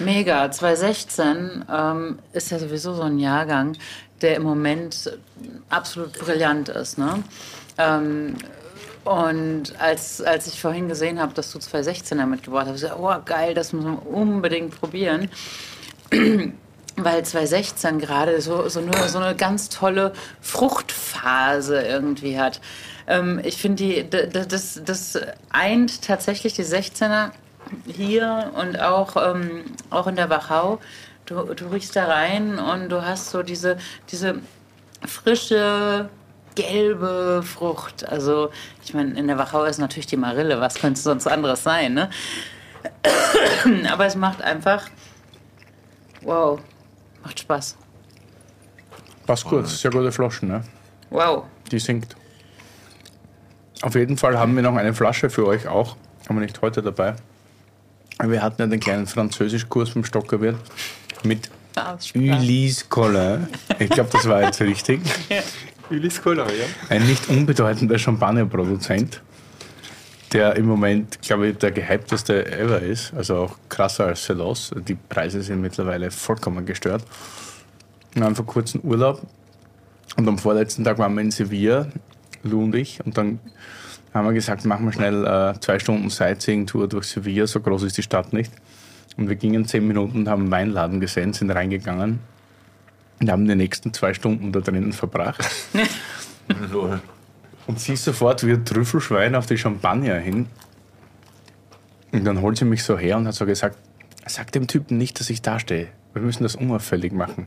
Mega. 0.00 0.50
2016 0.50 1.64
ähm, 1.70 2.18
ist 2.32 2.50
ja 2.50 2.58
sowieso 2.58 2.94
so 2.94 3.02
ein 3.02 3.18
Jahrgang, 3.18 3.76
der 4.22 4.36
im 4.36 4.42
Moment 4.42 5.18
absolut 5.68 6.12
brillant 6.18 6.68
ist. 6.68 6.98
Ne? 6.98 7.22
Ähm, 7.78 8.36
und 9.04 9.74
als, 9.78 10.20
als 10.20 10.46
ich 10.46 10.60
vorhin 10.60 10.88
gesehen 10.88 11.20
habe, 11.20 11.32
dass 11.32 11.52
du 11.52 11.58
2016er 11.58 12.26
mitgebracht 12.26 12.66
hast, 12.68 12.82
ich 12.82 12.92
oh 12.92 13.14
geil, 13.24 13.54
das 13.54 13.72
müssen 13.72 13.92
wir 13.92 14.06
unbedingt 14.06 14.78
probieren. 14.78 15.30
Weil 16.96 17.24
2016 17.24 17.98
gerade 17.98 18.40
so, 18.42 18.68
so, 18.68 18.80
nur, 18.80 19.08
so 19.08 19.18
eine 19.18 19.34
ganz 19.34 19.70
tolle 19.70 20.12
Fruchtphase 20.42 21.80
irgendwie 21.80 22.38
hat. 22.38 22.60
Ähm, 23.06 23.40
ich 23.42 23.56
finde, 23.56 24.04
das, 24.04 24.80
das 24.84 25.18
eint 25.48 26.02
tatsächlich 26.02 26.52
die 26.52 26.64
16er 26.64 27.30
hier 27.86 28.52
und 28.54 28.80
auch, 28.80 29.16
ähm, 29.16 29.64
auch 29.88 30.06
in 30.08 30.16
der 30.16 30.28
Wachau. 30.28 30.78
Du, 31.30 31.54
du 31.54 31.68
riechst 31.68 31.94
da 31.94 32.06
rein 32.06 32.58
und 32.58 32.88
du 32.88 33.06
hast 33.06 33.30
so 33.30 33.44
diese, 33.44 33.78
diese 34.10 34.40
frische, 35.06 36.08
gelbe 36.56 37.44
Frucht. 37.44 38.04
Also, 38.04 38.50
ich 38.84 38.94
meine, 38.94 39.16
in 39.16 39.28
der 39.28 39.38
Wachau 39.38 39.62
ist 39.62 39.78
natürlich 39.78 40.08
die 40.08 40.16
Marille. 40.16 40.60
Was 40.60 40.74
könnte 40.74 41.00
sonst 41.00 41.28
anderes 41.28 41.62
sein, 41.62 41.94
ne? 41.94 42.10
Aber 43.92 44.06
es 44.06 44.16
macht 44.16 44.42
einfach, 44.42 44.88
wow, 46.22 46.58
macht 47.22 47.38
Spaß. 47.38 47.76
Passt 49.24 49.44
gut, 49.44 49.68
sehr 49.68 49.92
gute 49.92 50.10
Flaschen, 50.10 50.48
ne? 50.48 50.64
Wow. 51.10 51.44
Die 51.70 51.78
singt. 51.78 52.16
Auf 53.82 53.94
jeden 53.94 54.16
Fall 54.16 54.36
haben 54.36 54.56
wir 54.56 54.64
noch 54.64 54.74
eine 54.74 54.94
Flasche 54.94 55.30
für 55.30 55.46
euch 55.46 55.68
auch, 55.68 55.96
haben 56.28 56.34
wir 56.34 56.42
nicht 56.42 56.60
heute 56.60 56.82
dabei. 56.82 57.14
Wir 58.20 58.42
hatten 58.42 58.60
ja 58.60 58.66
den 58.66 58.80
kleinen 58.80 59.06
Französischkurs 59.06 59.94
beim 59.94 60.04
Stockerwirt 60.04 60.58
mit 61.24 61.50
Aussprache. 61.76 62.24
Ulysse 62.24 62.84
Collin. 62.88 63.48
Ich 63.78 63.90
glaube, 63.90 64.10
das 64.12 64.28
war 64.28 64.42
jetzt 64.42 64.60
richtig. 64.60 65.00
Ulysse 65.90 66.20
Collin, 66.20 66.44
ja? 66.46 66.66
Ein 66.88 67.06
nicht 67.06 67.28
unbedeutender 67.28 67.98
Champagnerproduzent, 67.98 69.22
der 70.32 70.56
im 70.56 70.66
Moment, 70.66 71.20
glaube 71.22 71.48
ich, 71.48 71.58
der 71.58 71.72
gehypteste 71.72 72.46
ever 72.50 72.80
ist. 72.80 73.12
Also 73.14 73.36
auch 73.36 73.56
krasser 73.68 74.06
als 74.06 74.24
Celos. 74.24 74.72
Die 74.88 74.94
Preise 74.94 75.42
sind 75.42 75.60
mittlerweile 75.60 76.10
vollkommen 76.10 76.66
gestört. 76.66 77.04
Wir 78.12 78.24
haben 78.24 78.34
vor 78.34 78.46
kurzem 78.46 78.80
Urlaub 78.80 79.22
und 80.16 80.28
am 80.28 80.38
vorletzten 80.38 80.84
Tag 80.84 80.98
waren 80.98 81.14
wir 81.14 81.22
in 81.22 81.30
Sevilla, 81.30 81.86
Lou 82.42 82.64
und 82.64 82.74
ich. 82.74 82.98
Und 83.04 83.16
dann 83.16 83.38
haben 84.12 84.26
wir 84.26 84.32
gesagt, 84.32 84.64
machen 84.64 84.86
wir 84.86 84.92
schnell 84.92 85.24
äh, 85.24 85.60
zwei 85.60 85.78
Stunden 85.78 86.10
Sightseeing-Tour 86.10 86.88
durch 86.88 87.06
Sevilla. 87.06 87.46
So 87.46 87.60
groß 87.60 87.84
ist 87.84 87.96
die 87.96 88.02
Stadt 88.02 88.32
nicht. 88.32 88.52
Und 89.16 89.28
wir 89.28 89.36
gingen 89.36 89.66
zehn 89.66 89.86
Minuten 89.86 90.18
und 90.18 90.28
haben 90.28 90.42
einen 90.42 90.50
Weinladen 90.50 91.00
gesehen, 91.00 91.32
sind 91.32 91.50
reingegangen 91.50 92.20
und 93.20 93.30
haben 93.30 93.46
die 93.46 93.54
nächsten 93.54 93.92
zwei 93.92 94.14
Stunden 94.14 94.52
da 94.52 94.60
drinnen 94.60 94.92
verbracht. 94.92 95.44
Und 97.66 97.78
sie 97.78 97.94
sofort 97.94 98.44
wie 98.44 98.52
ein 98.52 98.64
Trüffelschwein 98.64 99.36
auf 99.36 99.46
die 99.46 99.56
Champagner 99.56 100.16
hin. 100.16 100.46
Und 102.10 102.24
dann 102.24 102.40
holt 102.40 102.56
sie 102.56 102.64
mich 102.64 102.82
so 102.82 102.98
her 102.98 103.16
und 103.16 103.28
hat 103.28 103.34
so 103.34 103.46
gesagt, 103.46 103.78
sag 104.26 104.50
dem 104.50 104.66
Typen 104.66 104.98
nicht, 104.98 105.20
dass 105.20 105.30
ich 105.30 105.40
da 105.42 105.60
stehe. 105.60 105.86
Wir 106.12 106.22
müssen 106.22 106.42
das 106.42 106.56
unauffällig 106.56 107.12
machen. 107.12 107.46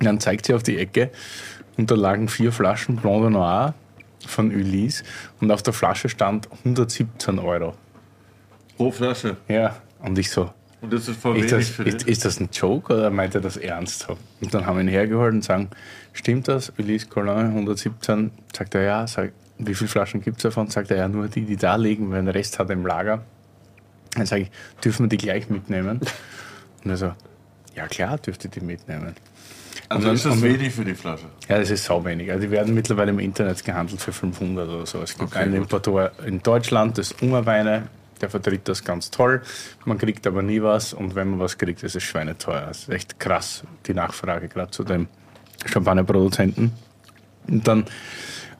Und 0.00 0.06
dann 0.06 0.18
zeigt 0.18 0.46
sie 0.46 0.54
auf 0.54 0.64
die 0.64 0.78
Ecke 0.78 1.10
und 1.76 1.90
da 1.90 1.94
lagen 1.94 2.28
vier 2.28 2.50
Flaschen 2.50 2.96
Blanc 2.96 3.22
de 3.22 3.30
Noir 3.30 3.74
von 4.26 4.50
Ulysse 4.50 5.04
und 5.40 5.50
auf 5.52 5.62
der 5.62 5.72
Flasche 5.72 6.08
stand 6.08 6.48
117 6.64 7.38
Euro. 7.38 7.74
Pro 8.76 8.90
Flasche. 8.90 9.36
Ja, 9.48 9.76
und 10.00 10.18
ich 10.18 10.30
so, 10.30 10.50
Und 10.86 10.92
das 10.92 11.08
ist 11.08 11.20
voll 11.20 11.36
ist 11.38 11.50
wenig 11.50 11.66
das, 11.66 11.68
für 11.76 11.82
ist, 11.82 12.02
ist 12.04 12.24
das 12.24 12.40
ein 12.40 12.48
Joke 12.52 12.92
oder 12.94 13.10
meint 13.10 13.34
er 13.34 13.40
das 13.40 13.56
ernst? 13.56 14.00
so? 14.06 14.16
Und 14.40 14.54
dann 14.54 14.66
haben 14.66 14.76
wir 14.76 14.82
ihn 14.84 14.88
hergeholt 14.88 15.34
und 15.34 15.42
sagen, 15.42 15.68
stimmt 16.12 16.46
das? 16.48 16.72
Ulysse 16.78 17.06
Collin 17.08 17.28
117? 17.46 18.30
Sagt 18.56 18.74
er 18.76 18.82
ja. 18.82 19.06
Sag, 19.06 19.32
wie 19.58 19.74
viele 19.74 19.88
Flaschen 19.88 20.20
gibt 20.22 20.36
es 20.38 20.42
davon? 20.44 20.68
Sagt 20.70 20.90
er 20.90 20.96
ja, 20.98 21.08
nur 21.08 21.28
die, 21.28 21.42
die 21.42 21.56
da 21.56 21.76
liegen, 21.76 22.10
weil 22.10 22.18
den 22.22 22.28
Rest 22.28 22.58
hat 22.58 22.68
er 22.70 22.74
im 22.74 22.86
Lager. 22.86 23.22
Dann 24.14 24.26
sage 24.26 24.42
ich, 24.42 24.50
dürfen 24.84 25.04
wir 25.04 25.08
die 25.08 25.16
gleich 25.18 25.50
mitnehmen? 25.50 26.00
Und 26.84 26.90
er 26.90 26.96
so, 26.96 27.12
ja 27.74 27.86
klar, 27.88 28.16
dürft 28.18 28.44
ihr 28.44 28.50
die 28.50 28.60
mitnehmen. 28.60 29.14
Also 29.88 29.98
und 30.00 30.04
dann- 30.06 30.14
ist 30.14 30.24
das 30.24 30.42
wenig 30.42 30.72
für 30.72 30.84
die 30.84 30.94
Flasche. 30.94 31.26
Ja, 31.48 31.58
das 31.58 31.70
ist 31.70 31.84
sau 31.84 32.04
wenig. 32.04 32.30
Also 32.30 32.42
die 32.46 32.50
werden 32.50 32.74
mittlerweile 32.74 33.10
im 33.10 33.18
Internet 33.18 33.64
gehandelt 33.64 34.00
für 34.00 34.12
500 34.12 34.68
oder 34.68 34.86
so. 34.86 35.02
Es 35.02 35.16
gibt 35.18 35.30
Okay, 35.32 35.40
einen 35.40 35.52
gut. 35.54 35.62
Importeur 35.62 36.12
in 36.26 36.42
Deutschland, 36.42 36.96
das 36.98 37.10
ist 37.10 37.22
Ungerweine, 37.22 37.88
der 38.20 38.30
vertritt 38.30 38.68
das 38.68 38.84
ganz 38.84 39.10
toll. 39.10 39.42
Man 39.84 39.98
kriegt 39.98 40.26
aber 40.26 40.42
nie 40.42 40.62
was 40.62 40.92
und 40.92 41.14
wenn 41.14 41.30
man 41.30 41.40
was 41.40 41.58
kriegt, 41.58 41.82
ist 41.82 41.96
es 41.96 42.02
schweineteuer. 42.02 42.66
Das 42.66 42.80
ist 42.80 42.88
echt 42.88 43.20
krass, 43.20 43.64
die 43.86 43.94
Nachfrage 43.94 44.48
gerade 44.48 44.70
zu 44.70 44.84
dem 44.84 45.08
Champagnerproduzenten. 45.64 46.72
Und 47.48 47.68
dann 47.68 47.84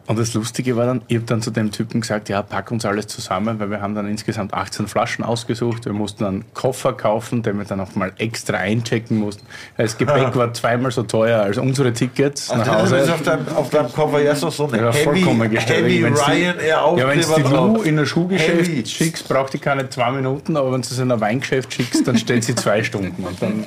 und 0.09 0.19
das 0.19 0.35
Lustige 0.35 0.77
war 0.77 0.87
dann, 0.87 1.03
ich 1.09 1.17
habe 1.17 1.27
dann 1.27 1.43
zu 1.43 1.51
dem 1.51 1.73
Typen 1.73 2.01
gesagt, 2.01 2.29
ja, 2.29 2.41
pack 2.43 2.71
uns 2.71 2.85
alles 2.85 3.09
zusammen, 3.09 3.59
weil 3.59 3.71
wir 3.71 3.81
haben 3.81 3.95
dann 3.95 4.09
insgesamt 4.09 4.55
18 4.55 4.87
Flaschen 4.87 5.25
ausgesucht. 5.25 5.85
Wir 5.85 5.93
mussten 5.93 6.23
dann 6.25 6.35
einen 6.35 6.45
Koffer 6.55 6.93
kaufen, 6.93 7.43
den 7.43 7.59
wir 7.59 7.65
dann 7.65 7.81
auch 7.81 7.95
mal 7.97 8.13
extra 8.19 8.59
einchecken 8.59 9.19
mussten. 9.19 9.45
Das 9.77 9.99
Gepäck 9.99 10.35
war 10.37 10.55
zweimal 10.55 10.91
so 10.93 11.03
teuer 11.03 11.41
als 11.43 11.59
unsere 11.59 11.93
Tickets 11.93 12.53
nach 12.55 12.67
Ach, 12.69 12.83
Hause. 12.83 12.97
ist 12.99 13.11
auf 13.11 13.23
deinem, 13.23 13.49
auf 13.49 13.71
deinem 13.71 13.93
Koffer 13.93 14.23
noch 14.35 14.53
so 14.53 14.69
eine 14.69 14.79
Ja, 14.79 14.93
vollkommen 14.93 15.51
gestellt. 15.51 15.85
Heavy 15.87 16.05
Ryanair 16.05 16.67
Ja, 16.69 17.09
wenn 17.09 17.21
du 17.21 17.27
Aufkleber 17.27 17.37
die 17.37 17.43
drauf. 17.55 17.87
in 17.87 17.99
ein 17.99 18.07
Schuhgeschäft 18.07 18.69
Heavy. 18.69 18.87
schickst, 18.87 19.29
braucht 19.29 19.53
die 19.55 19.59
keine 19.59 19.89
zwei 19.91 20.13
Minuten, 20.13 20.57
aber 20.57 20.73
wenn 20.73 20.83
du 20.83 20.89
sie 20.89 21.03
in 21.03 21.11
ein 21.11 21.21
Weingeschäft 21.21 21.73
schickst, 21.75 22.07
dann 22.07 22.17
stellt 22.17 22.45
sie 22.45 22.55
zwei 22.55 22.83
Stunden. 22.85 23.25
Und 23.25 23.43
dann 23.43 23.65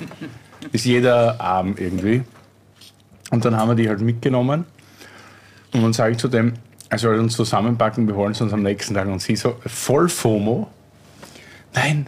ist 0.72 0.86
jeder 0.86 1.40
arm 1.41 1.76
irgendwie. 1.78 2.22
Und 3.32 3.45
dann 3.45 3.57
haben 3.57 3.70
wir 3.70 3.76
die 3.76 3.90
halt 3.90 4.02
mitgenommen. 4.02 4.66
Und 5.74 5.84
dann 5.84 5.94
sage 5.94 6.12
ich 6.14 6.18
zu 6.18 6.28
dem, 6.28 6.54
er 6.90 6.98
soll 6.98 7.20
uns 7.20 7.36
zusammenpacken, 7.36 8.08
wir 8.08 8.16
holen 8.16 8.32
es 8.32 8.41
uns 8.41 8.52
am 8.54 8.64
nächsten 8.64 8.94
Tag. 8.96 9.08
Und 9.08 9.22
sie 9.22 9.36
so, 9.36 9.56
voll 9.66 10.10
FOMO. 10.10 10.68
Nein, 11.76 12.08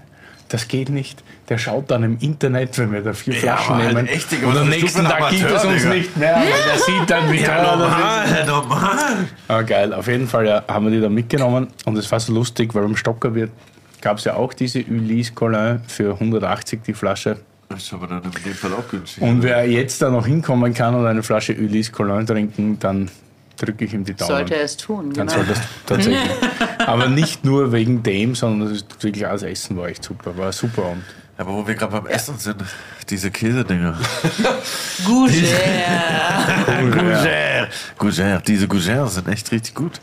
das 0.50 0.68
geht 0.68 0.90
nicht. 0.90 1.24
Der 1.50 1.58
schaut 1.58 1.92
dann 1.92 2.04
im 2.04 2.18
Internet, 2.20 2.78
wenn 2.78 2.92
wir 2.94 3.02
da 3.02 3.14
vier 3.14 3.34
Flaschen 3.34 3.76
halt 3.76 3.94
nehmen. 3.94 4.08
echt, 4.08 4.32
und 4.44 4.58
am 4.58 4.70
nächsten 4.70 5.04
Tag 5.04 5.30
gibt 5.30 5.44
es 5.44 5.52
Amateur, 5.52 5.70
uns 5.74 5.82
Digga? 5.84 5.94
nicht 5.96 6.18
mehr, 6.18 6.36
weil 6.36 6.46
der 6.46 6.80
sieht 6.80 7.10
dann, 7.10 7.32
wie 7.32 7.40
Ja, 7.42 7.48
teuer 7.48 7.78
das 7.78 8.42
ist. 8.42 8.48
normal, 8.48 8.64
normal. 8.80 9.28
Ah, 9.50 9.62
geil. 9.62 9.94
Auf 9.94 10.08
jeden 10.08 10.28
Fall 10.28 10.48
ja, 10.48 10.64
haben 10.68 10.86
wir 10.86 10.92
die 10.92 11.02
da 11.02 11.10
mitgenommen 11.10 11.68
und 11.86 11.98
es 11.98 12.10
war 12.12 12.20
so 12.20 12.34
lustig, 12.34 12.74
weil 12.74 12.84
beim 12.84 12.96
Stockerwirt 12.96 13.52
gab 14.00 14.18
es 14.18 14.24
ja 14.24 14.36
auch 14.36 14.54
diese 14.54 14.80
Ulysse 14.86 15.34
Collin 15.34 15.82
für 15.88 16.14
180 16.14 16.82
die 16.88 16.94
Flasche. 16.94 17.38
Das 17.70 17.84
ist 17.84 17.94
aber 17.94 18.08
dann 18.08 18.24
in 18.24 18.32
dem 18.32 18.54
Fall 18.54 18.72
auch 18.74 18.88
günstig. 18.90 19.22
Und 19.22 19.44
wer 19.44 19.70
jetzt 19.70 20.02
da 20.02 20.10
noch 20.10 20.26
hinkommen 20.26 20.74
kann 20.74 20.96
und 20.96 21.06
eine 21.06 21.22
Flasche 21.22 21.54
Ulysse 21.54 21.92
Collin 21.92 22.26
trinken, 22.26 22.80
dann 22.80 23.12
drücke 23.58 23.86
ich 23.86 23.94
ihm 23.94 24.04
die 24.04 24.14
Daumen. 24.14 24.30
Sollte 24.30 24.56
er 24.56 24.64
es 24.64 24.78
tun, 24.78 25.14
dann 25.14 25.28
genau. 25.28 25.40
soll 25.40 25.46
das 25.46 25.60
tatsächlich. 25.86 26.30
Aber 26.86 27.08
nicht 27.08 27.46
nur 27.46 27.72
wegen 27.72 28.04
dem, 28.04 28.36
sondern 28.36 28.70
das 28.70 28.78
ist 28.78 29.04
wirklich 29.04 29.28
alles 29.28 29.44
Essen 29.44 29.78
war 29.78 29.88
echt 29.88 30.04
super, 30.04 30.38
war 30.38 30.52
super 30.52 30.86
und 30.86 31.04
aber 31.42 31.54
wo 31.54 31.66
wir 31.66 31.74
gerade 31.74 31.92
beim 31.94 32.06
Essen 32.06 32.38
sind, 32.38 32.64
diese 33.10 33.32
Käsedinger. 33.32 33.98
Gougère. 35.08 35.42
Gougère. 36.92 37.68
Gougère. 37.98 38.42
Diese 38.42 38.68
Gougère 38.68 39.08
sind 39.08 39.28
echt 39.28 39.52
richtig 39.52 39.74
gut. 39.74 40.00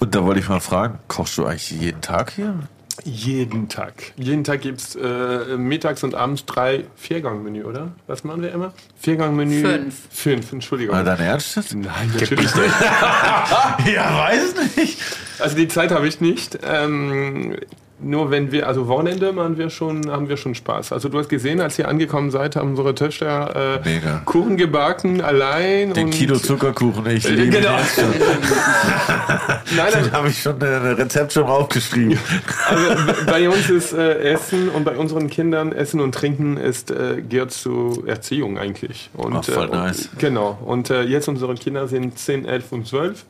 Und 0.00 0.12
da 0.12 0.24
wollte 0.24 0.40
ich 0.40 0.48
mal 0.48 0.58
fragen, 0.58 0.98
kochst 1.06 1.38
du 1.38 1.46
eigentlich 1.46 1.70
jeden 1.70 2.00
Tag 2.00 2.32
hier? 2.32 2.58
Jeden 3.02 3.68
Tag. 3.68 4.12
Jeden 4.16 4.44
Tag 4.44 4.60
gibt 4.60 4.80
es 4.80 4.94
äh, 4.94 5.56
mittags 5.56 6.04
und 6.04 6.14
abends 6.14 6.46
drei 6.46 6.84
Viergang-Menü, 6.96 7.64
oder? 7.64 7.92
Was 8.06 8.22
machen 8.24 8.42
wir 8.42 8.52
immer? 8.52 8.72
Viergang-Menü? 9.00 9.62
Fünf. 9.62 9.94
Fünf, 10.10 10.52
Entschuldigung. 10.52 10.94
War 10.94 11.02
dein 11.04 11.18
Ernst? 11.18 11.56
Nein, 11.74 12.12
natürlich 12.12 12.54
nicht. 12.54 12.74
Ja, 13.94 14.18
weiß 14.18 14.76
nicht. 14.76 14.98
Also 15.38 15.56
die 15.56 15.68
Zeit 15.68 15.90
habe 15.90 16.06
ich 16.06 16.20
nicht. 16.20 16.58
Ähm, 16.62 17.56
nur 18.04 18.30
wenn 18.30 18.52
wir, 18.52 18.66
also 18.68 18.86
Wochenende 18.88 19.32
machen 19.32 19.58
wir 19.58 19.70
schon, 19.70 20.10
haben 20.10 20.28
wir 20.28 20.36
schon 20.36 20.54
Spaß. 20.54 20.92
Also 20.92 21.08
du 21.08 21.18
hast 21.18 21.28
gesehen, 21.28 21.60
als 21.60 21.78
ihr 21.78 21.88
angekommen 21.88 22.30
seid, 22.30 22.56
haben 22.56 22.70
unsere 22.70 22.94
Töchter 22.94 23.80
äh. 23.84 24.00
Kuchen 24.24 24.56
gebacken, 24.56 25.20
allein. 25.20 25.92
Den 25.94 26.06
und 26.06 26.10
Kilo 26.12 26.36
Zuckerkuchen, 26.36 27.06
ich 27.06 27.28
liebe 27.28 27.58
Genau. 27.58 27.78
schon. 27.78 28.04
Nein, 29.76 29.92
Den 29.92 30.12
habe 30.12 30.28
ich 30.28 30.40
schon 30.40 30.60
ein 30.62 30.94
Rezept 30.94 31.32
schon 31.32 31.44
aufgeschrieben. 31.44 32.18
Also 32.66 33.12
bei 33.26 33.48
uns 33.48 33.68
ist 33.68 33.92
äh, 33.92 34.32
Essen 34.32 34.68
und 34.68 34.84
bei 34.84 34.96
unseren 34.96 35.28
Kindern 35.28 35.72
Essen 35.72 36.00
und 36.00 36.14
Trinken 36.14 36.56
ist 36.56 36.90
äh, 36.90 37.22
gehört 37.28 37.52
zur 37.52 38.06
Erziehung 38.08 38.58
eigentlich. 38.58 39.10
Und, 39.14 39.36
Ach, 39.36 39.44
voll 39.44 39.68
äh, 39.68 39.76
nice. 39.76 40.08
Und, 40.12 40.18
genau. 40.18 40.58
Und 40.64 40.90
äh, 40.90 41.02
jetzt 41.02 41.28
unsere 41.28 41.54
Kinder 41.54 41.86
sind 41.88 42.18
10, 42.18 42.46
11 42.46 42.72
und 42.72 42.86
12 42.86 43.24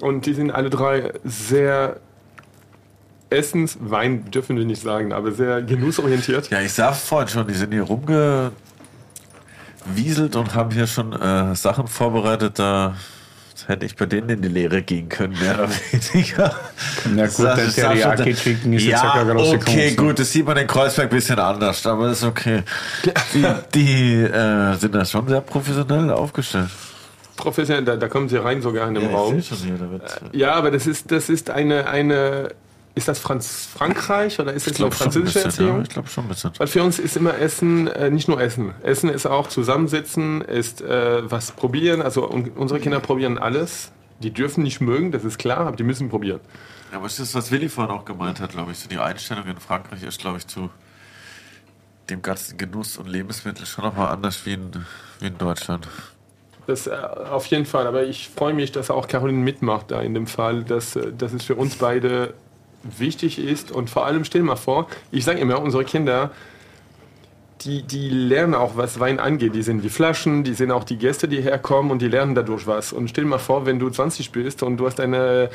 und 0.00 0.26
die 0.26 0.34
sind 0.34 0.50
alle 0.50 0.70
drei 0.70 1.12
sehr 1.24 1.96
Essens, 3.30 3.76
Wein 3.80 4.30
dürfen 4.30 4.56
wir 4.56 4.64
nicht 4.64 4.82
sagen, 4.82 5.12
aber 5.12 5.32
sehr 5.32 5.62
genussorientiert. 5.62 6.50
Ja, 6.50 6.60
ich 6.60 6.72
sah 6.72 6.92
vorhin 6.92 7.28
schon, 7.28 7.46
die 7.48 7.54
sind 7.54 7.72
hier 7.72 7.82
rumgewieselt 7.82 8.52
und 10.36 10.54
haben 10.54 10.70
hier 10.70 10.86
schon 10.86 11.12
äh, 11.12 11.54
Sachen 11.54 11.86
vorbereitet, 11.88 12.58
da 12.58 12.94
hätte 13.66 13.86
ich 13.86 13.96
bei 13.96 14.04
denen 14.04 14.28
in 14.28 14.42
die 14.42 14.48
Lehre 14.48 14.82
gehen 14.82 15.08
können, 15.08 15.32
mehr 15.40 15.54
oder 15.54 15.70
weniger. 15.90 16.54
Na 17.14 17.26
gut, 17.26 17.38
Das 17.46 17.56
der 17.56 17.66
ist- 17.66 17.78
das 17.78 18.20
ist- 18.26 18.46
jetzt 18.64 18.84
ja, 18.84 19.22
große 19.24 19.56
okay, 19.56 19.86
Kunst. 19.86 19.96
gut, 19.96 20.18
das 20.18 20.30
sieht 20.32 20.44
man 20.46 20.56
in 20.58 20.66
Kreuzberg 20.66 21.08
ein 21.10 21.16
bisschen 21.16 21.38
anders, 21.38 21.86
aber 21.86 22.10
ist 22.10 22.24
okay. 22.24 22.62
Die, 23.32 23.46
die 23.74 24.14
äh, 24.22 24.74
sind 24.76 24.94
da 24.94 25.04
schon 25.06 25.26
sehr 25.28 25.40
professionell 25.40 26.10
aufgestellt. 26.10 26.68
Professionell, 27.36 27.84
da, 27.84 27.96
da 27.96 28.06
kommen 28.08 28.28
sie 28.28 28.36
rein 28.36 28.60
sogar 28.60 28.86
in 28.86 28.94
den 28.94 29.04
Ja, 29.10 29.16
Raum. 29.16 29.38
ich 29.38 29.48
seh 29.48 29.54
schon 29.56 29.66
hier, 29.66 29.78
da 29.78 29.90
wird, 29.90 30.20
Ja, 30.32 30.52
aber 30.54 30.70
das 30.70 30.86
ist, 30.86 31.10
das 31.10 31.28
ist 31.30 31.48
eine, 31.50 31.86
eine 31.88 32.50
ist 32.94 33.08
das 33.08 33.18
Franz 33.18 33.68
Frankreich 33.72 34.38
oder 34.38 34.52
ist 34.52 34.66
das 34.66 34.74
eine 34.74 34.76
schon 34.76 34.86
ein 34.86 34.92
französische 34.92 35.32
bisschen, 35.34 35.50
Erziehung? 35.50 35.76
ja, 35.78 35.82
ich 35.82 35.88
glaube 35.88 36.08
schon 36.08 36.24
ein 36.24 36.28
bisschen. 36.28 36.52
Weil 36.58 36.66
für 36.68 36.82
uns 36.82 36.98
ist 36.98 37.16
immer 37.16 37.36
Essen 37.38 37.88
äh, 37.88 38.10
nicht 38.10 38.28
nur 38.28 38.40
Essen. 38.40 38.72
Essen 38.82 39.08
ist 39.08 39.26
auch 39.26 39.48
Zusammensitzen, 39.48 40.42
ist 40.42 40.80
äh, 40.80 41.28
was 41.28 41.52
probieren. 41.52 42.02
Also 42.02 42.30
un 42.30 42.50
unsere 42.54 42.80
Kinder 42.80 43.00
probieren 43.00 43.38
alles. 43.38 43.90
Die 44.20 44.30
dürfen 44.30 44.62
nicht 44.62 44.80
mögen, 44.80 45.10
das 45.10 45.24
ist 45.24 45.38
klar, 45.38 45.66
aber 45.66 45.76
die 45.76 45.82
müssen 45.82 46.08
probieren. 46.08 46.40
Ja, 46.92 46.98
aber 46.98 47.06
ist 47.06 47.18
das, 47.18 47.34
was 47.34 47.50
Willi 47.50 47.68
vorhin 47.68 47.92
auch 47.92 48.04
gemeint 48.04 48.38
hat, 48.38 48.52
glaube 48.52 48.70
ich, 48.70 48.78
so 48.78 48.88
die 48.88 48.98
Einstellung 48.98 49.46
in 49.46 49.58
Frankreich 49.58 50.04
ist, 50.04 50.20
glaube 50.20 50.38
ich, 50.38 50.46
zu 50.46 50.70
dem 52.10 52.22
ganzen 52.22 52.56
Genuss 52.56 52.96
und 52.96 53.08
Lebensmittel 53.08 53.66
schon 53.66 53.84
nochmal 53.84 54.12
anders 54.12 54.46
wie 54.46 54.52
in, 54.52 54.70
wie 55.18 55.26
in 55.26 55.38
Deutschland. 55.38 55.88
Das 56.66 56.86
äh, 56.86 56.92
auf 56.92 57.46
jeden 57.46 57.66
Fall. 57.66 57.86
Aber 57.86 58.04
ich 58.04 58.30
freue 58.34 58.54
mich, 58.54 58.72
dass 58.72 58.90
auch 58.90 59.08
Caroline 59.08 59.38
mitmacht 59.38 59.90
da 59.90 60.00
in 60.00 60.14
dem 60.14 60.26
Fall, 60.26 60.62
dass, 60.62 60.96
äh, 60.96 61.12
dass 61.12 61.32
es 61.32 61.44
für 61.44 61.56
uns 61.56 61.76
beide 61.76 62.34
wichtig 62.98 63.38
ist. 63.38 63.70
Und 63.70 63.90
vor 63.90 64.06
allem, 64.06 64.24
stell 64.24 64.40
dir 64.40 64.46
mal 64.46 64.56
vor, 64.56 64.88
ich 65.10 65.24
sage 65.24 65.40
immer, 65.40 65.60
unsere 65.60 65.84
Kinder, 65.84 66.30
die, 67.62 67.82
die 67.82 68.08
lernen 68.10 68.54
auch, 68.54 68.76
was 68.76 69.00
Wein 69.00 69.18
angeht. 69.18 69.54
Die 69.54 69.62
sehen 69.62 69.80
die 69.80 69.88
Flaschen, 69.88 70.44
die 70.44 70.54
sehen 70.54 70.70
auch 70.70 70.84
die 70.84 70.98
Gäste, 70.98 71.28
die 71.28 71.40
herkommen 71.40 71.90
und 71.90 72.02
die 72.02 72.08
lernen 72.08 72.34
dadurch 72.34 72.66
was. 72.66 72.92
Und 72.92 73.08
stell 73.08 73.24
dir 73.24 73.30
mal 73.30 73.38
vor, 73.38 73.66
wenn 73.66 73.78
du 73.78 73.88
20 73.88 74.32
bist 74.32 74.62
und 74.62 74.76
du 74.76 74.86
hast 74.86 75.00
eine 75.00 75.50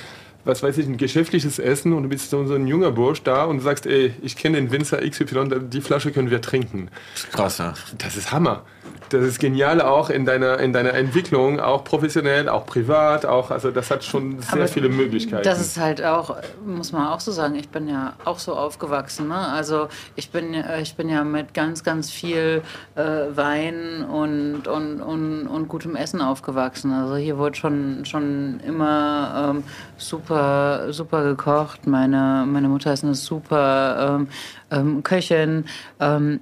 was 0.45 0.63
weiß 0.63 0.77
ich, 0.77 0.87
ein 0.87 0.97
geschäftliches 0.97 1.59
Essen 1.59 1.93
und 1.93 2.03
du 2.03 2.09
bist 2.09 2.29
so 2.29 2.39
ein 2.39 2.67
junger 2.67 2.91
Bursch 2.91 3.23
da 3.23 3.43
und 3.43 3.57
du 3.57 3.63
sagst, 3.63 3.85
ey, 3.85 4.13
ich 4.21 4.35
kenne 4.35 4.57
den 4.57 4.71
Winzer 4.71 4.97
XY, 4.97 5.67
die 5.69 5.81
Flasche 5.81 6.11
können 6.11 6.31
wir 6.31 6.41
trinken. 6.41 6.89
Krass, 7.31 7.57
ja. 7.57 7.73
Das 7.97 8.15
ist 8.15 8.31
Hammer. 8.31 8.63
Das 9.09 9.23
ist 9.23 9.39
genial 9.39 9.81
auch 9.81 10.09
in 10.09 10.25
deiner, 10.25 10.59
in 10.59 10.71
deiner 10.73 10.93
Entwicklung, 10.93 11.59
auch 11.59 11.83
professionell, 11.83 12.47
auch 12.47 12.65
privat, 12.65 13.25
auch, 13.25 13.49
also 13.51 13.71
das 13.71 13.89
hat 13.89 14.03
schon 14.03 14.39
sehr 14.41 14.53
Aber 14.53 14.67
viele 14.67 14.89
Möglichkeiten. 14.89 15.43
Das 15.43 15.59
ist 15.59 15.77
halt 15.79 16.03
auch, 16.03 16.35
muss 16.65 16.91
man 16.91 17.07
auch 17.07 17.19
so 17.19 17.31
sagen, 17.31 17.55
ich 17.55 17.69
bin 17.69 17.87
ja 17.87 18.13
auch 18.25 18.37
so 18.39 18.53
aufgewachsen. 18.53 19.27
Ne? 19.29 19.35
Also 19.37 19.87
ich 20.15 20.29
bin, 20.31 20.53
ja- 20.53 20.77
ich 20.77 20.95
bin 20.95 21.09
ja 21.09 21.23
mit 21.23 21.53
ganz, 21.53 21.83
ganz 21.83 22.11
viel 22.11 22.61
äh, 22.95 23.01
Wein 23.35 24.05
und, 24.05 24.67
und, 24.67 25.01
und, 25.01 25.47
und 25.47 25.67
gutem 25.67 25.95
Essen 25.95 26.21
aufgewachsen. 26.21 26.91
Also 26.93 27.15
hier 27.15 27.37
wurde 27.37 27.55
schon, 27.55 28.05
schon 28.05 28.59
immer 28.65 29.49
ähm, 29.51 29.63
super, 29.97 30.91
super 30.93 31.23
gekocht. 31.23 31.87
Meine, 31.87 32.45
meine 32.47 32.67
Mutter 32.69 32.93
ist 32.93 33.03
eine 33.03 33.15
super 33.15 34.17
ähm, 34.19 34.27
ähm, 34.71 35.03
Köchin. 35.03 35.65
Ähm, 35.99 36.39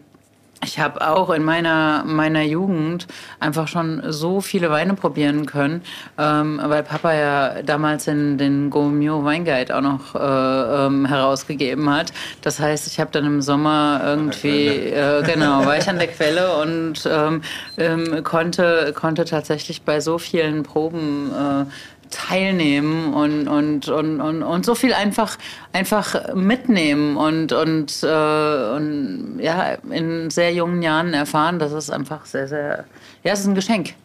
ich 0.64 0.80
habe 0.80 1.08
auch 1.08 1.30
in 1.30 1.44
meiner, 1.44 2.04
meiner 2.06 2.42
Jugend 2.42 3.08
einfach 3.40 3.68
schon 3.68 4.02
so 4.12 4.42
viele 4.42 4.70
Weine 4.72 4.96
probieren 4.96 5.46
können, 5.46 5.82
ähm, 6.18 6.60
weil 6.64 6.84
Papa 6.84 7.14
ja 7.14 7.62
damals 7.62 8.06
den, 8.06 8.38
den 8.38 8.70
Gaumio 8.70 9.24
Weinguide 9.24 9.76
auch 9.76 9.82
noch 9.82 10.16
äh, 10.16 10.86
ähm, 10.86 11.06
herausgegeben 11.06 11.90
hat. 11.90 12.12
Das 12.42 12.60
heißt, 12.60 12.88
ich 12.88 13.00
habe 13.00 13.12
dann 13.12 13.26
im 13.26 13.42
Sommer 13.42 14.02
irgendwie, 14.04 14.68
äh, 14.68 15.22
genau, 15.24 15.66
war 15.66 15.78
ich 15.78 15.88
an 15.88 16.00
der 16.00 16.08
Quelle 16.08 16.58
und 16.58 17.08
ähm, 17.10 17.42
ähm, 17.78 18.24
konnte, 18.24 18.94
konnte 18.96 19.26
tatsächlich 19.26 19.84
bei 19.84 20.00
so 20.00 20.18
vielen 20.18 20.64
Proben 20.64 21.32
äh, 21.32 21.66
teilnehmen 22.10 23.14
und, 23.14 23.48
und, 23.48 23.90
und, 23.90 24.22
und, 24.22 24.44
und 24.44 24.66
so 24.66 24.76
viel 24.76 24.94
einfach, 24.94 25.38
einfach 25.74 26.34
mitnehmen 26.34 27.18
und, 27.18 27.52
und, 27.52 28.04
äh, 28.04 28.76
und 28.76 29.40
ja, 29.40 29.74
in 29.90 30.30
sehr 30.30 30.54
jungen 30.54 30.82
Jahren 30.82 31.14
erfahren, 31.14 31.60
das 31.60 31.72
ist 31.72 31.90
einfach 31.90 32.26
sehr, 32.26 32.48
sehr, 32.48 32.86
ja, 33.24 33.34
es 33.34 33.42
ist 33.42 33.48
ein 33.48 33.56
Geschenk. 33.56 33.96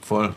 Voll. 0.00 0.34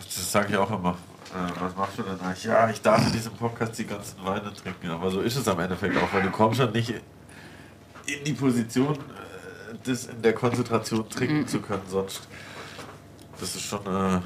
Das 0.00 0.32
sage 0.32 0.48
ich 0.50 0.56
auch 0.56 0.70
immer. 0.70 0.96
Äh, 1.36 1.60
was 1.60 1.76
machst 1.76 1.98
du 1.98 2.02
denn 2.02 2.20
eigentlich? 2.20 2.44
Ja, 2.44 2.70
ich 2.70 2.80
darf 2.80 3.06
in 3.06 3.12
diesem 3.12 3.32
Podcast 3.32 3.78
die 3.78 3.86
ganzen 3.86 4.24
Weine 4.24 4.52
trinken. 4.54 4.90
Aber 4.90 5.10
so 5.10 5.20
ist 5.20 5.36
es 5.36 5.46
am 5.48 5.60
Endeffekt 5.60 5.96
auch, 5.96 6.12
weil 6.12 6.22
du 6.22 6.30
kommst 6.30 6.60
schon 6.60 6.72
nicht 6.72 6.90
in 8.06 8.24
die 8.24 8.32
Position, 8.32 8.94
äh, 8.94 9.76
das 9.84 10.06
in 10.06 10.22
der 10.22 10.32
Konzentration 10.32 11.08
trinken 11.08 11.46
zu 11.46 11.60
können. 11.60 11.82
Sonst, 11.88 12.28
das 13.38 13.54
ist 13.54 13.62
schon. 13.62 13.80
Äh, 13.86 14.20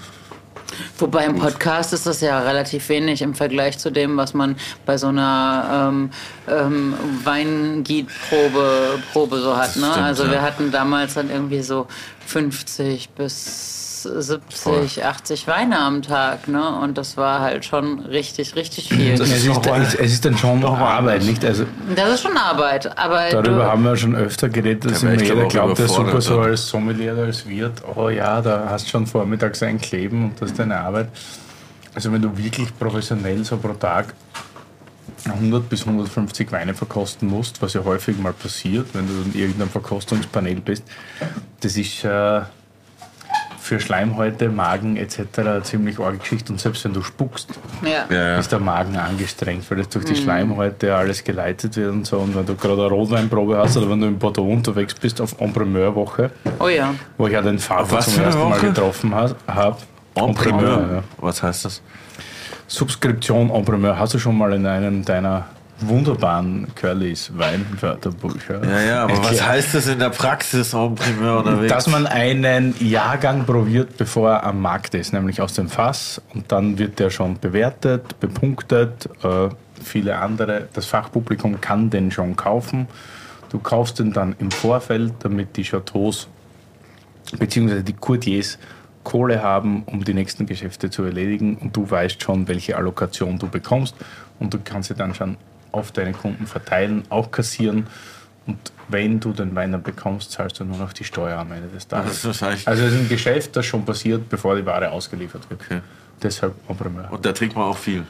Wobei 0.99 1.27
im 1.27 1.37
Podcast 1.37 1.93
ist 1.93 2.07
das 2.07 2.21
ja 2.21 2.41
relativ 2.41 2.89
wenig 2.89 3.23
im 3.23 3.35
Vergleich 3.35 3.79
zu 3.79 3.91
dem, 3.91 4.17
was 4.17 4.35
man 4.35 4.57
bei 4.87 4.97
so 4.97 5.09
einer 5.09 5.89
ähm, 5.91 6.11
ähm, 6.49 6.95
Weingießprobe 7.25 9.03
Probe 9.13 9.39
so 9.41 9.57
hat. 9.57 9.77
Ne? 9.77 9.89
stimmt, 9.91 10.07
also 10.07 10.25
ja. 10.25 10.33
wir 10.33 10.43
hatten 10.43 10.71
damals 10.71 11.15
dann 11.15 11.31
irgendwie 11.31 11.63
so 11.63 11.87
50 12.27 13.11
bis 13.11 13.80
70, 14.03 15.05
80 15.05 15.47
Weine 15.47 15.79
am 15.79 16.03
Tag. 16.03 16.49
Ne? 16.49 16.79
Und 16.79 16.99
das 16.99 17.17
war 17.17 17.41
halt 17.41 17.65
schon 17.65 18.01
richtig, 18.01 18.55
richtig 18.57 18.89
viel. 18.89 19.17
Das 19.17 19.31
Es 19.31 19.45
ist 19.47 19.67
es, 19.67 19.95
ist 19.95 20.25
dann 20.25 20.37
schon 20.37 20.61
noch 20.61 20.79
mal 20.79 20.99
Arbeit, 20.99 21.25
nicht? 21.25 21.45
Also 21.45 21.65
Das 21.95 22.15
ist 22.15 22.23
schon 22.23 22.37
Arbeit, 22.37 22.99
aber 22.99 23.31
darüber 23.31 23.65
du, 23.65 23.65
haben 23.65 23.85
wir 23.85 23.97
schon 23.97 24.15
öfter 24.15 24.49
geredet, 24.49 24.91
dass 24.91 25.03
immer 25.03 25.15
jeder 25.15 25.47
auch 25.47 25.49
glaubt, 25.49 25.79
der 25.79 25.89
super 25.89 26.21
so 26.21 26.41
als 26.41 26.67
Sommelier 26.69 27.13
oder 27.13 27.25
als 27.25 27.47
Wirt, 27.47 27.83
oh 27.97 28.09
ja, 28.09 28.41
da 28.41 28.67
hast 28.71 28.87
du 28.87 28.91
schon 28.91 29.07
vormittags 29.07 29.63
ein 29.63 29.81
Kleben 29.81 30.27
und 30.27 30.41
das 30.41 30.51
ist 30.51 30.59
deine 30.59 30.79
Arbeit. 30.79 31.09
Also 31.95 32.13
wenn 32.13 32.23
du 32.23 32.37
wirklich 32.37 32.77
professionell 32.79 33.45
so 33.45 33.57
pro 33.57 33.73
Tag 33.73 34.15
100 35.25 35.69
bis 35.69 35.87
150 35.87 36.51
Weine 36.53 36.75
verkosten 36.75 37.29
musst, 37.29 37.61
was 37.63 37.75
ja 37.75 37.85
häufig 37.85 38.19
mal 38.19 38.33
passiert, 38.33 38.89
wenn 38.95 39.07
du 39.07 39.13
in 39.33 39.39
irgendeinem 39.39 39.71
Verkostungspanel 39.71 40.61
bist, 40.61 40.85
das 41.61 41.77
ist 41.77 42.05
äh, 42.05 42.43
für 43.71 43.79
Schleimhäute, 43.79 44.49
Magen 44.49 44.97
etc. 44.97 45.63
ziemlich 45.63 46.01
arge 46.01 46.19
Geschichte. 46.19 46.53
Und 46.53 46.61
selbst 46.61 46.85
wenn 46.85 46.93
du 46.93 47.03
spuckst, 47.03 47.51
ja. 47.85 48.05
ja, 48.15 48.29
ja. 48.33 48.39
ist 48.39 48.51
der 48.51 48.59
Magen 48.59 48.97
angestrengt, 48.97 49.71
weil 49.71 49.79
das 49.79 49.89
durch 49.91 50.05
Mhm. 50.05 50.09
die 50.09 50.17
Schleimhäute 50.17 50.95
alles 50.97 51.23
geleitet 51.23 51.77
wird 51.77 51.93
und 51.93 52.05
so. 52.05 52.19
Und 52.19 52.35
wenn 52.35 52.45
du 52.47 52.57
gerade 52.57 52.75
eine 52.83 52.91
Rotweinprobe 52.91 53.57
hast 53.59 53.77
oder 53.77 53.89
wenn 53.91 54.01
du 54.01 54.09
in 54.09 54.19
Bordeaux 54.19 54.43
unterwegs 54.53 54.95
bist 54.95 55.21
auf 55.21 55.41
Entrepreneur-Woche, 55.41 56.33
Oh 56.59 56.67
ja. 56.67 56.93
wo 57.17 57.29
ich 57.29 57.33
ja 57.33 57.43
den 57.43 57.61
Vater 57.61 57.93
was 57.93 58.13
zum 58.13 58.25
ersten 58.25 58.49
Mal 58.49 58.59
getroffen 58.59 59.15
habe. 59.15 59.77
Entrepreneur. 60.17 60.95
ja. 60.95 61.03
Was 61.19 61.41
heißt 61.43 61.65
das? 61.67 61.81
Subskription 62.67 63.51
Entrepreneur. 63.51 63.97
Hast 63.99 64.15
du 64.15 64.19
schon 64.19 64.37
mal 64.37 64.53
in 64.53 64.67
einem 64.67 65.05
deiner 65.05 65.47
wunderbaren 65.81 66.67
Curlys 66.75 67.33
Weinwörterbücher 67.35 68.65
Ja, 68.65 68.81
ja, 68.81 69.05
aber 69.05 69.19
was 69.19 69.27
erklärt, 69.27 69.49
heißt 69.49 69.75
das 69.75 69.87
in 69.89 69.99
der 69.99 70.11
Praxis 70.11 70.71
primeur 70.71 71.39
unterwegs? 71.39 71.73
dass 71.73 71.87
man 71.87 72.07
einen 72.07 72.75
Jahrgang 72.81 73.45
probiert, 73.45 73.97
bevor 73.97 74.31
er 74.31 74.45
am 74.45 74.61
Markt 74.61 74.95
ist, 74.95 75.13
nämlich 75.13 75.41
aus 75.41 75.55
dem 75.55 75.69
Fass. 75.69 76.21
Und 76.35 76.51
dann 76.53 76.79
wird 76.79 76.99
der 76.99 77.11
schon 77.11 77.39
bewertet, 77.39 78.19
bepunktet. 78.21 79.09
Äh, 79.23 79.49
viele 79.83 80.19
andere, 80.19 80.69
das 80.73 80.87
Fachpublikum 80.87 81.61
kann 81.61 81.91
den 81.91 82.11
schon 82.11 82.37
kaufen. 82.37 82.87
Du 83.51 83.59
kaufst 83.59 83.99
den 83.99 84.13
dann 84.13 84.37
im 84.39 84.51
Vorfeld, 84.51 85.15
damit 85.21 85.57
die 85.57 85.65
Chateaus 85.65 86.29
bzw. 87.39 87.83
die 87.83 87.95
Courtiers 87.95 88.59
Kohle 89.03 89.43
haben, 89.43 89.83
um 89.87 90.05
die 90.05 90.15
nächsten 90.15 90.47
Geschäfte 90.47 90.91
zu 90.91 91.03
erledigen. 91.05 91.57
Und 91.57 91.77
du 91.77 91.91
weißt 91.91 92.23
schon, 92.23 92.49
welche 92.49 92.77
Allokation 92.77 93.39
du 93.39 93.49
bekommst. 93.49 93.95
Und 94.39 94.55
du 94.55 94.59
kannst 94.63 94.89
sie 94.89 94.95
dann 94.95 95.15
schon 95.15 95.37
auf 95.73 95.93
deine 95.93 96.13
Kunden 96.13 96.47
verteilen, 96.47 97.05
auch 97.11 97.31
kassieren. 97.31 97.87
Und 98.47 98.59
wenn 98.89 99.21
du 99.21 99.33
den 99.33 99.55
Wein 99.55 99.73
dann 99.73 99.83
bekommst, 99.83 100.33
zahlst 100.33 100.59
du 100.61 100.65
nur 100.65 100.77
noch 100.79 100.93
die 100.93 101.05
Steuer 101.05 101.39
am 101.39 101.53
Ende 101.53 101.69
des 101.69 101.87
das 101.87 102.01
Tages. 102.01 102.17
ist 102.19 102.25
wahrscheinlich. 102.27 102.67
Also 102.69 102.85
es 102.85 102.93
ist 102.93 103.01
ein 103.01 103.09
Geschäft, 103.09 103.55
das 103.57 103.67
schon 103.67 103.85
passiert, 103.85 104.29
bevor 104.29 104.57
die 104.57 104.67
Ware 104.67 104.91
ausgeliefert 104.91 105.49
wird. 105.51 105.61
Okay. 105.63 105.81
Deshalb 106.23 106.55
en 106.69 106.77
primeur. 106.77 107.11
Und 107.11 107.25
da 107.25 107.33
trinkt 107.33 107.55
man 107.55 107.65
auch 107.65 107.77
viel. 107.79 108.05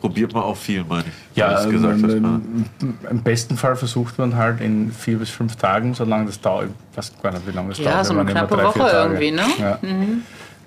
Probiert 0.00 0.32
man 0.34 0.42
auch 0.42 0.56
viel, 0.56 0.82
meine 0.84 1.04
ich. 1.06 1.36
Ja, 1.36 1.64
gesagt 1.64 2.02
ähm, 2.02 2.20
ne? 2.20 2.40
ähm, 2.82 2.94
im 3.08 3.22
besten 3.22 3.56
Fall 3.56 3.76
versucht 3.76 4.18
man 4.18 4.34
halt 4.36 4.60
in 4.60 4.90
vier 4.90 5.18
bis 5.18 5.30
fünf 5.30 5.54
Tagen, 5.54 5.94
solange 5.94 6.26
das 6.26 6.40
dauert, 6.40 6.70
ich 6.90 6.96
weiß 6.98 7.12
gar 7.22 7.32
nicht, 7.32 7.46
wie 7.46 7.52
lange 7.52 7.68
das 7.68 7.78
Ja, 7.78 7.92
dauert. 7.92 8.06
so 8.06 8.14
wir 8.14 8.20
eine 8.22 8.30
knappe 8.32 8.60
Woche 8.60 8.90
irgendwie, 8.92 9.30
ne? 9.30 9.44
Ja. 9.60 9.78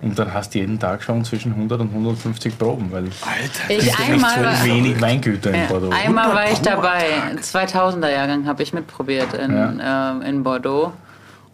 Und 0.02 0.20
dann 0.20 0.34
hast 0.34 0.54
du 0.54 0.60
jeden 0.60 0.78
Tag 0.80 1.02
schon 1.04 1.24
zwischen 1.26 1.54
100 1.54 1.80
und 1.82 1.90
150 1.90 2.58
Proben, 2.60 2.92
weil 2.92 3.06
Alter, 3.06 3.70
Ich 3.70 3.78
es 3.90 3.98
gibt 3.98 4.10
nicht 4.10 4.20
so 4.20 4.26
einmal 4.36 4.44
war, 4.46 4.64
wenig 4.66 5.02
Weingüter 5.02 5.50
in 5.52 5.62
ja, 5.62 5.66
Bordeaux. 5.68 5.90
einmal 5.92 6.36
war 6.36 6.44
ich 6.52 6.60
100 6.60 6.74
Proben 6.76 6.84
dabei. 6.84 7.32
am 7.32 7.38
2000er 7.38 8.10
Jahrgang 8.10 8.46
habe 8.46 8.62
ich 8.62 8.74
mitprobiert 8.74 9.34
in, 9.34 9.80
ähm, 9.84 10.22
in 10.22 10.44
Bordeaux. 10.44 10.92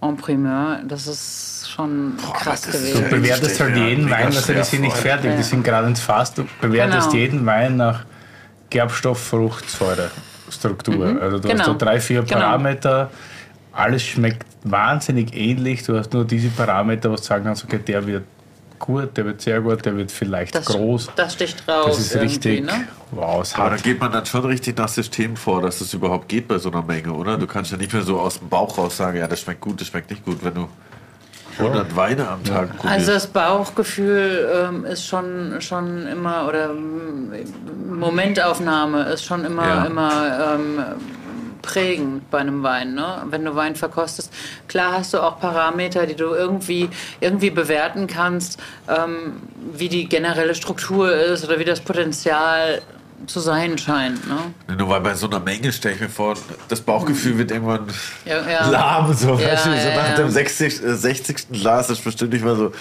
En 0.02 0.18
primeur. 0.18 0.80
Das 0.88 1.06
ist 1.06 1.70
schon 1.70 2.14
krass 2.34 2.62
das 2.62 2.74
ist 2.76 2.82
gewesen. 2.82 3.04
ja- 3.04 3.10
Du 3.10 3.16
bewertest 3.22 3.60
halt 3.62 3.76
jeden 3.78 4.06
mega 4.06 4.18
Wein, 4.18 4.26
also 4.26 4.54
die 4.54 4.64
sind 4.64 4.82
nicht 4.82 4.98
fertig, 4.98 5.32
die 5.38 5.44
sind 5.44 5.64
gerade 5.64 5.88
ins 5.88 6.00
Fass. 6.02 6.34
Du 6.34 6.46
bewertest 6.60 7.12
Genau. 7.12 7.22
jeden 7.22 7.46
Wein 7.46 7.78
nach 7.78 8.04
Gerbstoff, 8.72 9.20
Frucht, 9.22 9.70
Säure, 9.70 10.10
Struktur. 10.50 11.06
Also 11.22 11.38
du 11.38 11.48
hast 11.48 11.52
Genau. 11.54 11.64
so 11.66 11.76
drei, 11.78 12.00
vier 12.00 12.24
Genau. 12.24 12.40
Parameter. 12.40 13.12
Alles 13.74 14.02
schmeckt 14.04 14.46
wahnsinnig 14.64 15.36
ähnlich. 15.36 15.84
Du 15.84 15.98
hast 15.98 16.14
nur 16.14 16.26
diese 16.26 16.50
Parameter, 16.50 17.12
wo 17.12 17.16
du 17.16 17.22
sagen 17.22 17.44
kannst, 17.46 17.64
okay, 17.64 17.80
der 17.80 18.06
wird 18.06 18.24
gut, 18.80 19.16
der 19.16 19.26
wird 19.26 19.42
sehr 19.42 19.62
gut, 19.62 19.86
der 19.86 19.96
wird 19.96 20.12
vielleicht 20.12 20.56
Das, 20.56 20.66
groß. 20.66 21.12
das 21.16 21.34
sticht 21.34 21.68
raus. 21.68 21.86
Das 21.86 22.00
ist 22.00 22.16
richtig, 22.16 22.66
Ne? 22.66 22.88
wow, 23.12 23.42
es 23.42 23.54
Aber 23.56 23.70
da 23.72 23.76
geht 23.76 24.00
man 24.00 24.12
dann 24.12 24.26
schon 24.26 24.44
richtig 24.46 24.76
nach 24.78 24.88
System 24.88 25.36
vor, 25.36 25.62
dass 25.62 25.82
es 25.82 25.94
überhaupt 25.94 26.28
geht 26.30 26.48
bei 26.48 26.58
so 26.58 26.72
einer 26.72 26.82
Menge, 26.82 27.14
oder? 27.14 27.38
Du 27.38 27.46
kannst 27.46 27.72
ja 27.72 27.78
nicht 27.78 27.94
mehr 27.94 28.02
so 28.02 28.20
aus 28.20 28.40
dem 28.40 28.50
Bauch 28.50 28.78
raus 28.80 28.98
sagen, 28.98 29.18
ja, 29.20 29.28
das 29.28 29.42
schmeckt 29.42 29.62
gut, 29.62 29.80
das 29.82 29.88
schmeckt 29.88 30.10
nicht 30.10 30.26
gut, 30.26 30.44
wenn 30.44 30.56
du 30.56 30.68
100 31.60 31.96
Weine 31.96 32.28
am 32.28 32.44
Tag 32.44 32.70
probierst. 32.78 32.86
Also 32.98 33.12
das 33.12 33.28
Bauchgefühl 33.28 34.50
ähm, 34.70 34.86
ist 34.86 35.06
schon, 35.06 35.58
schon 35.62 36.08
immer, 36.08 36.48
oder 36.48 36.72
ähm, 36.72 37.32
Momentaufnahme 38.00 39.04
ist 39.04 39.26
schon 39.26 39.46
immer, 39.46 39.68
Ja. 39.68 39.86
immer 39.86 40.56
ähm, 40.56 40.80
prägend 41.62 42.30
bei 42.32 42.40
einem 42.40 42.64
Wein. 42.64 42.94
Ne? 42.94 43.24
Wenn 43.30 43.46
du 43.46 43.56
Wein 43.56 43.76
verkostest, 43.76 44.32
klar 44.68 44.94
hast 44.94 45.14
du 45.14 45.20
auch 45.20 45.40
Parameter, 45.40 46.06
die 46.06 46.16
du 46.16 46.26
irgendwie, 46.34 46.90
irgendwie 47.20 47.50
bewerten 47.50 48.08
kannst, 48.08 48.60
ähm, 48.88 49.42
wie 49.74 49.90
die 49.90 50.08
generelle 50.10 50.56
Struktur 50.56 51.14
ist 51.14 51.44
oder 51.46 51.60
wie 51.60 51.66
das 51.66 51.80
Potenzial 51.80 52.82
zu 53.28 53.40
sein 53.40 53.78
scheint. 53.78 54.28
Ne? 54.28 54.76
Nur 54.78 54.90
weil 54.90 55.02
bei 55.02 55.14
so 55.14 55.28
einer 55.28 55.40
Menge 55.40 55.72
stelle 55.72 55.96
ich 55.96 56.02
mir 56.02 56.10
vor, 56.10 56.36
das 56.68 56.82
Bauchgefühl 56.82 57.38
wird 57.38 57.52
irgendwann 57.52 57.88
Ja, 58.26 58.42
ja. 58.50 58.68
lahm. 58.70 59.14
So, 59.14 59.36
Ja, 59.36 59.52
weißt 59.52 59.66
du, 59.68 59.70
so 59.80 59.90
nach 59.96 60.16
dem 60.16 60.30
60, 60.30 60.84
äh, 60.84 60.96
60. 60.96 61.50
Glas 61.52 61.90
ist 61.90 62.04
bestimmt 62.04 62.34
nicht 62.34 62.44
mehr 62.44 62.56
so. 62.56 62.72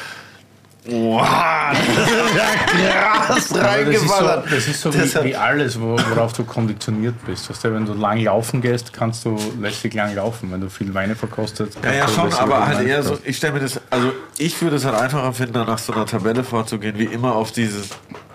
Wow, 0.86 1.27
das 1.73 2.11
ist 2.11 2.35
ja 2.35 2.47
krass 2.66 3.20
Aber 3.20 3.35
das 3.35 3.39
ist 3.39 3.48
so, 3.51 3.59
reingeballert. 3.61 4.44
das 4.51 4.66
ist 4.66 4.81
so 4.81 4.94
wie, 4.94 5.24
wie 5.24 5.36
alles, 5.36 5.78
wo, 5.81 5.97
worauf 6.09 6.32
du 6.32 6.44
konditioniert 6.44 7.15
bist. 7.27 7.51
Weißt 7.51 7.65
du, 7.65 7.74
wenn 7.74 7.85
du 7.85 7.93
lang 7.93 8.19
laufen 8.24 8.62
gehst, 8.62 8.93
kannst 8.93 9.24
du 9.27 9.36
lässig 9.61 9.93
lang 9.93 10.15
laufen. 10.15 10.51
Wenn 10.51 10.62
du 10.62 10.70
viel 10.70 10.93
Weine 10.94 11.15
verkostet, 11.15 11.74
Ja, 11.85 11.93
ja, 11.93 12.01
kannst 12.07 12.16
du 12.16 12.31
schon, 12.31 12.32
aber 12.40 12.66
halt 12.66 12.86
eher 12.89 13.02
so, 13.02 13.19
ich 13.24 13.36
stelle 13.36 13.52
mir 13.52 13.61
das, 13.61 13.78
also 13.90 14.11
ich 14.39 14.61
würde 14.62 14.77
es 14.77 14.85
halt 14.86 14.97
einfacher 14.97 15.32
finden, 15.35 15.52
nach 15.66 15.78
so 15.78 15.93
einer 15.93 16.07
Tabelle 16.07 16.43
vorzugehen, 16.44 16.98
wie 16.98 17.05
immer 17.05 17.35
auf 17.35 17.52
dieses 17.52 17.89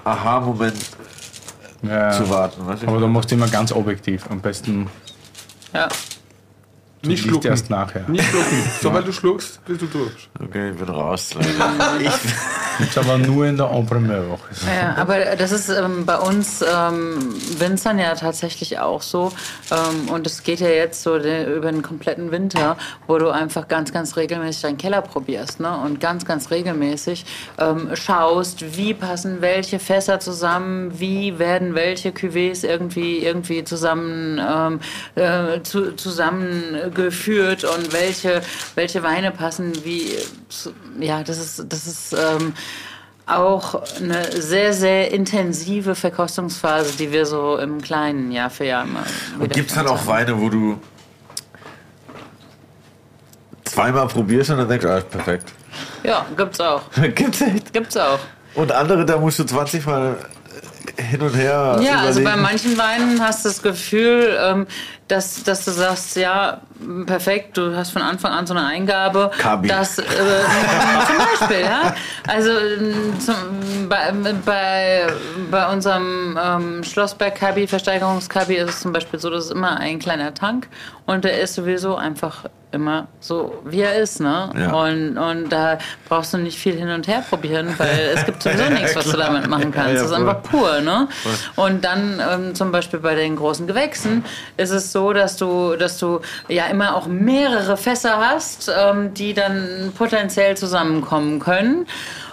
Aha-Moment 0.03 0.75
Ja. 1.81 2.11
zu 2.11 2.29
warten. 2.29 2.61
Aber 2.85 2.99
du 2.99 3.07
machst 3.07 3.31
immer 3.31 3.47
ganz 3.47 3.71
objektiv. 3.71 4.25
Am 4.29 4.39
besten 4.41 4.87
Ja. 5.73 5.87
Nicht 7.07 7.23
liest 7.23 7.29
schlucken. 7.29 7.47
erst 7.47 7.69
nachher. 7.69 8.07
Nicht 8.07 8.25
schlucken. 8.25 8.63
Sobald 8.81 9.07
du 9.07 9.11
schluckst, 9.11 9.63
bist 9.65 9.81
du 9.81 9.87
durch. 9.87 10.29
Okay, 10.43 10.71
ich 10.71 10.77
bin 10.77 10.89
raus. 10.89 11.31
ich, 11.99 12.11
Jetzt 12.79 12.97
aber 12.97 13.17
nur 13.17 13.45
in 13.45 13.57
der 13.57 13.67
En-Première-Woche. 13.67 14.49
Ja, 14.67 14.95
aber 14.97 15.35
das 15.37 15.51
ist 15.51 15.69
ähm, 15.69 16.05
bei 16.05 16.17
uns 16.17 16.61
ähm, 16.61 17.33
Winzern 17.57 17.99
ja 17.99 18.15
tatsächlich 18.15 18.79
auch 18.79 19.01
so. 19.01 19.31
Ähm, 19.71 20.09
und 20.09 20.27
es 20.27 20.43
geht 20.43 20.59
ja 20.59 20.67
jetzt 20.67 21.01
so 21.01 21.17
de, 21.17 21.55
über 21.55 21.71
den 21.71 21.81
kompletten 21.81 22.31
Winter, 22.31 22.77
wo 23.07 23.17
du 23.17 23.29
einfach 23.29 23.67
ganz, 23.67 23.93
ganz 23.93 24.17
regelmäßig 24.17 24.61
deinen 24.63 24.77
Keller 24.77 25.01
probierst. 25.01 25.59
Ne? 25.59 25.71
Und 25.77 25.99
ganz, 25.99 26.25
ganz 26.25 26.51
regelmäßig 26.51 27.25
ähm, 27.57 27.91
schaust, 27.93 28.77
wie 28.77 28.93
passen 28.93 29.37
welche 29.41 29.79
Fässer 29.79 30.19
zusammen, 30.19 30.99
wie 30.99 31.39
werden 31.39 31.75
welche 31.75 32.09
Cuvées 32.09 32.67
irgendwie, 32.67 33.19
irgendwie 33.19 33.63
zusammen, 33.63 34.39
ähm, 34.39 34.79
äh, 35.15 35.61
zu, 35.63 35.95
zusammengeführt 36.95 37.63
und 37.63 37.93
welche, 37.93 38.41
welche 38.75 39.03
Weine 39.03 39.31
passen 39.31 39.73
wie. 39.83 40.15
ja, 40.99 41.23
das 41.23 41.37
ist, 41.37 41.65
das 41.69 41.87
ist 41.87 42.13
ähm, 42.13 42.53
auch 43.27 43.81
eine 43.99 44.41
sehr, 44.41 44.73
sehr 44.73 45.11
intensive 45.11 45.95
Verkostungsphase, 45.95 46.97
die 46.97 47.11
wir 47.11 47.25
so 47.25 47.57
im 47.57 47.81
Kleinen 47.81 48.31
Jahr 48.31 48.49
für 48.49 48.65
Jahr 48.65 48.83
immer 48.83 49.03
wieder 49.39 49.53
Gibt 49.53 49.69
es 49.69 49.75
dann 49.75 49.87
auch. 49.87 50.05
Weine, 50.05 50.39
wo 50.39 50.49
du 50.49 50.79
zweimal 53.63 54.07
probierst 54.07 54.51
und 54.51 54.57
dann 54.59 54.69
denkst, 54.69 54.85
ah, 54.85 55.01
perfekt. 55.01 55.51
Ja, 56.03 56.25
gibt's 56.37 56.59
auch. 56.59 56.83
Gibt's 57.15 57.41
echt. 57.41 57.73
Gibt's 57.73 57.97
auch. 57.97 58.19
Und 58.53 58.71
andere, 58.71 59.05
da 59.05 59.17
musst 59.17 59.39
du 59.39 59.43
20 59.43 59.85
Mal 59.85 60.15
hin 60.97 61.21
und 61.21 61.35
her 61.35 61.79
Ja, 61.81 61.99
also 61.99 62.19
bei 62.19 62.21
überlegen. 62.21 62.41
manchen 62.41 62.77
Weinen 62.77 63.21
hast 63.21 63.43
du 63.43 63.49
das 63.49 63.61
Gefühl, 63.61 64.37
ähm, 64.39 64.67
dass, 65.07 65.43
dass 65.43 65.65
du 65.65 65.71
sagst, 65.71 66.15
ja, 66.15 66.61
perfekt, 67.05 67.57
du 67.57 67.75
hast 67.75 67.91
von 67.91 68.01
Anfang 68.01 68.31
an 68.31 68.47
so 68.47 68.55
eine 68.55 68.65
Eingabe. 68.65 69.29
Kabi. 69.37 69.67
Das, 69.67 69.99
äh, 69.99 70.03
zum 71.07 71.17
Beispiel, 71.17 71.65
ja. 71.65 71.95
Also 72.27 72.49
ähm, 72.49 73.19
zum, 73.19 73.87
bei, 73.87 74.11
bei, 74.45 75.07
bei 75.51 75.71
unserem 75.71 76.39
ähm, 76.43 76.83
Schlossberg-Kabi, 76.83 77.67
Versteigerungskabi, 77.67 78.55
ist 78.55 78.69
es 78.69 78.79
zum 78.81 78.93
Beispiel 78.93 79.19
so, 79.19 79.29
das 79.29 79.45
ist 79.45 79.51
immer 79.51 79.79
ein 79.79 79.99
kleiner 79.99 80.33
Tank 80.33 80.67
und 81.05 81.23
der 81.23 81.39
ist 81.39 81.53
sowieso 81.53 81.95
einfach 81.95 82.45
immer 82.75 83.07
so, 83.19 83.61
wie 83.63 83.81
er 83.81 83.95
ist, 83.95 84.19
ne? 84.19 84.49
Ja. 84.55 84.73
Und, 84.73 85.17
und 85.17 85.49
da 85.49 85.79
brauchst 86.09 86.33
du 86.33 86.37
nicht 86.37 86.59
viel 86.59 86.75
hin 86.75 86.89
und 86.89 87.07
her 87.07 87.23
probieren, 87.27 87.73
weil 87.77 88.11
es 88.13 88.25
gibt 88.25 88.43
sowieso 88.43 88.65
nichts, 88.69 88.95
was 88.95 89.05
du 89.09 89.17
damit 89.17 89.47
machen 89.47 89.71
kannst. 89.71 89.93
Ja, 89.93 90.01
das 90.01 90.03
ist 90.03 90.11
einfach 90.11 90.43
pur, 90.43 90.81
ne? 90.81 91.07
Und 91.55 91.85
dann 91.85 92.21
ähm, 92.29 92.53
zum 92.53 92.71
Beispiel 92.71 92.99
bei 92.99 93.15
den 93.15 93.37
großen 93.37 93.65
Gewächsen 93.65 94.25
ist 94.57 94.71
es 94.71 94.91
so, 94.95 95.11
dass 95.11 95.35
du, 95.35 95.75
dass 95.75 95.97
du 95.97 96.21
ja 96.47 96.67
immer 96.67 96.95
auch 96.95 97.05
mehrere 97.07 97.75
Fässer 97.75 98.17
hast, 98.17 98.71
ähm, 98.73 99.13
die 99.13 99.33
dann 99.33 99.91
potenziell 99.97 100.55
zusammenkommen 100.55 101.41
können. 101.41 101.85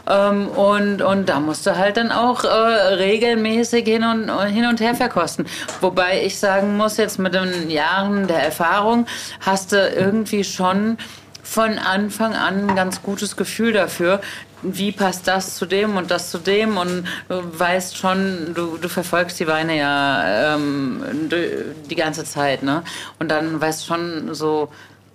Ähm, 0.08 0.46
und, 0.46 1.02
und 1.02 1.28
da 1.28 1.40
musst 1.40 1.66
du 1.66 1.76
halt 1.76 1.96
dann 1.96 2.12
auch 2.12 2.44
äh, 2.44 2.48
regelmäßig 2.48 3.84
hin 3.84 4.04
und, 4.04 4.30
hin 4.46 4.66
und 4.66 4.80
her 4.80 4.94
verkosten. 4.94 5.44
Wobei 5.80 6.22
ich 6.24 6.38
sagen 6.38 6.76
muss, 6.76 6.98
jetzt 6.98 7.18
mit 7.18 7.34
den 7.34 7.68
Jahren 7.68 8.28
der 8.28 8.44
Erfahrung 8.44 9.06
hast 9.40 9.72
du 9.72 9.76
irgendwie 9.76 10.44
schon 10.44 10.98
von 11.42 11.80
Anfang 11.80 12.36
an 12.36 12.70
ein 12.70 12.76
ganz 12.76 13.02
gutes 13.02 13.36
Gefühl 13.36 13.72
dafür, 13.72 14.20
wie 14.62 14.92
passt 14.92 15.26
das 15.28 15.56
zu 15.56 15.66
dem 15.66 15.96
und 15.96 16.10
das 16.10 16.30
zu 16.30 16.38
dem 16.38 16.76
und 16.76 17.04
du 17.28 17.58
weißt 17.58 17.96
schon, 17.96 18.54
du, 18.54 18.76
du 18.76 18.88
verfolgst 18.88 19.40
die 19.40 19.46
Weine 19.46 19.76
ja 19.76 20.54
ähm, 20.54 21.28
die 21.90 21.94
ganze 21.94 22.24
Zeit, 22.24 22.62
ne? 22.62 22.82
Und 23.18 23.30
dann 23.30 23.60
weißt 23.60 23.86
schon 23.86 24.34
so, 24.34 24.68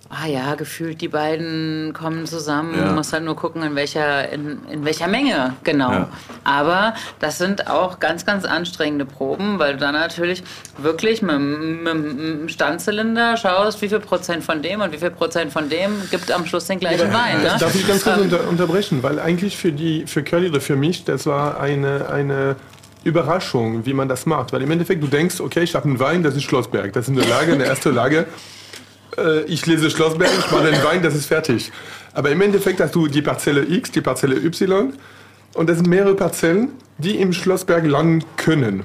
ah 0.10 0.26
ja, 0.28 0.56
gefühlt 0.56 1.02
die 1.02 1.08
beiden 1.10 1.92
kommen 1.94 2.26
zusammen. 2.26 2.78
Ja. 2.78 2.88
Du 2.88 2.94
musst 2.94 3.12
halt 3.14 3.24
nur 3.24 3.36
gucken, 3.36 3.62
in 3.64 3.76
welcher, 3.76 4.30
in, 4.32 4.60
in 4.72 4.86
welcher 4.86 5.08
Menge, 5.08 5.54
genau. 5.64 5.92
Ja. 5.92 6.10
Aber 6.44 6.94
das 7.20 7.38
sind 7.38 7.70
auch 7.70 8.00
ganz, 8.00 8.26
ganz 8.26 8.46
anstrengende 8.46 9.06
Proben, 9.06 9.60
weil 9.60 9.74
du 9.74 9.80
dann 9.80 9.94
natürlich 9.94 10.44
wirklich 10.78 11.22
mit, 11.22 11.32
dem- 11.36 11.84
mit 11.84 11.94
dem 11.94 12.50
Standzylinder 12.50 13.38
schaust, 13.38 13.82
wie 13.82 13.90
viel 13.90 14.00
Prozent 14.00 14.44
von 14.44 14.62
dem 14.62 14.82
und 14.82 14.92
wie 14.94 14.98
viel 14.98 15.12
Prozent 15.12 15.52
von 15.52 15.70
dem 15.70 15.92
gibt 16.10 16.32
am 16.32 16.46
Schluss 16.46 16.66
den 16.68 16.80
gleichen 16.80 17.12
Wein. 17.14 17.42
Ne? 17.44 17.56
Darf 17.60 17.76
ich 17.76 17.88
ganz 17.88 18.04
kurz 18.04 18.18
Ähm, 18.18 18.24
unter, 18.24 18.48
unterbrechen? 18.48 19.04
Weil 19.04 19.20
eigentlich 19.20 19.58
für, 19.58 19.72
die, 19.72 20.06
für 20.08 20.24
Curly 20.24 20.50
oder 20.50 20.62
für 20.62 20.76
mich, 20.76 21.04
das 21.04 21.26
war 21.26 21.60
eine, 21.60 22.10
eine 22.10 22.56
Überraschung, 23.04 23.86
wie 23.86 23.94
man 23.94 24.08
das 24.10 24.26
macht. 24.26 24.54
Weil 24.54 24.62
im 24.62 24.72
Endeffekt, 24.72 25.02
du 25.04 25.08
denkst, 25.08 25.40
okay, 25.40 25.62
ich 25.64 25.76
habe 25.76 25.86
einen 25.86 26.00
Wein, 26.00 26.24
das 26.24 26.36
ist 26.36 26.44
Schlossberg. 26.44 26.94
Das 26.94 27.08
ist 27.08 27.18
eine 27.18 27.28
Lage, 27.28 27.54
eine 27.54 27.66
erste 27.66 27.90
Lage. 27.90 28.26
Äh, 29.18 29.44
ich 29.44 29.66
lese 29.66 29.90
Schlossberg, 29.90 30.32
ich 30.38 30.52
mache 30.52 30.72
den 30.72 30.84
Wein, 30.84 31.02
das 31.02 31.16
ist 31.16 31.26
fertig. 31.26 31.72
Aber 32.14 32.30
im 32.32 32.42
Endeffekt 32.42 32.80
hast 32.80 32.96
du 32.96 33.08
die 33.08 33.22
Parzelle 33.22 33.66
X, 33.68 33.92
die 33.92 34.02
Parzelle 34.02 34.36
Y. 34.36 34.94
Und 35.54 35.70
das 35.70 35.78
sind 35.78 35.88
mehrere 35.88 36.16
Parzellen, 36.16 36.70
die 36.98 37.16
im 37.18 37.34
Schlossberg 37.34 37.86
landen 37.86 38.24
können. 38.38 38.84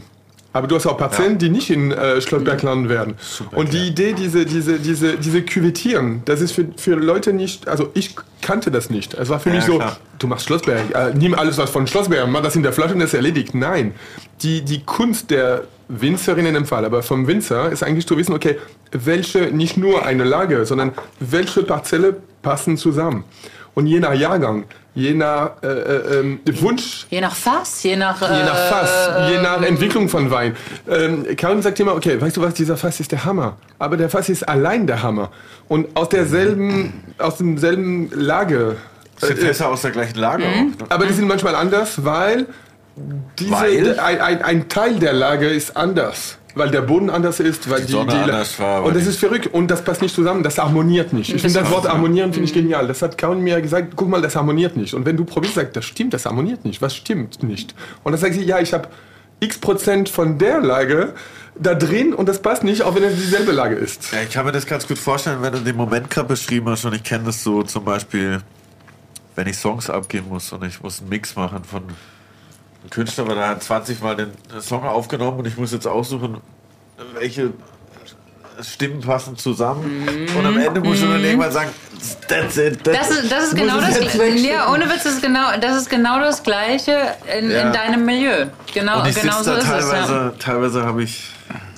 Aber 0.54 0.66
du 0.66 0.76
hast 0.76 0.86
auch 0.86 0.98
Parzellen, 0.98 1.38
die 1.38 1.48
nicht 1.48 1.70
in 1.70 1.92
äh, 1.92 2.20
Schlossberg 2.20 2.62
landen 2.62 2.88
werden. 2.88 3.14
und 3.54 3.72
die 3.72 3.88
Idee, 3.88 4.12
diese, 4.12 4.44
diese, 4.44 4.78
diese, 4.78 5.16
diese 5.16 5.42
Küvettieren, 5.42 6.22
das 6.26 6.40
ist 6.40 6.52
für, 6.52 6.66
für 6.76 6.94
Leute 6.94 7.32
nicht, 7.32 7.68
also 7.68 7.90
ich 7.94 8.14
kannte 8.42 8.70
das 8.70 8.90
nicht. 8.90 9.14
Es 9.14 9.28
war 9.30 9.40
für 9.40 9.48
Ja, 9.48 9.56
mich 9.56 9.64
so, 9.64 9.76
klar. 9.78 9.96
du 10.18 10.26
machst 10.26 10.46
Schlossberg, 10.46 10.94
äh, 10.94 11.14
nimm 11.14 11.34
alles 11.34 11.56
was 11.58 11.70
von 11.70 11.86
Schlossberg, 11.86 12.28
mach 12.28 12.42
das 12.42 12.54
in 12.56 12.62
der 12.62 12.72
Flasche 12.72 12.92
und 12.94 13.00
das 13.00 13.10
ist 13.10 13.14
erledigt. 13.14 13.54
Nein, 13.54 13.94
die, 14.42 14.62
die 14.62 14.82
Kunst 14.84 15.30
der 15.30 15.62
Winzerin 15.88 16.46
in 16.46 16.54
dem 16.54 16.66
Fall, 16.66 16.84
aber 16.84 17.02
vom 17.02 17.26
Winzer 17.26 17.70
ist 17.70 17.82
eigentlich 17.82 18.06
zu 18.06 18.16
wissen, 18.16 18.32
okay, 18.34 18.58
welche, 18.92 19.50
nicht 19.52 19.76
nur 19.76 20.04
eine 20.04 20.24
Lage, 20.24 20.64
sondern 20.66 20.92
welche 21.20 21.62
Parzelle 21.62 22.16
passen 22.42 22.76
zusammen. 22.76 23.24
Und 23.74 23.86
je 23.86 24.00
nach 24.00 24.12
Jahrgang, 24.12 24.64
je 24.94 25.14
nach 25.14 25.52
äh, 25.62 25.66
äh, 25.66 26.20
ähm, 26.20 26.40
Wunsch 26.60 27.06
Je 27.08 27.20
nach 27.20 27.34
Fass, 27.34 27.82
je 27.82 27.96
nach... 27.96 28.20
Je 28.20 28.44
nach 28.44 28.54
äh, 28.54 28.68
Fass, 28.68 29.30
je 29.30 29.40
nach 29.40 29.62
Entwicklung 29.62 30.08
von 30.08 30.30
Wein. 30.30 30.54
Ähm, 30.88 31.24
Karin 31.36 31.62
sagt 31.62 31.80
immer, 31.80 31.94
okay, 31.94 32.20
weißt 32.20 32.36
du 32.36 32.42
was, 32.42 32.52
dieser 32.54 32.76
Fass 32.76 33.00
ist 33.00 33.10
der 33.12 33.24
Hammer. 33.24 33.56
Aber 33.78 33.96
der 33.96 34.10
Fass 34.10 34.28
ist 34.28 34.46
allein 34.46 34.86
der 34.86 35.02
Hammer. 35.02 35.30
Und 35.68 35.96
aus 35.96 36.10
derselben, 36.10 37.02
aus 37.16 37.38
demselben 37.38 38.10
Lage. 38.14 38.76
Sind 39.16 39.38
Äh, 39.38 39.46
Fässer 39.46 39.68
aus 39.68 39.82
der 39.82 39.92
gleichen 39.92 40.18
Lage 40.18 40.44
auch. 40.44 40.54
Ne? 40.54 40.72
aber 40.90 41.06
die 41.06 41.14
sind 41.14 41.26
manchmal 41.26 41.54
anders, 41.54 42.04
weil, 42.04 42.46
diese, 43.38 43.50
Weil? 43.50 43.98
Ein, 44.00 44.20
ein, 44.20 44.42
ein 44.42 44.68
Teil 44.68 44.98
der 44.98 45.14
Lage 45.14 45.48
ist 45.48 45.74
anders. 45.76 46.36
Weil 46.54 46.70
der 46.70 46.82
Boden 46.82 47.08
anders 47.08 47.40
ist, 47.40 47.70
weil 47.70 47.82
die, 47.84 47.92
Sonne 47.92 48.12
anders 48.12 48.58
war, 48.58 48.84
Und 48.84 48.94
das 48.94 49.04
die- 49.04 49.08
ist 49.10 49.18
verrückt 49.18 49.46
und 49.48 49.70
das 49.70 49.82
passt 49.82 50.02
nicht 50.02 50.14
zusammen, 50.14 50.42
das 50.42 50.58
harmoniert 50.58 51.12
nicht. 51.14 51.34
Ich 51.34 51.40
finde 51.40 51.60
das 51.60 51.70
Wort 51.70 51.88
harmonieren 51.88 52.32
finde 52.32 52.46
ich 52.46 52.52
genial. 52.54 52.86
Das 52.86 53.00
hat 53.00 53.16
Karin 53.16 53.40
mir 53.40 53.60
gesagt, 53.62 53.94
guck 53.96 54.08
mal, 54.08 54.20
das 54.20 54.36
harmoniert 54.36 54.76
nicht. 54.76 54.92
Und 54.94 55.06
wenn 55.06 55.16
du 55.16 55.24
probierst, 55.24 55.54
sagst, 55.54 55.76
das 55.76 55.84
stimmt, 55.86 56.12
das 56.12 56.26
harmoniert 56.26 56.64
nicht. 56.64 56.82
Was 56.82 56.94
stimmt 56.94 57.42
nicht? 57.42 57.74
Und 58.04 58.12
dann 58.12 58.20
sagt 58.20 58.34
sie, 58.34 58.42
ja, 58.44 58.58
ich 58.60 58.72
habe 58.74 58.88
x 59.40 59.58
Prozent 59.58 60.08
von 60.08 60.36
der 60.38 60.60
Lage 60.60 61.14
da 61.54 61.74
drin 61.74 62.14
und 62.14 62.28
das 62.28 62.40
passt 62.40 62.64
nicht, 62.64 62.82
auch 62.82 62.94
wenn 62.94 63.02
es 63.04 63.14
dieselbe 63.16 63.52
Lage 63.52 63.74
ist. 63.74 64.12
Ja, 64.12 64.20
ich 64.22 64.30
kann 64.30 64.44
mir 64.46 64.52
das 64.52 64.66
ganz 64.66 64.86
gut 64.86 64.98
vorstellen, 64.98 65.38
wenn 65.42 65.52
du 65.52 65.58
den 65.60 65.76
Moment 65.76 66.10
gerade 66.10 66.28
beschrieben 66.28 66.68
hast 66.68 66.84
und 66.84 66.94
ich 66.94 67.02
kenne 67.02 67.24
das 67.24 67.42
so 67.42 67.62
zum 67.62 67.84
Beispiel, 67.84 68.40
wenn 69.36 69.46
ich 69.46 69.56
Songs 69.56 69.88
abgeben 69.90 70.28
muss 70.28 70.52
und 70.52 70.64
ich 70.64 70.82
muss 70.82 71.00
einen 71.00 71.08
Mix 71.08 71.34
machen 71.34 71.64
von 71.64 71.82
einem 72.82 72.90
Künstler, 72.90 73.26
weil 73.28 73.38
er 73.38 73.48
hat 73.48 73.62
20 73.62 74.00
Mal 74.02 74.16
den 74.16 74.32
Song 74.60 74.84
aufgenommen 74.84 75.38
und 75.40 75.46
ich 75.46 75.56
muss 75.56 75.72
jetzt 75.72 75.86
aussuchen, 75.86 76.38
welche 77.14 77.52
Stimmen 78.60 79.00
passen 79.00 79.36
zusammen 79.36 80.06
und 80.36 80.46
am 80.46 80.58
Ende 80.58 80.80
muss 80.80 81.00
du 81.00 81.06
dann 81.06 81.24
irgendwann 81.24 81.50
sagen, 81.52 81.70
that's 82.28 82.56
it. 82.58 82.86
Das 82.86 83.10
ist, 83.10 83.32
das 83.32 83.44
ist 83.48 83.56
genau 83.56 83.78
es 83.78 83.88
das. 83.88 84.00
wegschicken. 84.00 84.44
Ja, 84.44 84.70
ohne 84.70 84.84
Witz, 84.90 85.04
das 85.04 85.14
ist 85.14 85.22
genau, 85.22 85.56
das 85.60 85.76
ist 85.76 85.88
genau 85.90 86.20
das 86.20 86.42
Gleiche 86.42 86.96
in, 87.38 87.50
Ja. 87.50 87.62
in 87.62 87.72
deinem 87.72 88.04
Milieu. 88.04 88.46
Genau, 88.74 89.00
Und 89.00 89.08
ich 89.08 89.20
genau 89.20 89.42
so 89.42 89.52
da 89.52 89.58
ist 89.58 89.64
es. 89.64 89.70
teilweise, 89.70 90.12
Ja. 90.12 90.32
teilweise 90.38 90.84
habe 90.84 91.02
ich 91.02 91.30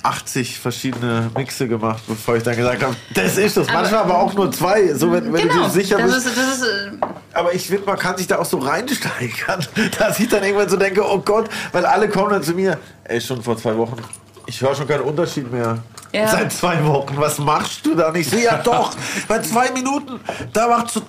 80 0.05 0.59
verschiedene 0.59 1.29
Mixe 1.35 1.67
gemacht, 1.67 2.03
bevor 2.07 2.35
ich 2.35 2.43
dann 2.43 2.55
gesagt 2.55 2.83
habe, 2.83 2.95
das 3.13 3.37
ist 3.37 3.57
das. 3.57 3.67
Manchmal 3.67 4.01
aber 4.01 4.19
auch 4.19 4.33
nur 4.33 4.51
zwei, 4.51 4.93
so 4.93 5.11
wenn, 5.11 5.31
wenn 5.33 5.47
Genau, 5.47 5.63
du 5.65 5.69
sicher 5.69 5.97
das 5.97 6.13
bist. 6.13 6.27
ist, 6.27 6.37
das 6.37 6.57
ist, 6.57 6.63
äh, 6.63 6.91
Aber 7.33 7.53
ich 7.53 7.67
finde, 7.67 7.85
man 7.85 7.97
kann 7.97 8.15
sich 8.17 8.27
da 8.27 8.37
auch 8.39 8.45
so 8.45 8.57
reinsteigern, 8.59 9.65
dass 9.99 10.19
ich 10.19 10.29
dann 10.29 10.43
irgendwann 10.43 10.69
so 10.69 10.77
denke, 10.77 11.03
oh 11.03 11.19
Gott, 11.19 11.49
weil 11.71 11.85
alle 11.85 12.07
kommen 12.09 12.29
dann 12.29 12.43
zu 12.43 12.53
mir, 12.53 12.77
ey, 13.05 13.19
schon 13.19 13.41
vor 13.41 13.57
zwei 13.57 13.75
Wochen, 13.77 13.97
ich 14.45 14.61
höre 14.61 14.75
schon 14.75 14.87
keinen 14.87 15.01
Unterschied 15.01 15.51
mehr. 15.51 15.79
Ja. 16.11 16.27
Seit 16.27 16.53
zwei 16.53 16.85
Wochen, 16.85 17.15
was 17.17 17.39
machst 17.39 17.85
du 17.85 17.95
da? 17.95 18.13
Sehe 18.13 18.45
ja 18.45 18.57
doch, 18.57 18.95
bei 19.27 19.39
zwei 19.41 19.71
Minuten, 19.71 20.19
da 20.53 20.67
macht 20.67 20.91
so, 20.91 21.01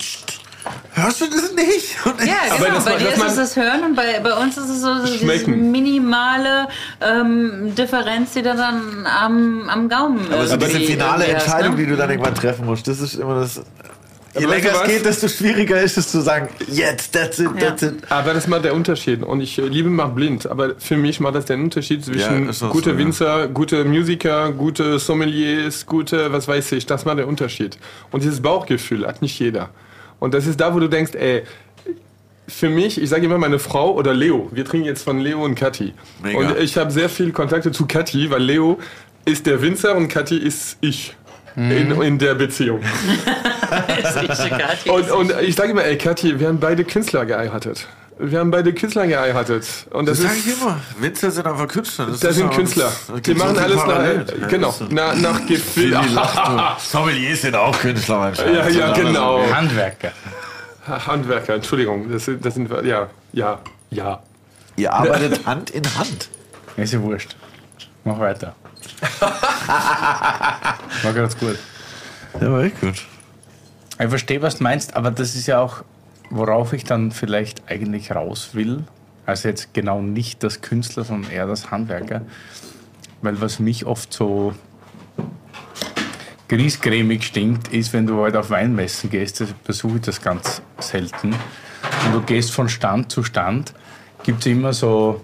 hörst 0.94 1.20
du 1.20 1.26
das 1.26 1.52
nicht? 1.54 1.96
Ja, 2.26 2.34
Aber 2.54 2.64
genau. 2.64 2.74
das 2.76 2.84
bei 2.84 2.96
dir 2.96 3.08
ist 3.10 3.22
es 3.24 3.36
das 3.36 3.56
Hören 3.56 3.82
und 3.84 3.94
bei, 3.94 4.20
bei 4.20 4.32
uns 4.34 4.56
ist 4.56 4.68
es 4.68 4.80
so 4.82 4.94
diese 5.04 5.18
Schmecken. 5.18 5.70
minimale 5.70 6.68
ähm, 7.00 7.74
Differenz, 7.76 8.32
die 8.32 8.42
du 8.42 8.54
dann 8.54 9.06
am, 9.06 9.68
am 9.68 9.88
Gaumen 9.88 10.20
aber 10.32 10.46
so 10.46 10.56
diese 10.56 10.72
irgendwie- 10.72 10.86
finale 10.92 11.24
hast, 11.24 11.30
Entscheidung, 11.44 11.72
ne? 11.76 11.76
die 11.84 11.86
du 11.86 11.96
dann 11.96 12.10
irgendwann 12.10 12.34
treffen 12.34 12.66
musst, 12.66 12.86
das 12.88 13.00
ist 13.00 13.14
immer 13.14 13.40
das. 13.40 13.62
Je 14.38 14.42
du 14.42 14.48
länger 14.50 14.68
es 14.68 14.74
was? 14.80 14.86
geht, 14.86 15.04
desto 15.06 15.28
schwieriger 15.28 15.80
ist 15.80 15.96
es 15.96 16.10
zu 16.10 16.20
sagen, 16.20 16.50
jetzt, 16.68 17.14
that's 17.14 17.38
it, 17.38 17.48
Ja. 17.58 17.68
that's 17.70 17.80
it. 17.82 17.94
Aber 18.10 18.34
das 18.34 18.46
macht 18.46 18.64
der 18.64 18.74
Unterschied. 18.74 19.22
Und 19.22 19.40
ich 19.40 19.58
äh, 19.58 19.62
liebe 19.62 19.88
mal 19.88 20.08
blind, 20.08 20.46
aber 20.46 20.74
für 20.78 20.98
mich 20.98 21.20
macht 21.20 21.36
das 21.36 21.46
den 21.46 21.62
Unterschied 21.62 22.04
zwischen 22.04 22.44
Ja, 22.44 22.50
ist 22.50 22.62
auch 22.62 22.68
gute 22.70 22.90
so, 22.90 22.96
ja. 22.96 22.98
Winzer, 22.98 23.48
gute 23.48 23.84
Musiker, 23.86 24.52
gute 24.52 24.98
Sommeliers, 24.98 25.86
gute, 25.86 26.30
was 26.34 26.46
weiß 26.48 26.72
ich, 26.72 26.84
das 26.84 27.06
macht 27.06 27.16
der 27.16 27.28
Unterschied. 27.28 27.78
Und 28.10 28.24
dieses 28.24 28.42
Bauchgefühl 28.42 29.06
hat 29.06 29.22
nicht 29.22 29.38
jeder. 29.38 29.70
Und 30.18 30.34
das 30.34 30.46
ist 30.46 30.60
da, 30.60 30.74
wo 30.74 30.80
du 30.80 30.88
denkst, 30.88 31.14
ey, 31.14 31.42
für 32.48 32.68
mich, 32.68 33.00
ich 33.00 33.08
sage 33.08 33.26
immer 33.26 33.38
meine 33.38 33.58
Frau 33.58 33.94
oder 33.94 34.14
Leo. 34.14 34.48
Wir 34.52 34.64
trinken 34.64 34.86
jetzt 34.86 35.02
von 35.02 35.18
Leo 35.18 35.44
und 35.44 35.56
Kathi. 35.56 35.94
Mega. 36.22 36.38
Und 36.38 36.58
ich 36.58 36.76
habe 36.76 36.90
sehr 36.90 37.08
viel 37.08 37.32
Kontakte 37.32 37.72
zu 37.72 37.86
Kathi, 37.86 38.30
weil 38.30 38.42
Leo 38.42 38.78
ist 39.24 39.46
der 39.46 39.60
Winzer 39.62 39.96
und 39.96 40.08
Kathi 40.08 40.36
ist 40.36 40.76
ich. 40.80 41.14
In, 41.56 42.02
in 42.02 42.18
der 42.18 42.34
Beziehung. 42.34 42.80
Ist 44.02 44.44
ich 44.44 44.50
Kathi. 44.50 44.90
Und, 44.90 45.10
und 45.10 45.32
ich 45.40 45.54
sage 45.54 45.70
immer, 45.70 45.84
ey 45.84 45.96
Kathi, 45.96 46.38
wir 46.38 46.48
haben 46.48 46.60
beide 46.60 46.84
Künstler 46.84 47.24
geheiratet. 47.24 47.88
Wir 48.18 48.38
haben 48.40 48.50
beide 48.50 48.72
Künstler 48.72 49.06
geheiratet. 49.06 49.66
Und 49.90 50.06
das, 50.08 50.18
Das 50.18 50.26
sage 50.28 50.38
ist, 50.38 50.46
ich 50.46 50.60
immer. 50.62 50.80
Winzer 51.00 51.30
sind 51.30 51.46
einfach 51.46 51.68
Künstler. 51.68 52.06
das 52.06 52.22
ist 52.22 52.34
sind 52.36 52.50
Künstler. 52.50 52.90
Die 53.24 53.34
machen 53.34 53.58
alles 53.58 53.76
parallel. 53.76 54.24
nach, 54.24 54.32
Ja, 54.40 54.46
genau, 54.46 54.66
das 54.68 54.80
ist- 54.80 54.92
nach, 54.92 55.14
nach 55.16 55.46
Gefühl. 55.46 55.98
Sommeliers 56.78 57.42
sind 57.42 57.54
auch 57.56 57.78
Künstler, 57.78 58.18
mein 58.18 58.34
Schatz. 58.34 58.46
Ja, 58.54 58.68
ja, 58.68 58.92
genau. 58.94 59.42
Handwerker. 59.52 60.12
Handwerker, 60.88 61.54
Entschuldigung, 61.56 62.10
das, 62.10 62.24
sind- 62.24 62.44
das 62.44 62.54
sind, 62.54 62.70
ja, 62.84 63.08
ja, 63.32 63.58
ja. 63.90 64.22
Ihr 64.76 64.92
arbeitet 64.92 65.44
Hand 65.46 65.70
in 65.70 65.82
Hand. 65.98 66.28
Ist 66.76 66.92
ja 66.92 67.02
wurscht. 67.02 67.36
Mach 68.04 68.18
weiter. 68.18 68.54
War 71.02 71.12
ganz 71.12 71.36
gut. 71.38 71.58
Ja, 72.40 72.52
war 72.52 72.62
echt 72.62 72.80
gut. 72.80 72.94
Ich 73.98 74.08
verstehe, 74.08 74.40
was 74.42 74.56
du 74.58 74.62
meinst, 74.64 74.94
aber 74.94 75.10
das 75.10 75.34
ist 75.34 75.46
ja 75.46 75.58
auch, 75.58 75.82
worauf 76.30 76.72
ich 76.72 76.84
dann 76.84 77.10
vielleicht 77.10 77.68
eigentlich 77.70 78.12
raus 78.12 78.50
will. 78.52 78.84
Also 79.24 79.48
jetzt 79.48 79.74
genau 79.74 80.02
nicht 80.02 80.42
das 80.42 80.60
Künstler, 80.60 81.04
sondern 81.04 81.30
eher 81.30 81.46
das 81.46 81.70
Handwerker. 81.70 82.22
Weil 83.22 83.40
was 83.40 83.58
mich 83.58 83.86
oft 83.86 84.12
so 84.12 84.54
griesgrämig 86.48 87.24
stinkt, 87.24 87.68
ist, 87.68 87.92
wenn 87.92 88.06
du 88.06 88.22
halt 88.22 88.36
auf 88.36 88.50
Weinmessen 88.50 89.10
gehst, 89.10 89.40
das 89.40 89.52
besuche 89.52 89.96
ich 89.96 90.02
das 90.02 90.22
ganz 90.22 90.62
selten. 90.78 91.32
Und 91.32 92.12
du 92.12 92.20
gehst 92.22 92.52
von 92.52 92.68
Stand 92.68 93.10
zu 93.10 93.24
Stand, 93.24 93.74
gibt 94.22 94.40
es 94.40 94.46
immer 94.46 94.72
so, 94.72 95.20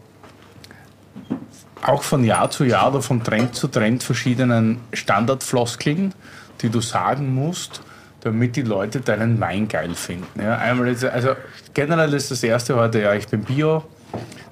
auch 1.83 2.03
von 2.03 2.25
Jahr 2.25 2.51
zu 2.51 2.65
Jahr 2.65 2.91
oder 2.91 3.03
von 3.03 3.23
Trend 3.23 3.55
zu 3.55 3.69
Trend 3.69 4.03
verschiedenen 4.03 4.79
Standardfloskeln, 4.93 6.15
die 6.61 6.71
du 6.71 6.81
sagen 6.81 7.35
musst, 7.35 7.83
damit 8.23 8.55
die 8.55 8.63
Leute 8.63 9.01
deinen 9.01 9.41
Wein 9.41 9.67
geil 9.67 9.95
finden. 9.95 10.41
Ja, 10.41 10.57
einmal 10.57 10.89
ist, 10.89 11.05
also 11.05 11.35
generell 11.75 12.15
ist 12.15 12.31
das 12.31 12.43
erste 12.43 12.77
heute, 12.77 13.03
ja, 13.03 13.15
ich 13.15 13.27
bin 13.27 13.43
Bio. 13.43 13.85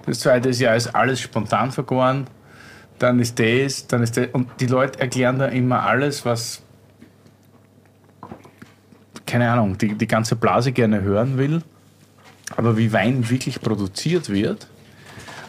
Das 0.06 0.20
zweite 0.20 0.48
ist, 0.48 0.60
ja, 0.60 0.74
ist 0.74 0.88
alles 0.94 1.20
spontan 1.20 1.70
vergoren. 1.70 2.26
Dann 2.98 3.20
ist 3.20 3.38
das, 3.38 3.86
dann 3.86 4.02
ist 4.02 4.16
das. 4.16 4.26
Und 4.32 4.48
die 4.58 4.66
Leute 4.66 4.98
erklären 4.98 5.38
da 5.38 5.46
immer 5.46 5.84
alles, 5.84 6.24
was, 6.24 6.62
keine 9.24 9.50
Ahnung, 9.50 9.78
die, 9.78 9.94
die 9.94 10.08
ganze 10.08 10.34
Blase 10.34 10.72
gerne 10.72 11.02
hören 11.02 11.38
will. 11.38 11.62
Aber 12.56 12.76
wie 12.76 12.92
Wein 12.92 13.30
wirklich 13.30 13.60
produziert 13.60 14.30
wird, 14.30 14.66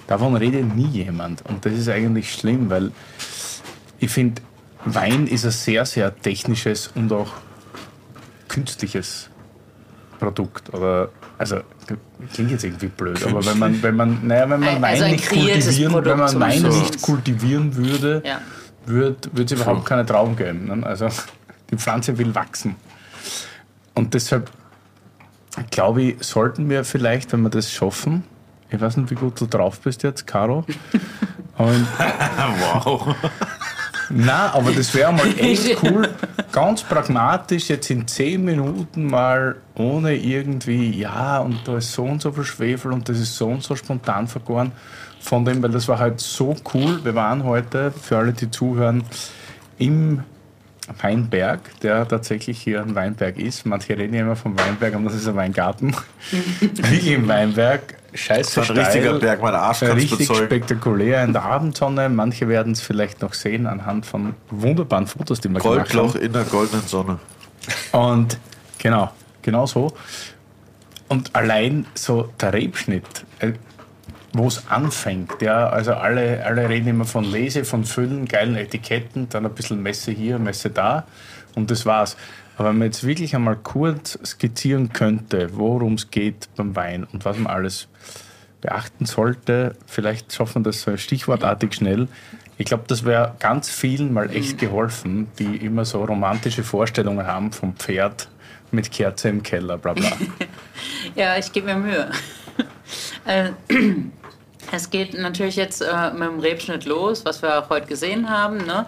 davon 0.05 0.35
redet 0.35 0.75
nie 0.75 0.87
jemand. 0.87 1.43
Und 1.47 1.65
das 1.65 1.73
ist 1.73 1.89
eigentlich 1.89 2.31
schlimm, 2.31 2.69
weil 2.69 2.91
ich 3.99 4.11
finde, 4.11 4.43
Wein 4.85 5.25
ist 5.25 5.43
ein 5.43 5.51
sehr, 5.51 5.85
sehr 5.87 6.15
technisches 6.15 6.91
und 6.93 7.11
auch 7.11 7.33
künstliches 8.51 9.29
Produkt. 10.19 10.73
Oder, 10.73 11.09
also, 11.37 11.61
klingt 12.33 12.51
jetzt 12.51 12.63
irgendwie 12.63 12.87
blöd, 12.87 13.25
aber 13.25 13.45
wenn 13.45 13.57
man, 13.57 13.81
wenn 13.81 13.95
man, 13.95 14.27
naja, 14.27 14.49
wenn 14.49 14.59
man 14.59 14.83
Also 14.83 15.03
Wein 15.03 15.03
ein 15.03 15.11
nicht 15.11 15.29
kultivieren, 15.29 15.91
Produkt 15.93 16.07
wenn 16.09 16.17
man 16.19 16.39
Wein 16.39 16.61
nicht 16.63 17.01
kultivieren 17.01 17.75
würde, 17.75 18.21
Ja. 18.25 18.41
wird 18.85 19.29
es 19.51 19.51
überhaupt 19.53 19.85
keine 19.85 20.05
Trauben 20.05 20.35
geben. 20.35 20.65
Ne? 20.65 20.85
Also 20.85 21.07
die 21.71 21.77
Pflanze 21.77 22.17
will 22.17 22.35
wachsen. 22.35 22.75
Und 23.95 24.13
deshalb 24.13 24.51
glaube 25.69 26.01
ich, 26.03 26.23
sollten 26.23 26.69
wir 26.69 26.83
vielleicht, 26.83 27.31
wenn 27.33 27.41
wir 27.41 27.49
das 27.49 27.71
schaffen, 27.71 28.23
ich 28.69 28.79
weiß 28.79 28.97
nicht, 28.97 29.11
wie 29.11 29.15
gut 29.15 29.39
du 29.39 29.45
drauf 29.47 29.79
bist 29.79 30.03
jetzt, 30.03 30.27
Caro. 30.27 30.65
Wow. 31.57 33.15
na, 34.09 34.51
aber 34.53 34.71
das 34.71 34.93
wäre 34.95 35.13
mal 35.13 35.27
echt 35.37 35.83
cool, 35.83 36.09
ganz 36.51 36.83
pragmatisch 36.83 37.69
jetzt 37.69 37.89
in 37.89 38.07
zehn 38.07 38.43
Minuten 38.43 39.07
mal 39.07 39.55
ohne 39.75 40.15
irgendwie, 40.15 40.91
ja, 40.91 41.39
und 41.39 41.67
da 41.67 41.77
ist 41.77 41.91
so 41.93 42.03
und 42.03 42.21
so 42.21 42.31
viel 42.31 42.43
Schwefel 42.43 42.91
und 42.91 43.07
das 43.09 43.19
ist 43.19 43.35
so 43.35 43.47
und 43.47 43.63
so 43.63 43.75
spontan 43.75 44.27
vergoren. 44.27 44.71
Von 45.19 45.45
dem, 45.45 45.61
weil 45.61 45.69
das 45.69 45.87
war 45.87 45.99
halt 45.99 46.19
so 46.19 46.55
cool. 46.73 47.03
Wir 47.03 47.13
waren 47.13 47.43
heute, 47.43 47.91
für 47.91 48.17
alle, 48.17 48.33
die 48.33 48.49
zuhören, 48.49 49.03
im 49.77 50.23
Weinberg, 51.01 51.79
der 51.81 52.07
tatsächlich 52.07 52.59
hier 52.59 52.81
ein 52.81 52.95
Weinberg 52.95 53.37
ist. 53.37 53.65
Manche 53.65 53.97
reden 53.97 54.15
ja 54.15 54.21
immer 54.21 54.35
vom 54.35 54.57
Weinberg, 54.57 54.95
und 54.95 55.05
das 55.05 55.15
ist 55.15 55.27
ein 55.27 55.35
Weingarten. 55.35 55.95
Wirklich 56.59 57.11
im 57.11 57.27
Weinberg. 57.27 58.00
Scheiße 58.13 58.55
Das 58.55 58.69
ist 58.69 58.71
ein 58.71 58.77
richtiger. 58.77 59.13
Berg, 59.19 59.41
mein 59.41 59.55
Arsch 59.55 59.83
Richtig 59.83 60.19
bezeugen. 60.27 60.45
spektakulär 60.45 61.23
in 61.23 61.33
der 61.33 61.43
Abendsonne. 61.43 62.09
Manche 62.09 62.47
werden 62.47 62.73
es 62.73 62.81
vielleicht 62.81 63.21
noch 63.21 63.33
sehen 63.33 63.67
anhand 63.67 64.05
von 64.05 64.35
wunderbaren 64.49 65.07
Fotos, 65.07 65.39
die 65.39 65.49
wir 65.49 65.59
gemacht 65.59 65.91
Goldloch 65.91 66.15
haben. 66.15 66.23
in 66.23 66.33
der 66.33 66.43
goldenen 66.43 66.85
Sonne. 66.87 67.19
Und 67.93 68.37
genau, 68.79 69.11
genau 69.41 69.65
so. 69.65 69.93
Und 71.07 71.35
allein 71.35 71.85
so 71.93 72.29
der 72.39 72.53
Rebschnitt, 72.53 73.25
äh, 73.39 73.53
wo 74.33 74.47
es 74.47 74.63
anfängt, 74.69 75.41
ja, 75.41 75.67
also 75.69 75.93
alle, 75.93 76.45
alle 76.45 76.69
reden 76.69 76.87
immer 76.87 77.05
von 77.05 77.23
Lese, 77.25 77.65
von 77.65 77.83
Füllen, 77.83 78.25
geilen 78.25 78.55
Etiketten, 78.55 79.27
dann 79.29 79.45
ein 79.45 79.53
bisschen 79.53 79.81
Messe 79.83 80.11
hier, 80.11 80.39
Messe 80.39 80.69
da 80.69 81.05
und 81.55 81.69
das 81.69 81.85
war's. 81.85 82.15
Aber 82.61 82.69
wenn 82.69 82.77
man 82.77 82.89
jetzt 82.89 83.03
wirklich 83.07 83.35
einmal 83.35 83.55
kurz 83.55 84.19
skizzieren 84.23 84.93
könnte, 84.93 85.49
worum 85.53 85.95
es 85.95 86.11
geht 86.11 86.47
beim 86.55 86.75
Wein 86.75 87.05
und 87.11 87.25
was 87.25 87.35
man 87.39 87.51
alles 87.51 87.87
beachten 88.61 89.07
sollte, 89.07 89.75
vielleicht 89.87 90.31
schaffen 90.31 90.63
wir 90.63 90.69
das 90.69 90.83
so 90.83 90.95
stichwortartig 90.95 91.73
schnell. 91.73 92.07
Ich 92.59 92.67
glaube, 92.67 92.83
das 92.85 93.03
wäre 93.03 93.33
ganz 93.39 93.71
vielen 93.71 94.13
mal 94.13 94.29
echt 94.29 94.59
geholfen, 94.59 95.27
die 95.39 95.55
immer 95.55 95.85
so 95.85 96.05
romantische 96.05 96.63
Vorstellungen 96.63 97.25
haben 97.25 97.51
vom 97.51 97.75
Pferd 97.75 98.29
mit 98.69 98.91
Kerze 98.91 99.29
im 99.29 99.41
Keller, 99.41 99.79
bla 99.79 99.93
bla. 99.93 100.11
Ja, 101.15 101.37
ich 101.37 101.51
gebe 101.51 101.65
mir 101.65 101.77
Mühe. 101.77 102.11
Es 104.71 104.89
geht 104.89 105.17
natürlich 105.17 105.55
jetzt 105.55 105.81
äh, 105.81 106.11
mit 106.11 106.29
dem 106.29 106.39
Rebschnitt 106.39 106.85
los, 106.85 107.25
was 107.25 107.41
wir 107.41 107.59
auch 107.59 107.69
heute 107.69 107.87
gesehen 107.87 108.29
haben. 108.29 108.57
Ne? 108.57 108.85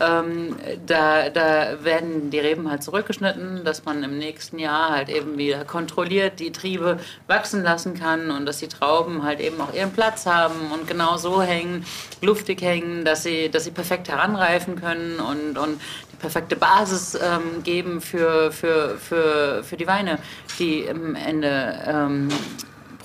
Ähm, 0.00 0.56
da, 0.86 1.28
da 1.30 1.84
werden 1.84 2.30
die 2.30 2.38
Reben 2.38 2.70
halt 2.70 2.82
zurückgeschnitten, 2.82 3.64
dass 3.64 3.84
man 3.84 4.02
im 4.02 4.18
nächsten 4.18 4.58
Jahr 4.58 4.90
halt 4.90 5.08
eben 5.08 5.36
wieder 5.36 5.64
kontrolliert 5.64 6.38
die 6.40 6.52
Triebe 6.52 6.98
wachsen 7.26 7.62
lassen 7.62 7.94
kann 7.94 8.30
und 8.30 8.46
dass 8.46 8.58
die 8.58 8.68
Trauben 8.68 9.24
halt 9.24 9.40
eben 9.40 9.60
auch 9.60 9.74
ihren 9.74 9.92
Platz 9.92 10.26
haben 10.26 10.72
und 10.72 10.86
genau 10.86 11.16
so 11.16 11.42
hängen, 11.42 11.84
luftig 12.22 12.62
hängen, 12.62 13.04
dass 13.04 13.22
sie, 13.22 13.50
dass 13.50 13.64
sie 13.64 13.70
perfekt 13.72 14.08
heranreifen 14.08 14.80
können 14.80 15.20
und, 15.20 15.58
und 15.58 15.80
die 16.12 16.16
perfekte 16.16 16.56
Basis 16.56 17.14
ähm, 17.14 17.62
geben 17.62 18.00
für, 18.00 18.52
für, 18.52 18.96
für, 18.98 19.62
für 19.64 19.76
die 19.76 19.86
Weine, 19.86 20.18
die 20.58 20.80
im 20.80 21.14
Ende 21.14 21.78
ähm, 21.86 22.28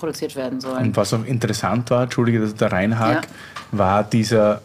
produziert 0.02 0.36
werden 0.36 0.60
sollen. 0.60 0.88
Und 0.88 0.98
was 0.98 1.14
auch 1.14 1.24
interessant 1.24 1.90
war, 1.90 2.04
entschuldige, 2.04 2.42
dass 2.42 2.54
da 2.56 2.68
reinhake, 2.68 3.28
Ja. 3.28 3.78
war 3.78 4.04
dieser, 4.04 4.62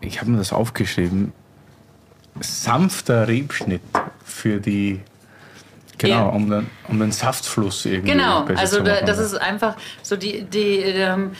ich 0.00 0.20
habe 0.20 0.30
mir 0.30 0.38
das 0.38 0.52
aufgeschrieben, 0.52 1.32
sanfter 2.40 3.26
Rebschnitt 3.28 3.82
für 4.24 4.60
die, 4.60 5.00
genau, 6.00 6.14
Ja. 6.14 6.28
um, 6.28 6.50
den, 6.50 6.66
um 6.88 6.98
den 6.98 7.12
Saftfluss 7.12 7.84
irgendwie 7.84 8.12
Genau, 8.12 8.44
also 8.56 8.80
da, 8.80 9.02
das 9.02 9.18
ist 9.18 9.34
einfach 9.34 9.76
so 10.02 10.16
die, 10.16 10.42
die 10.42 10.78
ähm, 10.78 11.32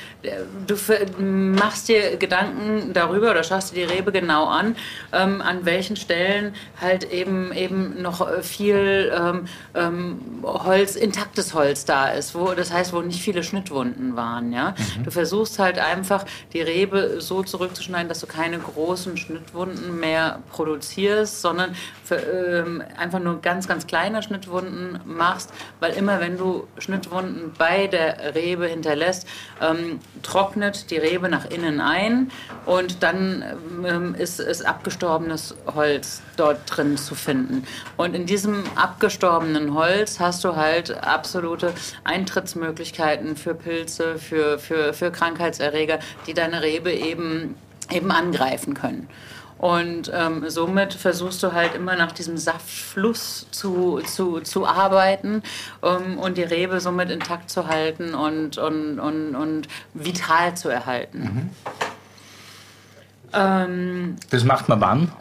du 0.66 0.76
machst 1.18 1.88
dir 1.88 2.16
Gedanken 2.16 2.92
darüber 2.92 3.30
oder 3.30 3.42
schaust 3.42 3.74
dir 3.74 3.86
die 3.86 3.92
Rebe 3.92 4.12
genau 4.12 4.46
an, 4.46 4.76
ähm, 5.12 5.40
an 5.40 5.64
welchen 5.64 5.96
Stellen 5.96 6.54
halt 6.80 7.10
eben 7.10 7.52
eben 7.52 8.02
noch 8.02 8.42
viel 8.42 9.12
ähm, 9.16 9.46
ähm, 9.74 10.20
Holz, 10.42 10.96
intaktes 10.96 11.54
Holz 11.54 11.84
da 11.84 12.10
ist, 12.10 12.34
wo 12.34 12.52
das 12.52 12.72
heißt, 12.72 12.92
wo 12.92 13.00
nicht 13.00 13.22
viele 13.22 13.42
Schnittwunden 13.42 14.16
waren, 14.16 14.52
ja. 14.52 14.74
Mhm. 14.98 15.04
Du 15.04 15.10
versuchst 15.10 15.58
halt 15.58 15.78
einfach 15.78 16.24
die 16.52 16.60
Rebe 16.60 17.20
so 17.20 17.42
zurückzuschneiden, 17.42 18.08
dass 18.08 18.20
du 18.20 18.26
keine 18.26 18.58
großen 18.58 19.16
Schnittwunden 19.16 19.98
mehr 19.98 20.40
produzierst, 20.52 21.40
sondern 21.40 21.74
für, 22.04 22.16
ähm, 22.16 22.82
einfach 22.98 23.20
nur 23.20 23.40
ganz 23.40 23.66
ganz 23.66 23.86
kleine 23.86 24.22
Schnittwunden 24.22 24.49
Schnittwunden 24.50 25.00
machst, 25.04 25.52
weil 25.78 25.92
immer 25.92 26.20
wenn 26.20 26.36
du 26.36 26.66
Schnittwunden 26.78 27.52
bei 27.56 27.86
der 27.86 28.34
Rebe 28.34 28.66
hinterlässt, 28.66 29.26
ähm, 29.60 30.00
trocknet 30.22 30.90
die 30.90 30.96
Rebe 30.96 31.28
nach 31.28 31.48
innen 31.48 31.80
ein 31.80 32.30
und 32.66 33.02
dann 33.02 33.44
ähm, 33.86 34.14
ist, 34.14 34.40
ist 34.40 34.66
abgestorbenes 34.66 35.54
Holz 35.74 36.22
dort 36.36 36.58
drin 36.66 36.96
zu 36.96 37.14
finden. 37.14 37.64
Und 37.96 38.14
in 38.14 38.26
diesem 38.26 38.64
abgestorbenen 38.74 39.74
Holz 39.74 40.18
hast 40.18 40.42
du 40.44 40.56
halt 40.56 40.90
absolute 41.02 41.72
Eintrittsmöglichkeiten 42.04 43.36
für 43.36 43.54
Pilze, 43.54 44.18
für, 44.18 44.58
für, 44.58 44.92
für 44.92 45.12
Krankheitserreger, 45.12 46.00
die 46.26 46.34
deine 46.34 46.62
Rebe 46.62 46.92
eben, 46.92 47.54
eben 47.90 48.10
angreifen 48.10 48.74
können. 48.74 49.08
Und 49.60 50.10
ähm, 50.14 50.48
somit 50.48 50.94
versuchst 50.94 51.42
du 51.42 51.52
halt 51.52 51.74
immer 51.74 51.94
nach 51.94 52.12
diesem 52.12 52.38
Saftfluss 52.38 53.46
zu, 53.50 54.00
zu, 54.06 54.40
zu 54.40 54.66
arbeiten 54.66 55.42
um, 55.82 56.16
und 56.16 56.38
die 56.38 56.42
Rebe 56.42 56.80
somit 56.80 57.10
intakt 57.10 57.50
zu 57.50 57.68
halten 57.68 58.14
und, 58.14 58.56
und, 58.56 58.98
und, 58.98 59.36
und 59.36 59.68
vital 59.92 60.56
zu 60.56 60.70
erhalten. 60.70 61.20
Mhm. 61.20 61.50
Ähm, 63.34 64.16
das 64.30 64.44
macht 64.44 64.70
man 64.70 64.80
wann? 64.80 65.12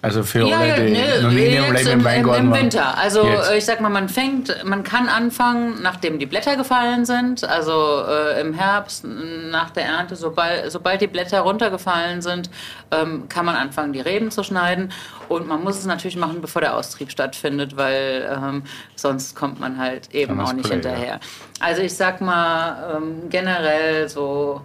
Also 0.00 0.22
für 0.22 0.46
ja, 0.46 0.58
alle, 0.58 0.74
die 0.74 0.92
ne, 0.92 1.22
noch 1.22 1.30
nie 1.30 1.46
in 1.46 1.52
ihrem 1.54 1.74
Leben 1.74 1.90
im 1.90 2.04
Weingarten 2.04 2.46
Im 2.46 2.54
Winter. 2.54 2.96
Also 2.96 3.24
Jetzt. 3.24 3.52
ich 3.52 3.64
sag 3.64 3.80
mal, 3.80 3.88
man 3.88 4.08
fängt, 4.08 4.64
man 4.64 4.84
kann 4.84 5.08
anfangen, 5.08 5.82
nachdem 5.82 6.18
die 6.20 6.26
Blätter 6.26 6.56
gefallen 6.56 7.04
sind, 7.04 7.42
also 7.42 8.04
äh, 8.08 8.40
im 8.40 8.54
Herbst 8.54 9.04
nach 9.04 9.70
der 9.70 9.86
Ernte, 9.86 10.14
sobald, 10.14 10.70
sobald 10.70 11.00
die 11.00 11.08
Blätter 11.08 11.40
runtergefallen 11.40 12.22
sind, 12.22 12.48
ähm, 12.92 13.28
kann 13.28 13.44
man 13.44 13.56
anfangen, 13.56 13.92
die 13.92 14.00
Reben 14.00 14.30
zu 14.30 14.44
schneiden. 14.44 14.92
Und 15.28 15.48
man 15.48 15.62
muss 15.64 15.78
es 15.78 15.86
natürlich 15.86 16.16
machen, 16.16 16.40
bevor 16.40 16.62
der 16.62 16.76
Austrieb 16.76 17.10
stattfindet, 17.10 17.76
weil 17.76 18.28
ähm, 18.32 18.62
sonst 18.94 19.34
kommt 19.34 19.58
man 19.58 19.78
halt 19.78 20.14
eben 20.14 20.40
auch 20.40 20.52
nicht 20.52 20.66
Play, 20.66 20.74
hinterher. 20.76 21.14
Ja. 21.14 21.20
Also 21.60 21.82
ich 21.82 21.94
sag 21.94 22.20
mal, 22.20 22.96
ähm, 22.96 23.28
generell 23.28 24.08
so 24.08 24.62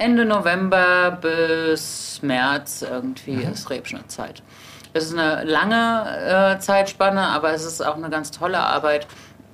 Ende 0.00 0.24
November 0.24 1.18
bis 1.20 2.20
März 2.22 2.82
irgendwie 2.82 3.36
mhm. 3.36 3.52
ist 3.52 3.68
Rebschnittzeit. 3.68 4.42
Es 4.92 5.04
ist 5.04 5.16
eine 5.16 5.44
lange 5.44 6.56
äh, 6.56 6.58
Zeitspanne, 6.58 7.20
aber 7.20 7.52
es 7.52 7.64
ist 7.64 7.80
auch 7.80 7.96
eine 7.96 8.10
ganz 8.10 8.30
tolle 8.30 8.58
Arbeit, 8.58 9.06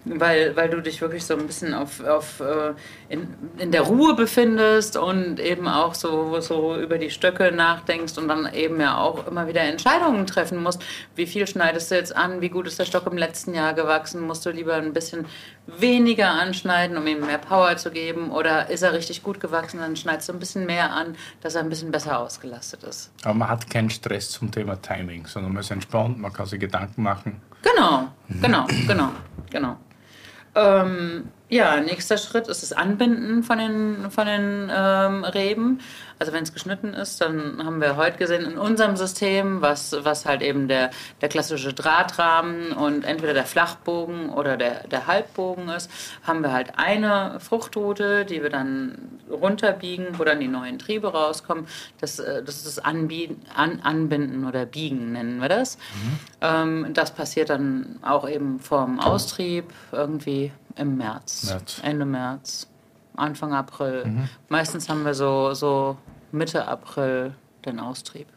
weil, 0.07 0.55
weil 0.55 0.71
du 0.71 0.81
dich 0.81 1.01
wirklich 1.01 1.25
so 1.25 1.35
ein 1.35 1.47
bisschen 1.47 1.75
auf, 1.75 2.03
auf, 2.05 2.41
äh, 2.41 2.75
in, 3.09 3.35
in 3.59 3.73
der 3.73 3.83
Ruhe 3.83 4.15
befindest 4.15 4.97
und 4.97 5.41
eben 5.41 5.67
auch 5.67 5.95
so, 5.95 6.41
so 6.41 6.77
über 6.77 6.99
die 6.99 7.11
Stöcke 7.11 7.51
nachdenkst 7.51 8.17
und 8.17 8.29
dann 8.29 8.53
eben 8.55 8.81
ja 8.81 8.99
auch 8.99 9.27
immer 9.27 9.49
wieder 9.49 9.63
Entscheidungen 9.63 10.27
treffen 10.27 10.63
musst. 10.63 10.83
Wie 11.17 11.27
viel 11.27 11.47
schneidest 11.47 11.91
du 11.91 11.97
jetzt 11.97 12.15
an? 12.15 12.41
Wie 12.41 12.49
gut 12.49 12.69
ist 12.69 12.79
der 12.79 12.85
Stock 12.85 13.07
im 13.07 13.19
letzten 13.19 13.53
Jahr 13.55 13.75
gewachsen? 13.75 14.21
Musst 14.21 14.47
du 14.47 14.51
lieber 14.51 14.75
ein 14.75 14.93
bisschen 14.93 15.27
weniger 15.67 16.31
anschneiden, 16.31 16.97
um 16.97 17.07
ihm 17.07 17.27
mehr 17.27 17.39
Power 17.39 17.77
zu 17.77 17.91
geben? 17.91 18.31
Oder 18.31 18.71
ist 18.71 18.83
er 18.83 18.93
richtig 18.93 19.25
gut 19.25 19.41
gewachsen? 19.41 19.81
Dann 19.81 19.97
schneidest 19.97 20.29
du 20.29 20.35
ein 20.35 20.39
bisschen 20.39 20.67
mehr 20.67 20.93
an, 20.93 21.17
dass 21.41 21.57
er 21.57 21.63
ein 21.63 21.69
bisschen 21.69 21.91
besser 21.91 22.21
ausgelastet 22.21 22.85
ist. 22.85 23.11
Aber 23.25 23.35
man 23.35 23.49
hat 23.49 23.69
keinen 23.69 23.91
Stress 23.91 24.31
zum 24.31 24.53
Thema 24.53 24.81
Timing, 24.81 25.27
sondern 25.27 25.53
man 25.53 25.63
ist 25.63 25.71
entspannt, 25.73 26.19
man 26.19 26.33
kann 26.33 26.47
sich 26.47 26.61
Gedanken 26.61 27.03
machen. 27.03 27.43
Genau, 27.63 28.09
genau, 28.41 28.67
genau, 28.87 29.11
genau. 29.51 29.77
Ähm, 30.57 31.33
ja, 31.49 31.81
nächster 31.81 32.19
Schritt 32.19 32.49
ist 32.49 32.63
das 32.63 32.73
Anbinden 32.73 33.45
von 33.45 33.59
den, 33.59 34.11
von 34.11 34.27
den 34.27 34.71
ähm, 34.75 35.25
Reben. 35.25 35.81
Also 36.19 36.33
wenn 36.33 36.43
es 36.43 36.53
geschnitten 36.53 36.95
ist, 36.95 37.21
dann 37.21 37.63
haben 37.65 37.81
wir 37.81 37.97
heute 37.97 38.17
gesehen 38.17 38.45
in 38.45 38.59
unserem 38.59 38.97
System, 38.97 39.61
was, 39.61 39.95
was 40.03 40.27
halt 40.27 40.43
eben 40.43 40.67
der, 40.67 40.91
der 41.21 41.29
klassische 41.29 41.73
Drahtrahmen 41.73 42.73
und 42.73 43.05
entweder 43.05 43.35
der 43.35 43.45
Flachbogen 43.45 44.31
oder 44.31 44.57
der, 44.57 44.89
der 44.89 45.07
Halbbogen 45.07 45.69
ist, 45.69 45.91
haben 46.25 46.43
wir 46.43 46.53
halt 46.53 46.79
eine 46.79 47.39
Fruchtrute, 47.39 48.25
die 48.25 48.43
wir 48.43 48.51
dann 48.51 49.21
runterbiegen, 49.31 50.19
wo 50.19 50.25
dann 50.25 50.41
die 50.41 50.49
neuen 50.49 50.79
Triebe 50.79 51.13
rauskommen. 51.13 51.67
Das, 52.01 52.19
äh, 52.19 52.43
das 52.43 52.57
ist 52.57 52.67
das 52.67 52.79
Anbieten, 52.79 53.43
An, 53.55 53.81
Anbinden 53.83 54.47
oder 54.47 54.67
Biegen 54.67 55.13
nennen 55.13 55.41
wir 55.41 55.49
das. 55.49 55.77
Mhm. 55.77 56.19
Ähm, 56.41 56.95
das 56.95 57.15
passiert 57.15 57.51
dann 57.51 58.01
auch 58.03 58.29
eben 58.29 58.59
vorm 58.59 58.99
Austrieb 58.99 59.67
irgendwie 59.93 60.51
im 60.77 60.97
März, 60.97 61.45
März. 61.45 61.81
Ende 61.83 62.05
März. 62.05 62.69
Anfang 63.17 63.55
April. 63.55 64.05
Mhm. 64.05 64.29
Meistens 64.49 64.89
haben 64.89 65.05
wir 65.05 65.15
so, 65.15 65.55
so 65.55 65.97
Mitte 66.33 66.69
April 66.69 67.35
den 67.65 67.81
Austrieb. 67.81 68.29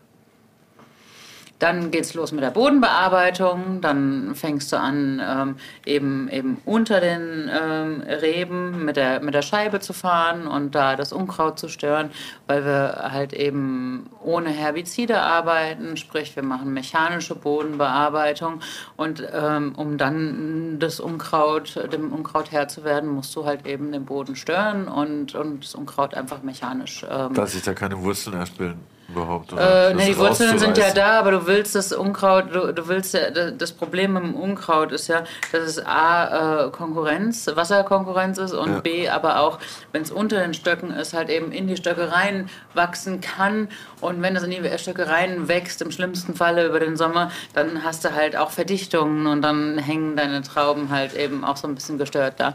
Dann 1.59 1.91
geht 1.91 2.05
es 2.05 2.13
los 2.13 2.31
mit 2.31 2.41
der 2.41 2.51
Bodenbearbeitung. 2.51 3.81
Dann 3.81 4.33
fängst 4.33 4.71
du 4.71 4.79
an, 4.79 5.21
ähm, 5.21 5.55
eben, 5.85 6.29
eben 6.29 6.57
unter 6.63 7.01
den 7.01 7.49
ähm, 7.53 8.01
Reben 8.01 8.85
mit 8.85 8.95
der, 8.95 9.19
mit 9.21 9.33
der 9.33 9.41
Scheibe 9.41 9.81
zu 9.81 9.91
fahren 9.91 10.47
und 10.47 10.73
da 10.73 10.95
das 10.95 11.11
Unkraut 11.11 11.59
zu 11.59 11.67
stören, 11.67 12.11
weil 12.47 12.63
wir 12.63 13.09
halt 13.11 13.33
eben 13.33 14.09
ohne 14.23 14.49
Herbizide 14.51 15.19
arbeiten. 15.21 15.97
Sprich, 15.97 16.33
wir 16.37 16.43
machen 16.43 16.73
mechanische 16.73 17.35
Bodenbearbeitung. 17.35 18.61
Und 18.95 19.27
ähm, 19.33 19.73
um 19.75 19.97
dann 19.97 20.79
das 20.79 21.01
Unkraut, 21.01 21.75
dem 21.91 22.13
Unkraut 22.13 22.51
Herr 22.51 22.69
zu 22.69 22.85
werden, 22.85 23.09
musst 23.09 23.35
du 23.35 23.43
halt 23.45 23.67
eben 23.67 23.91
den 23.91 24.05
Boden 24.05 24.37
stören 24.37 24.87
und, 24.87 25.35
und 25.35 25.65
das 25.65 25.75
Unkraut 25.75 26.13
einfach 26.13 26.41
mechanisch. 26.41 27.05
Ähm, 27.09 27.33
Dass 27.33 27.51
sich 27.51 27.63
da 27.63 27.73
keine 27.73 28.01
Wurzeln 28.01 28.37
erstellen 28.37 28.79
überhaupt? 29.11 29.51
Äh, 29.53 29.93
ne, 29.93 30.05
die 30.05 30.17
Wurzeln 30.17 30.57
sind 30.59 30.77
ja 30.77 30.91
da, 30.91 31.19
aber 31.19 31.31
du 31.31 31.47
willst 31.47 31.75
das 31.75 31.91
Unkraut, 31.91 32.53
du, 32.53 32.73
du 32.73 32.87
willst 32.87 33.13
ja, 33.13 33.29
das 33.29 33.71
Problem 33.71 34.15
dem 34.15 34.35
Unkraut 34.35 34.91
ist 34.91 35.07
ja, 35.07 35.23
dass 35.51 35.63
es 35.63 35.85
A, 35.85 36.65
äh, 36.65 36.71
Konkurrenz, 36.71 37.47
Wasserkonkurrenz 37.53 38.37
ist 38.37 38.53
und 38.53 38.69
ja. 38.69 38.79
B, 38.81 39.09
aber 39.09 39.39
auch, 39.39 39.59
wenn 39.91 40.01
es 40.01 40.11
unter 40.11 40.39
den 40.39 40.53
Stöcken 40.53 40.91
ist, 40.91 41.13
halt 41.13 41.29
eben 41.29 41.51
in 41.51 41.67
die 41.67 41.77
Stöcke 41.77 42.11
reinwachsen 42.11 43.21
kann 43.21 43.69
und 44.01 44.21
wenn 44.21 44.35
es 44.35 44.43
in 44.43 44.51
die 44.51 44.77
Stöcke 44.77 45.07
reinwächst, 45.07 45.81
im 45.81 45.91
schlimmsten 45.91 46.35
Falle 46.35 46.65
über 46.65 46.79
den 46.79 46.97
Sommer, 46.97 47.31
dann 47.53 47.83
hast 47.83 48.05
du 48.05 48.13
halt 48.13 48.35
auch 48.35 48.51
Verdichtungen 48.51 49.27
und 49.27 49.41
dann 49.41 49.77
hängen 49.77 50.15
deine 50.15 50.41
Trauben 50.41 50.89
halt 50.89 51.13
eben 51.15 51.43
auch 51.43 51.57
so 51.57 51.67
ein 51.67 51.75
bisschen 51.75 51.97
gestört 51.97 52.35
da. 52.37 52.53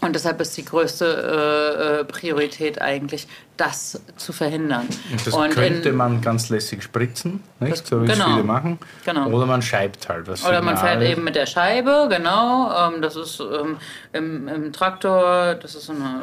Und 0.00 0.14
deshalb 0.14 0.40
ist 0.40 0.56
die 0.56 0.64
größte 0.64 1.04
äh, 1.06 2.00
äh 2.00 2.04
Priorität 2.04 2.80
eigentlich, 2.80 3.26
das 3.56 4.00
zu 4.16 4.32
verhindern. 4.32 4.86
Und 5.10 5.26
das 5.26 5.34
und 5.34 5.50
könnte 5.50 5.88
in, 5.88 5.96
man 5.96 6.20
ganz 6.20 6.50
lässig 6.50 6.82
spritzen, 6.82 7.42
nicht? 7.60 7.72
Das, 7.72 7.88
so 7.88 8.02
wie 8.02 8.06
genau, 8.06 8.26
es 8.26 8.30
viele 8.32 8.44
machen. 8.44 8.78
Genau. 9.04 9.28
Oder 9.28 9.46
man 9.46 9.62
scheibt 9.62 10.08
halt 10.08 10.28
was. 10.28 10.44
Oder 10.44 10.60
man 10.60 10.76
fährt 10.76 11.02
eben 11.02 11.24
mit 11.24 11.36
der 11.36 11.46
Scheibe, 11.46 12.08
genau. 12.10 12.70
Ähm, 12.88 13.00
das 13.00 13.16
ist 13.16 13.40
ähm, 13.40 13.78
im, 14.12 14.48
im, 14.48 14.72
Traktor, 14.72 15.54
das 15.54 15.74
ist 15.74 15.88
eine 15.88 16.22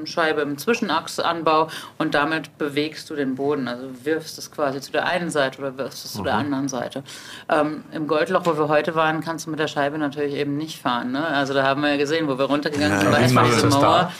ähm, 0.00 0.06
Scheibe 0.06 0.40
im 0.40 0.56
Zwischenachsanbau 0.56 1.68
und 1.98 2.14
damit 2.14 2.56
bewegst 2.56 3.10
du 3.10 3.14
den 3.14 3.34
Boden. 3.34 3.68
Also 3.68 3.86
wirfst 4.04 4.38
es 4.38 4.50
quasi 4.50 4.80
zu 4.80 4.92
der 4.92 5.06
einen 5.06 5.30
Seite 5.30 5.58
oder 5.58 5.76
wirfst 5.76 6.06
es 6.06 6.14
mhm. 6.14 6.18
zu 6.18 6.24
der 6.24 6.34
mhm. 6.34 6.40
anderen 6.40 6.68
Seite. 6.68 7.02
Ähm, 7.50 7.84
Im 7.92 8.06
Goldloch, 8.06 8.46
wo 8.46 8.56
wir 8.56 8.68
heute 8.68 8.94
waren, 8.94 9.20
kannst 9.20 9.46
du 9.46 9.50
mit 9.50 9.60
der 9.60 9.68
Scheibe 9.68 9.98
natürlich 9.98 10.34
eben 10.34 10.56
nicht 10.56 10.80
fahren. 10.80 11.12
Ne? 11.12 11.26
Also 11.26 11.52
da 11.52 11.62
haben 11.64 11.82
wir 11.82 11.90
ja 11.90 11.96
gesehen, 11.98 12.26
wo 12.26 12.38
wir 12.38 12.46
runtergegangen 12.46 12.92
ja, 12.92 13.09
sind, 13.12 13.34
war 13.34 13.44
erstmal 13.44 13.44
diese 13.50 13.66
Mauer. 13.68 14.12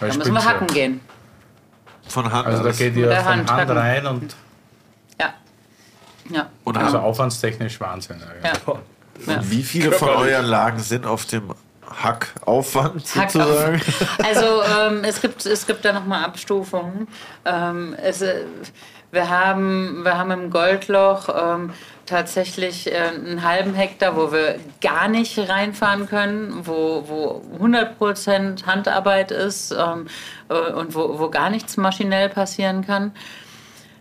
Da, 0.00 0.06
da 0.08 0.14
müssen 0.14 0.34
wir 0.34 0.44
hacken 0.44 0.66
gehen. 0.68 1.00
Von 2.08 2.32
Hand. 2.32 2.46
Also 2.46 2.62
da 2.62 2.72
geht 2.72 2.96
ihr 2.96 3.10
von 3.10 3.24
Hand, 3.24 3.50
Hand 3.50 3.70
rein 3.70 4.06
und. 4.06 4.36
Ja. 5.20 5.34
ja. 6.30 6.50
Und 6.64 6.76
also 6.76 6.98
aufwandstechnisch 6.98 7.80
Wahnsinn. 7.80 8.22
Ja. 8.42 8.52
Und 8.66 9.50
wie 9.50 9.62
viele 9.62 9.92
von 9.92 10.08
euren 10.08 10.46
Lagen 10.46 10.78
sind 10.78 11.06
auf 11.06 11.26
dem 11.26 11.54
Hackaufwand 12.02 13.06
sozusagen? 13.06 13.80
Also 14.22 14.62
ähm, 14.62 15.04
es, 15.04 15.20
gibt, 15.20 15.44
es 15.46 15.66
gibt 15.66 15.84
da 15.84 15.92
nochmal 15.92 16.24
Abstufungen. 16.24 17.08
Ähm, 17.44 17.94
es, 18.02 18.22
äh, 18.22 18.44
wir, 19.10 19.28
haben, 19.28 20.04
wir 20.04 20.18
haben 20.18 20.30
im 20.30 20.50
Goldloch 20.50 21.28
ähm, 21.34 21.72
tatsächlich 22.06 22.90
äh, 22.90 22.96
einen 22.96 23.42
halben 23.42 23.74
Hektar, 23.74 24.16
wo 24.16 24.32
wir 24.32 24.58
gar 24.80 25.08
nicht 25.08 25.38
reinfahren 25.38 26.08
können, 26.08 26.66
wo, 26.66 27.04
wo 27.06 27.42
100% 27.62 28.66
Handarbeit 28.66 29.30
ist 29.30 29.72
ähm, 29.72 30.06
äh, 30.48 30.72
und 30.72 30.94
wo, 30.94 31.18
wo 31.18 31.28
gar 31.28 31.50
nichts 31.50 31.76
maschinell 31.76 32.28
passieren 32.28 32.86
kann. 32.86 33.12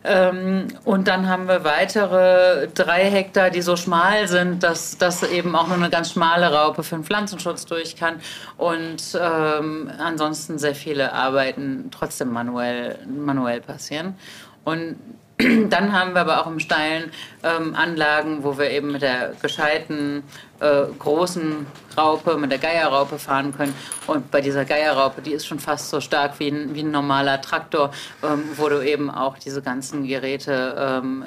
Ähm, 0.08 0.68
und 0.84 1.08
dann 1.08 1.28
haben 1.28 1.48
wir 1.48 1.64
weitere 1.64 2.68
drei 2.68 3.10
Hektar, 3.10 3.50
die 3.50 3.64
so 3.64 3.76
schmal 3.76 4.28
sind, 4.28 4.62
dass, 4.62 5.00
dass 5.00 5.24
eben 5.24 5.56
auch 5.56 5.68
nur 5.68 5.78
eine 5.78 5.90
ganz 5.90 6.12
schmale 6.12 6.54
Raupe 6.54 6.84
für 6.84 6.96
den 6.96 7.04
Pflanzenschutz 7.04 7.66
durch 7.66 7.96
kann. 7.96 8.22
Und 8.58 9.18
ähm, 9.20 9.90
ansonsten 9.98 10.60
sehr 10.60 10.76
viele 10.76 11.12
Arbeiten 11.12 11.90
trotzdem 11.90 12.32
manuell, 12.32 13.00
manuell 13.08 13.62
passieren. 13.62 14.16
Und 14.64 14.98
Dann 15.70 15.92
haben 15.92 16.14
wir 16.14 16.22
aber 16.22 16.42
auch 16.42 16.48
im 16.48 16.60
Steilen 16.60 17.12
ähm, 17.44 17.76
Anlagen, 17.76 18.44
wo 18.44 18.58
wir 18.58 18.70
eben 18.70 18.94
mit 18.94 19.02
der 19.02 19.34
gescheiten 19.42 20.24
äh, 20.62 20.84
großen 20.98 21.68
Raupe, 21.98 22.38
mit 22.38 22.52
der 22.52 22.60
Geierraupe 22.60 23.20
fahren 23.20 23.54
können. 23.54 23.76
Und 24.08 24.32
bei 24.32 24.40
dieser 24.40 24.64
Geierraupe, 24.64 25.22
die 25.22 25.34
ist 25.34 25.46
schon 25.46 25.60
fast 25.60 25.90
so 25.90 26.00
stark 26.00 26.40
wie 26.40 26.48
ein, 26.48 26.74
wie 26.74 26.84
ein 26.84 26.92
normaler 26.92 27.42
Traktor, 27.42 27.92
ähm, 28.24 28.44
wo 28.56 28.70
du 28.70 28.82
eben 28.82 29.10
auch 29.10 29.38
diese 29.38 29.62
ganzen 29.62 30.08
Geräte 30.08 31.02
ähm, 31.04 31.26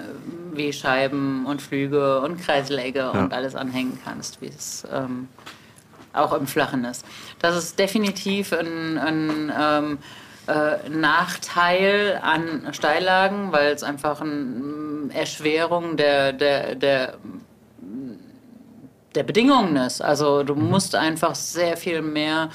wie 0.53 0.73
Scheiben 0.73 1.45
und 1.45 1.61
Flüge 1.61 2.21
und 2.21 2.41
Kreisläge 2.41 3.11
und 3.11 3.35
alles 3.35 3.55
anhängen 3.55 3.99
kannst, 4.05 4.41
wie 4.41 4.49
es 4.49 4.85
ähm, 4.91 5.29
auch 6.15 6.33
im 6.33 6.47
Flachen 6.47 6.85
ist. 6.85 7.05
Das 7.41 7.57
ist 7.57 7.79
definitiv 7.79 8.55
ein, 8.55 8.97
ein 8.97 9.53
ähm, 9.59 9.99
äh, 10.49 10.89
Nachteil 10.89 12.19
an 12.23 12.73
Steillagen, 12.73 13.53
weil 13.53 13.73
es 13.73 13.83
einfach 13.83 14.21
eine 14.21 15.13
Erschwerung 15.13 15.97
der, 15.97 16.33
der, 16.33 16.75
der, 16.75 17.19
der 19.15 19.23
Bedingungen 19.23 19.77
ist. 19.77 20.01
Also 20.01 20.43
du 20.43 20.55
musst 20.55 20.95
einfach 20.95 21.35
sehr 21.35 21.77
viel 21.77 22.03
mehr 22.03 22.49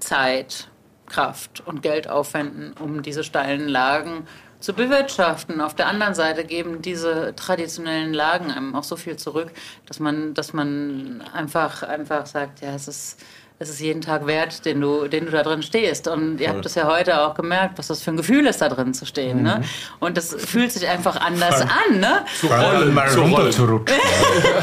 Zeit, 0.00 0.68
Kraft 1.06 1.62
und 1.66 1.82
Geld 1.82 2.08
aufwenden, 2.08 2.74
um 2.80 3.02
diese 3.02 3.22
steilen 3.22 3.68
Lagen 3.68 4.26
zu 4.58 4.72
bewirtschaften. 4.72 5.60
Auf 5.60 5.74
der 5.74 5.86
anderen 5.86 6.14
Seite 6.14 6.44
geben 6.44 6.82
diese 6.82 7.34
traditionellen 7.36 8.14
Lagen 8.14 8.50
einem 8.50 8.74
auch 8.74 8.84
so 8.84 8.96
viel 8.96 9.16
zurück, 9.16 9.52
dass 9.86 10.00
man, 10.00 10.34
dass 10.34 10.52
man 10.52 11.22
einfach, 11.32 11.82
einfach 11.82 12.26
sagt, 12.26 12.60
ja, 12.60 12.74
es 12.74 12.88
ist, 12.88 13.20
es 13.62 13.70
ist 13.70 13.80
jeden 13.80 14.00
Tag 14.00 14.26
wert, 14.26 14.64
den 14.64 14.80
du, 14.80 15.06
den 15.08 15.24
du 15.26 15.30
da 15.30 15.42
drin 15.42 15.62
stehst. 15.62 16.08
Und 16.08 16.40
ihr 16.40 16.48
habt 16.48 16.64
das 16.64 16.74
ja 16.74 16.86
heute 16.86 17.20
auch 17.20 17.34
gemerkt, 17.34 17.78
was 17.78 17.86
das 17.86 18.02
für 18.02 18.10
ein 18.10 18.16
Gefühl 18.16 18.46
ist, 18.46 18.60
da 18.60 18.68
drin 18.68 18.92
zu 18.92 19.06
stehen. 19.06 19.42
Ne? 19.42 19.62
Und 20.00 20.16
das 20.16 20.34
fühlt 20.34 20.72
sich 20.72 20.88
einfach 20.88 21.20
anders 21.20 21.60
an. 21.62 22.00
Ne? 22.00 22.24
Rollen, 22.42 22.92
mal 22.92 23.08
runterzurutschen. 23.08 23.96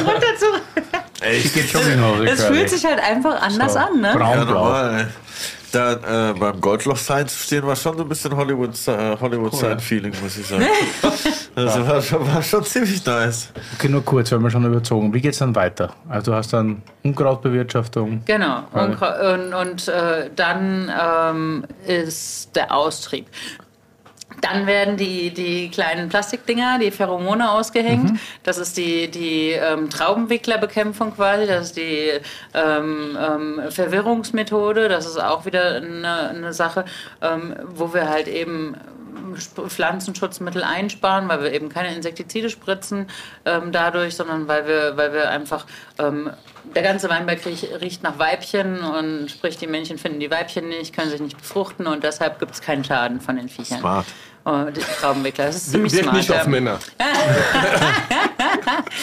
Runter 0.06 0.36
zu 0.38 0.46
Ich 1.32 1.54
gehe 1.54 1.64
Jogginghose. 1.64 2.26
es 2.30 2.44
fühlt 2.46 2.70
sich 2.70 2.86
halt 2.86 3.00
einfach 3.00 3.42
anders 3.42 3.74
So, 3.74 3.80
an. 3.80 4.00
Ne? 4.00 4.08
Ja, 4.08 4.16
Braun-blau. 4.18 4.54
normal. 4.64 5.08
Da, 5.72 6.30
äh, 6.30 6.34
beim 6.34 6.60
Goldloch 6.62 6.98
Sign 6.98 7.28
zu 7.28 7.38
stehen 7.44 7.66
war 7.68 7.76
schon 7.76 7.96
so 7.98 8.04
ein 8.04 8.10
bisschen 8.10 8.36
Hollywood, 8.36 8.72
äh, 8.88 9.16
Hollywood 9.20 9.52
muss 9.52 10.38
ich 10.38 10.48
sagen. 10.48 10.66
Also 11.56 11.88
war, 11.88 12.02
schon, 12.02 12.34
war 12.34 12.42
schon 12.42 12.64
ziemlich 12.64 13.06
nice. 13.06 13.52
Okay, 13.76 13.90
nur 13.90 14.04
kurz, 14.04 14.32
weil 14.32 14.40
wir 14.40 14.50
schon 14.50 14.66
überzogen. 14.66 15.14
Wie 15.14 15.22
geht 15.22 15.34
es 15.34 15.40
dann 15.40 15.56
weiter? 15.56 15.94
Also 16.08 16.32
du 16.32 16.38
hast 16.38 16.54
dann 16.54 16.82
Unkrautbewirtschaftung. 17.04 18.22
Genau. 18.26 18.64
Ja. 18.74 19.34
Und, 19.34 19.54
und, 19.54 19.88
äh, 19.88 20.30
dann 20.36 20.92
ähm, 21.02 21.66
ist 21.86 22.56
der 22.56 22.74
Austrieb. 22.74 23.28
Dann 24.42 24.68
werden 24.68 24.96
die, 24.96 25.34
die 25.34 25.70
kleinen 25.70 26.08
Plastikdinger, 26.08 26.80
die 26.80 26.92
Pheromone 26.92 27.52
ausgehängt. 27.52 28.20
Das 28.44 28.58
ist 28.58 28.78
die, 28.78 29.10
die 29.10 29.52
ähm, 29.52 29.90
Traubenwicklerbekämpfung 29.90 31.16
quasi. 31.16 31.46
Das 31.46 31.66
ist 31.66 31.78
die 31.78 32.12
ähm, 32.54 33.18
ähm, 33.20 33.62
Verwirrungsmethode. 33.70 34.88
Das 34.88 35.06
ist 35.06 35.22
auch 35.22 35.46
wieder 35.46 35.76
eine, 35.78 36.30
eine 36.30 36.54
Sache, 36.54 36.86
ähm, 37.22 37.56
wo 37.68 37.94
wir 37.94 38.08
halt 38.08 38.28
eben 38.28 38.76
Pflanzenschutzmittel 39.68 40.64
einsparen, 40.64 41.28
weil 41.28 41.44
wir 41.44 41.54
eben 41.54 41.70
keine 41.70 41.96
Insektizide 41.96 42.50
spritzen 42.50 43.08
ähm, 43.46 43.72
dadurch, 43.72 44.16
sondern 44.16 44.48
weil 44.48 44.68
wir, 44.68 44.98
weil 44.98 45.14
wir 45.14 45.30
einfach 45.30 45.66
ähm, 45.98 46.30
der 46.76 46.84
ganze 46.84 47.10
Weinberg 47.10 47.46
riecht, 47.46 47.68
riecht 47.82 48.04
nach 48.04 48.20
Weibchen 48.20 48.82
und 48.82 49.30
sprich 49.30 49.58
die 49.58 49.68
Männchen 49.68 49.98
finden 49.98 50.20
die 50.20 50.30
Weibchen 50.30 50.68
nicht, 50.68 50.96
können 50.96 51.10
sich 51.10 51.22
nicht 51.22 51.38
befruchten 51.38 51.88
und 51.88 52.04
deshalb 52.04 52.40
gibt 52.40 52.52
es 52.52 52.62
keinen 52.62 52.84
Schaden 52.84 53.22
von 53.22 53.36
den 53.36 53.50
Viechern. 53.50 53.80
Smart. 53.80 54.06
Oh, 54.46 54.66
die 54.76 54.82
Traubenwickler, 54.82 55.48
das 55.48 55.58
ist 55.58 55.72
ziemlich 55.72 55.94
Wirkt 55.94 56.06
smart. 56.06 56.18
nicht 56.18 56.32
auf. 56.32 56.48
Männer. 56.48 56.80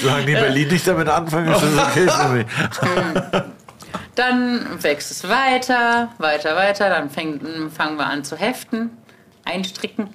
Solange 0.01 0.27
die 0.27 0.33
Berlin 0.33 0.69
nicht 0.69 0.87
damit 0.87 1.09
anfangen, 1.09 1.53
ist 1.53 1.63
das 1.63 1.79
okay 1.89 2.09
für 2.09 2.29
mich. 2.29 2.47
Dann 4.15 4.83
wächst 4.83 5.11
es 5.11 5.29
weiter, 5.29 6.09
weiter, 6.19 6.57
weiter. 6.57 6.89
Dann 6.89 7.11
fängt, 7.11 7.43
fangen 7.73 7.99
wir 7.99 8.07
an 8.07 8.25
zu 8.25 8.37
heften, 8.37 8.97
einstricken. 9.47 10.09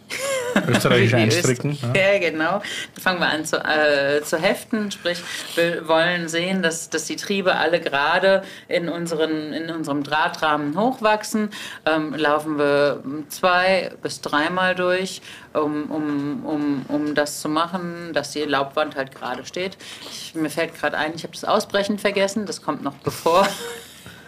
Österreichisch 0.68 1.14
einstricken. 1.16 1.72
Öst- 1.72 1.84
Ja. 1.96 2.14
Ja, 2.14 2.20
genau. 2.20 2.62
Dann 2.96 3.02
fangen 3.04 3.20
wir 3.20 3.30
an 3.30 3.46
zu, 3.46 3.58
äh, 3.58 4.22
zu 4.24 4.38
heften. 4.38 4.92
Sprich, 4.92 5.24
wir 5.56 5.88
wollen 5.88 6.28
sehen, 6.28 6.62
dass, 6.62 6.90
dass 6.90 7.06
die 7.06 7.16
Triebe 7.16 7.56
alle 7.56 7.80
gerade 7.80 8.44
in, 8.68 8.90
unseren, 8.90 9.54
in 9.54 9.70
unserem 9.70 10.04
Drahtrahmen 10.04 10.78
hochwachsen. 10.78 11.50
Ähm, 11.86 12.14
laufen 12.14 12.58
wir 12.58 13.02
zwei 13.30 13.92
bis 14.04 14.22
dreimal 14.22 14.76
durch, 14.76 15.22
um, 15.54 15.90
um, 15.90 16.46
um, 16.46 16.86
um 16.88 17.16
das 17.16 17.42
zu 17.42 17.50
machen, 17.50 18.12
dass 18.14 18.32
die 18.32 18.42
Laubwand 18.44 18.96
halt 18.96 19.16
gerade 19.16 19.46
steht. 19.46 19.78
Ich, 20.12 20.36
mir 20.36 20.50
fällt 20.50 20.76
gerade 20.78 20.98
ein, 20.98 21.14
ich 21.16 21.24
habe 21.24 21.34
das 21.34 21.46
Ausbrechen 21.46 21.98
vergessen. 21.98 22.46
Das 22.46 22.62
kommt 22.62 22.84
noch 22.84 22.96
bevor. 22.96 23.48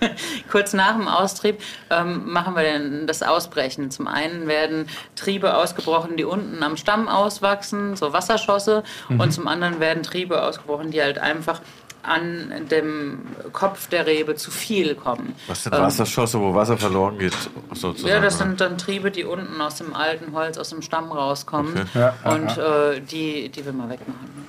Kurz 0.51 0.73
nach 0.73 0.95
dem 0.95 1.07
Austrieb 1.07 1.59
ähm, 1.89 2.31
machen 2.31 2.55
wir 2.55 2.63
dann 2.63 3.07
das 3.07 3.23
Ausbrechen. 3.23 3.91
Zum 3.91 4.07
einen 4.07 4.47
werden 4.47 4.87
Triebe 5.15 5.55
ausgebrochen, 5.55 6.17
die 6.17 6.23
unten 6.25 6.61
am 6.63 6.77
Stamm 6.77 7.07
auswachsen, 7.07 7.95
so 7.95 8.13
Wasserschosse, 8.13 8.83
und 9.09 9.31
zum 9.31 9.47
anderen 9.47 9.79
werden 9.79 10.03
Triebe 10.03 10.41
ausgebrochen, 10.43 10.91
die 10.91 11.01
halt 11.01 11.17
einfach 11.19 11.61
an 12.05 12.67
dem 12.69 13.21
Kopf 13.53 13.87
der 13.87 14.05
Rebe 14.05 14.35
zu 14.35 14.51
viel 14.51 14.93
kommen. 14.93 15.35
Was 15.47 15.63
sind 15.63 15.73
Ähm, 15.73 15.83
Wasserschosse, 15.83 16.37
wo 16.37 16.53
Wasser 16.53 16.77
verloren 16.77 17.17
geht, 17.17 17.31
sozusagen? 17.73 18.13
ja, 18.13 18.19
das 18.19 18.35
oder? 18.35 18.45
sind 18.45 18.59
dann 18.61 18.77
Triebe, 18.77 19.09
die 19.09 19.23
unten 19.23 19.61
aus 19.61 19.75
dem 19.75 19.93
alten 19.93 20.33
Holz, 20.33 20.57
aus 20.57 20.69
dem 20.69 20.81
Stamm 20.81 21.11
rauskommen. 21.13 21.73
Okay. 21.73 21.87
Ja, 21.93 22.13
und 22.29 22.57
Äh, 22.57 22.99
die, 22.99 23.47
die 23.49 23.65
will 23.65 23.71
man 23.71 23.89
wegmachen. 23.89 24.47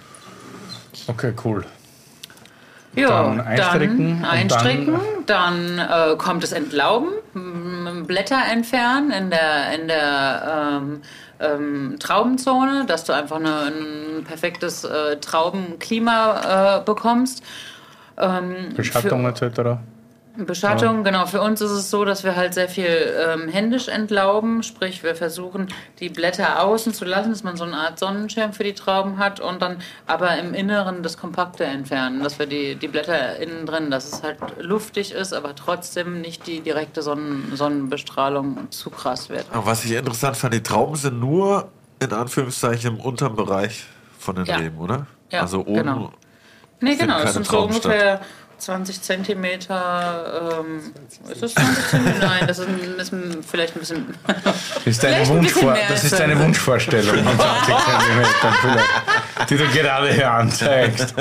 Okay, 1.06 1.32
cool. 1.44 1.64
Ja, 2.96 3.08
Dann 3.08 3.40
einstricken 3.40 4.22
dann, 4.22 4.30
einstricken, 4.30 4.98
dann, 5.26 5.78
äh, 5.78 6.16
kommt 6.16 6.42
das 6.42 6.52
Entlauben, 6.52 7.08
Blätter 8.06 8.40
entfernen 8.50 9.10
in 9.10 9.30
der, 9.30 9.74
in 9.74 9.88
der 9.88 10.80
ähm, 10.80 11.02
ähm, 11.40 11.96
Traubenzone, 11.98 12.84
dass 12.86 13.04
du 13.04 13.12
einfach 13.12 13.36
eine, 13.36 13.62
ein 13.62 14.24
perfektes 14.24 14.84
äh, 14.84 15.16
Traubenklima 15.16 16.78
äh, 16.78 16.84
bekommst. 16.84 17.42
Ähm, 18.16 18.74
Beschattung 18.76 19.26
etc. 19.26 19.78
Beschattung, 20.36 21.04
genau. 21.04 21.26
Für 21.26 21.40
uns 21.40 21.60
ist 21.60 21.70
es 21.70 21.90
so, 21.90 22.04
dass 22.04 22.24
wir 22.24 22.34
halt 22.34 22.54
sehr 22.54 22.68
viel 22.68 23.14
ähm, 23.24 23.48
händisch 23.48 23.86
entlauben. 23.86 24.62
Sprich, 24.64 25.04
wir 25.04 25.14
versuchen, 25.14 25.68
die 26.00 26.08
Blätter 26.08 26.60
außen 26.62 26.92
zu 26.92 27.04
lassen, 27.04 27.30
dass 27.30 27.44
man 27.44 27.56
so 27.56 27.62
eine 27.64 27.76
Art 27.76 27.98
Sonnenschirm 28.00 28.52
für 28.52 28.64
die 28.64 28.74
Trauben 28.74 29.18
hat 29.18 29.38
und 29.38 29.62
dann 29.62 29.78
aber 30.06 30.36
im 30.38 30.52
Inneren 30.52 31.02
das 31.04 31.16
Kompakte 31.18 31.64
entfernen, 31.64 32.22
dass 32.24 32.38
wir 32.40 32.46
die, 32.46 32.74
die 32.74 32.88
Blätter 32.88 33.36
innen 33.38 33.64
drin, 33.64 33.90
dass 33.92 34.12
es 34.12 34.22
halt 34.24 34.38
luftig 34.58 35.12
ist, 35.12 35.32
aber 35.32 35.54
trotzdem 35.54 36.20
nicht 36.20 36.46
die 36.48 36.60
direkte 36.60 37.02
Sonnen 37.02 37.52
Sonnenbestrahlung 37.54 38.70
zu 38.72 38.90
krass 38.90 39.28
wird. 39.28 39.46
Aber 39.52 39.66
was 39.66 39.84
ich 39.84 39.92
interessant 39.92 40.36
fand, 40.36 40.52
die 40.54 40.62
Trauben 40.62 40.96
sind 40.96 41.20
nur 41.20 41.68
in 42.00 42.12
Anführungszeichen 42.12 42.96
im 42.96 43.00
unteren 43.00 43.36
Bereich 43.36 43.84
von 44.18 44.34
den 44.34 44.46
Ja. 44.46 44.56
Reben, 44.56 44.78
oder? 44.78 45.06
Ja, 45.30 45.42
also 45.42 45.60
oben. 45.60 45.74
genau. 45.74 46.12
Nee, 46.80 46.96
genau, 46.96 47.20
es 47.20 47.32
sind 47.32 47.46
so 47.46 47.60
ungefähr 47.60 48.20
20 48.64 49.02
Zentimeter. 49.02 50.60
Ähm, 50.60 50.92
ist 51.30 51.42
das 51.42 51.54
20 51.54 51.88
Zentimeter? 51.88 52.26
Nein, 52.26 52.46
das 52.46 52.58
ist, 52.58 52.68
ein, 52.68 52.80
ist 52.98 53.12
ein, 53.12 53.44
vielleicht 53.48 53.76
ein 53.76 53.80
bisschen. 53.80 54.14
Das 54.26 54.86
ist 54.86 55.02
deine, 55.02 55.16
Vielleicht 55.16 55.30
ein 55.30 55.40
bisschen 55.40 55.62
Wunschvor 55.64 55.78
das 55.88 56.04
ist 56.04 56.18
deine. 56.18 56.38
Wunschvorstellung 56.38 57.24
von 57.24 57.38
20 57.38 57.74
Zentimetern, 57.84 58.84
die 59.48 59.56
du 59.56 59.68
gerade 59.68 60.12
hier 60.12 60.30
anzeigst. 60.30 61.14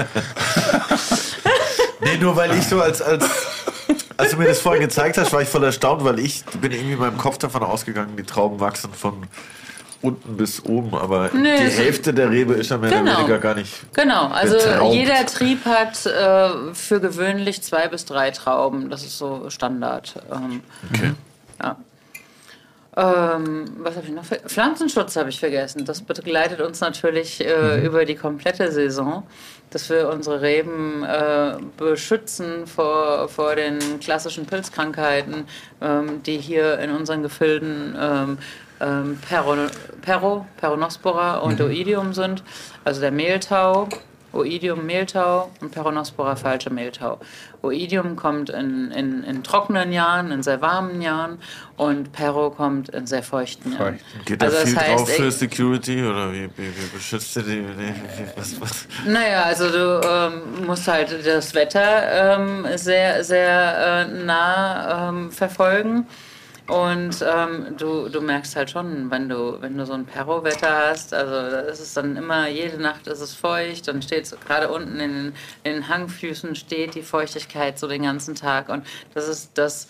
Nee, 2.02 2.18
nur 2.18 2.36
weil 2.36 2.54
ich 2.58 2.68
so 2.68 2.82
als, 2.82 3.02
als, 3.02 3.26
als 4.18 4.32
du 4.32 4.38
mir 4.38 4.48
das 4.48 4.60
vorhin 4.60 4.82
gezeigt 4.82 5.18
hast, 5.18 5.32
war 5.32 5.42
ich 5.42 5.50
voll 5.50 5.64
erstaunt, 5.64 6.04
weil 6.04 6.20
ich 6.20 6.44
bin 6.62 6.72
irgendwie 6.72 6.94
in 6.94 7.00
meinem 7.00 7.18
Kopf 7.18 7.38
davon 7.38 7.64
ausgegangen, 7.64 8.16
die 8.18 8.24
Trauben 8.24 8.60
wachsen 8.60 8.94
von 8.94 9.24
unten 10.04 10.38
bis 10.38 10.64
oben, 10.66 10.94
aber 10.94 11.30
Nee, 11.34 11.58
die 11.58 11.72
Hälfte 11.72 12.14
der 12.14 12.30
Rebe 12.30 12.54
ist 12.54 12.70
ja 12.70 12.78
mehr 12.78 12.90
Genau. 12.92 13.02
oder 13.12 13.18
weniger 13.20 13.40
gar 13.40 13.56
nicht. 13.56 13.74
Genau, 13.96 14.28
also 14.28 14.56
Getraubt. 14.58 14.94
jeder 14.94 15.26
Trieb 15.26 15.66
hat 15.66 16.06
äh, 16.06 16.74
für 16.74 17.00
gewöhnlich 17.00 17.64
zwei 17.64 17.88
bis 17.88 18.06
drei 18.06 18.32
Trauben. 18.32 18.90
Das 18.90 19.04
ist 19.04 19.18
so 19.18 19.50
Standard. 19.50 20.16
Ähm, 20.32 20.62
Okay. 20.94 21.12
ja. 21.64 21.78
Ähm, 22.96 23.66
was 23.80 23.96
habe 23.96 24.06
ich 24.06 24.12
noch? 24.14 24.24
Pflanzenschutz 24.24 25.16
habe 25.16 25.30
ich 25.30 25.40
vergessen. 25.40 25.84
Das 25.86 26.02
begleitet 26.02 26.62
uns 26.62 26.80
natürlich 26.80 27.44
äh, 27.44 27.84
über 27.84 28.06
die 28.06 28.14
komplette 28.14 28.72
Saison, 28.72 29.24
dass 29.72 29.90
wir 29.90 30.10
unsere 30.10 30.42
Reben 30.44 31.04
äh, 31.04 31.56
beschützen 31.78 32.68
vor, 32.68 33.30
vor 33.30 33.56
den 33.56 34.00
klassischen 34.00 34.46
Pilzkrankheiten, 34.46 35.46
ähm, 35.82 36.22
die 36.22 36.38
hier 36.38 36.78
in 36.78 36.92
unseren 36.92 37.24
Gefilden 37.24 37.98
ähm, 38.00 38.38
ähm, 38.80 39.20
Pero, 39.28 39.56
Pero, 40.02 40.46
Peronospora 40.58 41.38
und 41.38 41.60
Oidium 41.62 42.14
sind. 42.14 42.44
Also 42.84 43.02
der 43.02 43.12
Mehltau, 43.12 43.88
Oidium 44.34 44.86
Mehltau 44.86 45.52
und 45.62 45.72
Peronospora 45.72 46.36
falsche 46.36 46.70
Mehltau. 46.72 47.20
Oidium 47.62 48.16
kommt 48.16 48.50
in, 48.50 48.92
in, 48.92 49.24
in 49.24 49.44
trockenen 49.44 49.94
Jahren, 49.94 50.32
in 50.32 50.44
sehr 50.44 50.60
warmen 50.62 51.02
Jahren 51.02 51.38
und 51.78 52.12
Pero 52.12 52.50
kommt 52.50 52.90
in 52.90 53.06
sehr 53.08 53.24
feuchten 53.24 53.74
Jahren. 53.74 54.00
Geht 54.26 54.42
da 54.42 54.48
Also 54.48 54.58
das 54.58 54.70
viel 54.70 54.78
heißt, 54.78 55.00
drauf 55.00 55.10
für 55.10 55.32
Security 55.32 56.04
oder 56.04 56.34
wie, 56.34 56.50
wie, 56.58 56.68
wie 56.68 56.88
beschützt 56.94 57.36
ihr 57.38 57.44
die? 57.44 57.64
Was, 58.36 58.60
was? 58.60 58.88
Naja, 59.06 59.44
also 59.44 59.70
du 59.70 60.02
ähm, 60.04 60.66
musst 60.66 60.88
halt 60.88 61.26
das 61.26 61.54
Wetter 61.54 62.38
ähm, 62.38 62.66
sehr, 62.76 63.24
sehr 63.24 64.08
äh, 64.10 64.24
nah 64.26 65.10
ähm, 65.10 65.32
verfolgen. 65.32 66.08
Und 66.68 67.24
ähm, 67.28 67.76
du, 67.78 68.08
du 68.08 68.22
merkst 68.22 68.56
halt 68.56 68.70
schon, 68.70 69.12
wenn 69.12 69.28
du, 69.28 69.62
wenn 69.62 69.78
du 69.78 69.86
so 69.86 69.94
ein 69.94 70.06
Perro-Wetter 70.06 70.90
hast, 70.90 71.14
also 71.14 71.58
es 71.58 71.82
ist 71.82 71.98
dann 71.98 72.16
immer, 72.16 72.48
jede 72.48 72.82
Nacht 72.82 73.06
ist 73.08 73.20
es 73.20 73.34
feucht, 73.34 73.88
dann 73.90 74.02
steht 74.02 74.24
es 74.24 74.40
gerade 74.40 74.72
unten 74.72 75.00
in 75.00 75.14
den, 75.14 75.34
in 75.64 75.74
den 75.74 75.88
Hangfüßen 75.90 76.56
steht 76.56 76.96
die 76.96 77.02
Feuchtigkeit 77.02 77.78
so 77.78 77.88
den 77.88 78.04
ganzen 78.04 78.36
Tag. 78.36 78.70
Und 78.70 78.86
das 79.14 79.28
ist 79.28 79.58
das 79.58 79.90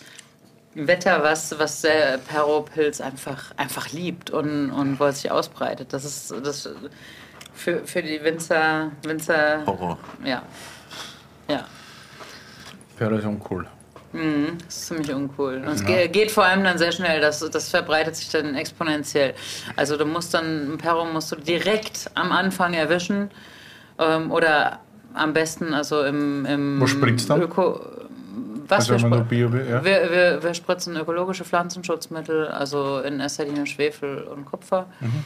Wetter, 0.74 1.22
was, 1.22 1.56
was 1.60 1.82
der 1.82 2.18
Perro-Pilz 2.18 3.00
einfach, 3.00 3.52
einfach 3.56 3.92
liebt 3.92 4.30
und, 4.30 4.72
und 4.72 4.98
wo 4.98 5.04
es 5.04 5.22
sich 5.22 5.30
ausbreitet. 5.30 5.92
Das 5.92 6.04
ist 6.04 6.34
das 6.42 6.68
für, 7.54 7.86
für 7.86 8.02
die 8.02 8.22
Winzer, 8.24 8.90
Winzer, 9.04 9.64
Horror. 9.64 9.98
ja. 10.24 10.42
Ja. 11.48 11.66
Wäre 12.98 13.16
das 13.16 13.24
uncool. 13.24 13.68
Das 14.66 14.76
ist 14.76 14.86
ziemlich 14.86 15.12
uncool. 15.12 15.56
Und 15.56 15.68
es 15.74 15.84
ge- 15.84 16.08
geht 16.08 16.30
vor 16.30 16.44
allem 16.44 16.62
dann 16.62 16.78
sehr 16.78 16.92
schnell, 16.92 17.20
das, 17.20 17.40
das 17.50 17.68
verbreitet 17.68 18.14
sich 18.16 18.28
dann 18.30 18.54
exponentiell. 18.54 19.34
Also 19.76 19.96
du 19.96 20.04
musst 20.04 20.32
dann, 20.34 20.72
ein 20.74 20.78
Perro 20.78 21.04
musst 21.04 21.32
du 21.32 21.36
direkt 21.36 22.10
am 22.14 22.30
Anfang 22.30 22.74
erwischen 22.74 23.30
ähm, 23.98 24.30
oder 24.30 24.78
am 25.14 25.32
besten 25.32 25.74
also 25.74 26.02
im, 26.04 26.46
im 26.46 26.80
Wo 26.80 26.86
spritzt 26.86 27.28
dann? 27.28 27.42
Öko 27.42 27.80
was 28.66 28.90
Also 28.90 29.10
wir, 29.10 29.20
Bio, 29.20 29.48
ja. 29.48 29.84
wir, 29.84 30.10
wir, 30.10 30.42
wir 30.42 30.54
spritzen 30.54 30.96
ökologische 30.96 31.44
Pflanzenschutzmittel, 31.44 32.48
also 32.48 33.00
in 33.00 33.20
erster 33.20 33.44
Linie 33.44 33.66
Schwefel 33.66 34.22
und 34.22 34.46
Kupfer. 34.46 34.86
Mhm. 35.00 35.24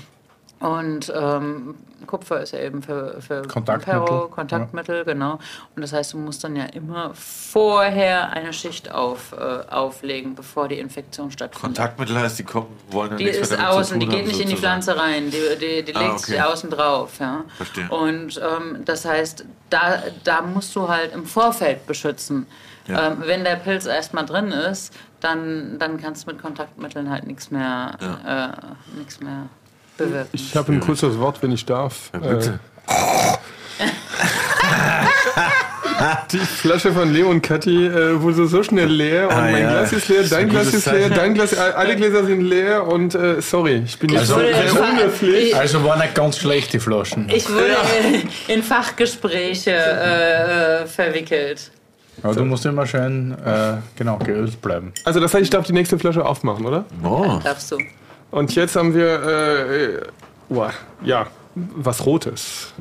Und 0.60 1.12
ähm, 1.14 1.76
Kupfer 2.06 2.40
ist 2.40 2.52
ja 2.52 2.58
eben 2.60 2.82
für, 2.82 3.20
für 3.20 3.42
Kontaktmittel. 3.42 4.04
Perro, 4.04 4.28
Kontaktmittel, 4.28 5.04
genau. 5.04 5.38
Und 5.76 5.82
das 5.82 5.92
heißt, 5.92 6.14
du 6.14 6.18
musst 6.18 6.42
dann 6.42 6.56
ja 6.56 6.64
immer 6.64 7.12
vorher 7.14 8.30
eine 8.32 8.52
Schicht 8.52 8.90
auf, 8.90 9.32
äh, 9.32 9.70
auflegen, 9.70 10.34
bevor 10.34 10.66
die 10.66 10.78
Infektion 10.78 11.30
stattfindet. 11.30 11.76
Kontaktmittel 11.76 12.18
heißt, 12.18 12.38
die 12.40 12.44
kommen, 12.44 12.66
wollen 12.90 13.12
ja 13.12 13.16
Die 13.18 13.24
nichts 13.24 13.50
ist 13.50 13.58
außen, 13.60 14.00
die 14.00 14.06
geht 14.06 14.20
haben, 14.20 14.26
nicht 14.26 14.40
in 14.40 14.48
die 14.48 14.56
sozusagen. 14.56 14.82
Pflanze 14.82 14.96
rein, 15.00 15.30
die, 15.30 15.58
die, 15.60 15.84
die 15.84 15.94
Ah, 15.94 16.00
legt 16.00 16.12
okay. 16.14 16.32
sich 16.32 16.42
außen 16.42 16.70
drauf. 16.70 17.18
Ja. 17.20 17.44
Verstehe. 17.56 17.88
Und 17.90 18.40
ähm, 18.42 18.84
das 18.84 19.04
heißt, 19.04 19.44
da, 19.70 20.02
da 20.24 20.42
musst 20.42 20.74
du 20.74 20.88
halt 20.88 21.12
im 21.14 21.24
Vorfeld 21.24 21.86
beschützen. 21.86 22.46
Ja. 22.88 23.08
Ähm, 23.08 23.18
wenn 23.26 23.44
der 23.44 23.56
Pilz 23.56 23.86
erstmal 23.86 24.24
drin 24.24 24.50
ist, 24.50 24.92
dann, 25.20 25.78
dann 25.78 26.00
kannst 26.00 26.26
du 26.26 26.32
mit 26.32 26.40
Kontaktmitteln 26.40 27.10
halt 27.10 27.26
nichts 27.26 27.50
mehr, 27.50 27.98
äh, 28.26 28.96
nichts 28.98 29.20
mehr 29.20 29.48
bewirken. 29.98 30.28
Ich 30.32 30.56
habe 30.56 30.72
ein 30.72 30.80
kurzes 30.80 31.18
Wort, 31.18 31.42
wenn 31.42 31.52
ich 31.52 31.66
darf. 31.66 32.10
Ja, 32.14 32.18
bitte. 32.20 32.60
Äh, 36.00 36.14
die 36.32 36.38
Flasche 36.38 36.92
von 36.92 37.12
Leo 37.12 37.28
und 37.28 37.42
Kathi 37.42 37.86
äh, 37.86 38.20
wurde 38.22 38.46
so 38.46 38.62
schnell 38.62 38.86
leer 38.88 39.28
und 39.28 39.34
Ah, 39.34 39.40
mein 39.50 39.62
ja. 39.62 39.70
Glas 39.70 39.92
ist 39.92 40.08
leer, 40.08 40.22
dein 40.30 40.40
ein 40.44 40.48
Glas 40.48 40.72
ist 40.72 40.86
leer, 40.86 41.10
dein 41.10 41.34
Glas, 41.34 41.54
alle 41.58 41.96
Gläser 41.96 42.24
sind 42.24 42.42
leer 42.42 42.86
und 42.86 43.14
äh, 43.16 43.40
sorry, 43.42 43.82
ich 43.84 43.98
bin 43.98 44.16
Also, 44.16 44.36
nicht 44.38 44.54
wurde 44.56 44.68
so 44.68 44.80
unhöflich. 44.80 45.48
ich- 45.48 45.56
Also 45.56 45.82
war 45.84 45.96
nicht 45.98 46.14
ganz 46.14 46.38
schlecht, 46.38 46.72
die 46.72 46.78
Flaschen. 46.78 47.28
Ich 47.34 47.48
wurde 47.52 47.74
in 48.46 48.62
Fachgespräche 48.62 49.72
äh, 49.72 50.82
äh, 50.82 50.86
verwickelt. 50.86 51.72
Aber 52.22 52.34
du 52.34 52.44
musst 52.44 52.64
immer 52.66 52.86
schön, 52.86 53.32
äh, 53.44 53.74
genau, 53.96 54.18
geölt 54.18 54.60
bleiben. 54.62 54.92
Also 55.04 55.18
das 55.20 55.34
heißt, 55.34 55.42
ich 55.44 55.50
darf 55.50 55.66
die 55.66 55.72
nächste 55.72 55.98
Flasche 55.98 56.24
aufmachen, 56.24 56.64
oder? 56.64 56.84
Oh. 57.04 57.40
Darfst 57.42 57.72
du? 57.72 57.78
Und 58.30 58.54
jetzt 58.54 58.76
haben 58.76 58.94
wir, 58.94 59.22
äh, 59.22 60.52
uah, 60.52 60.72
ja, 61.02 61.26
was 61.54 62.04
Rotes. 62.04 62.72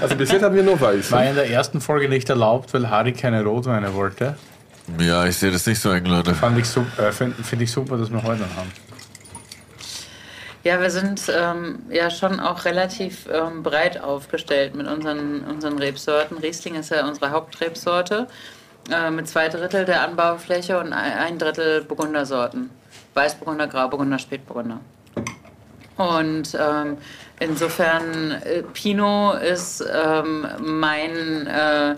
Also 0.00 0.16
bis 0.16 0.30
jetzt 0.30 0.42
haben 0.42 0.54
wir 0.54 0.62
nur 0.62 0.80
Weiß. 0.80 1.10
War 1.10 1.24
in 1.24 1.34
der 1.34 1.50
ersten 1.50 1.80
Folge 1.80 2.08
nicht 2.08 2.28
erlaubt, 2.28 2.72
weil 2.74 2.88
Harry 2.90 3.12
keine 3.12 3.42
Rotweine 3.44 3.94
wollte. 3.94 4.36
Ja, 4.98 5.26
ich 5.26 5.36
sehe 5.36 5.50
das 5.50 5.66
nicht 5.66 5.80
so 5.80 5.90
eng, 5.90 6.04
Leute. 6.06 6.34
Fand 6.34 6.58
ich 6.58 6.66
super, 6.66 7.08
äh, 7.08 7.12
Finde 7.12 7.42
find 7.42 7.62
ich 7.62 7.70
super, 7.70 7.96
dass 7.96 8.10
wir 8.10 8.22
heute 8.22 8.44
haben. 8.56 8.70
Ja, 10.64 10.80
wir 10.80 10.90
sind 10.90 11.22
ähm, 11.34 11.80
ja 11.90 12.08
schon 12.10 12.38
auch 12.38 12.64
relativ 12.64 13.26
ähm, 13.32 13.62
breit 13.64 14.00
aufgestellt 14.00 14.76
mit 14.76 14.86
unseren, 14.86 15.42
unseren 15.44 15.78
Rebsorten. 15.78 16.38
Riesling 16.38 16.76
ist 16.76 16.90
ja 16.90 17.06
unsere 17.06 17.30
Hauptrebsorte 17.30 18.28
äh, 18.90 19.10
mit 19.10 19.28
zwei 19.28 19.48
Drittel 19.48 19.84
der 19.84 20.02
Anbaufläche 20.02 20.78
und 20.78 20.92
ein 20.92 21.12
ein 21.12 21.38
Drittel 21.38 21.82
Burgundersorten. 21.82 22.70
Weißburgunder, 23.14 23.66
Grauburgunder, 23.66 24.18
Spätburgunder. 24.18 24.80
Und 25.96 26.56
ähm, 26.58 26.96
insofern, 27.38 28.32
äh, 28.44 28.62
Pinot 28.62 29.42
ist 29.42 29.84
ähm, 29.92 30.46
mein, 30.60 31.46
äh, 31.46 31.94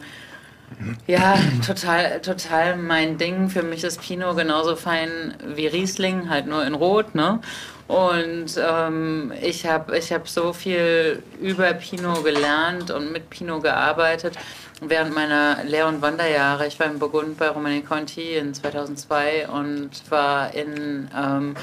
ja, 1.07 1.39
total, 1.65 2.21
total 2.21 2.77
mein 2.77 3.17
Ding. 3.19 3.49
Für 3.49 3.63
mich 3.63 3.85
ist 3.85 4.01
Pinot 4.01 4.37
genauso 4.37 4.75
fein 4.75 5.35
wie 5.55 5.69
Riesling, 5.69 6.29
halt 6.29 6.47
nur 6.47 6.67
in 6.67 6.75
Rot, 6.75 7.15
ne? 7.15 7.41
Und 7.87 8.59
ähm, 8.59 9.33
ich 9.43 9.67
habe 9.67 9.97
ich 9.99 10.11
hab 10.11 10.27
so 10.27 10.55
viel 10.55 11.23
über 11.41 11.73
Pinot 11.75 12.25
gelernt 12.25 12.91
und 12.91 13.13
mit 13.13 13.29
Pinot 13.29 13.63
gearbeitet 13.63 14.39
während 14.81 15.15
meiner 15.15 15.65
Lehr- 15.65 15.89
und 15.89 16.03
Wanderjahre. 16.03 16.67
Ich 16.67 16.79
war 16.79 16.87
in 16.87 16.99
Burgund 16.99 17.39
bei 17.39 17.49
Romani 17.49 17.83
Conti 17.83 18.37
in 18.37 18.55
2002 18.55 19.49
und 19.49 19.91
war 20.11 20.53
in, 20.55 21.09
ähm, 21.17 21.55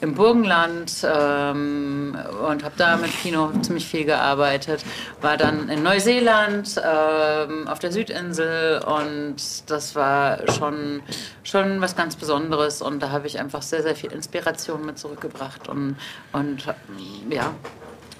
im 0.00 0.14
Burgenland 0.14 1.06
ähm, 1.08 2.16
und 2.48 2.64
habe 2.64 2.74
da 2.76 2.96
mit 2.96 3.10
Pinot 3.22 3.64
ziemlich 3.64 3.86
viel 3.86 4.04
gearbeitet. 4.04 4.84
War 5.20 5.36
dann 5.36 5.68
in 5.68 5.82
Neuseeland 5.82 6.80
ähm, 6.84 7.68
auf 7.68 7.78
der 7.78 7.92
Südinsel 7.92 8.82
und 8.84 9.36
das 9.70 9.94
war 9.94 10.38
schon, 10.52 11.02
schon 11.44 11.80
was 11.80 11.96
ganz 11.96 12.16
Besonderes 12.16 12.82
und 12.82 13.00
da 13.00 13.10
habe 13.10 13.26
ich 13.26 13.38
einfach 13.38 13.62
sehr, 13.62 13.82
sehr 13.82 13.96
viel 13.96 14.12
Inspiration 14.12 14.84
mit 14.84 14.98
zurückgebracht 14.98 15.68
und, 15.68 15.96
und 16.32 16.66
ja, 17.30 17.54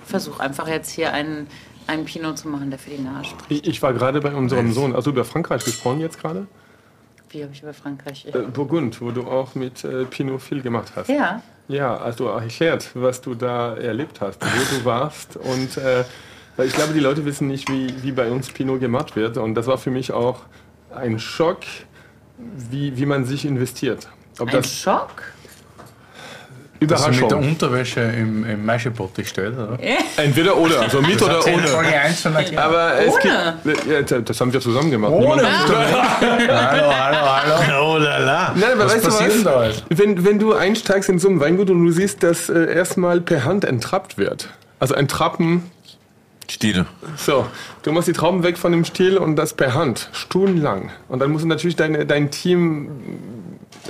versuche 0.07 0.41
einfach 0.41 0.69
jetzt 0.69 0.91
hier 0.91 1.13
einen, 1.13 1.49
einen 1.87 2.05
Pinot 2.05 2.39
zu 2.39 2.49
machen, 2.49 2.71
der 2.71 2.79
für 2.79 2.91
die 2.91 3.03
Nase 3.03 3.31
spricht. 3.31 3.51
Ich, 3.51 3.67
ich 3.67 3.83
war 3.83 3.93
gerade 3.93 4.21
bei 4.21 4.35
unserem 4.35 4.73
Sohn, 4.73 4.95
also 4.95 5.11
über 5.11 5.25
Frankreich 5.25 5.65
gesprochen 5.65 6.01
jetzt 6.01 6.21
gerade. 6.21 6.47
Wie 7.31 7.43
habe 7.43 7.53
ich 7.53 7.63
über 7.63 7.75
Frankreich? 7.75 8.27
Äh, 8.27 8.39
Burgund, 8.53 9.01
wo 9.01 9.11
du 9.11 9.23
auch 9.23 9.55
mit 9.55 9.85
äh, 9.85 10.05
Pinot 10.05 10.43
viel 10.43 10.63
gemacht 10.63 10.93
hast. 10.95 11.09
Ja, 11.09 11.43
Ja, 11.69 11.97
also 11.97 12.31
auch 12.31 12.41
erklärt, 12.41 12.91
was 12.95 13.21
du 13.21 13.35
da 13.35 13.75
erlebt 13.75 14.21
hast, 14.21 14.41
wo 14.43 14.77
du 14.77 14.85
warst. 14.85 15.37
Und 15.37 15.77
äh, 15.77 16.05
ich 16.65 16.73
glaube, 16.73 16.95
die 16.95 17.01
Leute 17.01 17.25
wissen 17.25 17.49
nicht, 17.49 17.71
wie, 17.71 17.93
wie 18.03 18.13
bei 18.13 18.31
uns 18.31 18.51
Pinot 18.51 18.81
gemacht 18.81 19.17
wird. 19.17 19.37
Und 19.37 19.55
das 19.55 19.67
war 19.67 19.77
für 19.77 19.91
mich 19.91 20.13
auch 20.13 20.41
ein 20.95 21.19
Schock, 21.19 21.61
wie, 22.39 22.97
wie 22.97 23.07
man 23.07 23.25
sich 23.25 23.45
investiert. 23.45 24.09
Ob 24.39 24.49
ein 24.49 24.55
das 24.55 24.73
Schock. 26.89 26.97
Dass 26.97 27.05
sie 27.05 27.11
mit 27.11 27.21
der 27.21 27.27
Überraschung. 27.27 27.51
Unterwäsche 27.53 28.01
im, 28.01 28.45
im 28.45 28.65
Maischebottich 28.65 29.29
steht, 29.29 29.53
oder? 29.53 29.79
Entweder 30.17 30.57
oder, 30.57 30.81
also 30.83 31.01
mit 31.03 31.21
oder 31.23 31.43
sie 31.43 31.51
in 31.51 31.57
ohne. 31.61 31.67
Folge 31.69 32.01
1 32.01 32.23
schon 32.23 32.35
erklärt. 32.35 32.65
Aber 32.65 32.99
es 33.01 33.15
Ohne? 33.15 33.55
gibt, 33.65 34.11
ja, 34.11 34.19
das 34.21 34.41
haben 34.41 34.53
wir 34.53 34.61
zusammen 34.61 34.91
gemacht. 34.91 35.13
Ohne 35.13 35.43
hallo, 35.43 36.93
hallo, 36.93 37.19
hallo. 37.27 37.83
Oh 37.97 37.99
la 37.99 38.19
la. 38.19 38.53
Nein, 38.55 38.73
aber 38.73 38.85
Was 38.85 38.95
weißt 38.95 39.05
du 39.05 39.09
passiert 39.09 39.33
denn 39.33 39.45
was? 39.45 39.55
da 39.55 39.67
jetzt? 39.67 39.85
Wenn, 39.91 40.25
wenn 40.25 40.39
du 40.39 40.55
einsteigst 40.55 41.09
in 41.09 41.19
so 41.19 41.29
ein 41.29 41.41
Weingut 41.41 41.71
und 41.71 41.85
du 41.85 41.91
siehst, 41.93 42.23
dass 42.23 42.49
äh, 42.49 42.73
erstmal 42.75 43.21
per 43.21 43.45
Hand 43.45 43.65
entrappt 43.65 44.19
wird. 44.19 44.49
Also 44.79 44.95
entrappen, 44.95 45.71
Stine. 46.49 46.87
so, 47.17 47.47
du 47.83 47.93
machst 47.93 48.09
die 48.09 48.13
Trauben 48.13 48.43
weg 48.43 48.59
von 48.59 48.71
dem 48.73 48.85
Stiel 48.85 49.17
und 49.19 49.37
das 49.37 49.55
per 49.55 49.75
Hand, 49.75 50.11
stundenlang. 50.13 50.91
Und 51.09 51.21
dann 51.21 51.31
musst 51.31 51.45
du 51.45 51.49
natürlich 51.49 51.77
deine, 51.77 52.07
dein 52.07 52.31
Team, 52.31 52.89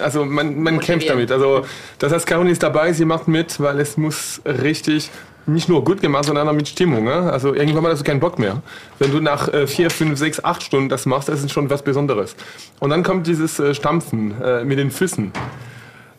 also 0.00 0.24
man, 0.24 0.62
man 0.62 0.80
kämpft 0.80 1.08
damit. 1.08 1.30
Also 1.30 1.64
das 1.98 2.12
heißt, 2.12 2.26
Caroline 2.26 2.52
ist 2.52 2.62
dabei, 2.62 2.92
sie 2.92 3.04
macht 3.04 3.28
mit, 3.28 3.60
weil 3.60 3.80
es 3.80 3.96
muss 3.96 4.40
richtig 4.44 5.10
nicht 5.46 5.68
nur 5.68 5.84
gut 5.84 6.00
gemacht, 6.00 6.24
sondern 6.24 6.48
auch 6.48 6.52
mit 6.52 6.66
Stimmung. 6.68 7.04
Ne? 7.04 7.30
Also 7.32 7.54
irgendwann 7.54 7.84
mal 7.84 7.92
hast 7.92 8.00
du 8.00 8.04
keinen 8.04 8.20
Bock 8.20 8.38
mehr. 8.38 8.62
Wenn 8.98 9.12
du 9.12 9.20
nach 9.20 9.46
äh, 9.52 9.66
vier, 9.66 9.90
fünf, 9.90 10.18
sechs, 10.18 10.42
acht 10.42 10.62
Stunden 10.62 10.88
das 10.88 11.06
machst, 11.06 11.28
das 11.28 11.42
ist 11.42 11.52
schon 11.52 11.70
was 11.70 11.82
Besonderes. 11.82 12.34
Und 12.80 12.90
dann 12.90 13.02
kommt 13.04 13.26
dieses 13.26 13.58
äh, 13.60 13.72
Stampfen 13.72 14.34
äh, 14.42 14.64
mit 14.64 14.78
den 14.78 14.90
Füßen. 14.90 15.30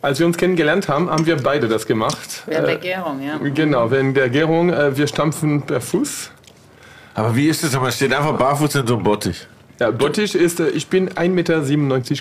Als 0.00 0.18
wir 0.18 0.26
uns 0.26 0.36
kennengelernt 0.38 0.88
haben, 0.88 1.10
haben 1.10 1.26
wir 1.26 1.36
beide 1.36 1.68
das 1.68 1.86
gemacht. 1.86 2.44
Während 2.46 2.68
der 2.68 2.76
Äh, 2.76 2.78
Gärung, 2.78 3.20
ja. 3.20 3.36
Genau, 3.52 3.90
während 3.90 4.16
der 4.16 4.30
Gärung, 4.30 4.72
äh, 4.72 4.96
wir 4.96 5.06
stampfen 5.06 5.62
per 5.62 5.80
Fuß. 5.80 6.30
Aber 7.14 7.34
wie 7.34 7.48
ist 7.48 7.64
das? 7.64 7.74
Man 7.78 7.90
steht 7.92 8.14
einfach 8.14 8.38
barfuß 8.38 8.76
in 8.76 8.86
so 8.86 8.94
einem 8.94 9.02
Bottich. 9.02 9.46
Ja, 9.80 9.90
Bottich 9.90 10.34
ist, 10.34 10.60
äh, 10.60 10.68
ich 10.70 10.88
bin 10.88 11.08
1,97 11.10 11.28
Meter 11.30 11.60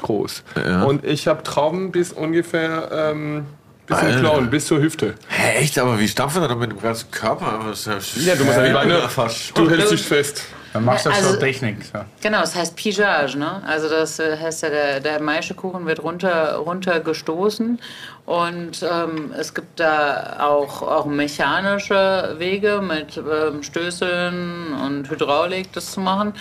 groß. 0.05 0.43
Ja. 0.55 0.83
Und 0.83 1.03
ich 1.05 1.27
habe 1.27 1.43
Trauben 1.43 1.91
bis 1.91 2.13
ungefähr, 2.13 2.89
ähm, 2.91 3.45
bis 3.87 3.97
zum. 3.99 4.19
Klauen, 4.19 4.49
bis 4.49 4.67
zur 4.67 4.79
Hüfte. 4.81 5.15
Hä, 5.29 5.57
echt? 5.59 5.79
Aber 5.79 5.97
wie 5.99 6.07
stampfen 6.07 6.41
wir 6.41 6.47
dann 6.49 6.59
mit 6.59 6.71
dem 6.71 6.81
ganzen 6.81 7.09
Körper? 7.09 7.61
Das 7.69 7.87
ist 7.87 8.17
Ja, 8.25 8.35
du 8.35 8.43
musst 8.43 8.57
ja 8.57 8.65
die 8.67 8.73
Beine, 8.73 8.99
fast. 9.09 9.57
du 9.57 9.69
hältst 9.69 9.91
dich 9.91 10.01
fest. 10.03 10.43
Dann 10.73 10.83
machst 10.83 11.05
du 11.05 11.09
Also- 11.09 11.31
so 11.31 11.39
Technik. 11.39 11.77
So. 11.85 11.99
Genau, 12.21 12.41
es 12.43 12.53
heißt 12.53 12.75
Pigeage, 12.75 13.37
ne? 13.39 13.63
Also 13.65 13.89
das 13.89 14.19
äh, 14.19 14.37
heißt 14.37 14.63
ja, 14.63 14.69
der, 14.69 14.99
der 14.99 15.21
Maischekuchen 15.21 15.85
wird 15.87 16.03
runter, 16.03 16.55
runtergestoßen 16.57 17.79
und 18.25 18.83
ähm, 18.83 19.31
es 19.39 19.53
gibt 19.53 19.79
da 19.79 20.35
auch, 20.41 20.81
auch 20.81 21.05
mechanische 21.05 22.35
Wege 22.37 22.81
mit 22.81 23.17
ähm, 23.17 23.63
Stößeln 23.63 24.73
und 24.85 25.09
Hydraulik, 25.09 25.71
das 25.71 25.93
zu 25.93 26.01
machen. 26.01 26.33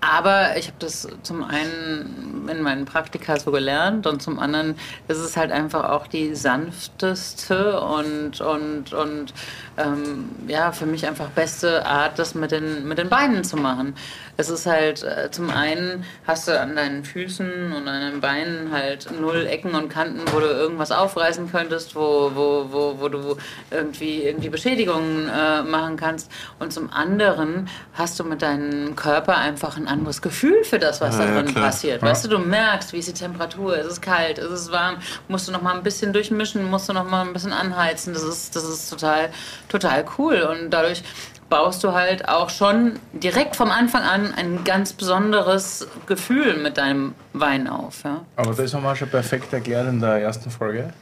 Aber 0.00 0.56
ich 0.56 0.66
habe 0.66 0.76
das 0.78 1.08
zum 1.22 1.42
einen 1.42 2.48
in 2.48 2.62
meinen 2.62 2.84
Praktika 2.84 3.38
so 3.38 3.50
gelernt 3.50 4.06
und 4.06 4.22
zum 4.22 4.38
anderen 4.38 4.76
ist 5.08 5.18
es 5.18 5.36
halt 5.36 5.50
einfach 5.50 5.90
auch 5.90 6.06
die 6.06 6.34
sanfteste 6.34 7.80
und, 7.80 8.40
und, 8.40 8.92
und 8.92 9.34
ähm, 9.78 10.28
ja, 10.48 10.72
für 10.72 10.86
mich 10.86 11.06
einfach 11.06 11.28
beste 11.28 11.84
Art, 11.84 12.18
das 12.18 12.34
mit 12.34 12.50
den, 12.50 12.86
mit 12.88 12.98
den 12.98 13.08
Beinen 13.08 13.44
zu 13.44 13.56
machen. 13.56 13.94
Es 14.38 14.50
ist 14.50 14.66
halt, 14.66 15.02
äh, 15.02 15.30
zum 15.30 15.50
einen 15.50 16.04
hast 16.26 16.46
du 16.48 16.58
an 16.60 16.76
deinen 16.76 17.04
Füßen 17.04 17.72
und 17.72 17.88
an 17.88 18.00
deinen 18.00 18.20
Beinen 18.20 18.70
halt 18.70 19.08
null 19.18 19.46
Ecken 19.46 19.74
und 19.74 19.88
Kanten, 19.88 20.20
wo 20.32 20.40
du 20.40 20.46
irgendwas 20.46 20.92
aufreißen 20.92 21.50
könntest, 21.50 21.94
wo, 21.96 22.30
wo, 22.34 22.66
wo, 22.70 22.96
wo 23.00 23.08
du 23.08 23.36
irgendwie, 23.70 24.22
irgendwie 24.24 24.50
Beschädigungen 24.50 25.28
äh, 25.28 25.62
machen 25.62 25.96
kannst. 25.96 26.30
Und 26.58 26.72
zum 26.72 26.90
anderen 26.92 27.68
hast 27.94 28.18
du 28.20 28.24
mit 28.24 28.42
deinem 28.42 28.94
Körper 28.96 29.36
einfach 29.38 29.76
ein 29.76 29.88
anderes 29.88 30.20
Gefühl 30.20 30.64
für 30.64 30.78
das, 30.78 31.00
was 31.00 31.16
Ja, 31.18 31.24
da 31.24 31.34
ja, 31.34 31.42
drin 31.42 31.52
klar. 31.54 31.66
passiert. 31.66 32.02
Weißt 32.02 32.24
du, 32.24 32.28
du 32.28 32.38
merkst, 32.38 32.92
wie 32.92 32.98
ist 32.98 33.08
die 33.08 33.14
Temperatur, 33.14 33.76
ist 33.78 33.86
es 33.86 34.00
kalt, 34.00 34.38
ist 34.38 34.50
es 34.50 34.70
warm, 34.70 34.96
musst 35.28 35.48
du 35.48 35.52
noch 35.52 35.62
mal 35.62 35.74
ein 35.74 35.82
bisschen 35.82 36.12
durchmischen, 36.12 36.64
musst 36.70 36.88
du 36.88 36.92
noch 36.92 37.08
mal 37.08 37.22
ein 37.26 37.32
bisschen 37.32 37.52
anheizen. 37.52 38.12
Das 38.12 38.22
ist, 38.22 38.54
das 38.54 38.64
ist 38.64 38.90
total, 38.90 39.30
total 39.68 40.04
cool. 40.18 40.42
Und 40.42 40.70
dadurch 40.70 41.02
baust 41.48 41.84
du 41.84 41.92
halt 41.92 42.28
auch 42.28 42.50
schon 42.50 42.98
direkt 43.12 43.54
vom 43.56 43.70
Anfang 43.70 44.02
an 44.02 44.34
ein 44.34 44.64
ganz 44.64 44.92
besonderes 44.92 45.86
Gefühl 46.06 46.56
mit 46.58 46.76
deinem 46.76 47.14
Wein 47.32 47.68
auf. 47.68 48.02
Ja? 48.04 48.22
Aber 48.36 48.52
das 48.54 48.74
haben 48.74 48.82
wir 48.82 48.96
schon 48.96 49.08
perfekt 49.10 49.52
erklärt 49.52 49.88
in 49.88 50.00
der 50.00 50.16
ersten 50.22 50.50
Folge. 50.50 50.92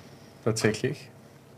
Tatsächlich. 0.45 1.09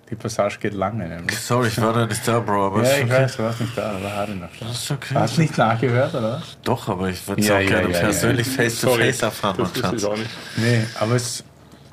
Die 0.09 0.15
Passage 0.15 0.59
geht 0.61 0.73
lange 0.73 1.09
nämlich. 1.09 1.37
Sorry, 1.37 1.67
ich 1.67 1.81
war 1.81 1.93
da 1.93 2.07
nicht 2.07 2.27
da, 2.29 2.39
Bro. 2.39 2.67
Aber 2.67 2.85
Ja, 2.85 2.91
ist 2.91 2.99
ich 2.99 3.05
okay. 3.07 3.13
weiß, 3.25 3.37
du 3.39 3.43
warst 3.43 3.61
nicht 3.61 3.77
da, 3.77 3.91
aber 3.91 4.13
Harry 4.15 4.35
noch 4.37 4.49
da. 4.61 4.71
Ist 4.71 4.89
okay. 4.93 5.15
Hast 5.17 5.39
nicht 5.39 5.59
nachgehört, 5.59 6.15
oder? 6.15 6.41
Doch, 6.63 6.89
aber 6.89 7.09
ich 7.09 7.27
würde 7.27 7.41
es 7.41 7.49
Ja, 7.49 7.57
auch 7.57 7.61
ja, 7.61 7.67
gerne 7.67 7.93
ja, 7.93 7.99
persönlich 7.99 8.47
ja. 8.47 8.53
face 8.53 8.81
to 8.83 8.91
face 8.91 9.23
erfahren, 9.23 9.57
das 9.59 9.75
wusste 9.75 9.97
ich 9.97 10.05
auch 10.05 10.17
nicht. 10.17 10.31
Nee, 10.59 10.85
aber 11.01 11.17
es 11.17 11.43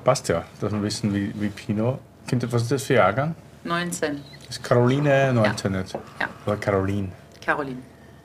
passt 0.04 0.30
ja, 0.30 0.44
dass 0.62 0.72
wir 0.72 0.84
wissen, 0.84 1.12
wie, 1.12 1.34
wie 1.42 1.48
Pino. 1.50 1.98
Kind, 2.28 2.46
was 2.54 2.62
ist 2.62 2.72
das 2.72 2.84
für 2.84 2.94
Jahrgang? 2.94 3.34
19. 3.64 4.22
Ist 4.54 4.64
Caroline 4.64 5.34
19 5.34 5.72
nicht. 5.72 5.94
Ja. 5.94 6.30
Oder 6.46 6.58
Caroline. 6.58 7.12
Caroline. 7.44 7.82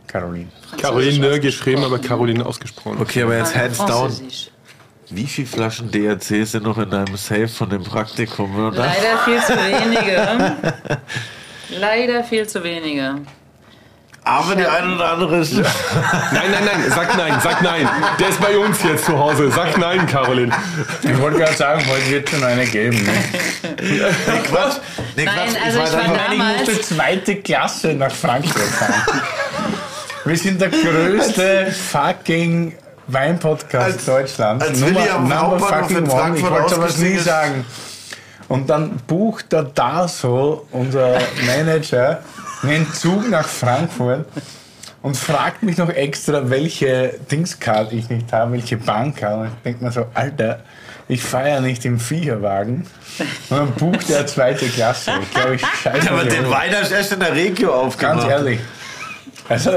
Caroline. 0.06 0.48
Caroline 0.76 1.40
geschrieben, 1.40 1.82
aber 1.84 1.98
Caroline 1.98 2.44
ausgesprochen. 2.44 2.98
Okay, 3.00 3.22
aber 3.22 3.38
jetzt 3.38 3.56
hands 3.56 3.78
down. 3.78 4.12
Wie 5.08 5.26
viele 5.26 5.46
Flaschen 5.46 5.90
DRC 5.90 6.46
sind 6.46 6.64
noch 6.64 6.76
in 6.76 6.90
deinem 6.90 7.16
Safe 7.16 7.48
von 7.48 7.70
dem 7.70 7.82
Praktikum? 7.82 8.54
Oder? 8.54 8.76
Leider 8.76 9.18
viel 9.24 9.40
zu 9.40 9.54
wenige. 9.54 10.56
Leider 11.80 12.24
viel 12.24 12.46
zu 12.46 12.62
wenige. 12.62 13.22
Aber 14.28 14.54
die 14.54 14.66
eine 14.66 14.94
oder 14.94 15.12
andere 15.12 15.38
ist. 15.38 15.54
Nein, 15.54 15.62
nein, 16.52 16.64
nein, 16.66 16.92
sag 16.94 17.16
nein, 17.16 17.32
sag 17.42 17.62
nein. 17.62 17.88
Der 18.20 18.28
ist 18.28 18.38
bei 18.40 18.58
uns 18.58 18.82
jetzt 18.82 19.06
zu 19.06 19.18
Hause. 19.18 19.50
Sag 19.50 19.78
nein, 19.78 20.06
Caroline. 20.06 20.52
Ich 21.02 21.18
wollte 21.18 21.38
gerade 21.38 21.54
sagen, 21.54 21.82
heute 21.88 22.10
wird 22.10 22.28
schon 22.28 22.44
eine 22.44 22.66
geben. 22.66 23.02
Ne? 23.02 23.12
Nee, 23.80 24.00
Quatsch. 24.48 24.76
Nee, 25.16 25.24
Nein, 25.24 25.34
Quatsch. 25.34 25.64
also 25.64 25.78
ich 25.78 25.92
war 25.92 26.00
einfach- 26.00 26.16
da- 26.26 26.32
Ich 26.32 26.38
Damals- 26.38 26.58
musste 26.66 26.80
zweite 26.82 27.36
Klasse 27.36 27.88
nach 27.94 28.10
Frankfurt 28.12 28.62
fahren. 28.62 29.02
Wir 30.26 30.36
sind 30.36 30.60
der 30.60 30.68
größte 30.68 31.72
fucking 31.90 32.74
Weinpodcast 33.06 34.06
Deutschlands. 34.06 34.62
als 34.66 34.80
Willi 34.82 35.08
am 35.08 35.32
Hauptbahnhof 35.34 35.90
in 35.90 35.96
one. 35.96 36.04
Ich 36.06 36.10
Frankfurt 36.12 36.50
wollte 36.50 36.74
aber 36.74 36.84
ausgestiegen 36.84 37.12
nie 37.14 37.18
sagen. 37.18 37.64
Und 38.48 38.68
dann 38.68 38.96
bucht 39.06 39.52
der 39.52 39.62
Daso, 39.62 40.66
unser 40.72 41.18
Manager, 41.46 42.20
einen 42.62 42.92
Zug 42.92 43.28
nach 43.28 43.46
Frankfurt 43.46 44.26
und 45.02 45.16
fragt 45.16 45.62
mich 45.62 45.76
noch 45.76 45.90
extra, 45.90 46.50
welche 46.50 47.14
Dingskarte 47.30 47.94
ich 47.94 48.08
nicht 48.08 48.32
habe, 48.32 48.52
welche 48.52 48.76
Bankkarte. 48.76 49.40
Und 49.40 49.46
ich 49.46 49.62
denke 49.64 49.84
mir 49.84 49.92
so, 49.92 50.06
Alter, 50.14 50.60
ich 51.08 51.22
fahre 51.22 51.48
ja 51.48 51.60
nicht 51.60 51.84
im 51.84 51.98
Viererwagen. 51.98 52.86
Und 53.48 53.56
dann 53.56 53.72
bucht 53.72 54.10
er 54.10 54.26
zweite 54.26 54.66
Klasse. 54.68 55.12
Ich 55.22 55.30
glaube, 55.30 55.54
ich 55.54 55.62
scheiße. 55.82 56.10
Aber 56.10 56.24
mir 56.24 56.30
den 56.30 56.50
du 56.50 56.90
erst 56.90 57.12
in 57.12 57.20
der 57.20 57.34
Regio 57.34 57.72
aufgemacht. 57.72 58.20
Ganz 58.20 58.30
ehrlich. 58.30 58.60
Also, 59.48 59.70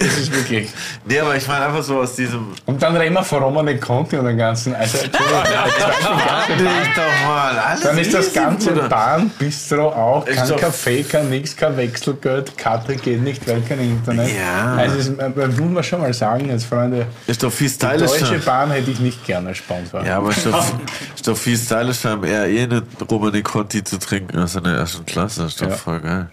das 0.00 0.18
ist 0.18 0.34
wirklich. 0.34 0.70
Nee, 1.04 1.20
aber 1.20 1.36
ich 1.36 1.46
meine 1.46 1.66
einfach 1.66 1.82
so 1.82 2.00
aus 2.00 2.14
diesem. 2.16 2.48
Und 2.66 2.82
dann 2.82 2.96
reden 2.96 3.14
wir 3.14 3.22
von 3.22 3.42
Romane 3.42 3.78
Conti 3.78 4.16
und 4.16 4.24
den 4.24 4.36
ganzen. 4.38 4.74
Also, 4.74 4.98
doch 5.12 5.20
mal. 7.26 7.58
Alles 7.58 7.80
dann 7.82 7.98
ist 7.98 8.12
das 8.14 8.32
ganze. 8.32 8.72
Bahnbistro 8.72 9.88
auch. 9.88 10.26
Ist 10.26 10.36
Kein 10.38 10.48
doch- 10.48 10.56
Kaffee, 10.60 11.02
kein 11.02 11.28
nix, 11.30 11.56
kein 11.56 11.76
Wechselgeld, 11.76 12.56
Karte 12.56 12.96
geht 12.96 13.22
nicht, 13.22 13.46
weil 13.48 13.60
kein 13.62 13.80
Internet. 13.80 14.30
Ja. 14.36 14.74
Also, 14.76 15.12
das 15.12 15.56
muss 15.58 15.70
man 15.70 15.82
schon 15.84 16.00
mal 16.00 16.12
sagen, 16.14 16.48
jetzt 16.48 16.64
Freunde, 16.64 17.06
Ist 17.26 17.42
doch 17.42 17.52
viel 17.52 17.68
die 17.70 17.78
Deutsche 17.78 18.08
stylischer. 18.08 18.38
Bahn 18.44 18.70
hätte 18.70 18.90
ich 18.90 19.00
nicht 19.00 19.24
gerne 19.26 19.48
als 19.48 19.58
Sponsor. 19.58 20.04
Ja, 20.04 20.16
aber 20.18 20.30
ist 20.30 20.46
doch, 20.46 20.64
ist 21.14 21.28
doch 21.28 21.36
viel 21.36 21.56
stylischer, 21.56 22.14
im 22.14 22.24
eher 22.24 22.46
eh 22.48 22.62
eine 22.62 22.82
Romani 23.10 23.42
Conti 23.42 23.84
zu 23.84 23.98
trinken 23.98 24.38
als 24.38 24.54
in 24.56 24.64
der 24.64 24.74
ersten 24.74 25.04
Klasse. 25.06 25.44
Ist 25.44 25.60
doch 25.60 25.68
Ja. 25.68 25.74
voll 25.76 26.00
geil. 26.00 26.30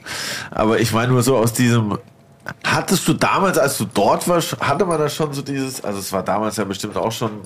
Aber 0.51 0.79
ich 0.79 0.91
meine 0.91 1.11
nur 1.11 1.23
so 1.23 1.37
aus 1.37 1.53
diesem. 1.53 1.97
Hattest 2.63 3.07
du 3.07 3.13
damals, 3.13 3.57
als 3.57 3.77
du 3.77 3.85
dort 3.85 4.27
warst, 4.27 4.57
hatte 4.59 4.85
man 4.85 4.99
da 4.99 5.09
schon 5.09 5.33
so 5.33 5.41
dieses, 5.41 5.83
also 5.83 5.99
es 5.99 6.11
war 6.11 6.23
damals 6.23 6.57
ja 6.57 6.63
bestimmt 6.63 6.95
auch 6.97 7.11
schon 7.11 7.41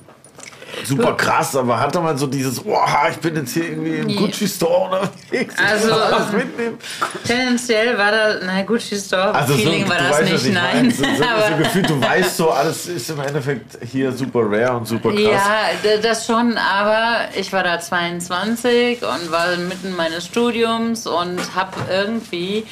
super 0.84 1.14
krass, 1.14 1.56
aber 1.56 1.80
hatte 1.80 1.99
man 1.99 2.18
so 2.18 2.28
dieses, 2.28 2.64
wow, 2.65 2.88
ich 3.10 3.18
bin 3.18 3.36
jetzt 3.36 3.53
hier 3.53 3.65
irgendwie 3.69 3.98
im. 3.98 4.15
Gucci 4.15 4.48
Store 4.48 4.90
unterwegs, 4.90 5.56
Also, 5.57 5.94
alles 5.94 6.32
mitnehmen. 6.32 6.78
Tendenziell 7.26 7.98
war 7.98 8.11
da, 8.11 8.36
na 8.44 8.61
Gucci 8.64 8.98
Store, 8.98 9.34
Also 9.34 9.53
Feeling 9.56 9.88
war 9.88 9.98
das 9.98 10.11
was 10.11 10.30
nicht, 10.30 10.45
ich 10.48 10.53
nein. 10.53 10.91
So, 10.91 11.03
so, 11.03 11.10
so 11.49 11.57
gefühlt, 11.57 11.90
du 11.90 12.02
weißt 12.02 12.38
so, 12.38 12.49
alles 12.49 12.88
ist 12.88 13.10
im 13.10 13.19
Endeffekt 13.19 13.78
hier 13.90 14.11
super 14.11 14.41
rare 14.44 14.78
und 14.78 14.88
super 14.88 15.11
krass. 15.11 15.22
Ja, 15.22 15.98
das 16.02 16.26
schon, 16.26 16.57
aber 16.57 17.30
ich 17.36 17.52
war 17.53 17.64
da 17.64 17.80
22 17.80 19.02
und 19.02 19.32
war 19.32 19.56
mitten 19.57 19.95
meines 19.95 20.26
Studiums 20.26 21.07
und 21.07 21.40
habe 21.56 21.76
irgendwie 21.90 22.65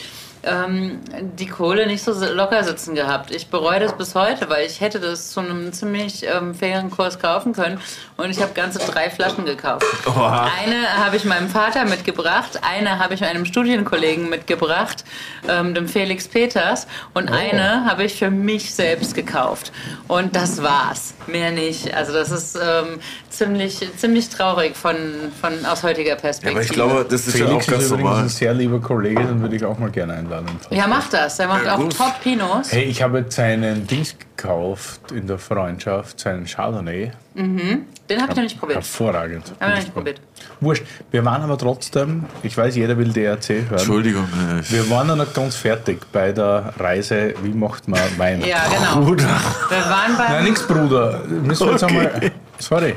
ähm, 0.43 0.99
die 1.37 1.47
Kohle 1.47 1.87
nicht 1.87 2.03
so 2.03 2.13
locker 2.33 2.63
sitzen 2.63 2.95
gehabt. 2.95 3.31
Ich 3.31 3.47
bereue 3.47 3.79
das 3.79 3.97
bis 3.97 4.15
heute, 4.15 4.49
weil 4.49 4.65
ich 4.65 4.81
hätte 4.81 4.99
das 4.99 5.31
zu 5.31 5.41
einem 5.41 5.73
ziemlich 5.73 6.25
ähm, 6.25 6.55
fairen 6.55 6.89
Kurs 6.89 7.19
kaufen 7.19 7.53
können 7.53 7.79
und 8.17 8.29
ich 8.29 8.41
habe 8.41 8.53
ganze 8.53 8.79
drei 8.79 9.09
Flaschen 9.09 9.45
gekauft. 9.45 9.85
Oha. 10.07 10.49
Eine 10.61 11.03
habe 11.03 11.17
ich 11.17 11.25
meinem 11.25 11.49
Vater 11.49 11.85
mitgebracht, 11.85 12.59
eine 12.61 12.99
habe 12.99 13.13
ich 13.13 13.23
einem 13.23 13.45
Studienkollegen 13.45 14.29
mitgebracht, 14.29 15.03
ähm, 15.47 15.73
dem 15.73 15.87
Felix 15.87 16.27
Peters, 16.27 16.87
und 17.13 17.29
eine 17.29 17.85
habe 17.85 18.03
ich 18.03 18.15
für 18.15 18.31
mich 18.31 18.73
selbst 18.73 19.15
gekauft. 19.15 19.71
Und 20.07 20.35
das 20.35 20.63
war's, 20.63 21.13
mehr 21.27 21.51
nicht. 21.51 21.93
Also 21.93 22.13
das 22.13 22.31
ist 22.31 22.55
ähm, 22.55 22.99
ziemlich, 23.39 23.87
ziemlich 23.97 24.29
traurig 24.29 24.75
von, 24.77 24.95
von 25.41 25.65
aus 25.65 25.81
heutiger 25.83 26.09
Ja, 26.09 26.15
Perspektive. 26.15 26.51
aber 26.59 26.63
ich 26.63 26.71
glaube, 26.71 27.05
das 27.09 27.27
ist 27.27 27.37
ja 27.37 27.45
auch 27.45 27.49
Felix 27.49 27.65
ist 27.67 27.71
ganz 27.71 27.85
übrigens 27.85 28.03
normal. 28.03 28.23
ein 28.23 28.29
sehr 28.29 28.53
lieber 28.53 28.79
Kollege, 28.79 29.23
den 29.23 29.41
würde 29.41 29.55
ich 29.55 29.65
auch 29.65 29.79
mal 29.79 29.89
gerne 29.89 30.13
einladen. 30.13 30.47
ja, 30.69 30.85
macht 30.87 31.13
das. 31.13 31.39
Er 31.39 31.47
macht 31.47 31.65
Ja, 31.65 31.75
auch. 31.77 31.89
Top-Pinos. 31.89 32.71
Hey, 32.71 32.83
ich 32.83 33.01
habe 33.01 33.19
jetzt 33.19 33.35
seinen 33.35 33.87
Dings 33.87 34.15
gekauft 34.37 35.11
in 35.11 35.25
der 35.27 35.37
Freundschaft, 35.39 36.19
seinen 36.19 36.45
Chardonnay. 36.45 37.11
Den 37.35 38.21
habe 38.21 38.31
ich 38.31 38.35
noch 38.35 38.43
nicht 38.43 38.59
probiert. 38.59 38.77
Hervorragend. 38.79 39.45
Haben 39.51 39.59
wir 39.59 39.69
noch 39.69 39.75
nicht 39.77 39.93
probiert. 39.93 40.21
Wurscht. 40.59 40.83
Wir 41.11 41.23
waren 41.23 41.41
aber 41.41 41.57
trotzdem, 41.57 42.25
ich 42.43 42.57
weiß, 42.57 42.75
jeder 42.75 42.97
will 42.97 43.13
DRC 43.13 43.49
hören. 43.49 43.65
Entschuldigung. 43.71 44.27
äh, 44.57 44.59
ich- 44.59 44.71
Wir 44.73 44.89
waren 44.89 45.07
noch 45.07 45.15
nicht 45.15 45.33
ganz 45.33 45.55
fertig 45.55 46.01
bei 46.11 46.31
der 46.33 46.73
Reise, 46.77 47.33
wie 47.43 47.53
macht 47.53 47.87
man 47.87 48.01
Wein. 48.17 48.41
Ja, 48.41 48.57
genau. 48.67 49.05
Bruder. 49.05 49.23
Wir 49.69 49.77
waren 49.77 50.17
Nein, 50.17 50.27
beim, 50.27 50.43
nix, 50.43 50.67
Bruder. 50.67 51.21
Müssen 51.43 51.67
wir 51.67 51.71
jetzt 51.73 51.83
Okay. 51.83 51.97
einmal. 51.97 52.31
Sorry. 52.59 52.95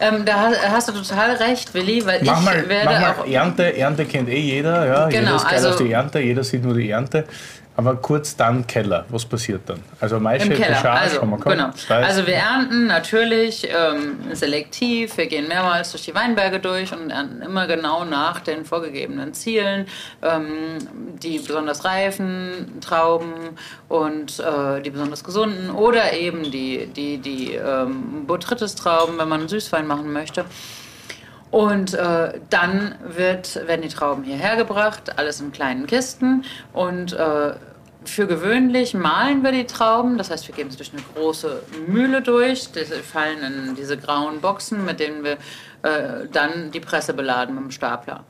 Ähm, 0.00 0.24
da 0.24 0.50
hast- 0.70 0.88
du 0.88 0.92
total 0.92 1.32
recht, 1.36 1.72
Willi, 1.74 2.04
weil 2.06 2.20
Mach 2.24 2.38
ich 2.38 2.44
mal, 2.44 2.68
werde 2.68 2.84
mach 2.90 3.00
mal 3.00 3.14
auch 3.20 3.26
Ernte. 3.26 3.76
Ernte 3.76 4.04
kennt 4.06 4.28
eh 4.28 4.38
jeder. 4.38 4.86
Ja, 4.86 5.08
Genau, 5.08 5.20
jeder 5.24 5.36
ist 5.36 5.44
geil 5.44 5.54
also- 5.54 5.68
auf 5.70 5.76
die 5.76 5.92
Ernte, 5.92 6.20
jeder 6.20 6.44
sieht 6.44 6.64
nur 6.64 6.74
die 6.74 6.90
Ernte. 6.90 7.24
Aber 7.76 7.96
kurz 7.96 8.36
dann 8.36 8.66
Keller. 8.66 9.06
Was 9.08 9.24
passiert 9.24 9.62
dann? 9.66 9.80
Also 10.00 10.20
Maische. 10.20 10.50
Bechage, 10.50 10.90
Also, 10.90 11.22
haben 11.22 11.30
wir 11.30 11.38
gehabt. 11.38 11.56
genau. 11.56 11.68
Weiß. 11.88 12.06
also 12.08 12.26
wir 12.26 12.34
ernten 12.34 12.86
natürlich 12.86 13.68
ähm, 13.70 14.18
selektiv. 14.32 15.16
Wir 15.16 15.26
gehen 15.26 15.48
mehrmals 15.48 15.92
durch 15.92 16.04
die 16.04 16.14
Weinberge 16.14 16.60
durch 16.60 16.92
und 16.92 17.10
ernten 17.10 17.40
immer 17.42 17.66
genau 17.66 18.04
nach 18.04 18.40
den 18.40 18.64
vorgegebenen 18.64 19.32
Zielen. 19.32 19.86
Ähm, 20.20 20.78
die 21.22 21.38
besonders 21.38 21.84
reifen 21.84 22.80
Trauben 22.80 23.32
und 23.88 24.40
äh, 24.40 24.82
die 24.82 24.90
besonders 24.90 25.24
gesunden 25.24 25.70
oder 25.70 26.12
eben 26.12 26.50
die, 26.50 26.86
die, 26.86 27.18
die 27.18 27.54
ähm, 27.54 28.26
Botrytis-Trauben, 28.26 29.16
wenn 29.18 29.28
man 29.28 29.40
einen 29.40 29.48
Süßwein 29.48 29.86
machen 29.86 30.12
möchte. 30.12 30.44
Und 31.50 31.94
äh, 31.94 32.34
dann 32.48 32.94
wird, 33.04 33.66
werden 33.66 33.82
die 33.82 33.88
Trauben 33.88 34.22
hierher 34.22 34.56
gebracht, 34.56 35.18
alles 35.18 35.40
in 35.40 35.50
kleinen 35.50 35.86
Kisten. 35.86 36.44
Und 36.72 37.12
äh, 37.12 37.54
für 38.04 38.26
gewöhnlich 38.26 38.94
mahlen 38.94 39.42
wir 39.42 39.52
die 39.52 39.66
Trauben, 39.66 40.16
das 40.16 40.30
heißt, 40.30 40.46
wir 40.48 40.54
geben 40.54 40.70
sie 40.70 40.76
durch 40.76 40.92
eine 40.92 41.02
große 41.14 41.62
Mühle 41.88 42.22
durch. 42.22 42.70
Die 42.72 42.84
fallen 42.84 43.42
in 43.42 43.74
diese 43.74 43.96
grauen 43.96 44.40
Boxen, 44.40 44.84
mit 44.84 45.00
denen 45.00 45.24
wir 45.24 45.38
äh, 45.82 46.26
dann 46.32 46.70
die 46.70 46.80
Presse 46.80 47.14
beladen 47.14 47.54
mit 47.54 47.64
dem 47.64 47.70
Stapler. 47.70 48.24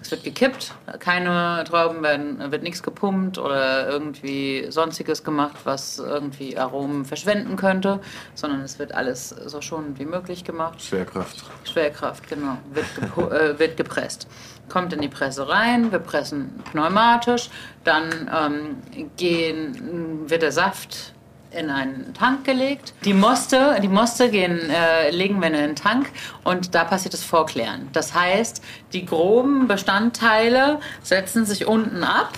Es 0.00 0.10
wird 0.10 0.24
gekippt, 0.24 0.74
keine 0.98 1.64
Trauben 1.66 2.02
werden, 2.02 2.50
wird 2.52 2.62
nichts 2.62 2.82
gepumpt 2.82 3.38
oder 3.38 3.88
irgendwie 3.88 4.66
sonstiges 4.70 5.24
gemacht, 5.24 5.56
was 5.64 5.98
irgendwie 5.98 6.56
Aromen 6.56 7.04
verschwenden 7.04 7.56
könnte, 7.56 8.00
sondern 8.34 8.60
es 8.60 8.78
wird 8.78 8.92
alles 8.92 9.30
so 9.30 9.60
schonend 9.60 9.98
wie 9.98 10.04
möglich 10.04 10.44
gemacht. 10.44 10.82
Schwerkraft. 10.82 11.44
Schwerkraft, 11.64 12.28
genau, 12.28 12.58
wird, 12.72 13.32
äh, 13.32 13.58
wird 13.58 13.76
gepresst. 13.76 14.28
Kommt 14.68 14.92
in 14.92 15.00
die 15.00 15.08
Presse 15.08 15.48
rein, 15.48 15.92
wir 15.92 16.00
pressen 16.00 16.62
pneumatisch, 16.70 17.50
dann 17.84 18.30
ähm, 18.34 19.08
gehen, 19.16 20.28
wird 20.28 20.42
der 20.42 20.52
Saft 20.52 21.14
in 21.50 21.70
einen 21.70 22.12
Tank 22.14 22.44
gelegt. 22.44 22.94
Die 23.04 23.14
Moste, 23.14 23.78
die 23.82 23.88
Moste 23.88 24.30
gehen, 24.30 24.70
äh, 24.70 25.10
legen 25.10 25.40
wir 25.40 25.48
in 25.48 25.54
den 25.54 25.76
Tank 25.76 26.10
und 26.44 26.74
da 26.74 26.84
passiert 26.84 27.14
das 27.14 27.24
Vorklären. 27.24 27.88
Das 27.92 28.14
heißt, 28.14 28.62
die 28.92 29.06
groben 29.06 29.68
Bestandteile 29.68 30.80
setzen 31.02 31.44
sich 31.44 31.66
unten 31.66 32.04
ab 32.04 32.32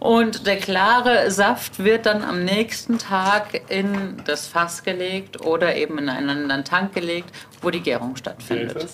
und 0.00 0.46
der 0.46 0.58
klare 0.58 1.30
Saft 1.30 1.82
wird 1.82 2.06
dann 2.06 2.22
am 2.22 2.44
nächsten 2.44 2.98
Tag 2.98 3.62
in 3.70 4.22
das 4.26 4.46
Fass 4.46 4.82
gelegt 4.82 5.40
oder 5.40 5.76
eben 5.76 5.98
in 5.98 6.08
einen 6.08 6.28
anderen 6.28 6.64
Tank 6.64 6.92
gelegt, 6.92 7.30
wo 7.62 7.70
die 7.70 7.80
Gärung 7.80 8.16
stattfindet. 8.16 8.88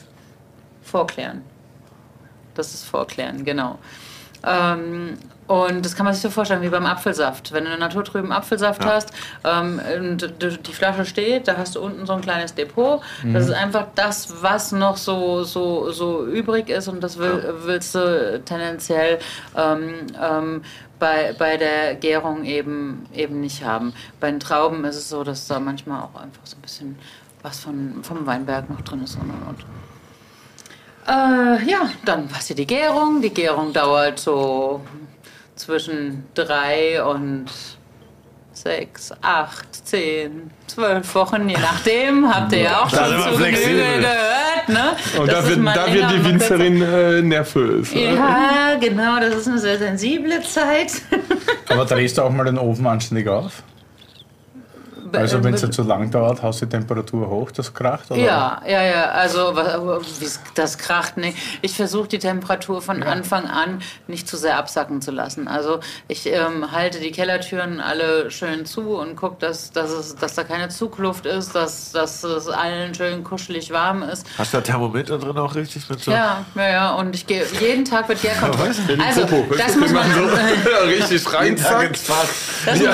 Vorklären. 0.82 1.42
Das 2.54 2.74
ist 2.74 2.84
Vorklären, 2.84 3.44
genau. 3.44 3.78
Ähm, 4.46 5.18
und 5.50 5.84
das 5.84 5.96
kann 5.96 6.04
man 6.04 6.14
sich 6.14 6.22
so 6.22 6.30
vorstellen 6.30 6.62
wie 6.62 6.68
beim 6.68 6.86
Apfelsaft. 6.86 7.50
Wenn 7.50 7.64
du 7.64 7.70
einen 7.70 7.80
naturtrüben 7.80 8.30
Apfelsaft 8.30 8.84
hast 8.84 9.10
ähm, 9.42 9.80
und 9.98 10.32
die 10.40 10.72
Flasche 10.72 11.04
steht, 11.04 11.48
da 11.48 11.56
hast 11.56 11.74
du 11.74 11.80
unten 11.80 12.06
so 12.06 12.12
ein 12.12 12.20
kleines 12.20 12.54
Depot. 12.54 13.00
Das 13.32 13.46
ist 13.46 13.54
einfach 13.54 13.88
das, 13.96 14.44
was 14.44 14.70
noch 14.70 14.96
so, 14.96 15.42
so, 15.42 15.90
so 15.90 16.24
übrig 16.24 16.68
ist 16.68 16.86
und 16.86 17.02
das 17.02 17.18
will, 17.18 17.52
willst 17.64 17.96
du 17.96 18.40
tendenziell 18.44 19.18
ähm, 19.56 20.06
ähm, 20.22 20.62
bei, 21.00 21.34
bei 21.36 21.56
der 21.56 21.96
Gärung 21.96 22.44
eben, 22.44 23.06
eben 23.12 23.40
nicht 23.40 23.64
haben. 23.64 23.92
Bei 24.20 24.30
den 24.30 24.38
Trauben 24.38 24.84
ist 24.84 24.94
es 24.94 25.08
so, 25.08 25.24
dass 25.24 25.48
da 25.48 25.58
manchmal 25.58 26.02
auch 26.02 26.14
einfach 26.14 26.42
so 26.44 26.56
ein 26.58 26.62
bisschen 26.62 26.96
was 27.42 27.58
von, 27.58 28.04
vom 28.04 28.24
Weinberg 28.24 28.70
noch 28.70 28.82
drin 28.82 29.02
ist 29.02 29.16
und 29.16 29.22
und 29.22 29.48
und. 29.48 29.64
Äh, 31.08 31.68
ja, 31.68 31.90
dann 32.04 32.28
passiert 32.28 32.60
die 32.60 32.68
Gärung. 32.68 33.20
Die 33.20 33.34
Gärung 33.34 33.72
dauert 33.72 34.20
so 34.20 34.80
zwischen 35.60 36.24
drei 36.34 37.02
und 37.02 37.46
sechs, 38.52 39.12
acht, 39.22 39.86
zehn, 39.86 40.50
zwölf 40.66 41.14
Wochen, 41.14 41.48
je 41.48 41.56
nachdem. 41.56 42.28
Habt 42.34 42.52
ihr 42.52 42.62
ja 42.62 42.82
auch 42.82 42.90
schon 42.90 42.98
zu 43.34 43.38
Genüge 43.38 44.00
gehört, 44.00 44.68
ne? 44.68 44.96
Und 45.18 45.28
Das 45.30 45.44
da 45.44 45.48
wird, 45.48 45.76
da 45.76 45.92
wird 45.92 46.10
die. 46.10 46.24
Winzerin 46.24 46.82
äh, 46.82 47.22
nervös. 47.22 47.92
ne? 47.94 48.14
Ja, 48.14 48.76
genau, 48.80 49.18
das 49.20 49.34
ist 49.36 49.48
eine 49.48 49.58
sehr 49.58 49.78
sensible 49.78 50.42
Zeit. 50.42 50.92
Aber 51.68 51.84
drehst 51.84 52.18
du 52.18 52.22
auch 52.22 52.30
mal 52.30 52.44
den 52.44 52.58
Ofen 52.58 52.86
anständig 52.86 53.28
auf? 53.28 53.62
Also 55.12 55.42
wenn 55.42 55.54
es 55.54 55.62
ja 55.62 55.70
zu 55.70 55.82
lang 55.82 56.10
dauert, 56.10 56.42
haust 56.42 56.62
du 56.62 56.66
die 56.66 56.70
Temperatur 56.70 57.28
hoch, 57.28 57.50
das 57.50 57.72
kracht? 57.74 58.10
Oder? 58.10 58.20
Ja, 58.20 58.62
ja, 58.66 58.82
ja. 58.82 59.04
Also 59.10 59.54
das 60.54 60.78
kracht 60.78 61.16
nicht. 61.16 61.36
Ich 61.62 61.74
versuche 61.74 62.08
die 62.08 62.18
Temperatur 62.18 62.82
von 62.82 63.02
Anfang 63.02 63.46
an 63.46 63.80
nicht 64.06 64.28
zu 64.28 64.36
sehr 64.36 64.56
absacken 64.56 65.00
zu 65.02 65.10
lassen. 65.10 65.48
Also 65.48 65.80
ich 66.08 66.26
ähm, 66.26 66.72
halte 66.72 67.00
die 67.00 67.10
Kellertüren 67.10 67.80
alle 67.80 68.30
schön 68.30 68.66
zu 68.66 68.96
und 68.96 69.16
gucke, 69.16 69.36
dass, 69.40 69.72
dass, 69.72 69.90
es, 69.90 70.16
dass 70.16 70.34
da 70.34 70.44
keine 70.44 70.68
Zugluft 70.68 71.26
ist, 71.26 71.54
dass, 71.54 71.92
dass 71.92 72.24
es 72.24 72.48
allen 72.48 72.94
schön 72.94 73.24
kuschelig 73.24 73.70
warm 73.70 74.02
ist. 74.02 74.26
Hast 74.38 74.52
du 74.52 74.58
da 74.58 74.62
Thermometer 74.62 75.18
drin 75.18 75.36
auch 75.38 75.54
richtig 75.54 75.88
mit 75.88 76.00
so? 76.00 76.10
Ja, 76.10 76.44
ja, 76.54 76.68
ja. 76.68 76.94
Und 76.94 77.14
ich 77.14 77.26
gehe 77.26 77.44
jeden 77.60 77.84
Tag 77.84 78.08
wird 78.08 78.22
der 78.22 78.34
kontrolliert. 78.34 78.76
Also 79.00 79.22
das 79.22 79.58
weißt 79.58 79.76
du, 79.76 79.80
muss 79.80 79.92
man. 79.92 80.10
so 80.12 80.20
richtig 80.86 81.32
rein, 81.32 81.56
zack. 81.56 81.92
Das, 81.92 82.78
muss, 82.78 82.90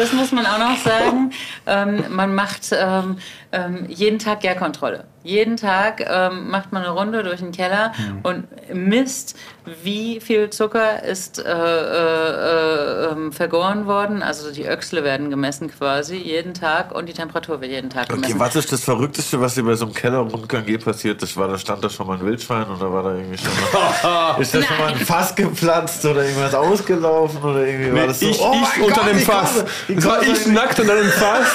das 0.00 0.14
muss 0.14 0.32
man 0.32 0.46
auch 0.46 0.58
noch 0.58 0.78
sagen. 0.78 1.30
Ähm, 1.66 2.04
man 2.08 2.34
macht 2.34 2.62
ähm, 2.72 3.18
ähm, 3.52 3.86
jeden 3.88 4.18
Tag 4.18 4.40
Gärkontrolle. 4.40 5.04
Jeden 5.22 5.58
Tag 5.58 6.02
ähm, 6.08 6.48
macht 6.50 6.72
man 6.72 6.82
eine 6.82 6.92
Runde 6.92 7.22
durch 7.22 7.40
den 7.40 7.52
Keller 7.52 7.92
und 8.22 8.44
misst, 8.72 9.36
wie 9.82 10.18
viel 10.18 10.48
Zucker 10.48 11.02
ist 11.02 11.38
äh, 11.38 11.42
äh, 11.50 13.04
äh, 13.28 13.30
vergoren 13.32 13.86
worden. 13.86 14.22
Also 14.22 14.50
die 14.52 14.66
Öchsle 14.66 15.04
werden 15.04 15.28
gemessen 15.28 15.70
quasi 15.70 16.16
jeden 16.16 16.54
Tag 16.54 16.92
und 16.94 17.06
die 17.06 17.12
Temperatur 17.12 17.60
wird 17.60 17.70
jeden 17.70 17.90
Tag 17.90 18.04
Okay, 18.04 18.14
gemessen. 18.14 18.38
was 18.40 18.56
ist 18.56 18.72
das 18.72 18.82
Verrückteste, 18.84 19.40
was 19.40 19.54
dir 19.56 19.62
bei 19.64 19.74
so 19.74 19.84
einem 19.86 19.94
Kellerrundgang 19.94 20.64
je 20.66 20.78
passiert 20.78 21.22
ist? 21.22 21.36
War 21.36 21.48
da 21.48 21.58
stand 21.58 21.84
da 21.84 21.90
schon 21.90 22.06
mal 22.06 22.16
ein 22.18 22.24
Wildschwein 22.24 22.66
oder 22.70 22.90
war 22.92 23.02
da 23.02 23.14
irgendwie 23.14 23.36
schon 23.36 23.50
mal, 23.72 24.36
ist 24.40 24.54
da 24.54 24.62
schon 24.62 24.78
mal 24.78 24.88
ein 24.92 24.96
Fass 25.00 25.34
geplatzt 25.34 26.04
oder 26.06 26.24
irgendwas 26.24 26.54
ausgelaufen 26.54 27.42
oder 27.42 27.66
irgendwie 27.66 27.92
war 27.92 28.00
Nee, 28.00 28.06
das 28.06 28.20
so? 28.20 28.26
ich 28.30 28.40
oh 28.40 28.54
ich 28.76 28.82
unter 28.82 29.00
Gott, 29.02 29.10
dem 29.10 29.18
ich 29.18 29.24
Fass. 29.24 29.54
komme- 29.54 29.68
ich 29.88 29.96
Das 29.96 30.04
war 30.06 30.16
komme 30.18 30.32
ich 30.32 30.46
nackt 30.46 30.80
unter 30.80 30.94
dem 30.96 31.10
Fass 31.10 31.46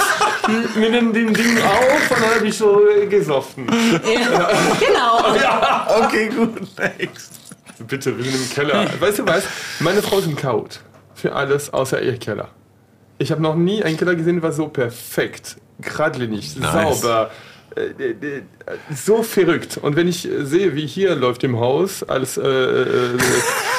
mit 0.75 0.93
dem 0.93 1.13
Ding 1.13 1.35
auf 1.63 1.84
und 1.85 2.11
dann 2.11 2.35
habe 2.35 2.47
ich 2.47 2.61
äh, 2.61 3.05
gesoffen. 3.07 3.67
Ja, 4.03 4.49
genau. 4.79 6.05
Okay, 6.05 6.29
gut, 6.35 6.77
next. 6.77 7.33
Bitte, 7.87 8.17
wir 8.17 8.23
sind 8.23 8.35
im 8.35 8.49
Keller. 8.49 8.85
Weißt 8.99 9.19
du 9.19 9.27
was? 9.27 9.43
Meine 9.79 10.01
Frau 10.01 10.19
ist 10.19 10.27
ein 10.27 10.35
Chaot. 10.35 10.79
Für 11.13 11.33
alles 11.33 11.73
außer 11.73 12.01
ihr 12.01 12.17
Keller. 12.17 12.49
Ich 13.17 13.31
habe 13.31 13.41
noch 13.41 13.55
nie 13.55 13.83
einen 13.83 13.97
Keller 13.97 14.15
gesehen, 14.15 14.35
der 14.35 14.43
war 14.43 14.51
so 14.51 14.67
perfekt, 14.67 15.57
geradlinig, 15.79 16.57
Nice. 16.57 17.01
sauber. 17.01 17.31
äh, 17.75 17.81
äh, 18.11 18.41
So 18.93 19.23
verrückt. 19.23 19.77
Und 19.81 19.95
wenn 19.95 20.07
ich 20.07 20.27
sehe, 20.43 20.75
wie 20.75 20.85
hier 20.85 21.15
läuft 21.15 21.43
im 21.45 21.59
Haus, 21.59 22.03
als 22.03 22.37
äh, 22.37 22.41
äh, 22.45 23.17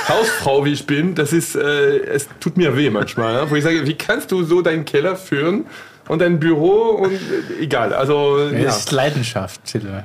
Hausfrau, 0.08 0.64
wie 0.64 0.72
ich 0.72 0.86
bin, 0.86 1.14
das 1.14 1.32
ist, 1.32 1.56
äh, 1.56 1.98
es 1.98 2.28
tut 2.40 2.56
mir 2.56 2.76
weh 2.76 2.88
manchmal. 2.90 3.34
Ja? 3.34 3.50
Wo 3.50 3.54
ich 3.56 3.64
sage, 3.64 3.86
wie 3.86 3.94
kannst 3.94 4.30
du 4.32 4.42
so 4.44 4.62
deinen 4.62 4.84
Keller 4.84 5.16
führen 5.16 5.66
und 6.08 6.20
dein 6.20 6.38
Büro 6.38 6.90
und 6.90 7.12
äh, 7.12 7.62
egal. 7.62 7.92
Also, 7.92 8.38
ja. 8.38 8.64
Das 8.64 8.80
ist 8.80 8.92
Leidenschaft, 8.92 9.66
Silvia. 9.66 10.04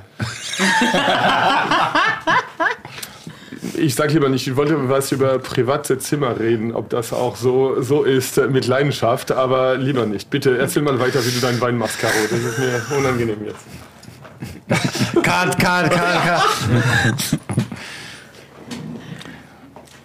Ich 3.75 3.95
sag 3.95 4.11
lieber 4.11 4.27
nicht, 4.29 4.47
ich 4.47 4.55
wollte 4.55 4.89
was 4.89 5.11
über 5.11 5.37
private 5.39 5.97
Zimmer 5.99 6.39
reden, 6.39 6.73
ob 6.73 6.89
das 6.89 7.13
auch 7.13 7.35
so, 7.35 7.81
so 7.81 8.03
ist 8.03 8.37
äh, 8.37 8.47
mit 8.47 8.67
Leidenschaft, 8.67 9.31
aber 9.31 9.77
lieber 9.77 10.05
nicht. 10.05 10.29
Bitte 10.29 10.57
erzähl 10.57 10.81
mal 10.81 10.99
weiter, 10.99 11.23
wie 11.25 11.31
du 11.31 11.39
deinen 11.39 11.61
Wein 11.61 11.77
machst, 11.77 11.99
Caro. 11.99 12.13
Das 12.29 12.39
ist 12.39 12.57
mir 12.57 12.97
unangenehm 12.97 13.45
jetzt. 13.45 13.65
Cut, 15.13 15.59
cut, 15.59 15.91
cut, 15.91 15.91
cut. 15.91 16.41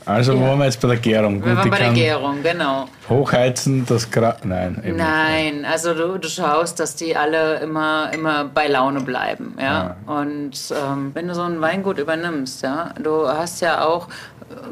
Also 0.06 0.38
wo 0.38 0.44
waren 0.44 0.58
wir 0.58 0.66
jetzt 0.66 0.80
bei 0.80 0.88
der 0.88 0.96
Gärung? 0.98 1.44
Wir 1.44 1.48
Gut, 1.50 1.56
waren 1.56 1.64
die 1.64 1.70
bei 1.70 1.78
der 1.78 1.92
Gärung, 1.92 2.42
genau. 2.42 2.86
Hochheizen, 3.08 3.84
das 3.86 4.08
Gra 4.08 4.36
Nein, 4.44 4.80
Nein, 4.96 5.64
also 5.64 5.94
du, 5.94 6.18
du 6.18 6.28
schaust, 6.28 6.78
dass 6.78 6.94
die 6.94 7.16
alle 7.16 7.58
immer, 7.58 8.10
immer 8.14 8.44
bei 8.44 8.68
Laune 8.68 9.00
bleiben, 9.00 9.56
ja. 9.60 9.96
Und 10.06 10.52
ähm, 10.70 11.10
wenn 11.12 11.26
du 11.26 11.34
so 11.34 11.42
ein 11.42 11.60
Weingut 11.60 11.98
übernimmst, 11.98 12.62
ja, 12.62 12.94
du 13.02 13.26
hast 13.26 13.60
ja 13.60 13.84
auch 13.84 14.06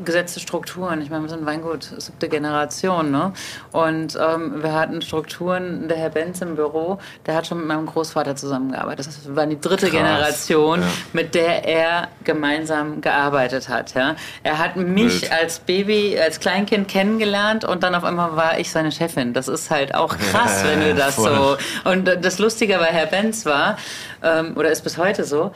gesetzte 0.04 0.40
Strukturen. 0.40 1.00
Ich 1.02 1.10
meine, 1.10 1.22
wir 1.22 1.28
sind 1.28 1.42
ein 1.42 1.46
Weingut 1.46 1.84
siebte 1.98 2.28
Generation, 2.28 3.10
ne? 3.10 3.32
Und 3.72 4.16
ähm, 4.20 4.62
wir 4.62 4.72
hatten 4.72 5.02
Strukturen, 5.02 5.88
der 5.88 5.96
Herr 5.96 6.10
Benz 6.10 6.40
im 6.40 6.56
Büro, 6.56 6.98
der 7.26 7.34
hat 7.34 7.46
schon 7.46 7.58
mit 7.58 7.66
meinem 7.66 7.86
Großvater 7.86 8.36
zusammengearbeitet. 8.36 9.06
Das 9.06 9.34
war 9.34 9.46
die 9.46 9.60
dritte 9.60 9.90
Generation, 9.90 10.80
ja. 10.80 10.86
mit 11.12 11.34
der 11.34 11.64
er 11.64 12.08
gemeinsam 12.22 13.00
gearbeitet 13.00 13.68
hat, 13.68 13.94
ja. 13.94 14.16
Er 14.42 14.58
hat 14.58 14.76
mich 14.76 15.22
Wild. 15.22 15.32
als 15.32 15.58
Baby, 15.58 16.18
als 16.18 16.40
Kleinkind 16.40 16.88
kennengelernt 16.88 17.64
und 17.64 17.82
dann 17.82 17.94
auf 17.94 18.04
einmal 18.04 18.36
war 18.36 18.58
ich 18.58 18.70
seine 18.70 18.92
Chefin. 18.92 19.32
Das 19.32 19.48
ist 19.48 19.70
halt 19.70 19.94
auch 19.94 20.16
krass, 20.16 20.62
Ja, 20.62 20.70
wenn 20.70 20.80
du 20.80 20.94
das 20.96 21.16
voll. 21.16 21.58
so. 21.84 21.90
Und 21.90 22.04
das 22.06 22.38
Lustige 22.38 22.78
bei 22.78 22.86
Herr 22.86 23.06
Benz 23.06 23.44
war, 23.44 23.76
ähm, 24.22 24.56
oder 24.56 24.70
ist 24.70 24.82
bis 24.82 24.98
heute 24.98 25.24
so, 25.24 25.52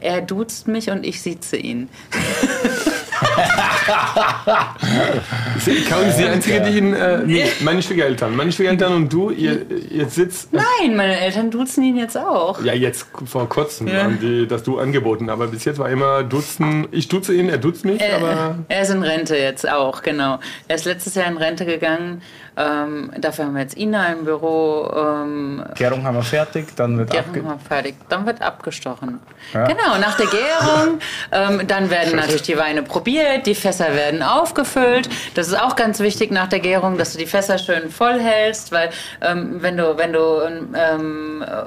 er 0.00 0.22
duzt 0.22 0.66
mich 0.66 0.90
und 0.90 1.04
ich 1.04 1.20
sieze 1.20 1.56
ihn. 1.56 1.88
Caro 5.88 6.02
ist 6.02 6.16
die 6.18 6.24
Einzige, 6.24 6.60
die 6.62 6.78
ihn, 6.78 6.94
äh, 6.94 7.18
nee, 7.24 7.44
meine 7.60 7.82
Schwiegereltern. 7.82 8.34
Meine 8.36 8.52
Schwiegereltern 8.52 8.94
und 8.94 9.12
du, 9.12 9.30
ihr, 9.30 9.66
ihr 9.90 10.08
sitzt, 10.08 10.52
Nein, 10.52 10.96
meine 10.96 11.18
Eltern 11.20 11.50
duzen 11.50 11.84
ihn 11.84 11.96
jetzt 11.96 12.16
auch. 12.16 12.62
ja 12.62 12.72
jetzt 12.72 13.06
vor 13.24 13.48
kurzem 13.48 13.88
Ja. 13.88 14.04
haben 14.04 14.18
die 14.20 14.46
das 14.46 14.62
du 14.62 14.78
angeboten, 14.78 15.28
aber 15.30 15.48
bis 15.48 15.64
jetzt 15.64 15.78
war 15.78 15.90
immer 15.90 16.22
duzen, 16.24 16.88
ich 16.92 17.08
duze 17.08 17.34
ihn, 17.34 17.48
er 17.48 17.58
duzt 17.58 17.84
mich, 17.84 18.00
Er, 18.00 18.16
aber... 18.16 18.58
er 18.68 18.82
ist 18.82 18.90
in 18.90 19.02
Rente 19.02 19.36
jetzt 19.36 19.68
auch, 19.68 20.02
genau. 20.02 20.38
Er 20.68 20.76
ist 20.76 20.84
letztes 20.84 21.14
Jahr 21.14 21.26
in 21.26 21.36
Rente 21.36 21.66
gegangen. 21.66 22.22
Ähm, 22.60 23.10
dafür 23.18 23.46
haben 23.46 23.54
wir 23.54 23.62
jetzt 23.62 23.76
Ina 23.76 24.12
im 24.12 24.24
Büro. 24.24 24.90
Ähm, 24.94 25.64
Gärung 25.74 26.04
haben 26.04 26.16
wir 26.16 26.22
fertig, 26.22 26.76
dann 26.76 26.98
wird 26.98 27.10
Gärung 27.10 27.48
haben 27.48 27.60
wir 27.60 27.66
fertig. 27.66 27.94
Dann 28.08 28.26
wird 28.26 28.42
abgestochen. 28.42 29.20
Ja. 29.54 29.66
Genau, 29.66 29.98
nach 29.98 30.16
der 30.16 30.26
Gärung. 30.26 30.98
ähm, 31.32 31.66
dann 31.66 31.90
werden 31.90 32.16
natürlich 32.16 32.42
die 32.42 32.58
Weine 32.58 32.82
probiert, 32.82 33.46
die 33.46 33.54
Fässer 33.54 33.94
werden 33.94 34.22
aufgefüllt. 34.22 35.08
Das 35.34 35.48
ist 35.48 35.58
auch 35.58 35.76
ganz 35.76 36.00
wichtig 36.00 36.30
nach 36.30 36.48
der 36.48 36.60
Gärung, 36.60 36.98
dass 36.98 37.12
du 37.12 37.18
die 37.18 37.26
Fässer 37.26 37.58
schön 37.58 37.90
voll 37.90 38.20
hältst, 38.20 38.72
weil 38.72 38.90
ähm, 39.22 39.62
wenn 39.62 39.76
du, 39.76 39.96
wenn 39.96 40.12
du 40.12 40.42
ähm, 40.74 41.42
äh, 41.42 41.64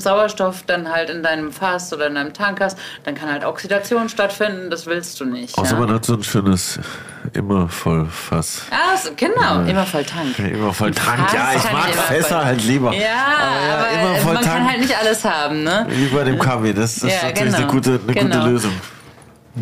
Sauerstoff 0.00 0.62
dann 0.66 0.90
halt 0.90 1.10
in 1.10 1.22
deinem 1.22 1.52
Fass 1.52 1.92
oder 1.92 2.06
in 2.06 2.14
deinem 2.14 2.32
Tank 2.32 2.60
hast, 2.60 2.78
dann 3.04 3.14
kann 3.14 3.30
halt 3.30 3.44
Oxidation 3.44 4.08
stattfinden. 4.08 4.70
Das 4.70 4.86
willst 4.86 5.18
du 5.20 5.24
nicht. 5.24 5.56
Außer 5.58 5.74
ja. 5.74 5.80
man 5.80 5.92
hat 5.94 6.04
so 6.04 6.14
ein 6.14 6.22
schönes 6.22 6.78
immer 7.32 7.68
voll 7.68 8.06
Fass. 8.06 8.62
Ah, 8.70 8.96
so, 8.96 9.10
genau, 9.16 9.62
immer 9.62 9.84
voll 9.84 10.04
Tank. 10.04 10.38
Immer 10.38 10.72
voll 10.72 10.92
Tank. 10.92 11.18
Fass 11.30 11.32
Ja, 11.34 11.48
ich 11.56 11.62
kann 11.62 11.72
mag 11.74 11.92
immer 11.92 12.02
Fässer 12.02 12.44
halt 12.44 12.64
lieber. 12.64 12.92
Ja, 12.94 13.08
aber, 13.40 13.74
Aber 13.74 13.92
ja, 13.92 14.00
immer 14.00 14.14
voll 14.16 14.34
man 14.34 14.44
kann 14.44 14.56
Tank. 14.58 14.70
halt 14.70 14.80
nicht 14.80 14.96
alles 14.96 15.24
haben, 15.24 15.62
ne? 15.64 15.86
Wie 15.88 16.06
bei 16.06 16.24
dem 16.24 16.38
Kaffee. 16.38 16.72
Das, 16.72 16.96
ist 16.98 17.02
Ja, 17.04 17.28
natürlich 17.28 17.54
eine, 17.54 17.56
genau. 17.64 17.72
gute, 17.72 18.00
eine 18.02 18.14
Genau. 18.14 18.36
gute 18.36 18.48
Lösung. 18.50 18.72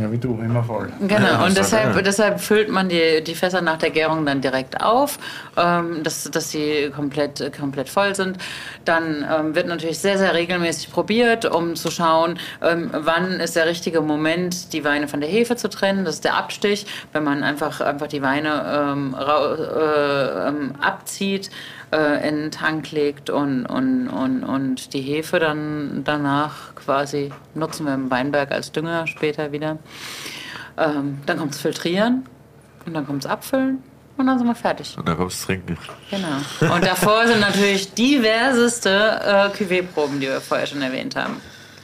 Ja, 0.00 0.10
wie 0.12 0.18
du, 0.18 0.38
immer 0.42 0.62
voll. 0.62 0.92
Genau, 1.00 1.26
Ja, 1.26 1.44
und 1.44 1.56
deshalb, 1.56 1.94
ja- 1.96 2.02
deshalb 2.02 2.40
füllt 2.40 2.68
man 2.68 2.88
die, 2.88 3.22
die 3.24 3.34
Fässer 3.34 3.60
nach 3.62 3.78
der 3.78 3.90
Gärung 3.90 4.26
dann 4.26 4.40
direkt 4.40 4.82
auf, 4.82 5.18
ähm, 5.56 6.02
dass, 6.02 6.24
dass 6.24 6.50
sie 6.50 6.90
komplett, 6.94 7.52
komplett 7.58 7.88
voll 7.88 8.14
sind. 8.14 8.38
Dann 8.84 9.24
ähm, 9.30 9.54
wird 9.54 9.66
natürlich 9.66 9.98
sehr, 9.98 10.18
sehr 10.18 10.34
regelmäßig 10.34 10.90
probiert, 10.92 11.44
um 11.44 11.76
zu 11.76 11.90
schauen, 11.90 12.38
ähm, 12.62 12.90
wann 12.92 13.40
ist 13.40 13.56
der 13.56 13.66
richtige 13.66 14.00
Moment, 14.00 14.72
die 14.72 14.84
Weine 14.84 15.08
von 15.08 15.20
der 15.20 15.30
Hefe 15.30 15.56
zu 15.56 15.68
trennen. 15.68 16.04
Das 16.04 16.16
ist 16.16 16.24
der 16.24 16.36
Abstich, 16.36 16.86
wenn 17.12 17.24
man 17.24 17.42
einfach, 17.42 17.80
einfach 17.80 18.08
die 18.08 18.22
Weine 18.22 18.92
ähm, 18.92 19.14
rau, 19.14 19.54
äh, 19.54 20.48
ähm, 20.48 20.74
abzieht, 20.80 21.50
äh, 21.92 22.28
in 22.28 22.36
den 22.36 22.50
Tank 22.50 22.90
legt 22.90 23.30
und, 23.30 23.66
und, 23.66 24.08
und, 24.08 24.44
und 24.44 24.92
die 24.92 25.00
Hefe 25.00 25.38
dann 25.38 26.02
danach 26.04 26.74
quasi 26.74 27.30
nutzen 27.54 27.86
wir 27.86 27.94
im 27.94 28.10
Weinberg 28.10 28.52
als 28.52 28.72
Dünger 28.72 29.06
später 29.06 29.52
wieder. 29.52 29.78
Ähm, 30.76 31.18
dann 31.26 31.38
kommt 31.38 31.54
es 31.54 31.60
Filtrieren 31.60 32.26
und 32.84 32.94
dann 32.94 33.06
kommt 33.06 33.24
es 33.24 33.30
Abfüllen 33.30 33.82
und 34.16 34.26
dann 34.26 34.38
sind 34.38 34.46
wir 34.46 34.54
fertig. 34.54 34.96
Und 34.98 35.08
dann 35.08 35.16
kommst 35.16 35.42
du 35.42 35.46
trinken. 35.46 35.78
Genau. 36.10 36.74
Und 36.74 36.84
davor 36.84 37.26
sind 37.26 37.40
natürlich 37.40 37.92
diverseste 37.94 38.90
äh, 38.90 39.48
Cuvée-Proben, 39.56 40.20
die 40.20 40.26
wir 40.26 40.40
vorher 40.40 40.66
schon 40.66 40.82
erwähnt 40.82 41.16
haben. 41.16 41.36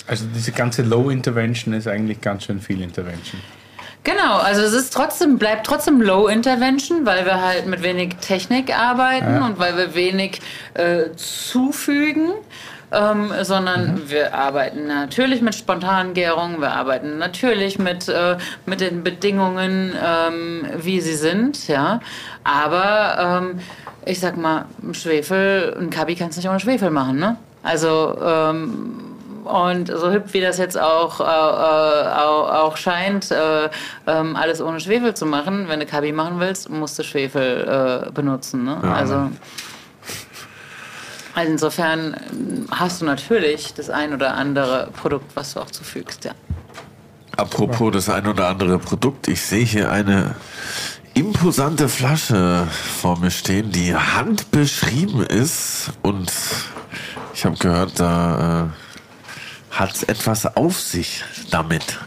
Also 0.06 0.26
diese 0.34 0.52
ganze 0.52 0.82
Low 0.82 1.10
Intervention 1.10 1.74
ist 1.74 1.86
eigentlich 1.86 2.20
ganz 2.20 2.44
schön 2.44 2.60
viel 2.60 2.80
Intervention. 2.80 3.40
Genau, 4.04 4.38
also 4.38 4.62
es 4.62 4.72
ist 4.72 4.92
trotzdem, 4.92 5.38
bleibt 5.38 5.64
trotzdem 5.66 6.00
Low 6.02 6.26
Intervention, 6.26 7.06
weil 7.06 7.24
wir 7.24 7.40
halt 7.40 7.66
mit 7.66 7.82
wenig 7.82 8.16
Technik 8.20 8.76
arbeiten 8.76 9.34
Ja. 9.36 9.46
und 9.46 9.58
weil 9.58 9.76
wir 9.76 9.94
wenig 9.94 10.40
äh, 10.74 11.10
zufügen. 11.16 12.30
Ähm, 12.94 13.32
sondern 13.40 14.10
wir 14.10 14.34
arbeiten 14.34 14.86
natürlich 14.86 15.40
mit 15.40 15.54
spontanen 15.54 16.12
Gärungen, 16.12 16.60
wir 16.60 16.72
arbeiten 16.72 17.16
natürlich 17.16 17.78
mit, 17.78 18.06
äh, 18.10 18.36
mit 18.66 18.82
den 18.82 19.02
Bedingungen, 19.02 19.94
ähm, 20.04 20.66
wie 20.76 21.00
sie 21.00 21.14
sind, 21.14 21.68
ja. 21.68 22.00
Aber 22.44 23.40
ähm, 23.40 23.60
ich 24.04 24.20
sag 24.20 24.36
mal, 24.36 24.66
Schwefel, 24.92 25.74
ein 25.80 25.88
Kabi 25.88 26.16
kannst 26.16 26.36
du 26.36 26.40
nicht 26.40 26.50
ohne 26.50 26.60
Schwefel 26.60 26.90
machen, 26.90 27.18
ne? 27.18 27.36
Also 27.62 28.18
ähm, 28.22 29.11
und 29.44 29.88
so 29.88 30.10
hübsch 30.10 30.32
wie 30.32 30.40
das 30.40 30.58
jetzt 30.58 30.78
auch, 30.78 31.20
äh, 31.20 31.24
äh, 31.24 31.26
auch, 31.26 32.50
auch 32.50 32.76
scheint, 32.76 33.30
äh, 33.30 33.68
ähm, 34.06 34.36
alles 34.36 34.60
ohne 34.60 34.80
Schwefel 34.80 35.14
zu 35.14 35.26
machen, 35.26 35.68
wenn 35.68 35.80
du 35.80 35.86
Kabi 35.86 36.12
machen 36.12 36.40
willst, 36.40 36.70
musst 36.70 36.98
du 36.98 37.02
Schwefel 37.02 38.06
äh, 38.06 38.10
benutzen. 38.10 38.64
Ne? 38.64 38.78
also, 38.82 39.30
also 41.34 41.52
insofern 41.52 42.16
ähm, 42.30 42.66
hast 42.70 43.00
du 43.00 43.04
natürlich 43.04 43.74
das 43.74 43.90
ein 43.90 44.12
oder 44.14 44.34
andere 44.34 44.88
Produkt, 44.96 45.34
was 45.34 45.54
du 45.54 45.60
auch 45.60 45.70
zufügst. 45.70 46.24
Ja. 46.24 46.32
Apropos 47.36 47.92
das 47.92 48.08
ein 48.08 48.26
oder 48.26 48.48
andere 48.48 48.78
Produkt, 48.78 49.28
ich 49.28 49.40
sehe 49.42 49.64
hier 49.64 49.90
eine 49.90 50.34
imposante 51.14 51.88
Flasche 51.88 52.66
vor 52.70 53.18
mir 53.18 53.30
stehen, 53.30 53.70
die 53.70 53.94
handbeschrieben 53.94 55.22
ist 55.22 55.92
und 56.02 56.32
ich 57.34 57.44
habe 57.44 57.56
gehört, 57.56 57.98
da 57.98 58.66
äh, 58.66 58.81
hat 59.72 59.94
es 59.94 60.02
etwas 60.04 60.56
auf 60.56 60.78
sich 60.78 61.24
damit. 61.50 61.98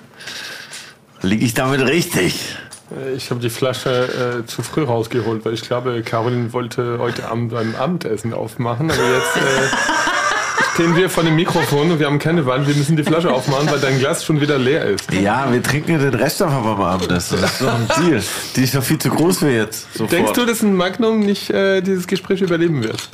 Liege 1.21 1.43
ich 1.45 1.53
damit 1.53 1.81
richtig? 1.81 2.55
Äh, 2.95 3.13
Ich 3.15 3.31
habe 3.31 3.39
die 3.41 3.49
Flasche 3.49 4.43
äh, 4.43 4.45
zu 4.45 4.61
früh 4.61 4.83
rausgeholt, 4.83 5.43
weil 5.45 5.53
ich 5.53 5.61
glaube, 5.63 6.01
Caroline 6.03 6.53
wollte 6.53 6.97
heute 6.99 7.27
Abend 7.27 7.51
beim 7.51 7.75
Abendessen 7.75 8.33
aufmachen. 8.33 8.91
Aber 8.91 8.99
jetzt 9.01 9.35
äh, 9.37 9.41
stehen 10.75 10.95
wir 10.95 11.09
vor 11.09 11.23
dem 11.23 11.35
Mikrofon 11.35 11.89
und 11.91 11.99
wir 11.99 12.05
haben 12.05 12.19
keine 12.19 12.45
Wand. 12.45 12.67
Wir 12.67 12.75
müssen 12.75 12.95
die 12.95 13.03
Flasche 13.03 13.33
aufmachen, 13.33 13.71
weil 13.71 13.79
dein 13.79 13.97
Glas 13.97 14.23
schon 14.23 14.39
wieder 14.39 14.59
leer 14.59 14.85
ist. 14.85 15.11
Ja, 15.11 15.51
wir 15.51 15.63
trinken 15.63 15.97
den 15.97 16.13
Rest 16.13 16.43
einfach 16.43 16.61
beim 16.61 16.81
Abendessen. 16.81 17.41
Das 17.41 17.53
ist 17.53 17.61
doch 17.61 17.73
ein 17.73 17.87
Deal. 18.05 18.23
Die 18.55 18.63
ist 18.63 18.75
doch 18.75 18.83
viel 18.83 18.99
zu 18.99 19.09
groß 19.09 19.39
für 19.39 19.49
jetzt. 19.49 19.91
Sofort. 19.93 20.11
Denkst 20.11 20.33
du, 20.33 20.45
dass 20.45 20.61
ein 20.61 20.75
Magnum 20.75 21.21
nicht 21.21 21.49
äh, 21.49 21.81
dieses 21.81 22.05
Gespräch 22.05 22.41
überleben 22.41 22.83
wird? 22.83 23.09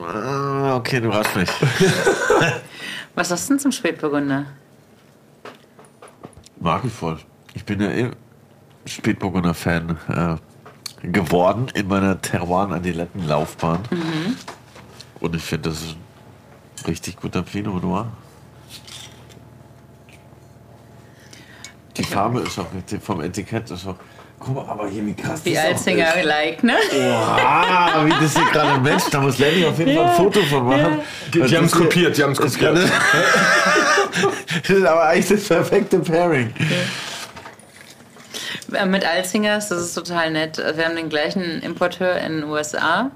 Ah, 0.00 0.76
okay, 0.76 1.00
du 1.00 1.12
hast 1.12 1.34
mich. 1.34 1.48
Was 3.14 3.30
hast 3.30 3.48
du 3.48 3.54
denn 3.54 3.60
zum 3.60 3.72
Spätburgunder? 3.72 4.46
Mag 6.60 6.84
ich 6.84 6.92
voll. 6.92 7.18
Ich 7.54 7.64
bin 7.64 7.80
ja 7.80 7.90
eh 7.90 8.10
Spätburgunder-Fan 8.86 9.96
äh, 10.08 11.06
geworden 11.06 11.68
in 11.74 11.86
meiner 11.86 12.20
Terroir-Adiletten-Laufbahn. 12.20 13.80
Und 15.20 15.36
ich 15.36 15.42
finde, 15.42 15.70
das 15.70 15.82
ist 15.82 15.96
ein 15.96 16.86
richtig 16.86 17.16
guter 17.16 17.42
Pinot 17.42 17.82
Noir. 17.82 18.10
Die 21.96 22.02
Farbe 22.02 22.40
ist 22.40 22.58
auch 22.58 22.72
richtig, 22.74 23.02
vom 23.02 23.20
Etikett 23.20 23.70
ist 23.70 23.86
auch. 23.86 23.96
Guck 24.44 24.54
mal, 24.56 24.64
aber 24.68 24.88
hier 24.88 25.06
wie 25.06 25.14
krass 25.14 25.40
Wie 25.44 25.54
das 25.54 25.64
auch 25.64 25.68
Alzinger 25.68 26.16
ist. 26.16 26.24
like, 26.26 26.62
ne? 26.64 26.74
Ah, 26.92 28.04
wie 28.04 28.10
das 28.10 28.36
hier 28.36 28.44
gerade 28.52 28.78
Mensch, 28.80 29.04
da 29.10 29.20
muss 29.20 29.38
Lenny 29.38 29.64
auf 29.64 29.78
jeden 29.78 29.96
Fall 29.96 30.04
ein 30.04 30.16
Foto 30.16 30.42
von 30.42 30.66
machen. 30.66 31.00
Die, 31.32 31.40
die 31.40 31.56
haben 31.56 31.64
es 31.64 31.72
kopiert, 31.72 32.18
die 32.18 32.22
haben 32.22 32.32
es 32.32 32.38
kopiert. 32.38 32.76
das 34.62 34.70
ist 34.70 34.84
aber 34.84 35.04
eigentlich 35.04 35.28
das 35.28 35.48
perfekte 35.48 35.98
Pairing. 36.00 36.52
Äh, 36.58 37.13
Mit 38.68 39.06
Alzingers, 39.06 39.68
das 39.68 39.80
ist 39.80 39.94
total 39.94 40.30
nett. 40.30 40.58
Wir 40.58 40.84
haben 40.84 40.96
den 40.96 41.08
gleichen 41.08 41.60
Importeur 41.62 42.16
in 42.18 42.40
den 42.40 42.44
USA. 42.44 43.10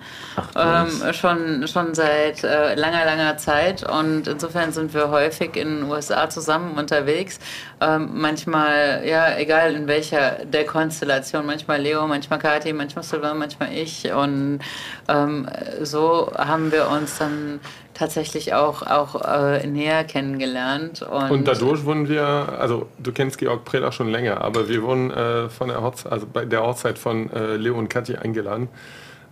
ähm, 0.57 1.13
schon, 1.13 1.67
schon 1.67 1.95
seit 1.95 2.45
äh, 2.45 2.75
langer, 2.75 3.05
langer 3.05 3.37
Zeit. 3.37 3.89
Und 3.89 4.29
insofern 4.29 4.73
sind 4.73 4.95
wir 4.95 5.11
häufig 5.11 5.57
in 5.57 5.81
den 5.81 5.83
USA 5.85 6.29
zusammen 6.29 6.79
unterwegs. 6.79 7.39
Ähm, 7.81 8.11
manchmal, 8.15 9.03
ja, 9.07 9.37
egal 9.37 9.75
in 9.75 9.87
welcher 9.87 10.45
der 10.45 10.67
Konstellation. 10.67 11.47
Manchmal 11.47 11.81
Leo, 11.81 12.07
manchmal 12.07 12.39
Kathi, 12.39 12.73
manchmal 12.73 13.05
Sylvain, 13.05 13.39
manchmal 13.39 13.73
ich. 13.73 14.13
Und 14.13 14.61
ähm, 15.09 15.49
so 15.83 16.33
haben 16.37 16.73
wir 16.73 16.89
uns 16.89 17.19
dann 17.19 17.61
tatsächlich 17.99 18.55
auch, 18.55 18.83
auch 18.83 19.21
äh, 19.23 19.67
näher 19.67 20.05
kennengelernt. 20.05 21.03
Und, 21.03 21.31
Und 21.31 21.49
dadurch 21.49 21.85
wurden 21.85 22.09
wir, 22.09 22.25
also 22.25 22.87
du 22.99 23.13
kennst 23.13 23.39
Georg 23.39 23.65
Prelach 23.65 23.93
schon 23.93 24.09
länger, 24.09 24.41
aber 24.41 24.69
wir 24.69 24.83
wurden 24.83 25.11
äh, 25.11 25.49
von 25.49 25.69
der 25.69 25.83
Hochzeit, 25.83 26.13
also 26.13 26.27
bei 26.33 26.45
der 26.45 26.63
Hochzeit 26.63 26.99
von 26.99 27.31
äh, 27.33 27.57
Leo 27.57 27.77
und 27.77 27.89
Kathi 27.89 28.17
eingeladen. 28.17 28.69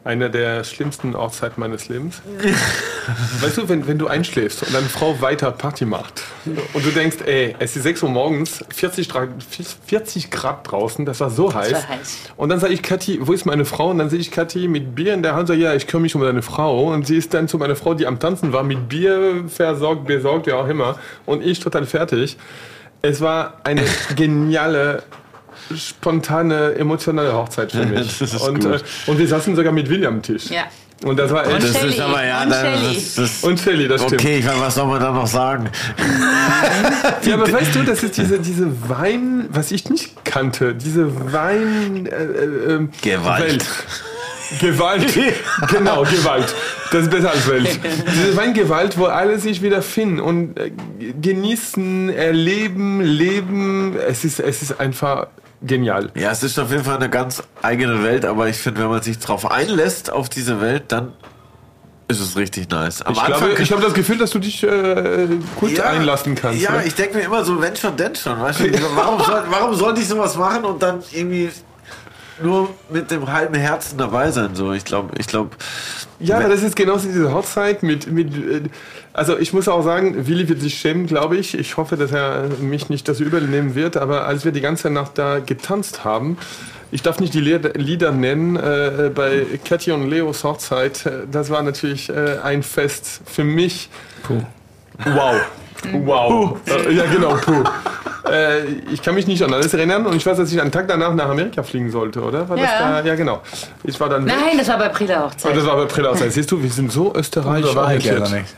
Eine 0.06 0.30
der 0.30 0.62
schlimmsten 0.62 1.16
Hochzeiten 1.16 1.58
meines 1.60 1.88
Lebens. 1.88 2.22
weißt 3.40 3.58
du, 3.58 3.68
wenn, 3.68 3.88
wenn 3.88 3.98
du 3.98 4.06
einschläfst 4.06 4.62
und 4.62 4.72
deine 4.72 4.86
Frau 4.86 5.20
weiter 5.20 5.50
Party 5.50 5.84
macht 5.84 6.22
und 6.44 6.86
du 6.86 6.90
denkst, 6.90 7.16
ey, 7.26 7.56
es 7.58 7.74
ist 7.74 7.82
6 7.82 8.04
Uhr 8.04 8.10
morgens, 8.10 8.64
40, 8.72 9.08
Dra- 9.08 9.26
40 9.86 10.30
Grad 10.30 10.70
draußen, 10.70 11.04
das 11.06 11.18
war 11.18 11.30
so 11.30 11.52
heiß. 11.52 11.72
war 11.72 11.88
heiß. 11.88 12.18
Und 12.36 12.50
dann 12.50 12.60
sage 12.60 12.72
ich, 12.72 12.82
Kathi, 12.84 13.18
wo 13.20 13.32
ist 13.32 13.46
meine 13.46 13.64
Frau? 13.64 13.90
Und 13.90 13.98
dann 13.98 14.08
sehe 14.08 14.20
ich 14.20 14.30
Kathi 14.30 14.68
mit 14.68 14.94
Bier 14.94 15.12
in 15.12 15.24
der 15.24 15.34
Hand, 15.34 15.48
sage, 15.48 15.58
ja, 15.60 15.74
ich 15.74 15.88
kümmere 15.88 16.02
mich 16.02 16.14
um 16.14 16.20
deine 16.22 16.42
Frau. 16.42 16.92
Und 16.92 17.04
sie 17.08 17.16
ist 17.16 17.34
dann 17.34 17.48
zu 17.48 17.58
meiner 17.58 17.74
Frau, 17.74 17.94
die 17.94 18.06
am 18.06 18.20
Tanzen 18.20 18.52
war, 18.52 18.62
mit 18.62 18.88
Bier 18.88 19.44
versorgt, 19.48 20.06
besorgt, 20.06 20.46
wie 20.46 20.52
auch 20.52 20.68
immer. 20.68 21.00
Und 21.24 21.42
ich 21.44 21.58
total 21.58 21.84
fertig. 21.84 22.36
Es 23.02 23.20
war 23.20 23.54
eine 23.64 23.82
geniale, 24.14 25.02
spontane, 25.74 26.74
emotionale 26.74 27.32
Hochzeit 27.34 27.72
für 27.72 27.86
mich. 27.86 28.18
Das 28.18 28.34
ist 28.34 28.40
und, 28.42 28.60
gut. 28.60 28.74
äh, 28.74 29.10
und 29.10 29.18
wir 29.18 29.28
saßen 29.28 29.56
sogar 29.56 29.72
mit 29.72 29.88
William 29.88 30.14
am 30.14 30.22
Tisch. 30.22 30.50
Ja. 30.50 30.64
Und 31.04 31.18
das 31.18 31.30
war 31.30 31.46
Und 31.46 31.56
echt. 31.56 31.62
Das 31.64 31.76
Shelly. 31.78 31.92
ist 31.92 32.00
aber 32.00 32.24
ja, 32.24 32.42
Und 32.42 32.50
dann, 32.50 32.80
Shelly. 32.80 32.94
das, 32.94 33.14
das, 33.14 33.44
Und 33.44 33.66
das 33.90 34.02
stimmt. 34.02 34.20
Okay, 34.20 34.38
ich 34.38 34.44
meine, 34.46 34.60
was 34.60 34.74
soll 34.74 34.86
man 34.86 35.00
da 35.00 35.12
noch 35.12 35.26
sagen? 35.26 35.68
Ja, 37.22 37.34
aber 37.34 37.52
weißt 37.52 37.74
du, 37.74 37.82
das 37.82 38.02
ist 38.02 38.16
diese, 38.16 38.38
diese 38.40 38.88
Wein, 38.88 39.46
was 39.50 39.72
ich 39.72 39.88
nicht 39.90 40.24
kannte, 40.24 40.74
diese 40.74 41.32
Wein. 41.32 42.06
Äh, 42.06 42.10
äh, 42.10 42.72
ähm, 42.74 42.90
Gewalt. 43.02 43.42
Welt. 43.42 43.66
Gewalt. 44.60 45.18
genau, 45.68 46.04
Gewalt. 46.04 46.54
Das 46.92 47.02
ist 47.02 47.10
besser 47.10 47.32
als 47.32 47.48
Welt. 47.48 47.80
Diese 48.14 48.36
Weingewalt, 48.36 48.96
wo 48.96 49.06
alle 49.06 49.38
sich 49.40 49.60
wieder 49.60 49.82
finden 49.82 50.20
und 50.20 50.56
äh, 50.58 50.70
genießen, 51.20 52.10
erleben, 52.10 53.00
leben. 53.00 53.96
Es 54.08 54.24
ist, 54.24 54.38
es 54.40 54.62
ist 54.62 54.78
einfach 54.80 55.26
genial. 55.62 56.10
Ja, 56.14 56.30
es 56.30 56.42
ist 56.42 56.58
auf 56.58 56.70
jeden 56.70 56.84
Fall 56.84 56.96
eine 56.96 57.10
ganz 57.10 57.42
eigene 57.62 58.02
Welt, 58.02 58.24
aber 58.24 58.48
ich 58.48 58.56
finde, 58.56 58.82
wenn 58.82 58.90
man 58.90 59.02
sich 59.02 59.18
drauf 59.18 59.50
einlässt, 59.50 60.10
auf 60.10 60.28
diese 60.28 60.60
Welt, 60.60 60.84
dann 60.88 61.12
ist 62.08 62.20
es 62.20 62.36
richtig 62.36 62.70
nice. 62.70 63.02
Am 63.02 63.14
Ich 63.14 63.24
glaube, 63.24 63.56
ich 63.58 63.72
habe 63.72 63.82
das 63.82 63.92
Gefühl, 63.92 64.18
dass 64.18 64.30
du 64.30 64.38
dich 64.38 64.62
äh, 64.62 65.26
gut 65.58 65.80
einlassen 65.80 66.34
kannst. 66.36 66.60
Ja, 66.60 66.72
ne? 66.72 66.84
ich 66.84 66.94
denke 66.94 67.16
mir 67.16 67.24
immer 67.24 67.44
so, 67.44 67.60
wenn 67.60 67.74
schon, 67.74 67.96
denn 67.96 68.14
schon. 68.14 68.40
Weißt 68.40 68.60
du? 68.60 68.64
warum, 68.94 69.20
soll, 69.20 69.42
warum 69.50 69.74
sollte 69.74 70.00
ich 70.00 70.08
sowas 70.08 70.36
machen 70.36 70.64
und 70.64 70.80
dann 70.82 71.02
irgendwie 71.12 71.50
nur 72.42 72.70
mit 72.90 73.10
dem 73.10 73.30
halben 73.32 73.54
Herzen 73.54 73.98
dabei 73.98 74.30
sein. 74.30 74.54
So, 74.54 74.72
ich 74.72 74.84
glaube, 74.84 75.14
ich 75.18 75.26
glaube. 75.26 75.50
Ja, 76.18 76.48
das 76.48 76.62
ist 76.62 76.76
genauso 76.76 77.08
diese 77.08 77.32
Hochzeit 77.32 77.82
mit, 77.82 78.10
mit, 78.10 78.34
äh, 78.34 78.62
also 79.12 79.38
ich 79.38 79.52
muss 79.52 79.68
auch 79.68 79.82
sagen, 79.82 80.26
Willi 80.26 80.48
wird 80.48 80.60
sich 80.60 80.78
schämen, 80.78 81.06
glaube 81.06 81.36
ich. 81.36 81.58
Ich 81.58 81.76
hoffe, 81.76 81.96
dass 81.96 82.12
er 82.12 82.48
mich 82.60 82.88
nicht 82.88 83.08
das 83.08 83.20
Übel 83.20 83.42
nehmen 83.42 83.74
wird, 83.74 83.96
aber 83.96 84.26
als 84.26 84.44
wir 84.44 84.52
die 84.52 84.60
ganze 84.60 84.90
Nacht 84.90 85.18
da 85.18 85.38
getanzt 85.38 86.04
haben, 86.04 86.38
ich 86.90 87.02
darf 87.02 87.18
nicht 87.18 87.34
die 87.34 87.40
Lieder, 87.40 88.12
nennen, 88.12 88.56
äh, 88.56 89.10
bei 89.14 89.44
Kathi 89.64 89.92
und 89.92 90.08
Leos 90.08 90.44
Hochzeit, 90.44 91.04
äh, 91.06 91.10
das 91.30 91.50
war 91.50 91.62
natürlich 91.62 92.08
äh, 92.08 92.38
ein 92.42 92.62
Fest 92.62 93.20
für 93.26 93.44
mich. 93.44 93.90
Puh. 94.22 94.42
Wow. 95.04 95.40
Wow. 95.92 96.58
Äh, 96.66 96.92
ja, 96.92 97.04
genau, 97.06 97.34
puh. 97.36 97.64
Äh, 98.28 98.64
ich 98.92 99.02
kann 99.02 99.14
mich 99.14 99.28
nicht 99.28 99.40
an 99.44 99.54
alles 99.54 99.72
erinnern 99.72 100.04
und 100.04 100.16
ich 100.16 100.26
weiß, 100.26 100.36
dass 100.36 100.50
ich 100.50 100.60
einen 100.60 100.72
Tag 100.72 100.88
danach 100.88 101.14
nach 101.14 101.28
Amerika 101.28 101.62
fliegen 101.62 101.92
sollte, 101.92 102.20
oder? 102.20 102.48
War 102.48 102.56
das 102.56 102.68
Ja. 102.68 103.00
da? 103.00 103.06
Ja, 103.06 103.14
genau. 103.14 103.40
Ich 103.84 104.00
war 104.00 104.08
dann. 104.08 104.24
Nein, 104.24 104.58
das 104.58 104.66
war 104.66 104.78
bei 104.78 104.88
Prila 104.88 105.20
Oh, 105.22 105.26
Hochzeit. 105.30 105.56
das 105.56 105.64
war 105.64 105.76
bei 105.76 105.84
Prilla 105.84 106.10
Hochzeit. 106.10 106.32
Siehst 106.32 106.50
du, 106.50 106.60
wir 106.60 106.68
sind 106.68 106.90
so 106.90 107.14
österreichisch 107.14 107.70
Da 107.72 107.76
war 107.76 107.94
ich 107.94 108.04
leider 108.04 108.28
nicht. 108.28 108.52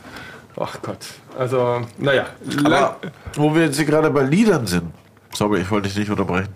Ach 0.59 0.75
Gott. 0.81 0.97
Also, 1.39 1.83
naja. 1.99 2.25
Aber 2.65 2.97
wo 3.35 3.55
wir 3.55 3.65
jetzt 3.67 3.77
hier 3.77 3.85
gerade 3.85 4.09
bei 4.11 4.23
Liedern 4.23 4.67
sind. 4.67 4.85
Sorry, 5.35 5.61
ich 5.61 5.71
wollte 5.71 5.87
dich 5.89 5.99
nicht 5.99 6.11
unterbrechen. 6.11 6.49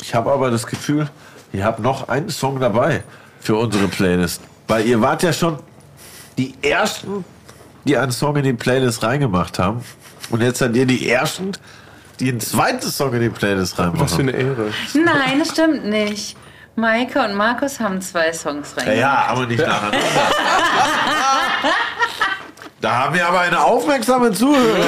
Ich 0.00 0.14
habe 0.14 0.32
aber 0.32 0.50
das 0.50 0.66
Gefühl, 0.66 1.06
ihr 1.52 1.64
habt 1.66 1.80
noch 1.80 2.08
einen 2.08 2.30
Song 2.30 2.60
dabei 2.60 3.02
für 3.40 3.56
unsere 3.56 3.88
Playlist. 3.88 4.40
Weil 4.68 4.86
ihr 4.86 5.00
wart 5.02 5.22
ja 5.22 5.34
schon 5.34 5.58
die 6.38 6.54
Ersten, 6.62 7.26
die 7.86 7.96
einen 7.96 8.12
Song 8.12 8.36
in 8.36 8.42
die 8.44 8.52
Playlist 8.52 9.02
reingemacht 9.02 9.58
haben. 9.58 9.82
Und 10.30 10.42
jetzt 10.42 10.58
seid 10.58 10.74
ihr 10.76 10.86
die 10.86 11.08
Ersten, 11.08 11.52
die 12.20 12.28
einen 12.30 12.40
zweiten 12.40 12.90
Song 12.90 13.12
in 13.14 13.20
die 13.20 13.28
Playlist 13.30 13.78
was 13.78 13.86
für 14.14 14.18
reinmachen. 14.22 14.28
eine 14.28 14.32
Ehre. 14.32 14.72
Nein, 14.94 15.38
das 15.38 15.50
stimmt 15.50 15.84
nicht. 15.86 16.36
Maike 16.74 17.22
und 17.24 17.34
Markus 17.34 17.80
haben 17.80 18.00
zwei 18.02 18.32
Songs 18.32 18.74
Ja, 18.78 18.82
rein. 18.84 18.98
ja, 18.98 19.24
aber 19.28 19.46
nicht 19.46 19.66
nacheinander. 19.66 19.98
da 22.80 22.92
haben 23.04 23.14
wir 23.14 23.26
aber 23.26 23.40
eine 23.40 23.62
aufmerksame 23.64 24.32
Zuhörerin. 24.32 24.82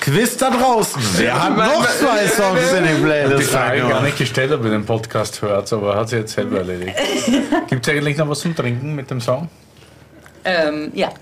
Quiz 0.00 0.36
da 0.36 0.50
draußen. 0.50 1.02
Wer 1.16 1.42
hat 1.42 1.56
noch 1.56 1.84
zwei 1.98 2.26
Songs 2.28 2.72
in 2.72 2.84
die 2.84 2.94
Die 2.94 3.02
Playlist 3.02 3.50
Frage 3.50 3.66
gar 3.66 3.72
reingemacht? 3.80 4.02
nicht 4.04 4.18
gestellt, 4.18 4.52
ob 4.52 4.64
ihr 4.64 4.70
den 4.70 4.86
Podcast 4.86 5.42
hört, 5.42 5.70
aber 5.72 5.96
hat 5.96 6.08
sie 6.08 6.16
jetzt 6.16 6.34
selber 6.34 6.58
erledigt. 6.58 6.94
Gibt 7.68 7.86
es 7.86 7.92
eigentlich 7.92 8.16
noch 8.16 8.28
was 8.28 8.40
zum 8.40 8.54
Trinken 8.54 8.94
mit 8.94 9.10
dem 9.10 9.20
Song? 9.20 9.48
Ähm, 10.46 10.90
ja. 10.94 11.12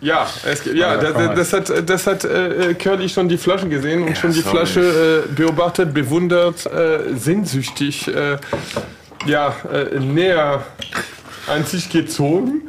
Ja, 0.00 0.26
es, 0.44 0.64
ja 0.64 0.72
Ja, 0.72 0.96
das, 0.96 1.50
das 1.50 1.52
hat, 1.52 1.88
das 1.88 2.06
hat 2.06 2.24
äh, 2.24 2.74
Curly 2.74 3.08
schon 3.08 3.28
die 3.28 3.38
Flasche 3.38 3.68
gesehen 3.68 4.02
und 4.02 4.16
schon 4.16 4.32
die 4.32 4.40
sorry. 4.40 4.56
Flasche 4.56 5.24
äh, 5.28 5.32
beobachtet, 5.32 5.94
bewundert, 5.94 6.66
äh, 6.66 7.14
sehnsüchtig, 7.16 8.08
äh, 8.08 8.38
ja, 9.26 9.54
äh, 9.72 10.00
näher 10.00 10.62
an 11.46 11.64
sich 11.64 11.88
gezogen. 11.88 12.62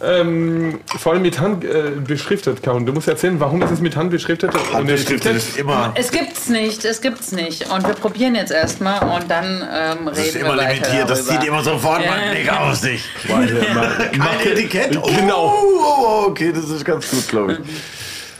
Ähm, 0.00 0.78
vor 0.86 1.12
allem 1.12 1.22
mit 1.22 1.40
Hand 1.40 1.64
äh, 1.64 1.90
beschriftet, 2.06 2.62
Karin. 2.62 2.86
Du 2.86 2.92
musst 2.92 3.08
erzählen, 3.08 3.40
warum 3.40 3.60
ist 3.62 3.72
es 3.72 3.80
mit 3.80 3.96
Hand 3.96 4.10
beschriftet? 4.12 4.54
und 4.54 4.72
Handbeschriftet 4.72 5.26
Etikett? 5.32 5.36
ist 5.36 5.56
immer, 5.58 5.92
Es 5.96 6.10
gibt's 6.12 6.48
nicht, 6.48 6.84
es 6.84 7.00
gibt's 7.00 7.32
nicht. 7.32 7.68
Und 7.72 7.84
wir 7.86 7.94
probieren 7.94 8.36
jetzt 8.36 8.52
erstmal 8.52 9.00
und 9.20 9.28
dann 9.28 9.44
ähm, 9.46 9.98
reden 9.98 10.04
das 10.06 10.18
ist 10.18 10.34
wir 10.34 10.40
immer 10.42 10.56
weiter 10.56 10.72
limitiert. 10.74 11.10
Das 11.10 11.26
sieht 11.26 11.42
immer 11.44 11.62
sofort 11.64 12.04
Ja. 12.04 12.10
mal 12.12 12.34
dick 12.34 12.48
aus. 12.52 12.82
Nicht. 12.84 13.04
Kein 13.26 13.48
Etikett? 14.46 14.96
Oh, 14.96 15.02
Genau. 15.16 15.46
oh, 15.52 15.80
oh, 15.80 16.26
okay, 16.28 16.52
das 16.54 16.68
ist 16.70 16.84
ganz 16.84 17.10
gut, 17.10 17.26
glaube 17.28 17.52
ich. 17.54 17.58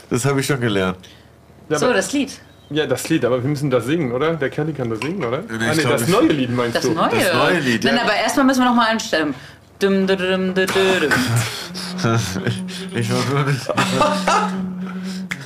Das 0.09 0.23
habe 0.25 0.39
ich 0.39 0.45
schon 0.45 0.61
gelernt. 0.61 0.97
Ja, 1.67 1.77
So, 1.77 1.87
aber- 1.87 1.95
das 1.95 2.13
Lied. 2.13 2.31
Ja, 2.71 2.85
das 2.85 3.09
Lied, 3.09 3.25
aber 3.25 3.41
wir 3.41 3.49
müssen 3.49 3.69
das 3.71 3.85
singen, 3.85 4.11
oder? 4.11 4.35
Der 4.35 4.51
Curly 4.51 4.73
kann 4.73 4.91
das 4.91 4.99
singen, 4.99 5.25
oder? 5.25 5.39
ich 5.39 5.55
ah, 5.59 5.73
nee, 5.75 5.83
das 5.83 6.07
neue 6.07 6.27
Lied 6.27 6.51
meinst 6.55 6.75
Das 6.77 6.83
du? 6.83 6.91
neue. 6.91 7.09
das 7.09 7.33
neue 7.33 7.59
Lied, 7.59 7.83
Nein, 7.83 7.95
ja. 7.95 8.03
aber 8.03 8.13
erstmal 8.13 8.45
müssen 8.45 8.59
wir 8.61 8.65
nochmal 8.69 8.91
anstimmen. 8.91 9.33
Dum, 9.79 10.05
dum, 10.05 10.17
dum, 10.17 10.53
dum, 10.53 10.53
dum, 10.53 10.65
dum. 10.65 11.11
Ich 12.93 13.09
war 13.11 13.25
nur 13.31 13.43
nicht. 13.45 13.65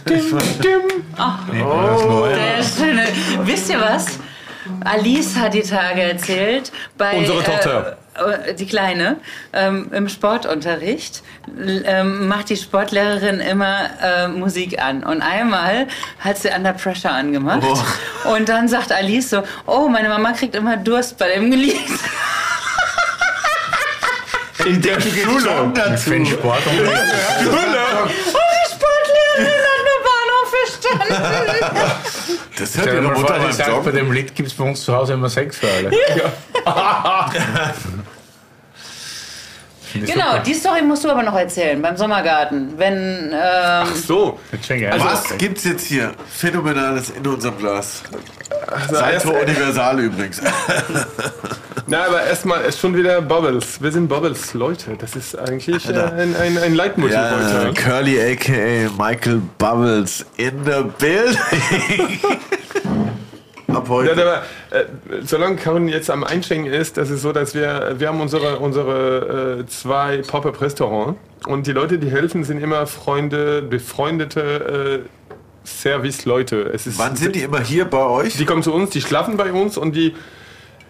Das 0.06 0.32
Neue. 1.64 2.36
Der 2.36 2.64
schöne. 2.64 3.06
Wisst 3.44 3.70
ihr 3.70 3.80
was? 3.80 4.18
Alice 4.84 5.36
hat 5.36 5.54
die 5.54 5.62
Tage 5.62 6.02
erzählt 6.02 6.72
bei 6.98 7.18
Unsere 7.18 7.44
Tochter. 7.44 7.98
Äh, 8.16 8.56
die 8.56 8.66
Kleine 8.66 9.18
ähm, 9.54 9.90
im 9.92 10.10
Sportunterricht 10.10 11.22
ähm, 11.86 12.28
macht 12.28 12.50
die 12.50 12.58
Sportlehrerin 12.58 13.40
immer 13.40 13.90
äh, 14.02 14.28
Musik 14.30 14.82
an 14.82 15.04
und 15.04 15.22
einmal 15.22 15.88
hat 16.20 16.38
sie 16.40 16.50
Under 16.50 16.74
Pressure 16.74 17.12
angemacht 17.12 17.64
und 18.26 18.50
dann 18.50 18.68
sagt 18.68 18.92
Alice 18.92 19.30
so 19.30 19.44
oh 19.66 19.90
meine 19.90 20.10
Mama 20.10 20.32
kriegt 20.32 20.56
immer 20.56 20.78
Durst 20.78 21.18
bei 21.18 21.36
dem 21.36 21.52
Lied 21.52 21.76
In 24.66 24.82
der 24.82 25.00
Schule. 25.00 25.74
Ich 25.96 26.02
finde 26.02 26.32
Sport 26.32 26.66
und 26.68 26.80
und 26.80 26.80
die 26.80 26.90
Sportlehrerin 28.72 29.62
hat 29.68 29.82
nur 29.84 30.00
Bahnhof 30.08 30.50
verstanden 30.50 31.14
Das 32.58 32.78
hört 32.78 32.88
Stell 32.88 32.96
dir 32.96 33.02
ihre 33.02 33.14
vor, 33.14 33.22
Mutter 33.22 33.40
beim 33.40 33.52
sagt, 33.52 33.84
bei 33.84 33.92
dem 33.92 34.12
Lied 34.12 34.36
gibt 34.36 34.50
es 34.50 34.54
bei 34.56 34.64
uns 34.64 34.84
zu 34.84 34.96
Hause 34.96 35.14
immer 35.14 35.30
Sex 35.30 35.58
für 35.58 35.68
alle. 35.70 35.92
Ich 35.94 36.00
genau 39.94 40.32
super. 40.32 40.40
die 40.46 40.54
Story 40.54 40.82
musst 40.82 41.04
du 41.04 41.10
aber 41.10 41.24
noch 41.24 41.36
erzählen 41.36 41.82
beim 41.82 41.98
Sommergarten 41.98 42.74
wenn 42.78 43.34
ähm, 43.34 43.88
So. 43.96 44.40
Jetzt 44.52 44.68
schon 44.68 44.80
geil. 44.80 44.94
Was 44.98 45.38
gibt's 45.38 45.64
jetzt 45.64 45.88
hier 45.88 46.14
Phänomenales 46.30 47.12
in 47.12 47.26
unserem 47.26 47.58
Glas? 47.58 48.04
Also 48.68 48.96
Seite 48.96 49.30
Universal 49.30 50.00
übrigens. 50.00 50.42
na, 51.88 52.06
aber 52.06 52.24
erstmal 52.24 52.62
ist 52.64 52.80
schon 52.80 52.96
wieder 52.96 53.22
Bubbles. 53.22 53.82
Wir 53.82 53.92
sind 53.92 54.08
Bubbles, 54.08 54.54
Leute. 54.54 54.96
Das 54.98 55.16
ist 55.16 55.38
eigentlich 55.38 55.88
äh, 55.90 55.94
ein, 55.94 56.36
ein, 56.36 56.58
ein 56.58 56.76
Leitmotiv 56.76 57.16
Ja, 57.16 57.32
heute. 57.32 57.74
Curly 57.74 58.34
aka 58.34 58.92
Michael 58.98 59.42
Bubbles 59.58 60.26
in 60.38 60.64
the 60.66 60.84
building. 60.98 62.20
Ab 63.76 63.86
Ja, 63.88 63.90
heute. 63.90 64.12
aber 64.14 64.44
äh, 64.72 64.84
solange 65.24 65.56
Karin 65.58 65.88
jetzt 65.88 66.10
am 66.10 66.24
Einschenken 66.24 66.72
ist, 66.72 66.98
das 66.98 67.10
ist 67.10 67.22
so, 67.22 67.32
dass 67.32 67.54
wir, 67.56 67.96
wir 67.98 68.08
haben 68.08 68.22
unsere, 68.22 68.60
unsere 68.60 69.60
äh, 69.62 69.66
zwei 69.68 70.18
Pop-Up-Restaurants 70.26 71.20
und 71.48 71.68
die 71.68 71.72
Leute, 71.72 71.98
die 72.00 72.10
helfen, 72.10 72.44
sind 72.44 72.60
immer 72.62 72.88
Freunde, 72.88 73.62
befreundete 73.62 75.04
äh, 75.04 75.68
Service-Leute. 75.68 76.72
Es 76.74 76.88
ist- 76.88 76.98
Wann 77.00 77.16
sind 77.16 77.36
die 77.36 77.42
immer 77.44 77.62
hier 77.62 77.86
bei 77.86 78.04
euch? 78.06 78.38
Die 78.38 78.46
kommen 78.46 78.64
zu 78.64 78.74
uns, 78.74 78.90
die 78.92 79.02
schlafen 79.02 79.38
bei 79.38 79.52
uns 79.52 79.78
und 79.78 79.96
die, 79.96 80.16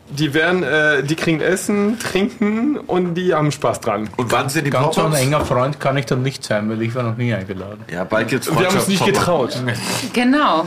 die 0.09 0.33
werden, 0.33 0.63
äh, 0.63 1.03
die 1.03 1.15
kriegen 1.15 1.41
Essen, 1.41 1.97
trinken 1.99 2.77
und 2.77 3.13
die 3.15 3.33
haben 3.33 3.51
Spaß 3.51 3.79
dran. 3.81 4.09
Und 4.17 4.31
wann 4.31 4.49
sind 4.49 4.65
die 4.65 4.69
Ganz 4.71 4.95
so 4.95 5.03
ein 5.03 5.13
enger 5.13 5.41
Freund 5.45 5.79
kann 5.79 5.95
ich 5.97 6.05
dann 6.05 6.21
nicht 6.23 6.43
sein, 6.43 6.69
weil 6.69 6.81
ich 6.81 6.93
war 6.95 7.03
noch 7.03 7.17
nie 7.17 7.33
eingeladen. 7.33 7.83
Ja, 7.91 8.03
bald 8.03 8.27
gibt's 8.27 8.47
Wir 8.49 8.67
haben 8.67 8.75
uns 8.75 8.87
nicht 8.87 9.05
getraut. 9.05 9.57
genau 10.13 10.65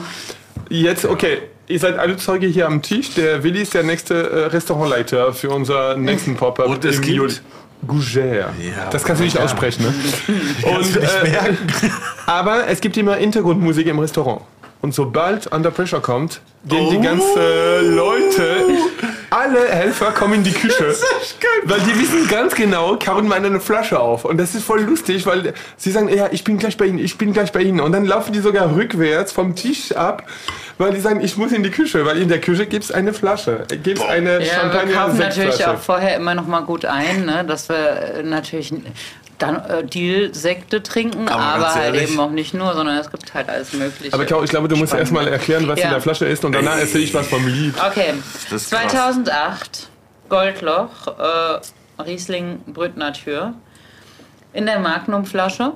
Jetzt, 0.69 1.05
okay, 1.05 1.39
ihr 1.69 1.79
seid 1.79 1.99
alle 1.99 2.17
Zeuge 2.17 2.47
hier 2.47 2.67
am 2.67 2.83
Tisch. 2.83 3.15
Der 3.15 3.43
Willi 3.43 3.63
ist 3.63 3.75
der 3.75 3.83
nächste 3.83 4.15
äh, 4.15 4.47
Restaurantleiter 4.47 5.33
für 5.33 5.51
unseren 5.51 6.03
nächsten 6.03 6.37
Pop-Up. 6.37 6.69
Und 6.69 6.85
es 6.85 7.01
gibt-. 7.01 7.43
Gougère. 7.87 8.47
Ja, 8.59 8.89
das 8.91 9.05
kannst 9.05 9.21
du 9.21 9.25
nicht 9.25 9.39
aussprechen, 9.39 9.83
ne? 9.85 9.95
Nicht 10.79 10.97
äh, 10.97 11.53
aber 12.27 12.67
es 12.69 12.81
gibt 12.81 12.97
immer 12.97 13.15
Hintergrundmusik 13.17 13.87
im 13.87 13.99
Restaurant. 13.99 14.41
Und 14.81 14.95
sobald 14.95 15.53
Under 15.53 15.71
Pressure 15.71 16.01
kommt, 16.01 16.41
gehen 16.67 16.89
die 16.91 16.97
Oh. 16.97 17.03
ganzen 17.03 17.95
Leute, 17.95 18.57
alle 19.37 19.69
Helfer 19.69 20.13
kommen 20.13 20.35
in 20.35 20.45
die 20.45 20.53
Küche. 20.53 20.95
Weil 21.65 21.81
die 21.81 22.01
wissen 22.01 22.27
ganz 22.29 22.55
genau, 22.55 22.97
Karin 22.97 23.29
meint 23.29 23.45
eine 23.45 23.61
Flasche 23.61 24.01
auf. 24.01 24.25
Und 24.25 24.39
das 24.39 24.55
ist 24.55 24.65
voll 24.65 24.83
lustig, 24.83 25.27
weil 25.27 25.53
sie 25.77 25.91
sagen, 25.91 26.09
ja, 26.09 26.29
ich 26.31 26.45
bin 26.45 26.59
gleich 26.59 26.77
bei 26.77 26.87
Ihnen, 26.87 26.99
ich 26.99 27.19
bin 27.19 27.33
gleich 27.33 27.53
bei 27.53 27.61
Ihnen. 27.61 27.81
Und 27.81 27.93
dann 27.93 28.07
laufen 28.07 28.33
die 28.33 28.41
sogar 28.41 28.75
rückwärts 28.75 29.33
vom 29.33 29.55
Tisch 29.55 29.93
ab, 29.93 30.23
weil 30.79 30.93
die 30.95 31.01
sagen, 31.01 31.21
ich 31.21 31.37
muss 31.37 31.53
in 31.53 31.63
die 31.63 31.71
Küche, 31.71 32.05
weil 32.07 32.19
in 32.19 32.29
der 32.29 32.41
Küche 32.41 32.67
gibt 32.67 32.85
es 32.85 32.93
eine 32.93 33.13
Flasche. 33.13 33.65
Gibt 33.83 33.99
es 33.99 34.05
eine 34.05 34.45
Ja, 34.45 34.73
wir 34.73 34.95
kaufen 34.95 35.19
natürlich 35.19 35.65
auch 35.67 35.79
vorher 35.79 36.17
immer 36.17 36.35
noch 36.35 36.47
mal 36.47 36.61
gut 36.61 36.85
ein, 36.85 37.27
ne, 37.27 37.45
dass 37.47 37.69
wir 37.69 37.77
äh, 37.77 38.23
natürlich 38.23 38.73
dann 39.39 39.57
äh, 39.67 39.85
Deal-Sekte 39.85 40.83
trinken, 40.83 41.29
Aber 41.29 41.43
aber, 41.43 41.75
halt 41.75 41.95
eben 41.95 42.19
auch 42.19 42.31
nicht 42.31 42.55
nur, 42.55 42.73
sondern 42.75 42.97
es 42.99 43.11
gibt 43.11 43.35
halt 43.35 43.49
alles 43.49 43.73
Mögliche. 43.75 44.15
Aber 44.15 44.25
Kau, 44.25 44.43
ich 44.43 44.51
glaube, 44.51 44.69
du 44.69 44.77
musst 44.77 44.91
Spannend. 44.91 45.03
erstmal 45.13 45.29
erklären, 45.29 45.69
was 45.69 45.79
Ja. 45.79 45.87
in 45.87 45.91
der 45.91 46.01
Flasche 46.01 46.25
ist 46.27 46.45
und 46.45 46.53
danach 46.53 46.79
erzähle 46.79 47.05
ich 47.05 47.13
was 47.15 47.27
vom 47.29 47.47
Lied. 47.47 47.75
Okay, 47.79 48.15
Das 48.51 48.63
ist 48.63 48.71
krass. 48.71 48.83
2008, 48.93 49.89
Goldloch, 50.29 50.89
äh, 51.19 52.03
Riesling 52.03 52.61
Brüttner-Tür, 52.67 53.55
in 54.53 54.67
der 54.67 54.79
Magnumflasche. 54.79 55.73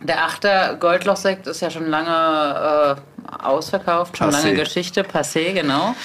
Der 0.00 0.24
Achter 0.24 0.76
Goldlochsekt 0.76 1.48
ist 1.48 1.60
ja 1.60 1.70
schon 1.70 1.86
lange 1.88 2.96
äh, 2.96 3.42
ausverkauft, 3.44 4.16
schon 4.16 4.28
Passé. 4.30 4.32
lange 4.44 4.54
Geschichte, 4.54 5.02
passé, 5.02 5.52
genau. 5.52 5.96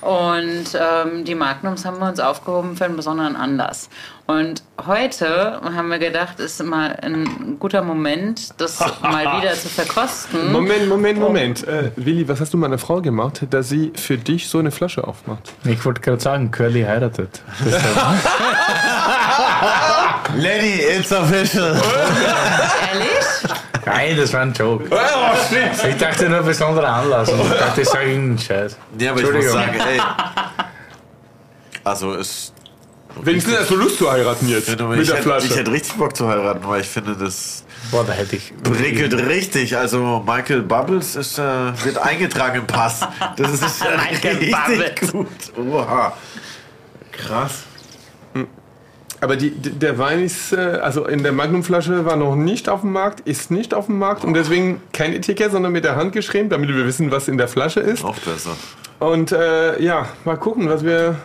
Und 0.00 0.66
ähm, 0.74 1.24
die 1.24 1.34
Magnums 1.34 1.84
haben 1.84 1.98
wir 1.98 2.08
uns 2.08 2.20
aufgehoben 2.20 2.76
für 2.76 2.84
einen 2.84 2.94
besonderen 2.96 3.34
Anlass. 3.34 3.88
Und 4.30 4.62
heute 4.86 5.60
haben 5.74 5.88
wir 5.88 5.98
gedacht, 5.98 6.38
ist 6.38 6.62
mal 6.62 6.96
ein 7.02 7.56
guter 7.58 7.82
Moment, 7.82 8.50
das 8.60 8.78
mal 9.02 9.24
wieder 9.42 9.54
zu 9.54 9.68
verkosten. 9.68 10.52
Moment, 10.52 10.88
Moment, 10.88 11.18
Moment. 11.18 11.66
Äh, 11.66 11.90
Willi, 11.96 12.28
was 12.28 12.40
hast 12.40 12.54
du 12.54 12.56
meiner 12.56 12.78
Frau 12.78 13.00
gemacht, 13.00 13.40
dass 13.50 13.70
sie 13.70 13.92
für 13.96 14.18
dich 14.18 14.46
so 14.48 14.60
eine 14.60 14.70
Flasche 14.70 15.02
aufmacht? 15.04 15.52
Ich 15.64 15.84
wollte 15.84 16.00
gerade 16.00 16.22
sagen, 16.22 16.52
Curly 16.52 16.82
heiratet. 16.82 17.42
Deshalb- 17.66 17.82
Lenny, 20.36 20.74
it's 20.96 21.10
official. 21.12 21.74
Ehrlich? 22.92 23.08
Nein, 23.84 24.16
das 24.16 24.32
war 24.32 24.42
ein 24.42 24.52
Joke. 24.52 24.84
Ich 25.88 25.96
dachte 25.96 26.28
nur 26.28 26.42
besonderer 26.42 26.88
Anlass. 26.88 27.28
Ich 27.30 27.58
dachte, 27.58 27.80
ich 27.80 27.88
sage 27.88 28.10
irgendeinen 28.10 28.38
Scheiß. 28.38 28.76
Ja, 28.96 29.10
aber 29.10 29.20
ich 29.22 29.26
muss 29.26 29.34
Entschuldigung. 29.44 29.74
sagen, 29.74 29.90
ey. 29.92 30.00
Also 31.82 32.14
es. 32.14 32.52
Wenigstens 33.22 33.58
hast 33.58 33.70
du 33.70 33.76
Lust 33.76 33.98
zu 33.98 34.10
heiraten 34.10 34.48
jetzt 34.48 34.68
Ich, 34.68 34.78
mit 34.78 34.80
der 34.80 34.88
hätte, 34.96 35.22
Flasche. 35.22 35.46
ich 35.48 35.56
hätte 35.56 35.72
richtig 35.72 35.94
Bock 35.96 36.16
zu 36.16 36.28
heiraten, 36.28 36.60
weil 36.66 36.80
ich 36.80 36.88
finde, 36.88 37.14
das 37.16 37.64
Boah, 37.90 38.04
da 38.04 38.12
hätte 38.12 38.36
ich. 38.36 38.52
prickelt 38.62 39.14
richtig. 39.14 39.76
Also 39.76 40.22
Michael 40.26 40.62
Bubbles 40.62 41.16
ist, 41.16 41.38
äh, 41.38 41.42
wird 41.84 41.98
eingetragen 41.98 42.60
im 42.60 42.66
Pass. 42.66 43.00
Das 43.36 43.52
ist 43.52 43.62
äh, 43.84 43.96
Michael 44.12 44.36
richtig 44.36 44.52
Bubbles. 44.52 45.12
gut. 45.12 45.28
Oha. 45.72 46.12
Krass. 47.12 47.64
Aber 49.22 49.36
die, 49.36 49.50
die- 49.50 49.72
der 49.72 49.98
Wein 49.98 50.24
ist, 50.24 50.52
äh, 50.52 50.56
also 50.82 51.04
in 51.06 51.22
der 51.22 51.32
Magnumflasche 51.32 52.06
war 52.06 52.16
noch 52.16 52.36
nicht 52.36 52.70
auf 52.70 52.80
dem 52.80 52.92
Markt, 52.92 53.20
ist 53.28 53.50
nicht 53.50 53.74
auf 53.74 53.84
dem 53.86 53.98
Markt 53.98 54.24
und 54.24 54.32
deswegen 54.32 54.80
kein 54.94 55.12
Etikett, 55.12 55.52
sondern 55.52 55.72
mit 55.72 55.84
der 55.84 55.94
Hand 55.96 56.12
geschrieben, 56.12 56.48
damit 56.48 56.70
wir 56.70 56.86
wissen, 56.86 57.10
was 57.10 57.28
in 57.28 57.36
der 57.36 57.46
Flasche 57.48 57.80
ist. 57.80 58.02
Auch 58.02 58.16
besser. 58.20 58.56
Und 58.98 59.30
äh, 59.32 59.78
ja, 59.82 60.06
mal 60.24 60.36
gucken, 60.38 60.70
was 60.70 60.84
wir. 60.84 61.16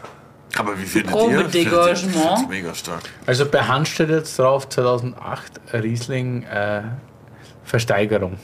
Aber 0.57 0.77
wie 0.80 0.85
findet 0.85 1.11
Probe 1.11 1.34
ihr? 1.34 1.41
ihr- 1.41 1.47
Degagement. 1.47 2.49
mega 2.49 2.73
stark. 2.73 3.01
Also 3.26 3.45
bei 3.45 3.61
Hand 3.63 3.88
steht 3.88 4.09
jetzt 4.09 4.38
drauf 4.39 4.69
2008 4.69 5.53
Riesling 5.73 6.43
äh, 6.43 6.81
Versteigerung. 7.63 8.38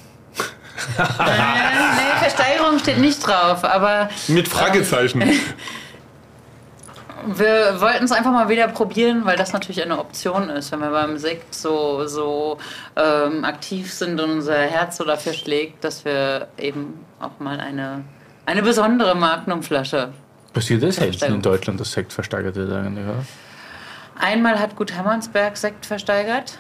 Äh, 0.98 1.04
nee, 1.24 2.20
Versteigerung 2.20 2.80
steht 2.80 2.98
nicht 2.98 3.26
drauf, 3.26 3.64
aber 3.64 4.10
Mit 4.28 4.48
Fragezeichen. 4.48 5.22
wir 7.28 7.80
wollten 7.80 8.06
es 8.06 8.12
einfach 8.12 8.32
mal 8.32 8.50
wieder 8.50 8.68
probieren, 8.68 9.26
weil 9.26 9.38
das 9.38 9.54
natürlich 9.54 9.82
eine 9.84 10.00
Option 10.00 10.50
ist, 10.50 10.72
wenn 10.72 10.80
wir 10.80 10.90
beim 10.90 11.18
Sekt 11.18 11.54
so, 11.54 12.08
so 12.08 12.58
ähm, 12.96 13.46
aktiv 13.46 13.94
sind 13.94 14.20
und 14.20 14.32
unser 14.32 14.58
Herz 14.58 14.98
so 14.98 15.04
dafür 15.04 15.34
schlägt, 15.34 15.84
dass 15.84 16.04
wir 16.04 16.48
eben 16.58 17.06
auch 17.20 17.40
mal 17.40 17.60
eine, 17.60 18.04
eine 18.48 18.64
besondere 18.64 19.16
Magnumflasche. 19.16 20.10
Passiert 20.54 20.84
das 20.84 20.96
selten 20.98 21.36
in. 21.36 21.42
Deutschland, 21.42 21.80
dass 21.80 21.92
Sekt 21.92 22.12
versteigert 22.12 22.56
wird 22.56 22.72
eigentlich, 22.72 23.06
oder? 23.06 23.24
Einmal 24.20 24.60
hat 24.60 24.76
Gut 24.76 24.96
Hammersberg 24.96 25.56
Sekt 25.58 25.86
versteigert. 25.86 26.58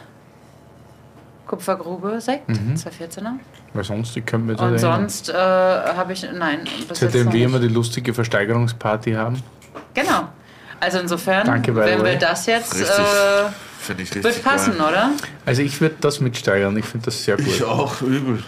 Kupfergrube 1.47 2.22
Sekt, 2.22 2.49
214er. 2.49 3.34
Weil 3.73 3.84
sonst, 3.84 4.15
ich 4.15 4.26
könnte 4.26 4.47
mir 4.47 4.53
das 4.53 4.61
Und 4.61 4.73
erinnern. 4.76 5.01
sonst 5.09 5.30
äh, 5.30 5.34
habe 5.34 6.13
ich, 6.13 6.26
nein, 6.34 6.61
Seitdem 6.93 7.31
wir 7.34 7.45
immer 7.45 7.59
die 7.59 7.68
lustige 7.68 8.13
Versteigerungsparty 8.13 9.13
haben. 9.13 9.43
Genau. 9.93 10.30
Also 10.80 10.99
insofern, 10.99 11.45
Danke, 11.45 11.76
wenn 11.76 12.03
wir 12.03 12.15
das 12.18 12.45
jetzt, 12.45 12.73
Richtig. 12.73 12.89
äh, 12.89 14.23
wird 14.23 14.43
passen, 14.43 14.77
geil. 14.77 14.88
oder? 14.88 15.11
Also 15.45 15.61
ich 15.61 15.80
würde 15.81 15.95
das 15.99 16.22
mitsteigern, 16.22 16.76
ich 16.77 16.85
finde 16.85 17.05
das 17.05 17.23
sehr 17.23 17.35
gut. 17.38 17.47
Ich 17.47 17.63
auch, 17.63 18.01
übel. 18.01 18.43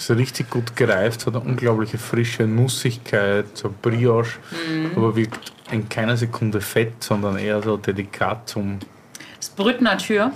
Ist 0.00 0.10
richtig 0.12 0.48
gut 0.48 0.76
gereift, 0.76 1.26
hat 1.26 1.34
eine 1.36 1.44
unglaubliche 1.44 1.98
Frische, 1.98 2.44
Nussigkeit, 2.44 3.44
so 3.52 3.70
Brioche, 3.82 4.38
Mhm. 4.66 4.92
aber 4.96 5.14
wirkt 5.14 5.52
in 5.70 5.90
keiner 5.90 6.16
Sekunde 6.16 6.62
fett, 6.62 7.04
sondern 7.04 7.36
eher 7.36 7.62
so 7.62 7.76
delikat 7.76 8.48
zum. 8.48 8.78
Das 9.38 9.50
Brüt 9.50 9.82
Natur. 9.82 10.32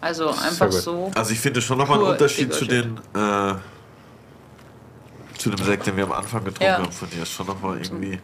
Also 0.00 0.28
einfach 0.30 0.72
so. 0.72 1.12
Also 1.14 1.30
ich 1.32 1.38
finde 1.38 1.62
schon 1.62 1.78
nochmal 1.78 1.98
einen 2.00 2.08
Unterschied 2.08 2.52
zu 2.52 2.64
den 2.64 2.98
äh, 3.14 3.54
zu 5.38 5.50
dem 5.50 5.64
Sekt, 5.64 5.86
den 5.86 5.96
wir 5.96 6.04
am 6.04 6.12
Anfang 6.12 6.42
getrunken 6.44 6.64
Ja. 6.64 6.78
haben. 6.78 6.90
Von 6.90 7.08
dir 7.10 7.22
ist 7.22 7.30
schon 7.30 7.46
nochmal 7.46 7.78
irgendwie 7.80 8.18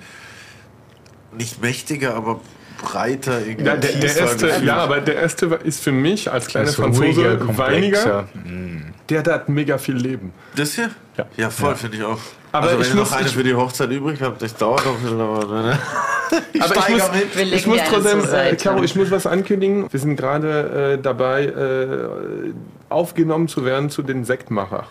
nicht 1.32 1.62
mächtiger, 1.62 2.16
aber 2.16 2.40
breiter 2.82 3.40
irgendwie. 3.40 3.64
Ja, 3.66 3.76
der, 3.76 3.92
der 3.92 4.16
erste, 4.16 4.46
gefühlt. 4.46 4.64
ja, 4.66 4.76
aber 4.76 5.00
der 5.00 5.16
erste 5.16 5.46
ist 5.64 5.82
für 5.82 5.92
mich 5.92 6.30
als 6.30 6.46
kleiner 6.46 6.68
Franzose 6.72 7.04
ruhiger, 7.06 7.58
weiniger. 7.58 7.98
komplexer. 7.98 8.28
Der, 9.08 9.22
der 9.22 9.34
hat 9.34 9.48
mega 9.48 9.76
viel 9.78 9.96
Leben. 9.96 10.32
Das 10.54 10.74
hier? 10.74 10.90
Ja. 11.16 11.26
Ja, 11.36 11.50
voll, 11.50 11.70
Ja. 11.70 11.74
finde 11.76 11.96
ich 11.96 12.04
auch. 12.04 12.18
Aber 12.52 12.66
also 12.68 12.78
wenn 12.78 12.82
ich 12.86 12.88
ihr 12.90 12.94
noch 12.96 13.02
muss- 13.02 13.12
eine 13.12 13.26
ich- 13.28 13.34
für 13.34 13.42
die 13.44 13.54
Hochzeit 13.54 13.90
übrig 13.90 14.20
habt, 14.22 14.40
das 14.42 14.54
dauert 14.56 14.84
noch 14.84 14.94
ein 14.96 15.02
bisschen, 15.02 15.20
aber 15.20 15.62
ne? 15.62 15.78
ich 16.52 16.62
Aber 16.62 16.74
ich 16.76 16.88
muss- 16.88 17.10
mit. 17.12 17.52
Ich 17.52 17.66
muss 17.66 17.80
trotzdem, 17.90 18.20
äh. 18.32 18.56
Caro, 18.56 18.82
ich 18.82 18.94
muss 18.96 19.10
was 19.10 19.26
ankündigen. 19.26 19.86
Wir 19.92 20.00
sind 20.00 20.16
gerade 20.16 20.96
äh, 20.98 21.02
dabei, 21.02 21.44
äh, 21.46 22.52
aufgenommen 22.88 23.48
zu 23.48 23.64
werden 23.64 23.90
zu 23.90 24.02
den 24.02 24.24
Sektmacher. 24.24 24.86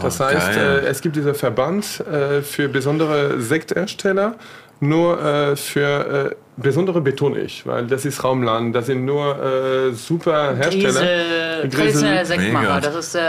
Das 0.00 0.20
Oh, 0.20 0.24
heißt, 0.24 0.56
äh, 0.56 0.80
es 0.86 1.00
gibt 1.00 1.14
diesen 1.16 1.34
Verband 1.36 2.00
äh, 2.00 2.42
für 2.42 2.68
besondere 2.68 3.40
Sekthersteller, 3.40 4.34
nur 4.80 5.22
äh, 5.22 5.56
für 5.56 6.30
äh, 6.32 6.34
besondere 6.56 7.00
betone 7.00 7.40
ich, 7.40 7.66
weil 7.66 7.86
das 7.86 8.04
ist 8.04 8.22
Raumland, 8.22 8.74
das 8.74 8.86
sind 8.86 9.04
nur 9.04 9.42
äh, 9.42 9.92
super 9.92 10.54
Hersteller. 10.54 11.68
Traditioneller 11.68 12.24
Sektmacher. 12.24 12.80
Das 12.80 12.94
ist 12.94 13.14
äh, 13.14 13.20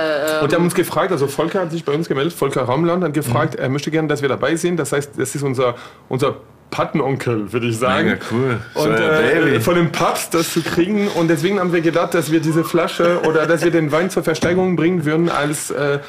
Und 0.41 0.52
die 0.52 0.56
haben 0.56 0.64
uns 0.64 0.76
gefragt, 0.76 1.11
also 1.11 1.27
Volker 1.27 1.61
hat 1.61 1.72
sich 1.72 1.84
bei 1.84 1.93
uns 1.93 2.07
gemeldet, 2.07 2.34
Volker 2.34 2.64
Raumland 2.64 3.03
hat 3.03 3.14
gefragt, 3.14 3.56
er 3.56 3.69
möchte 3.69 3.89
gerne, 3.91 4.07
dass 4.07 4.22
wir 4.22 4.30
dabei 4.30 4.56
sind. 4.56 4.77
Das 4.77 4.91
heißt, 4.91 5.14
das 5.18 5.34
ist 5.34 5.43
unser, 5.43 5.76
unser 6.07 6.38
Patenonkel, 6.69 7.52
würde 7.52 7.68
ich 7.68 7.77
sagen. 7.77 8.10
Mega 8.10 8.19
cool. 8.31 8.60
Und 8.73 8.91
ja, 8.91 9.19
äh, 9.22 9.60
von 9.60 9.76
dem 9.76 9.91
Papst 9.91 10.34
das 10.34 10.52
zu 10.52 10.61
kriegen. 10.61 11.07
Und 11.07 11.30
deswegen 11.30 11.60
haben 11.60 11.73
wir 11.73 11.81
gedacht, 11.81 12.14
dass 12.14 12.31
wir 12.31 12.41
diese 12.41 12.64
Flasche 12.64 13.22
oder 13.26 13.45
dass 13.45 13.64
wir 13.64 13.72
den 13.72 13.91
Wein 13.91 14.10
zur 14.10 14.23
Versteigerung 14.23 14.76
bringen 14.76 15.06
würden, 15.06 15.30
als 15.30 15.72
äh, 15.72 15.99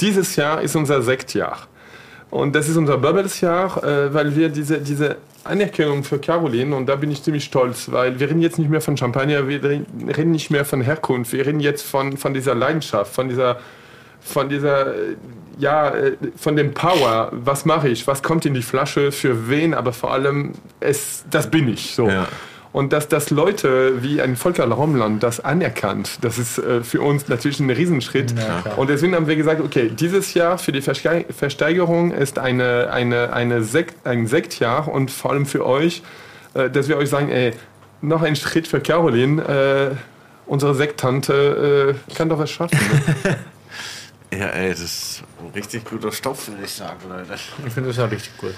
dieses 0.00 0.36
Jahr 0.36 0.62
ist 0.62 0.76
unser 0.76 1.02
Sektjahr. 1.02 1.58
Und 2.30 2.56
das 2.56 2.68
ist 2.68 2.76
unser 2.76 2.98
Bubbles-Jahr, 2.98 3.84
äh, 3.84 4.14
weil 4.14 4.34
wir 4.34 4.48
diese, 4.48 4.78
diese 4.78 5.16
Anerkennung 5.44 6.04
für 6.04 6.18
Caroline, 6.18 6.74
und 6.74 6.86
da 6.86 6.96
bin 6.96 7.10
ich 7.10 7.22
ziemlich 7.22 7.44
stolz, 7.44 7.90
weil 7.90 8.18
wir 8.18 8.28
reden 8.28 8.40
jetzt 8.40 8.58
nicht 8.58 8.70
mehr 8.70 8.80
von 8.80 8.96
Champagner, 8.96 9.48
wir 9.48 9.62
reden 9.62 10.30
nicht 10.32 10.50
mehr 10.50 10.64
von 10.64 10.80
Herkunft, 10.80 11.32
wir 11.32 11.46
reden 11.46 11.60
jetzt 11.60 11.82
von, 11.82 12.16
von 12.16 12.34
dieser 12.34 12.54
Leidenschaft, 12.54 13.14
von 13.14 13.28
dieser, 13.28 13.58
von 14.20 14.48
dieser, 14.48 14.88
äh, 14.88 15.16
ja, 15.58 15.90
äh, 15.90 16.16
von 16.36 16.56
dem 16.56 16.74
Power. 16.74 17.30
Was 17.32 17.64
mache 17.64 17.88
ich? 17.88 18.06
Was 18.06 18.22
kommt 18.22 18.46
in 18.46 18.54
die 18.54 18.62
Flasche? 18.62 19.12
Für 19.12 19.48
wen? 19.48 19.74
Aber 19.74 19.92
vor 19.92 20.12
allem, 20.12 20.52
es, 20.80 21.24
das 21.30 21.50
bin 21.50 21.68
ich. 21.68 21.94
So. 21.94 22.08
Ja. 22.08 22.26
Und 22.74 22.92
dass, 22.92 23.06
dass 23.06 23.30
Leute 23.30 24.02
wie 24.02 24.20
ein 24.20 24.34
Volker 24.34 24.66
Raumland 24.66 25.22
das 25.22 25.38
anerkannt, 25.38 26.18
das 26.22 26.38
ist 26.38 26.58
äh, 26.58 26.82
für 26.82 27.00
uns 27.02 27.28
natürlich 27.28 27.60
ein 27.60 27.70
Riesenschritt. 27.70 28.34
klar. 28.34 28.76
und 28.76 28.90
deswegen 28.90 29.14
haben 29.14 29.28
wir 29.28 29.36
gesagt, 29.36 29.60
okay, 29.60 29.90
dieses 29.90 30.34
Jahr 30.34 30.58
für 30.58 30.72
die 30.72 30.82
Verste- 30.82 31.24
Versteigerung 31.32 32.10
ist 32.10 32.36
eine, 32.36 32.90
eine, 32.92 33.32
eine 33.32 33.62
Sekt, 33.62 34.04
ein 34.04 34.26
Sektjahr 34.26 34.88
und 34.88 35.12
vor 35.12 35.30
allem 35.30 35.46
für 35.46 35.64
euch, 35.64 36.02
äh, 36.54 36.68
dass 36.68 36.88
wir 36.88 36.96
euch 36.96 37.10
sagen, 37.10 37.28
ey, 37.30 37.52
noch 38.00 38.22
ein 38.22 38.34
Schritt 38.34 38.66
für 38.66 38.80
Caroline, 38.80 39.92
äh, 39.92 39.96
unsere 40.46 40.74
Sekttante 40.74 41.94
äh, 42.10 42.14
kann 42.16 42.28
doch 42.28 42.40
was 42.40 42.50
schaffen. 42.50 42.76
Ne? 43.22 43.36
Ja, 44.36 44.46
ey, 44.48 44.70
das 44.70 44.80
ist 44.80 45.22
ein 45.40 45.52
richtig 45.54 45.84
guter 45.88 46.10
Stoff, 46.10 46.48
würde 46.48 46.64
ich 46.64 46.72
sagen, 46.72 46.98
Leute. 47.08 47.34
Ich 47.64 47.72
finde 47.72 47.90
das 47.90 48.00
auch 48.00 48.10
richtig 48.10 48.36
gut. 48.36 48.54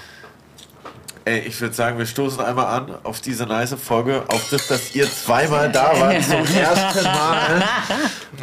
Ey, 1.27 1.39
ich 1.39 1.59
würde 1.59 1.73
sagen, 1.75 1.97
wir 1.97 2.05
stoßen 2.05 2.39
einmal 2.39 2.67
an 2.67 2.95
auf 3.03 3.19
diese 3.19 3.45
nice 3.45 3.75
Folge, 3.83 4.23
auf 4.29 4.47
das, 4.49 4.67
dass 4.67 4.95
ihr 4.95 5.11
zweimal 5.11 5.69
da 5.69 5.91
wart 5.99 6.23
zum 6.23 6.37
ersten 6.55 7.03
Mal. 7.03 7.63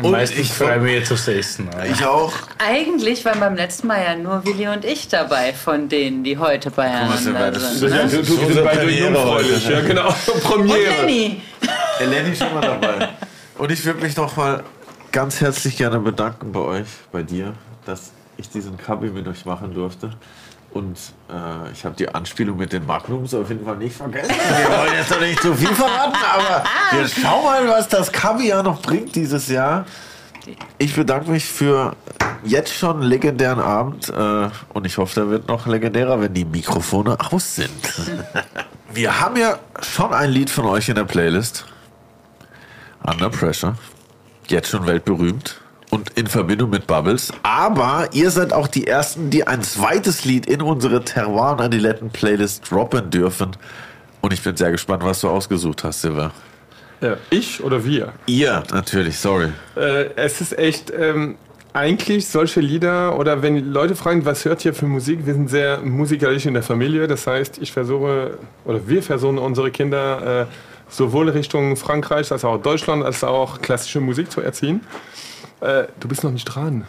Und 0.03 0.11
meisten 0.11 0.39
ich, 0.39 0.53
freue 0.53 0.77
ich 0.77 0.83
mich 0.83 0.93
jetzt 0.93 1.11
aufs 1.13 1.27
Essen. 1.29 1.71
Alter. 1.75 1.87
ich 1.91 2.05
auch. 2.05 2.33
eigentlich 2.59 3.25
waren 3.25 3.41
beim 3.41 3.55
letzten 3.57 3.87
Mal 3.87 4.03
ja 4.05 4.17
nur 4.17 4.45
Willi 4.45 4.69
und 4.69 4.85
ich 4.85 5.09
dabei 5.09 5.55
von 5.55 5.89
denen, 5.89 6.25
die 6.25 6.37
heute 6.37 6.69
mal, 6.77 6.77
beieinander 6.77 7.53
das- 7.53 7.79
sind. 7.79 7.91
Ja, 7.91 8.05
Ne? 8.05 8.11
du, 8.11 8.23
du 8.23 8.37
bist 8.37 8.51
eine 8.59 8.63
beide 8.69 8.91
jungfräulich. 8.91 9.67
Ja, 9.67 9.81
genau. 9.81 10.09
Und 10.35 10.43
Premiere. 10.43 11.01
Lenny. 11.07 11.41
Eleni 12.01 12.33
ist 12.33 12.43
schon 12.43 12.53
mal 12.53 12.61
dabei. 12.61 13.09
Und 13.57 13.73
ich 13.73 13.83
würde 13.87 14.03
mich 14.03 14.15
noch 14.17 14.37
mal 14.37 14.63
ganz 15.11 15.41
herzlich 15.41 15.79
gerne 15.79 16.01
bedanken 16.01 16.53
bei 16.53 16.61
euch, 16.61 16.87
bei 17.13 17.23
dir, 17.23 17.55
dass 17.87 18.11
ich 18.37 18.51
diesen 18.51 18.77
Kabi 18.77 19.09
mit 19.09 19.27
euch 19.27 19.47
machen 19.47 19.73
durfte. 19.73 20.11
Und 20.75 20.99
äh, 21.31 21.73
ich 21.73 21.85
habe 21.85 21.95
die 21.95 22.09
Anspielung 22.09 22.57
mit 22.57 22.73
den 22.73 22.85
Magnums 22.85 23.33
auf 23.33 23.49
jeden 23.49 23.65
Fall 23.65 23.77
nicht 23.77 23.97
vergessen. 23.97 24.31
Wir 24.31 24.77
wollen 24.77 24.93
jetzt 24.93 25.11
noch 25.11 25.21
nicht 25.21 25.41
zu 25.41 25.55
viel 25.55 25.73
verraten, 25.73 26.19
aber 26.33 26.65
wir 26.91 27.09
schauen 27.09 27.45
mal, 27.45 27.69
was 27.69 27.89
das 27.89 28.11
Kabi 28.11 28.49
ja 28.49 28.61
noch 28.63 28.83
bringt 28.83 29.15
dieses 29.15 29.49
Jahr. 29.49 29.87
Ich 30.79 30.95
bedanke 30.97 31.31
mich 31.31 31.45
für 31.45 31.95
jetzt 32.45 32.75
schon 32.75 32.97
einen 32.97 33.09
legendären 33.09 33.61
Abend 33.61 34.11
äh, 34.11 34.49
und 34.73 34.85
ich 34.85 34.99
hoffe, 34.99 35.15
der 35.15 35.31
wird 35.31 35.49
noch 35.49 35.67
legendärer, 35.67 36.21
wenn 36.21 36.35
die 36.35 36.45
Mikrofone 36.45 37.17
aus 37.31 37.55
sind. 37.55 37.71
Wir 38.93 39.21
haben 39.21 39.37
ja 39.37 39.59
schon 39.81 40.13
ein 40.13 40.31
Lied 40.31 40.51
von 40.51 40.67
euch 40.67 40.89
in 40.89 40.97
der 40.97 41.05
Playlist. 41.05 41.67
Under 43.03 43.31
Pressure. 43.31 43.77
Jetzt 44.49 44.71
schon 44.71 44.87
weltberühmt. 44.87 45.61
Und 45.95 46.11
in 46.19 46.27
Verbindung 46.27 46.71
mit 46.71 46.89
Bubbles. 46.89 47.33
Aber 47.45 48.09
ihr 48.13 48.31
seid 48.31 48.53
auch 48.53 48.67
die 48.67 48.87
Ersten, 48.87 49.31
die 49.31 49.47
ein 49.47 49.63
zweites 49.63 50.25
Lied 50.25 50.47
in 50.47 50.61
unsere 50.61 51.05
Terroir 51.05 51.53
und 51.53 51.61
Adiletten 51.61 52.11
Playlist 52.11 52.69
droppen 52.69 53.11
dürfen. 53.11 53.53
Und 54.21 54.33
ich 54.33 54.43
bin 54.43 54.57
sehr 54.57 54.73
gespannt, 54.73 55.05
was 55.05 55.21
du 55.21 55.29
ausgesucht 55.29 55.85
hast, 55.85 56.03
Silver. 56.03 56.33
Ja, 57.01 57.17
ich 57.31 57.63
oder 57.63 57.85
wir? 57.85 58.13
Ihr, 58.27 58.65
natürlich, 58.73 59.19
sorry. 59.19 59.53
Äh, 59.77 60.07
es 60.17 60.41
ist 60.41 60.59
echt 60.59 60.93
ähm, 60.99 61.37
eigentlich 61.73 62.27
solche 62.27 62.61
Lieder 62.61 63.17
oder 63.17 63.43
wenn 63.43 63.73
Leute 63.73 63.95
fragen, 63.95 64.25
was 64.25 64.45
hört 64.45 64.65
ihr 64.65 64.75
für 64.75 64.87
Musik, 64.87 65.27
wir 65.27 65.35
sind 65.35 65.49
sehr 65.49 65.81
musikalisch 65.81 66.47
in 66.47 66.55
der 66.55 66.63
Familie. 66.65 67.07
Das 67.07 67.27
heißt, 67.27 67.59
ich 67.59 67.71
versuche 67.71 68.39
oder 68.65 68.89
wir 68.89 69.03
versuchen 69.03 69.39
unsere 69.39 69.71
Kinder 69.71 70.43
äh, 70.43 70.47
sowohl 70.89 71.29
Richtung 71.29 71.77
Frankreich 71.77 72.33
als 72.33 72.45
auch 72.45 72.61
Deutschland 72.61 73.05
als 73.05 73.23
auch 73.23 73.61
klassische 73.63 74.01
Musik 74.01 74.33
zu 74.33 74.41
erziehen. 74.41 74.81
Äh, 75.65 75.87
du 76.01 76.09
bist 76.09 76.23
noch 76.25 76.31
nicht 76.31 76.45
dran. 76.45 76.85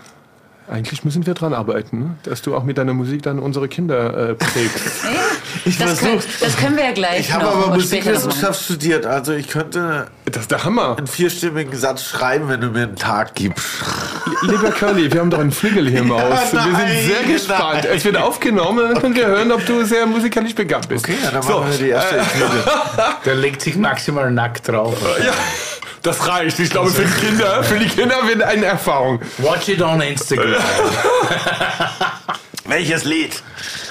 Eigentlich 0.67 1.03
müssen 1.05 1.27
wir 1.27 1.35
dran 1.35 1.53
arbeiten, 1.53 1.99
ne? 1.99 2.15
dass 2.23 2.41
du 2.41 2.55
auch 2.55 2.63
mit 2.63 2.79
deiner 2.79 2.95
Musik 2.95 3.21
dann 3.21 3.37
unsere 3.37 3.67
Kinder 3.67 4.29
äh, 4.31 4.33
prägst. 4.35 4.81
Ich 5.63 5.77
Das, 5.79 5.99
können, 5.99 6.19
das 6.41 6.57
können 6.57 6.75
wir 6.75 6.83
ja 6.83 6.91
gleich 6.91 7.21
Ich 7.21 7.33
habe 7.33 7.47
aber. 7.47 7.73
Musikwissenschaft 7.75 8.61
studiert, 8.65 9.05
also 9.05 9.31
ich 9.33 9.47
könnte 9.47 10.07
Das 10.25 10.43
ist 10.43 10.51
der 10.51 10.63
Hammer. 10.63 10.95
einen 10.97 11.07
vierstimmigen 11.07 11.75
Satz 11.75 12.03
schreiben, 12.03 12.49
wenn 12.49 12.61
du 12.61 12.67
mir 12.67 12.83
einen 12.83 12.95
Tag 12.97 13.33
gibst. 13.35 13.65
Lieber 14.41 14.69
Curly, 14.71 15.11
wir 15.11 15.21
haben 15.21 15.29
doch 15.31 15.39
einen 15.39 15.51
Flügel 15.51 15.89
hier 15.89 15.99
im 16.01 16.11
Haus. 16.13 16.51
wir 16.51 16.61
sind 16.61 16.71
nein, 16.73 16.97
sehr 17.07 17.23
gespannt. 17.33 17.83
nein. 17.83 17.87
Es 17.95 18.03
wird 18.05 18.17
aufgenommen 18.17 18.93
und 18.97 19.15
wir 19.15 19.25
hören, 19.27 19.51
ob 19.51 19.65
du 19.65 19.83
sehr 19.85 20.05
musikalisch 20.05 20.53
begabt 20.53 20.89
bist. 20.89 21.05
Okay, 21.05 21.17
ja, 21.23 21.31
dann 21.31 21.41
So, 21.41 21.59
machen 21.59 21.71
wir 21.71 21.77
die 21.77 21.89
erste 21.89 22.17
Episode. 22.19 22.63
Der 23.25 23.35
legt 23.35 23.61
sich 23.61 23.75
maximal 23.77 24.29
nackt 24.31 24.67
drauf. 24.67 24.97
Ja, 25.23 25.31
das 26.05 26.27
reicht. 26.27 26.59
Ich 26.59 26.69
glaube, 26.69 26.89
für 26.89 27.03
die 27.03 27.25
Kinder, 27.25 27.63
für 27.63 27.79
die 27.79 27.87
Kinder 27.87 28.15
wird 28.27 28.41
eine 28.41 28.65
Erfahrung. 28.65 29.19
Watch 29.39 29.69
it 29.69 29.81
on 29.81 30.01
Instagram. 30.01 30.55
Welches 32.65 33.03
Lied? 33.03 33.41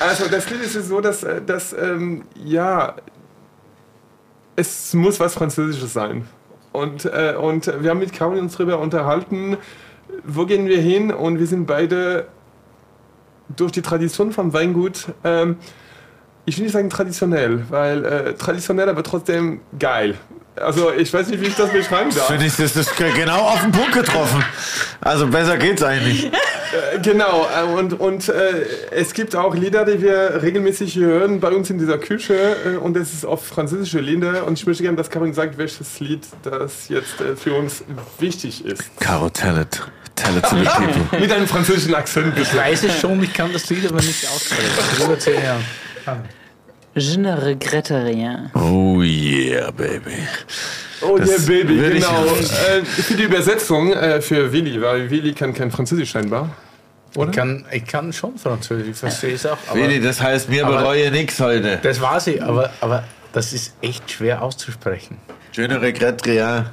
Also, 0.01 0.29
das 0.29 0.49
Lied 0.51 0.63
ist 0.63 0.75
so, 0.75 1.01
dass, 1.01 1.23
äh, 1.23 1.41
dass 1.43 1.73
ähm, 1.73 2.25
ja, 2.45 2.95
es 4.57 4.95
muss 4.95 5.19
was 5.21 5.35
Französisches 5.35 5.93
sein. 5.93 6.29
Und, 6.73 7.05
äh, 7.05 7.35
und 7.41 7.67
wir 7.67 7.91
haben 7.91 8.01
mit 8.01 8.13
Caroline 8.13 8.43
uns 8.43 8.57
darüber 8.57 8.79
unterhalten, 8.79 9.57
wo 10.25 10.45
gehen 10.47 10.67
wir 10.67 10.81
hin? 10.81 11.13
Und 11.13 11.39
wir 11.39 11.47
sind 11.47 11.67
beide 11.67 12.27
durch 13.57 13.73
die 13.73 13.83
Tradition 13.83 14.33
vom 14.33 14.53
Weingut, 14.53 15.07
ähm, 15.23 15.57
ich 16.47 16.59
will 16.59 16.65
nicht 16.65 16.73
sagen 16.73 16.91
traditionell, 16.91 17.65
weil 17.71 18.05
äh, 18.05 18.35
traditionell, 18.35 18.89
aber 18.89 19.03
trotzdem 19.03 19.61
geil. 19.79 20.17
Also 20.57 20.93
ich 20.93 21.13
weiß 21.13 21.29
nicht, 21.29 21.41
wie 21.41 21.47
ich 21.47 21.57
das 21.57 21.71
beschreiben 21.71 22.11
darf. 22.15 22.29
Finde 22.29 22.47
ich, 22.47 22.57
das 22.57 22.77
ist 22.77 22.97
genau 22.97 23.41
auf 23.41 23.61
den 23.61 23.73
Punkt 23.73 23.93
getroffen. 23.93 24.45
Also 25.01 25.27
besser 25.27 25.57
geht's 25.57 25.83
eigentlich. 25.83 26.31
Genau, 27.03 27.47
äh, 27.57 27.63
und, 27.63 28.01
und 28.01 28.29
äh, 28.29 28.65
es 28.91 29.15
gibt 29.15 29.37
auch 29.37 29.55
Lieder, 29.55 29.85
die 29.85 30.03
wir 30.03 30.43
regelmäßig 30.43 30.97
hören 30.97 31.39
bei 31.39 31.51
uns 31.51 31.71
in 31.71 31.79
dieser 31.79 31.99
Küche 31.99 32.35
äh, 32.35 32.77
und 32.77 32.97
es 32.97 33.15
ist 33.15 33.25
oft 33.25 33.45
französische 33.45 34.01
Lieder 34.01 34.45
und 34.45 34.59
ich 34.59 34.67
möchte 34.67 34.83
gerne, 34.83 34.97
dass 34.97 35.09
Karin 35.09 35.35
sagt, 35.35 35.57
welches 35.57 36.01
Lied 36.01 36.27
das 36.43 36.89
jetzt 36.89 37.21
äh, 37.21 37.37
für 37.37 37.55
uns 37.55 37.85
wichtig 38.19 38.65
ist. 38.65 38.83
Caro, 38.99 39.31
tell 39.31 39.57
it. 39.57 39.83
Tell 40.17 40.37
it 40.37 40.45
to 40.45 40.57
the 40.57 40.65
people. 40.65 41.21
Mit 41.21 41.31
einem 41.31 41.47
französischen 41.47 41.95
Akzent. 41.95 42.37
Ich 42.39 42.55
weiß 42.57 42.85
es 42.85 43.01
schon, 43.01 43.23
ich 43.23 43.33
kann 43.33 43.53
das 43.53 43.69
Lied 43.71 43.87
aber 43.87 44.01
nicht 44.01 44.27
aussprechen. 44.29 45.05
Über 45.05 45.19
zehn 45.19 45.43
Jahren. 45.43 45.65
Je 46.97 47.17
ne 47.19 47.35
regrette 47.35 47.91
rien. 47.91 48.51
Oh 48.55 49.03
yeah, 49.03 49.71
baby. 49.73 50.17
Oh 51.03 51.17
yeah, 51.19 51.27
Das 51.27 51.47
Baby, 51.47 51.81
will 51.81 51.97
ich 51.97 52.05
genau. 52.05 52.25
Äh, 52.25 52.85
für 52.85 53.15
die 53.15 53.25
Übersetzung 53.25 53.93
äh, 53.93 54.21
für 54.21 54.53
Willi, 54.53 54.81
weil 54.81 55.11
Willi 55.11 55.33
kann 55.35 55.53
kein 55.53 55.71
Französisch 55.71 56.11
scheinbar. 56.11 56.51
Ich 57.17 57.31
kann, 57.33 57.65
ich 57.71 57.85
kann 57.85 58.13
schon 58.13 58.39
Französisch, 58.39 58.89
ich 58.91 58.97
verstehe 58.97 59.35
es 59.35 59.45
auch. 59.47 59.57
Aber 59.69 59.79
Willi, 59.81 60.01
das 60.01 60.21
heißt, 60.21 60.49
mir 60.49 60.67
Aber- 60.67 60.79
bereue 60.79 61.11
nix 61.11 61.39
heute. 61.41 61.79
das 61.83 62.01
war 62.01 62.19
sie, 62.21 62.41
aber, 62.41 62.71
aber 62.81 63.05
das 63.33 63.53
ist 63.53 63.75
echt 63.83 64.11
schwer 64.11 64.43
auszusprechen. 64.43 65.19
Je 65.53 65.67
ne 65.69 65.81
regrette 65.81 66.25
rien. 66.27 66.67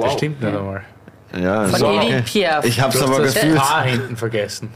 Das 0.00 0.12
stimmt 0.14 0.40
nicht 0.42 0.54
einmal. 0.56 0.82
Ja, 1.36 1.66
Von 1.66 1.78
so, 1.78 2.00
Edith 2.00 2.24
Piaf. 2.32 2.64
Ich 2.64 2.80
hab's 2.80 2.98
Du 2.98 3.04
aber 3.04 3.18
hast 3.18 3.26
das 3.26 3.34
gefühlt. 3.34 3.56
Paar 3.56 3.84
hinten 3.84 4.16
vergessen. 4.16 4.70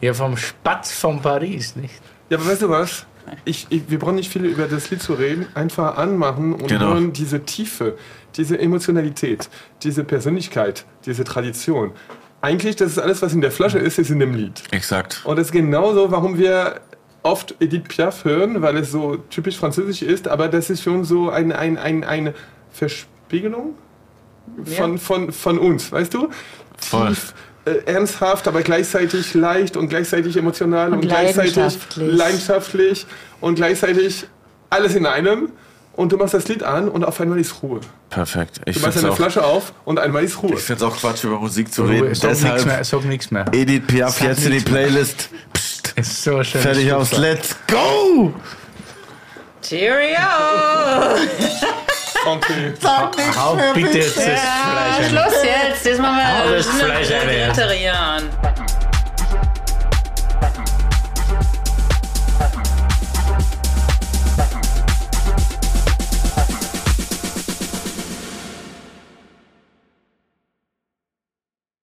Ja, 0.00 0.12
vom 0.14 0.36
Spatz 0.36 0.92
von 0.92 1.20
Paris, 1.22 1.76
nicht? 1.76 2.00
Ja, 2.28 2.38
aber 2.38 2.46
weißt 2.50 2.62
du 2.62 2.68
was? 2.68 3.06
Ich, 3.44 3.66
ich, 3.70 3.90
wir 3.90 3.98
brauchen 3.98 4.16
nicht 4.16 4.30
viel 4.30 4.44
über 4.44 4.66
das 4.66 4.90
Lied 4.90 5.02
zu 5.02 5.14
reden. 5.14 5.46
Einfach 5.54 5.96
anmachen 5.96 6.52
und 6.54 6.68
Genau. 6.68 6.88
hören 6.94 7.12
diese 7.12 7.40
Tiefe, 7.44 7.96
diese 8.36 8.58
Emotionalität, 8.58 9.48
diese 9.82 10.04
Persönlichkeit, 10.04 10.84
diese 11.04 11.24
Tradition. 11.24 11.92
Eigentlich, 12.40 12.76
das 12.76 12.92
ist 12.92 12.98
alles, 12.98 13.22
was 13.22 13.32
in 13.32 13.40
der 13.40 13.50
Flasche 13.50 13.78
ist, 13.78 13.98
ist 13.98 14.10
in 14.10 14.18
dem 14.20 14.34
Lied. 14.34 14.62
Exakt. 14.70 15.22
Und 15.24 15.36
das 15.36 15.46
ist 15.48 15.52
genauso, 15.52 16.10
warum 16.10 16.38
wir 16.38 16.80
oft 17.22 17.54
Edith 17.60 17.84
Piaf 17.88 18.24
hören, 18.24 18.62
weil 18.62 18.76
es 18.76 18.92
so 18.92 19.16
typisch 19.16 19.56
französisch 19.56 20.02
ist, 20.02 20.28
aber 20.28 20.48
das 20.48 20.70
ist 20.70 20.80
für 20.80 20.92
uns 20.92 21.08
so 21.08 21.28
ein, 21.30 21.50
ein, 21.50 21.76
ein, 21.76 22.04
eine 22.04 22.34
Verspiegelung 22.70 23.74
von, 24.64 24.98
von, 24.98 25.32
von 25.32 25.58
uns, 25.58 25.90
weißt 25.90 26.14
du? 26.14 26.28
Voll. 26.78 27.08
Tief, 27.08 27.34
äh, 27.66 27.82
ernsthaft, 27.84 28.48
aber 28.48 28.62
gleichzeitig 28.62 29.34
leicht 29.34 29.76
und 29.76 29.88
gleichzeitig 29.88 30.36
emotional 30.36 30.88
und, 30.92 31.00
Und 31.00 31.08
gleichzeitig 31.08 31.54
leidenschaftlich. 31.96 33.06
und 33.40 33.56
gleichzeitig 33.56 34.26
alles 34.70 34.94
in 34.94 35.04
einem. 35.06 35.50
Und 35.94 36.12
du 36.12 36.18
machst 36.18 36.34
das 36.34 36.46
Lied 36.48 36.62
an 36.62 36.90
und 36.90 37.04
auf 37.04 37.18
einmal 37.22 37.38
ist 37.40 37.62
Ruhe. 37.62 37.80
Perfekt. 38.10 38.60
Ich 38.66 38.76
Du 38.76 38.82
machst 38.82 38.98
eine 38.98 39.10
auch, 39.12 39.16
Flasche 39.16 39.42
auf 39.42 39.72
und 39.86 39.98
einmal 39.98 40.24
ist 40.24 40.42
Ruhe. 40.42 40.52
ich 40.54 40.60
find's 40.60 40.82
auch 40.82 40.94
Quatsch, 40.94 41.24
über 41.24 41.38
Musik 41.38 41.72
zu 41.72 41.84
Ruhe, 41.84 41.92
reden. 41.92 42.14
sag 42.14 42.32
nichts 42.42 42.64
mehr. 42.66 42.76
Deshalb 42.78 43.04
nichts 43.06 43.30
mehr. 43.30 43.46
Edith 43.52 43.82
Piaf 43.86 44.20
jetzt 44.20 44.44
in 44.44 44.52
die. 44.52 44.60
Playlist. 44.60 45.30
Psst. 45.54 45.94
Ist 45.96 46.22
so 46.22 46.44
schön. 46.44 46.60
Fertig 46.60 46.92
aus. 46.92 47.16
Let's 47.16 47.56
go! 47.66 48.34
Cheerio! 49.62 50.18
Okay. 52.26 52.72
Hau 53.36 53.56
bitte 53.74 53.98
jetzt 53.98 54.16
das 54.16 54.24
Fleisch 54.24 54.98
ein. 54.98 55.10
Schluss 55.10 55.44
jetzt. 55.44 55.86
Jetzt 55.86 56.00
machen 56.00 56.16
wir 56.16 56.44
Hau 56.44 56.50
das 56.50 56.66
Je 56.66 56.72
ne 56.72 56.84
Fleisch 56.84 57.10
ein. 57.92 58.55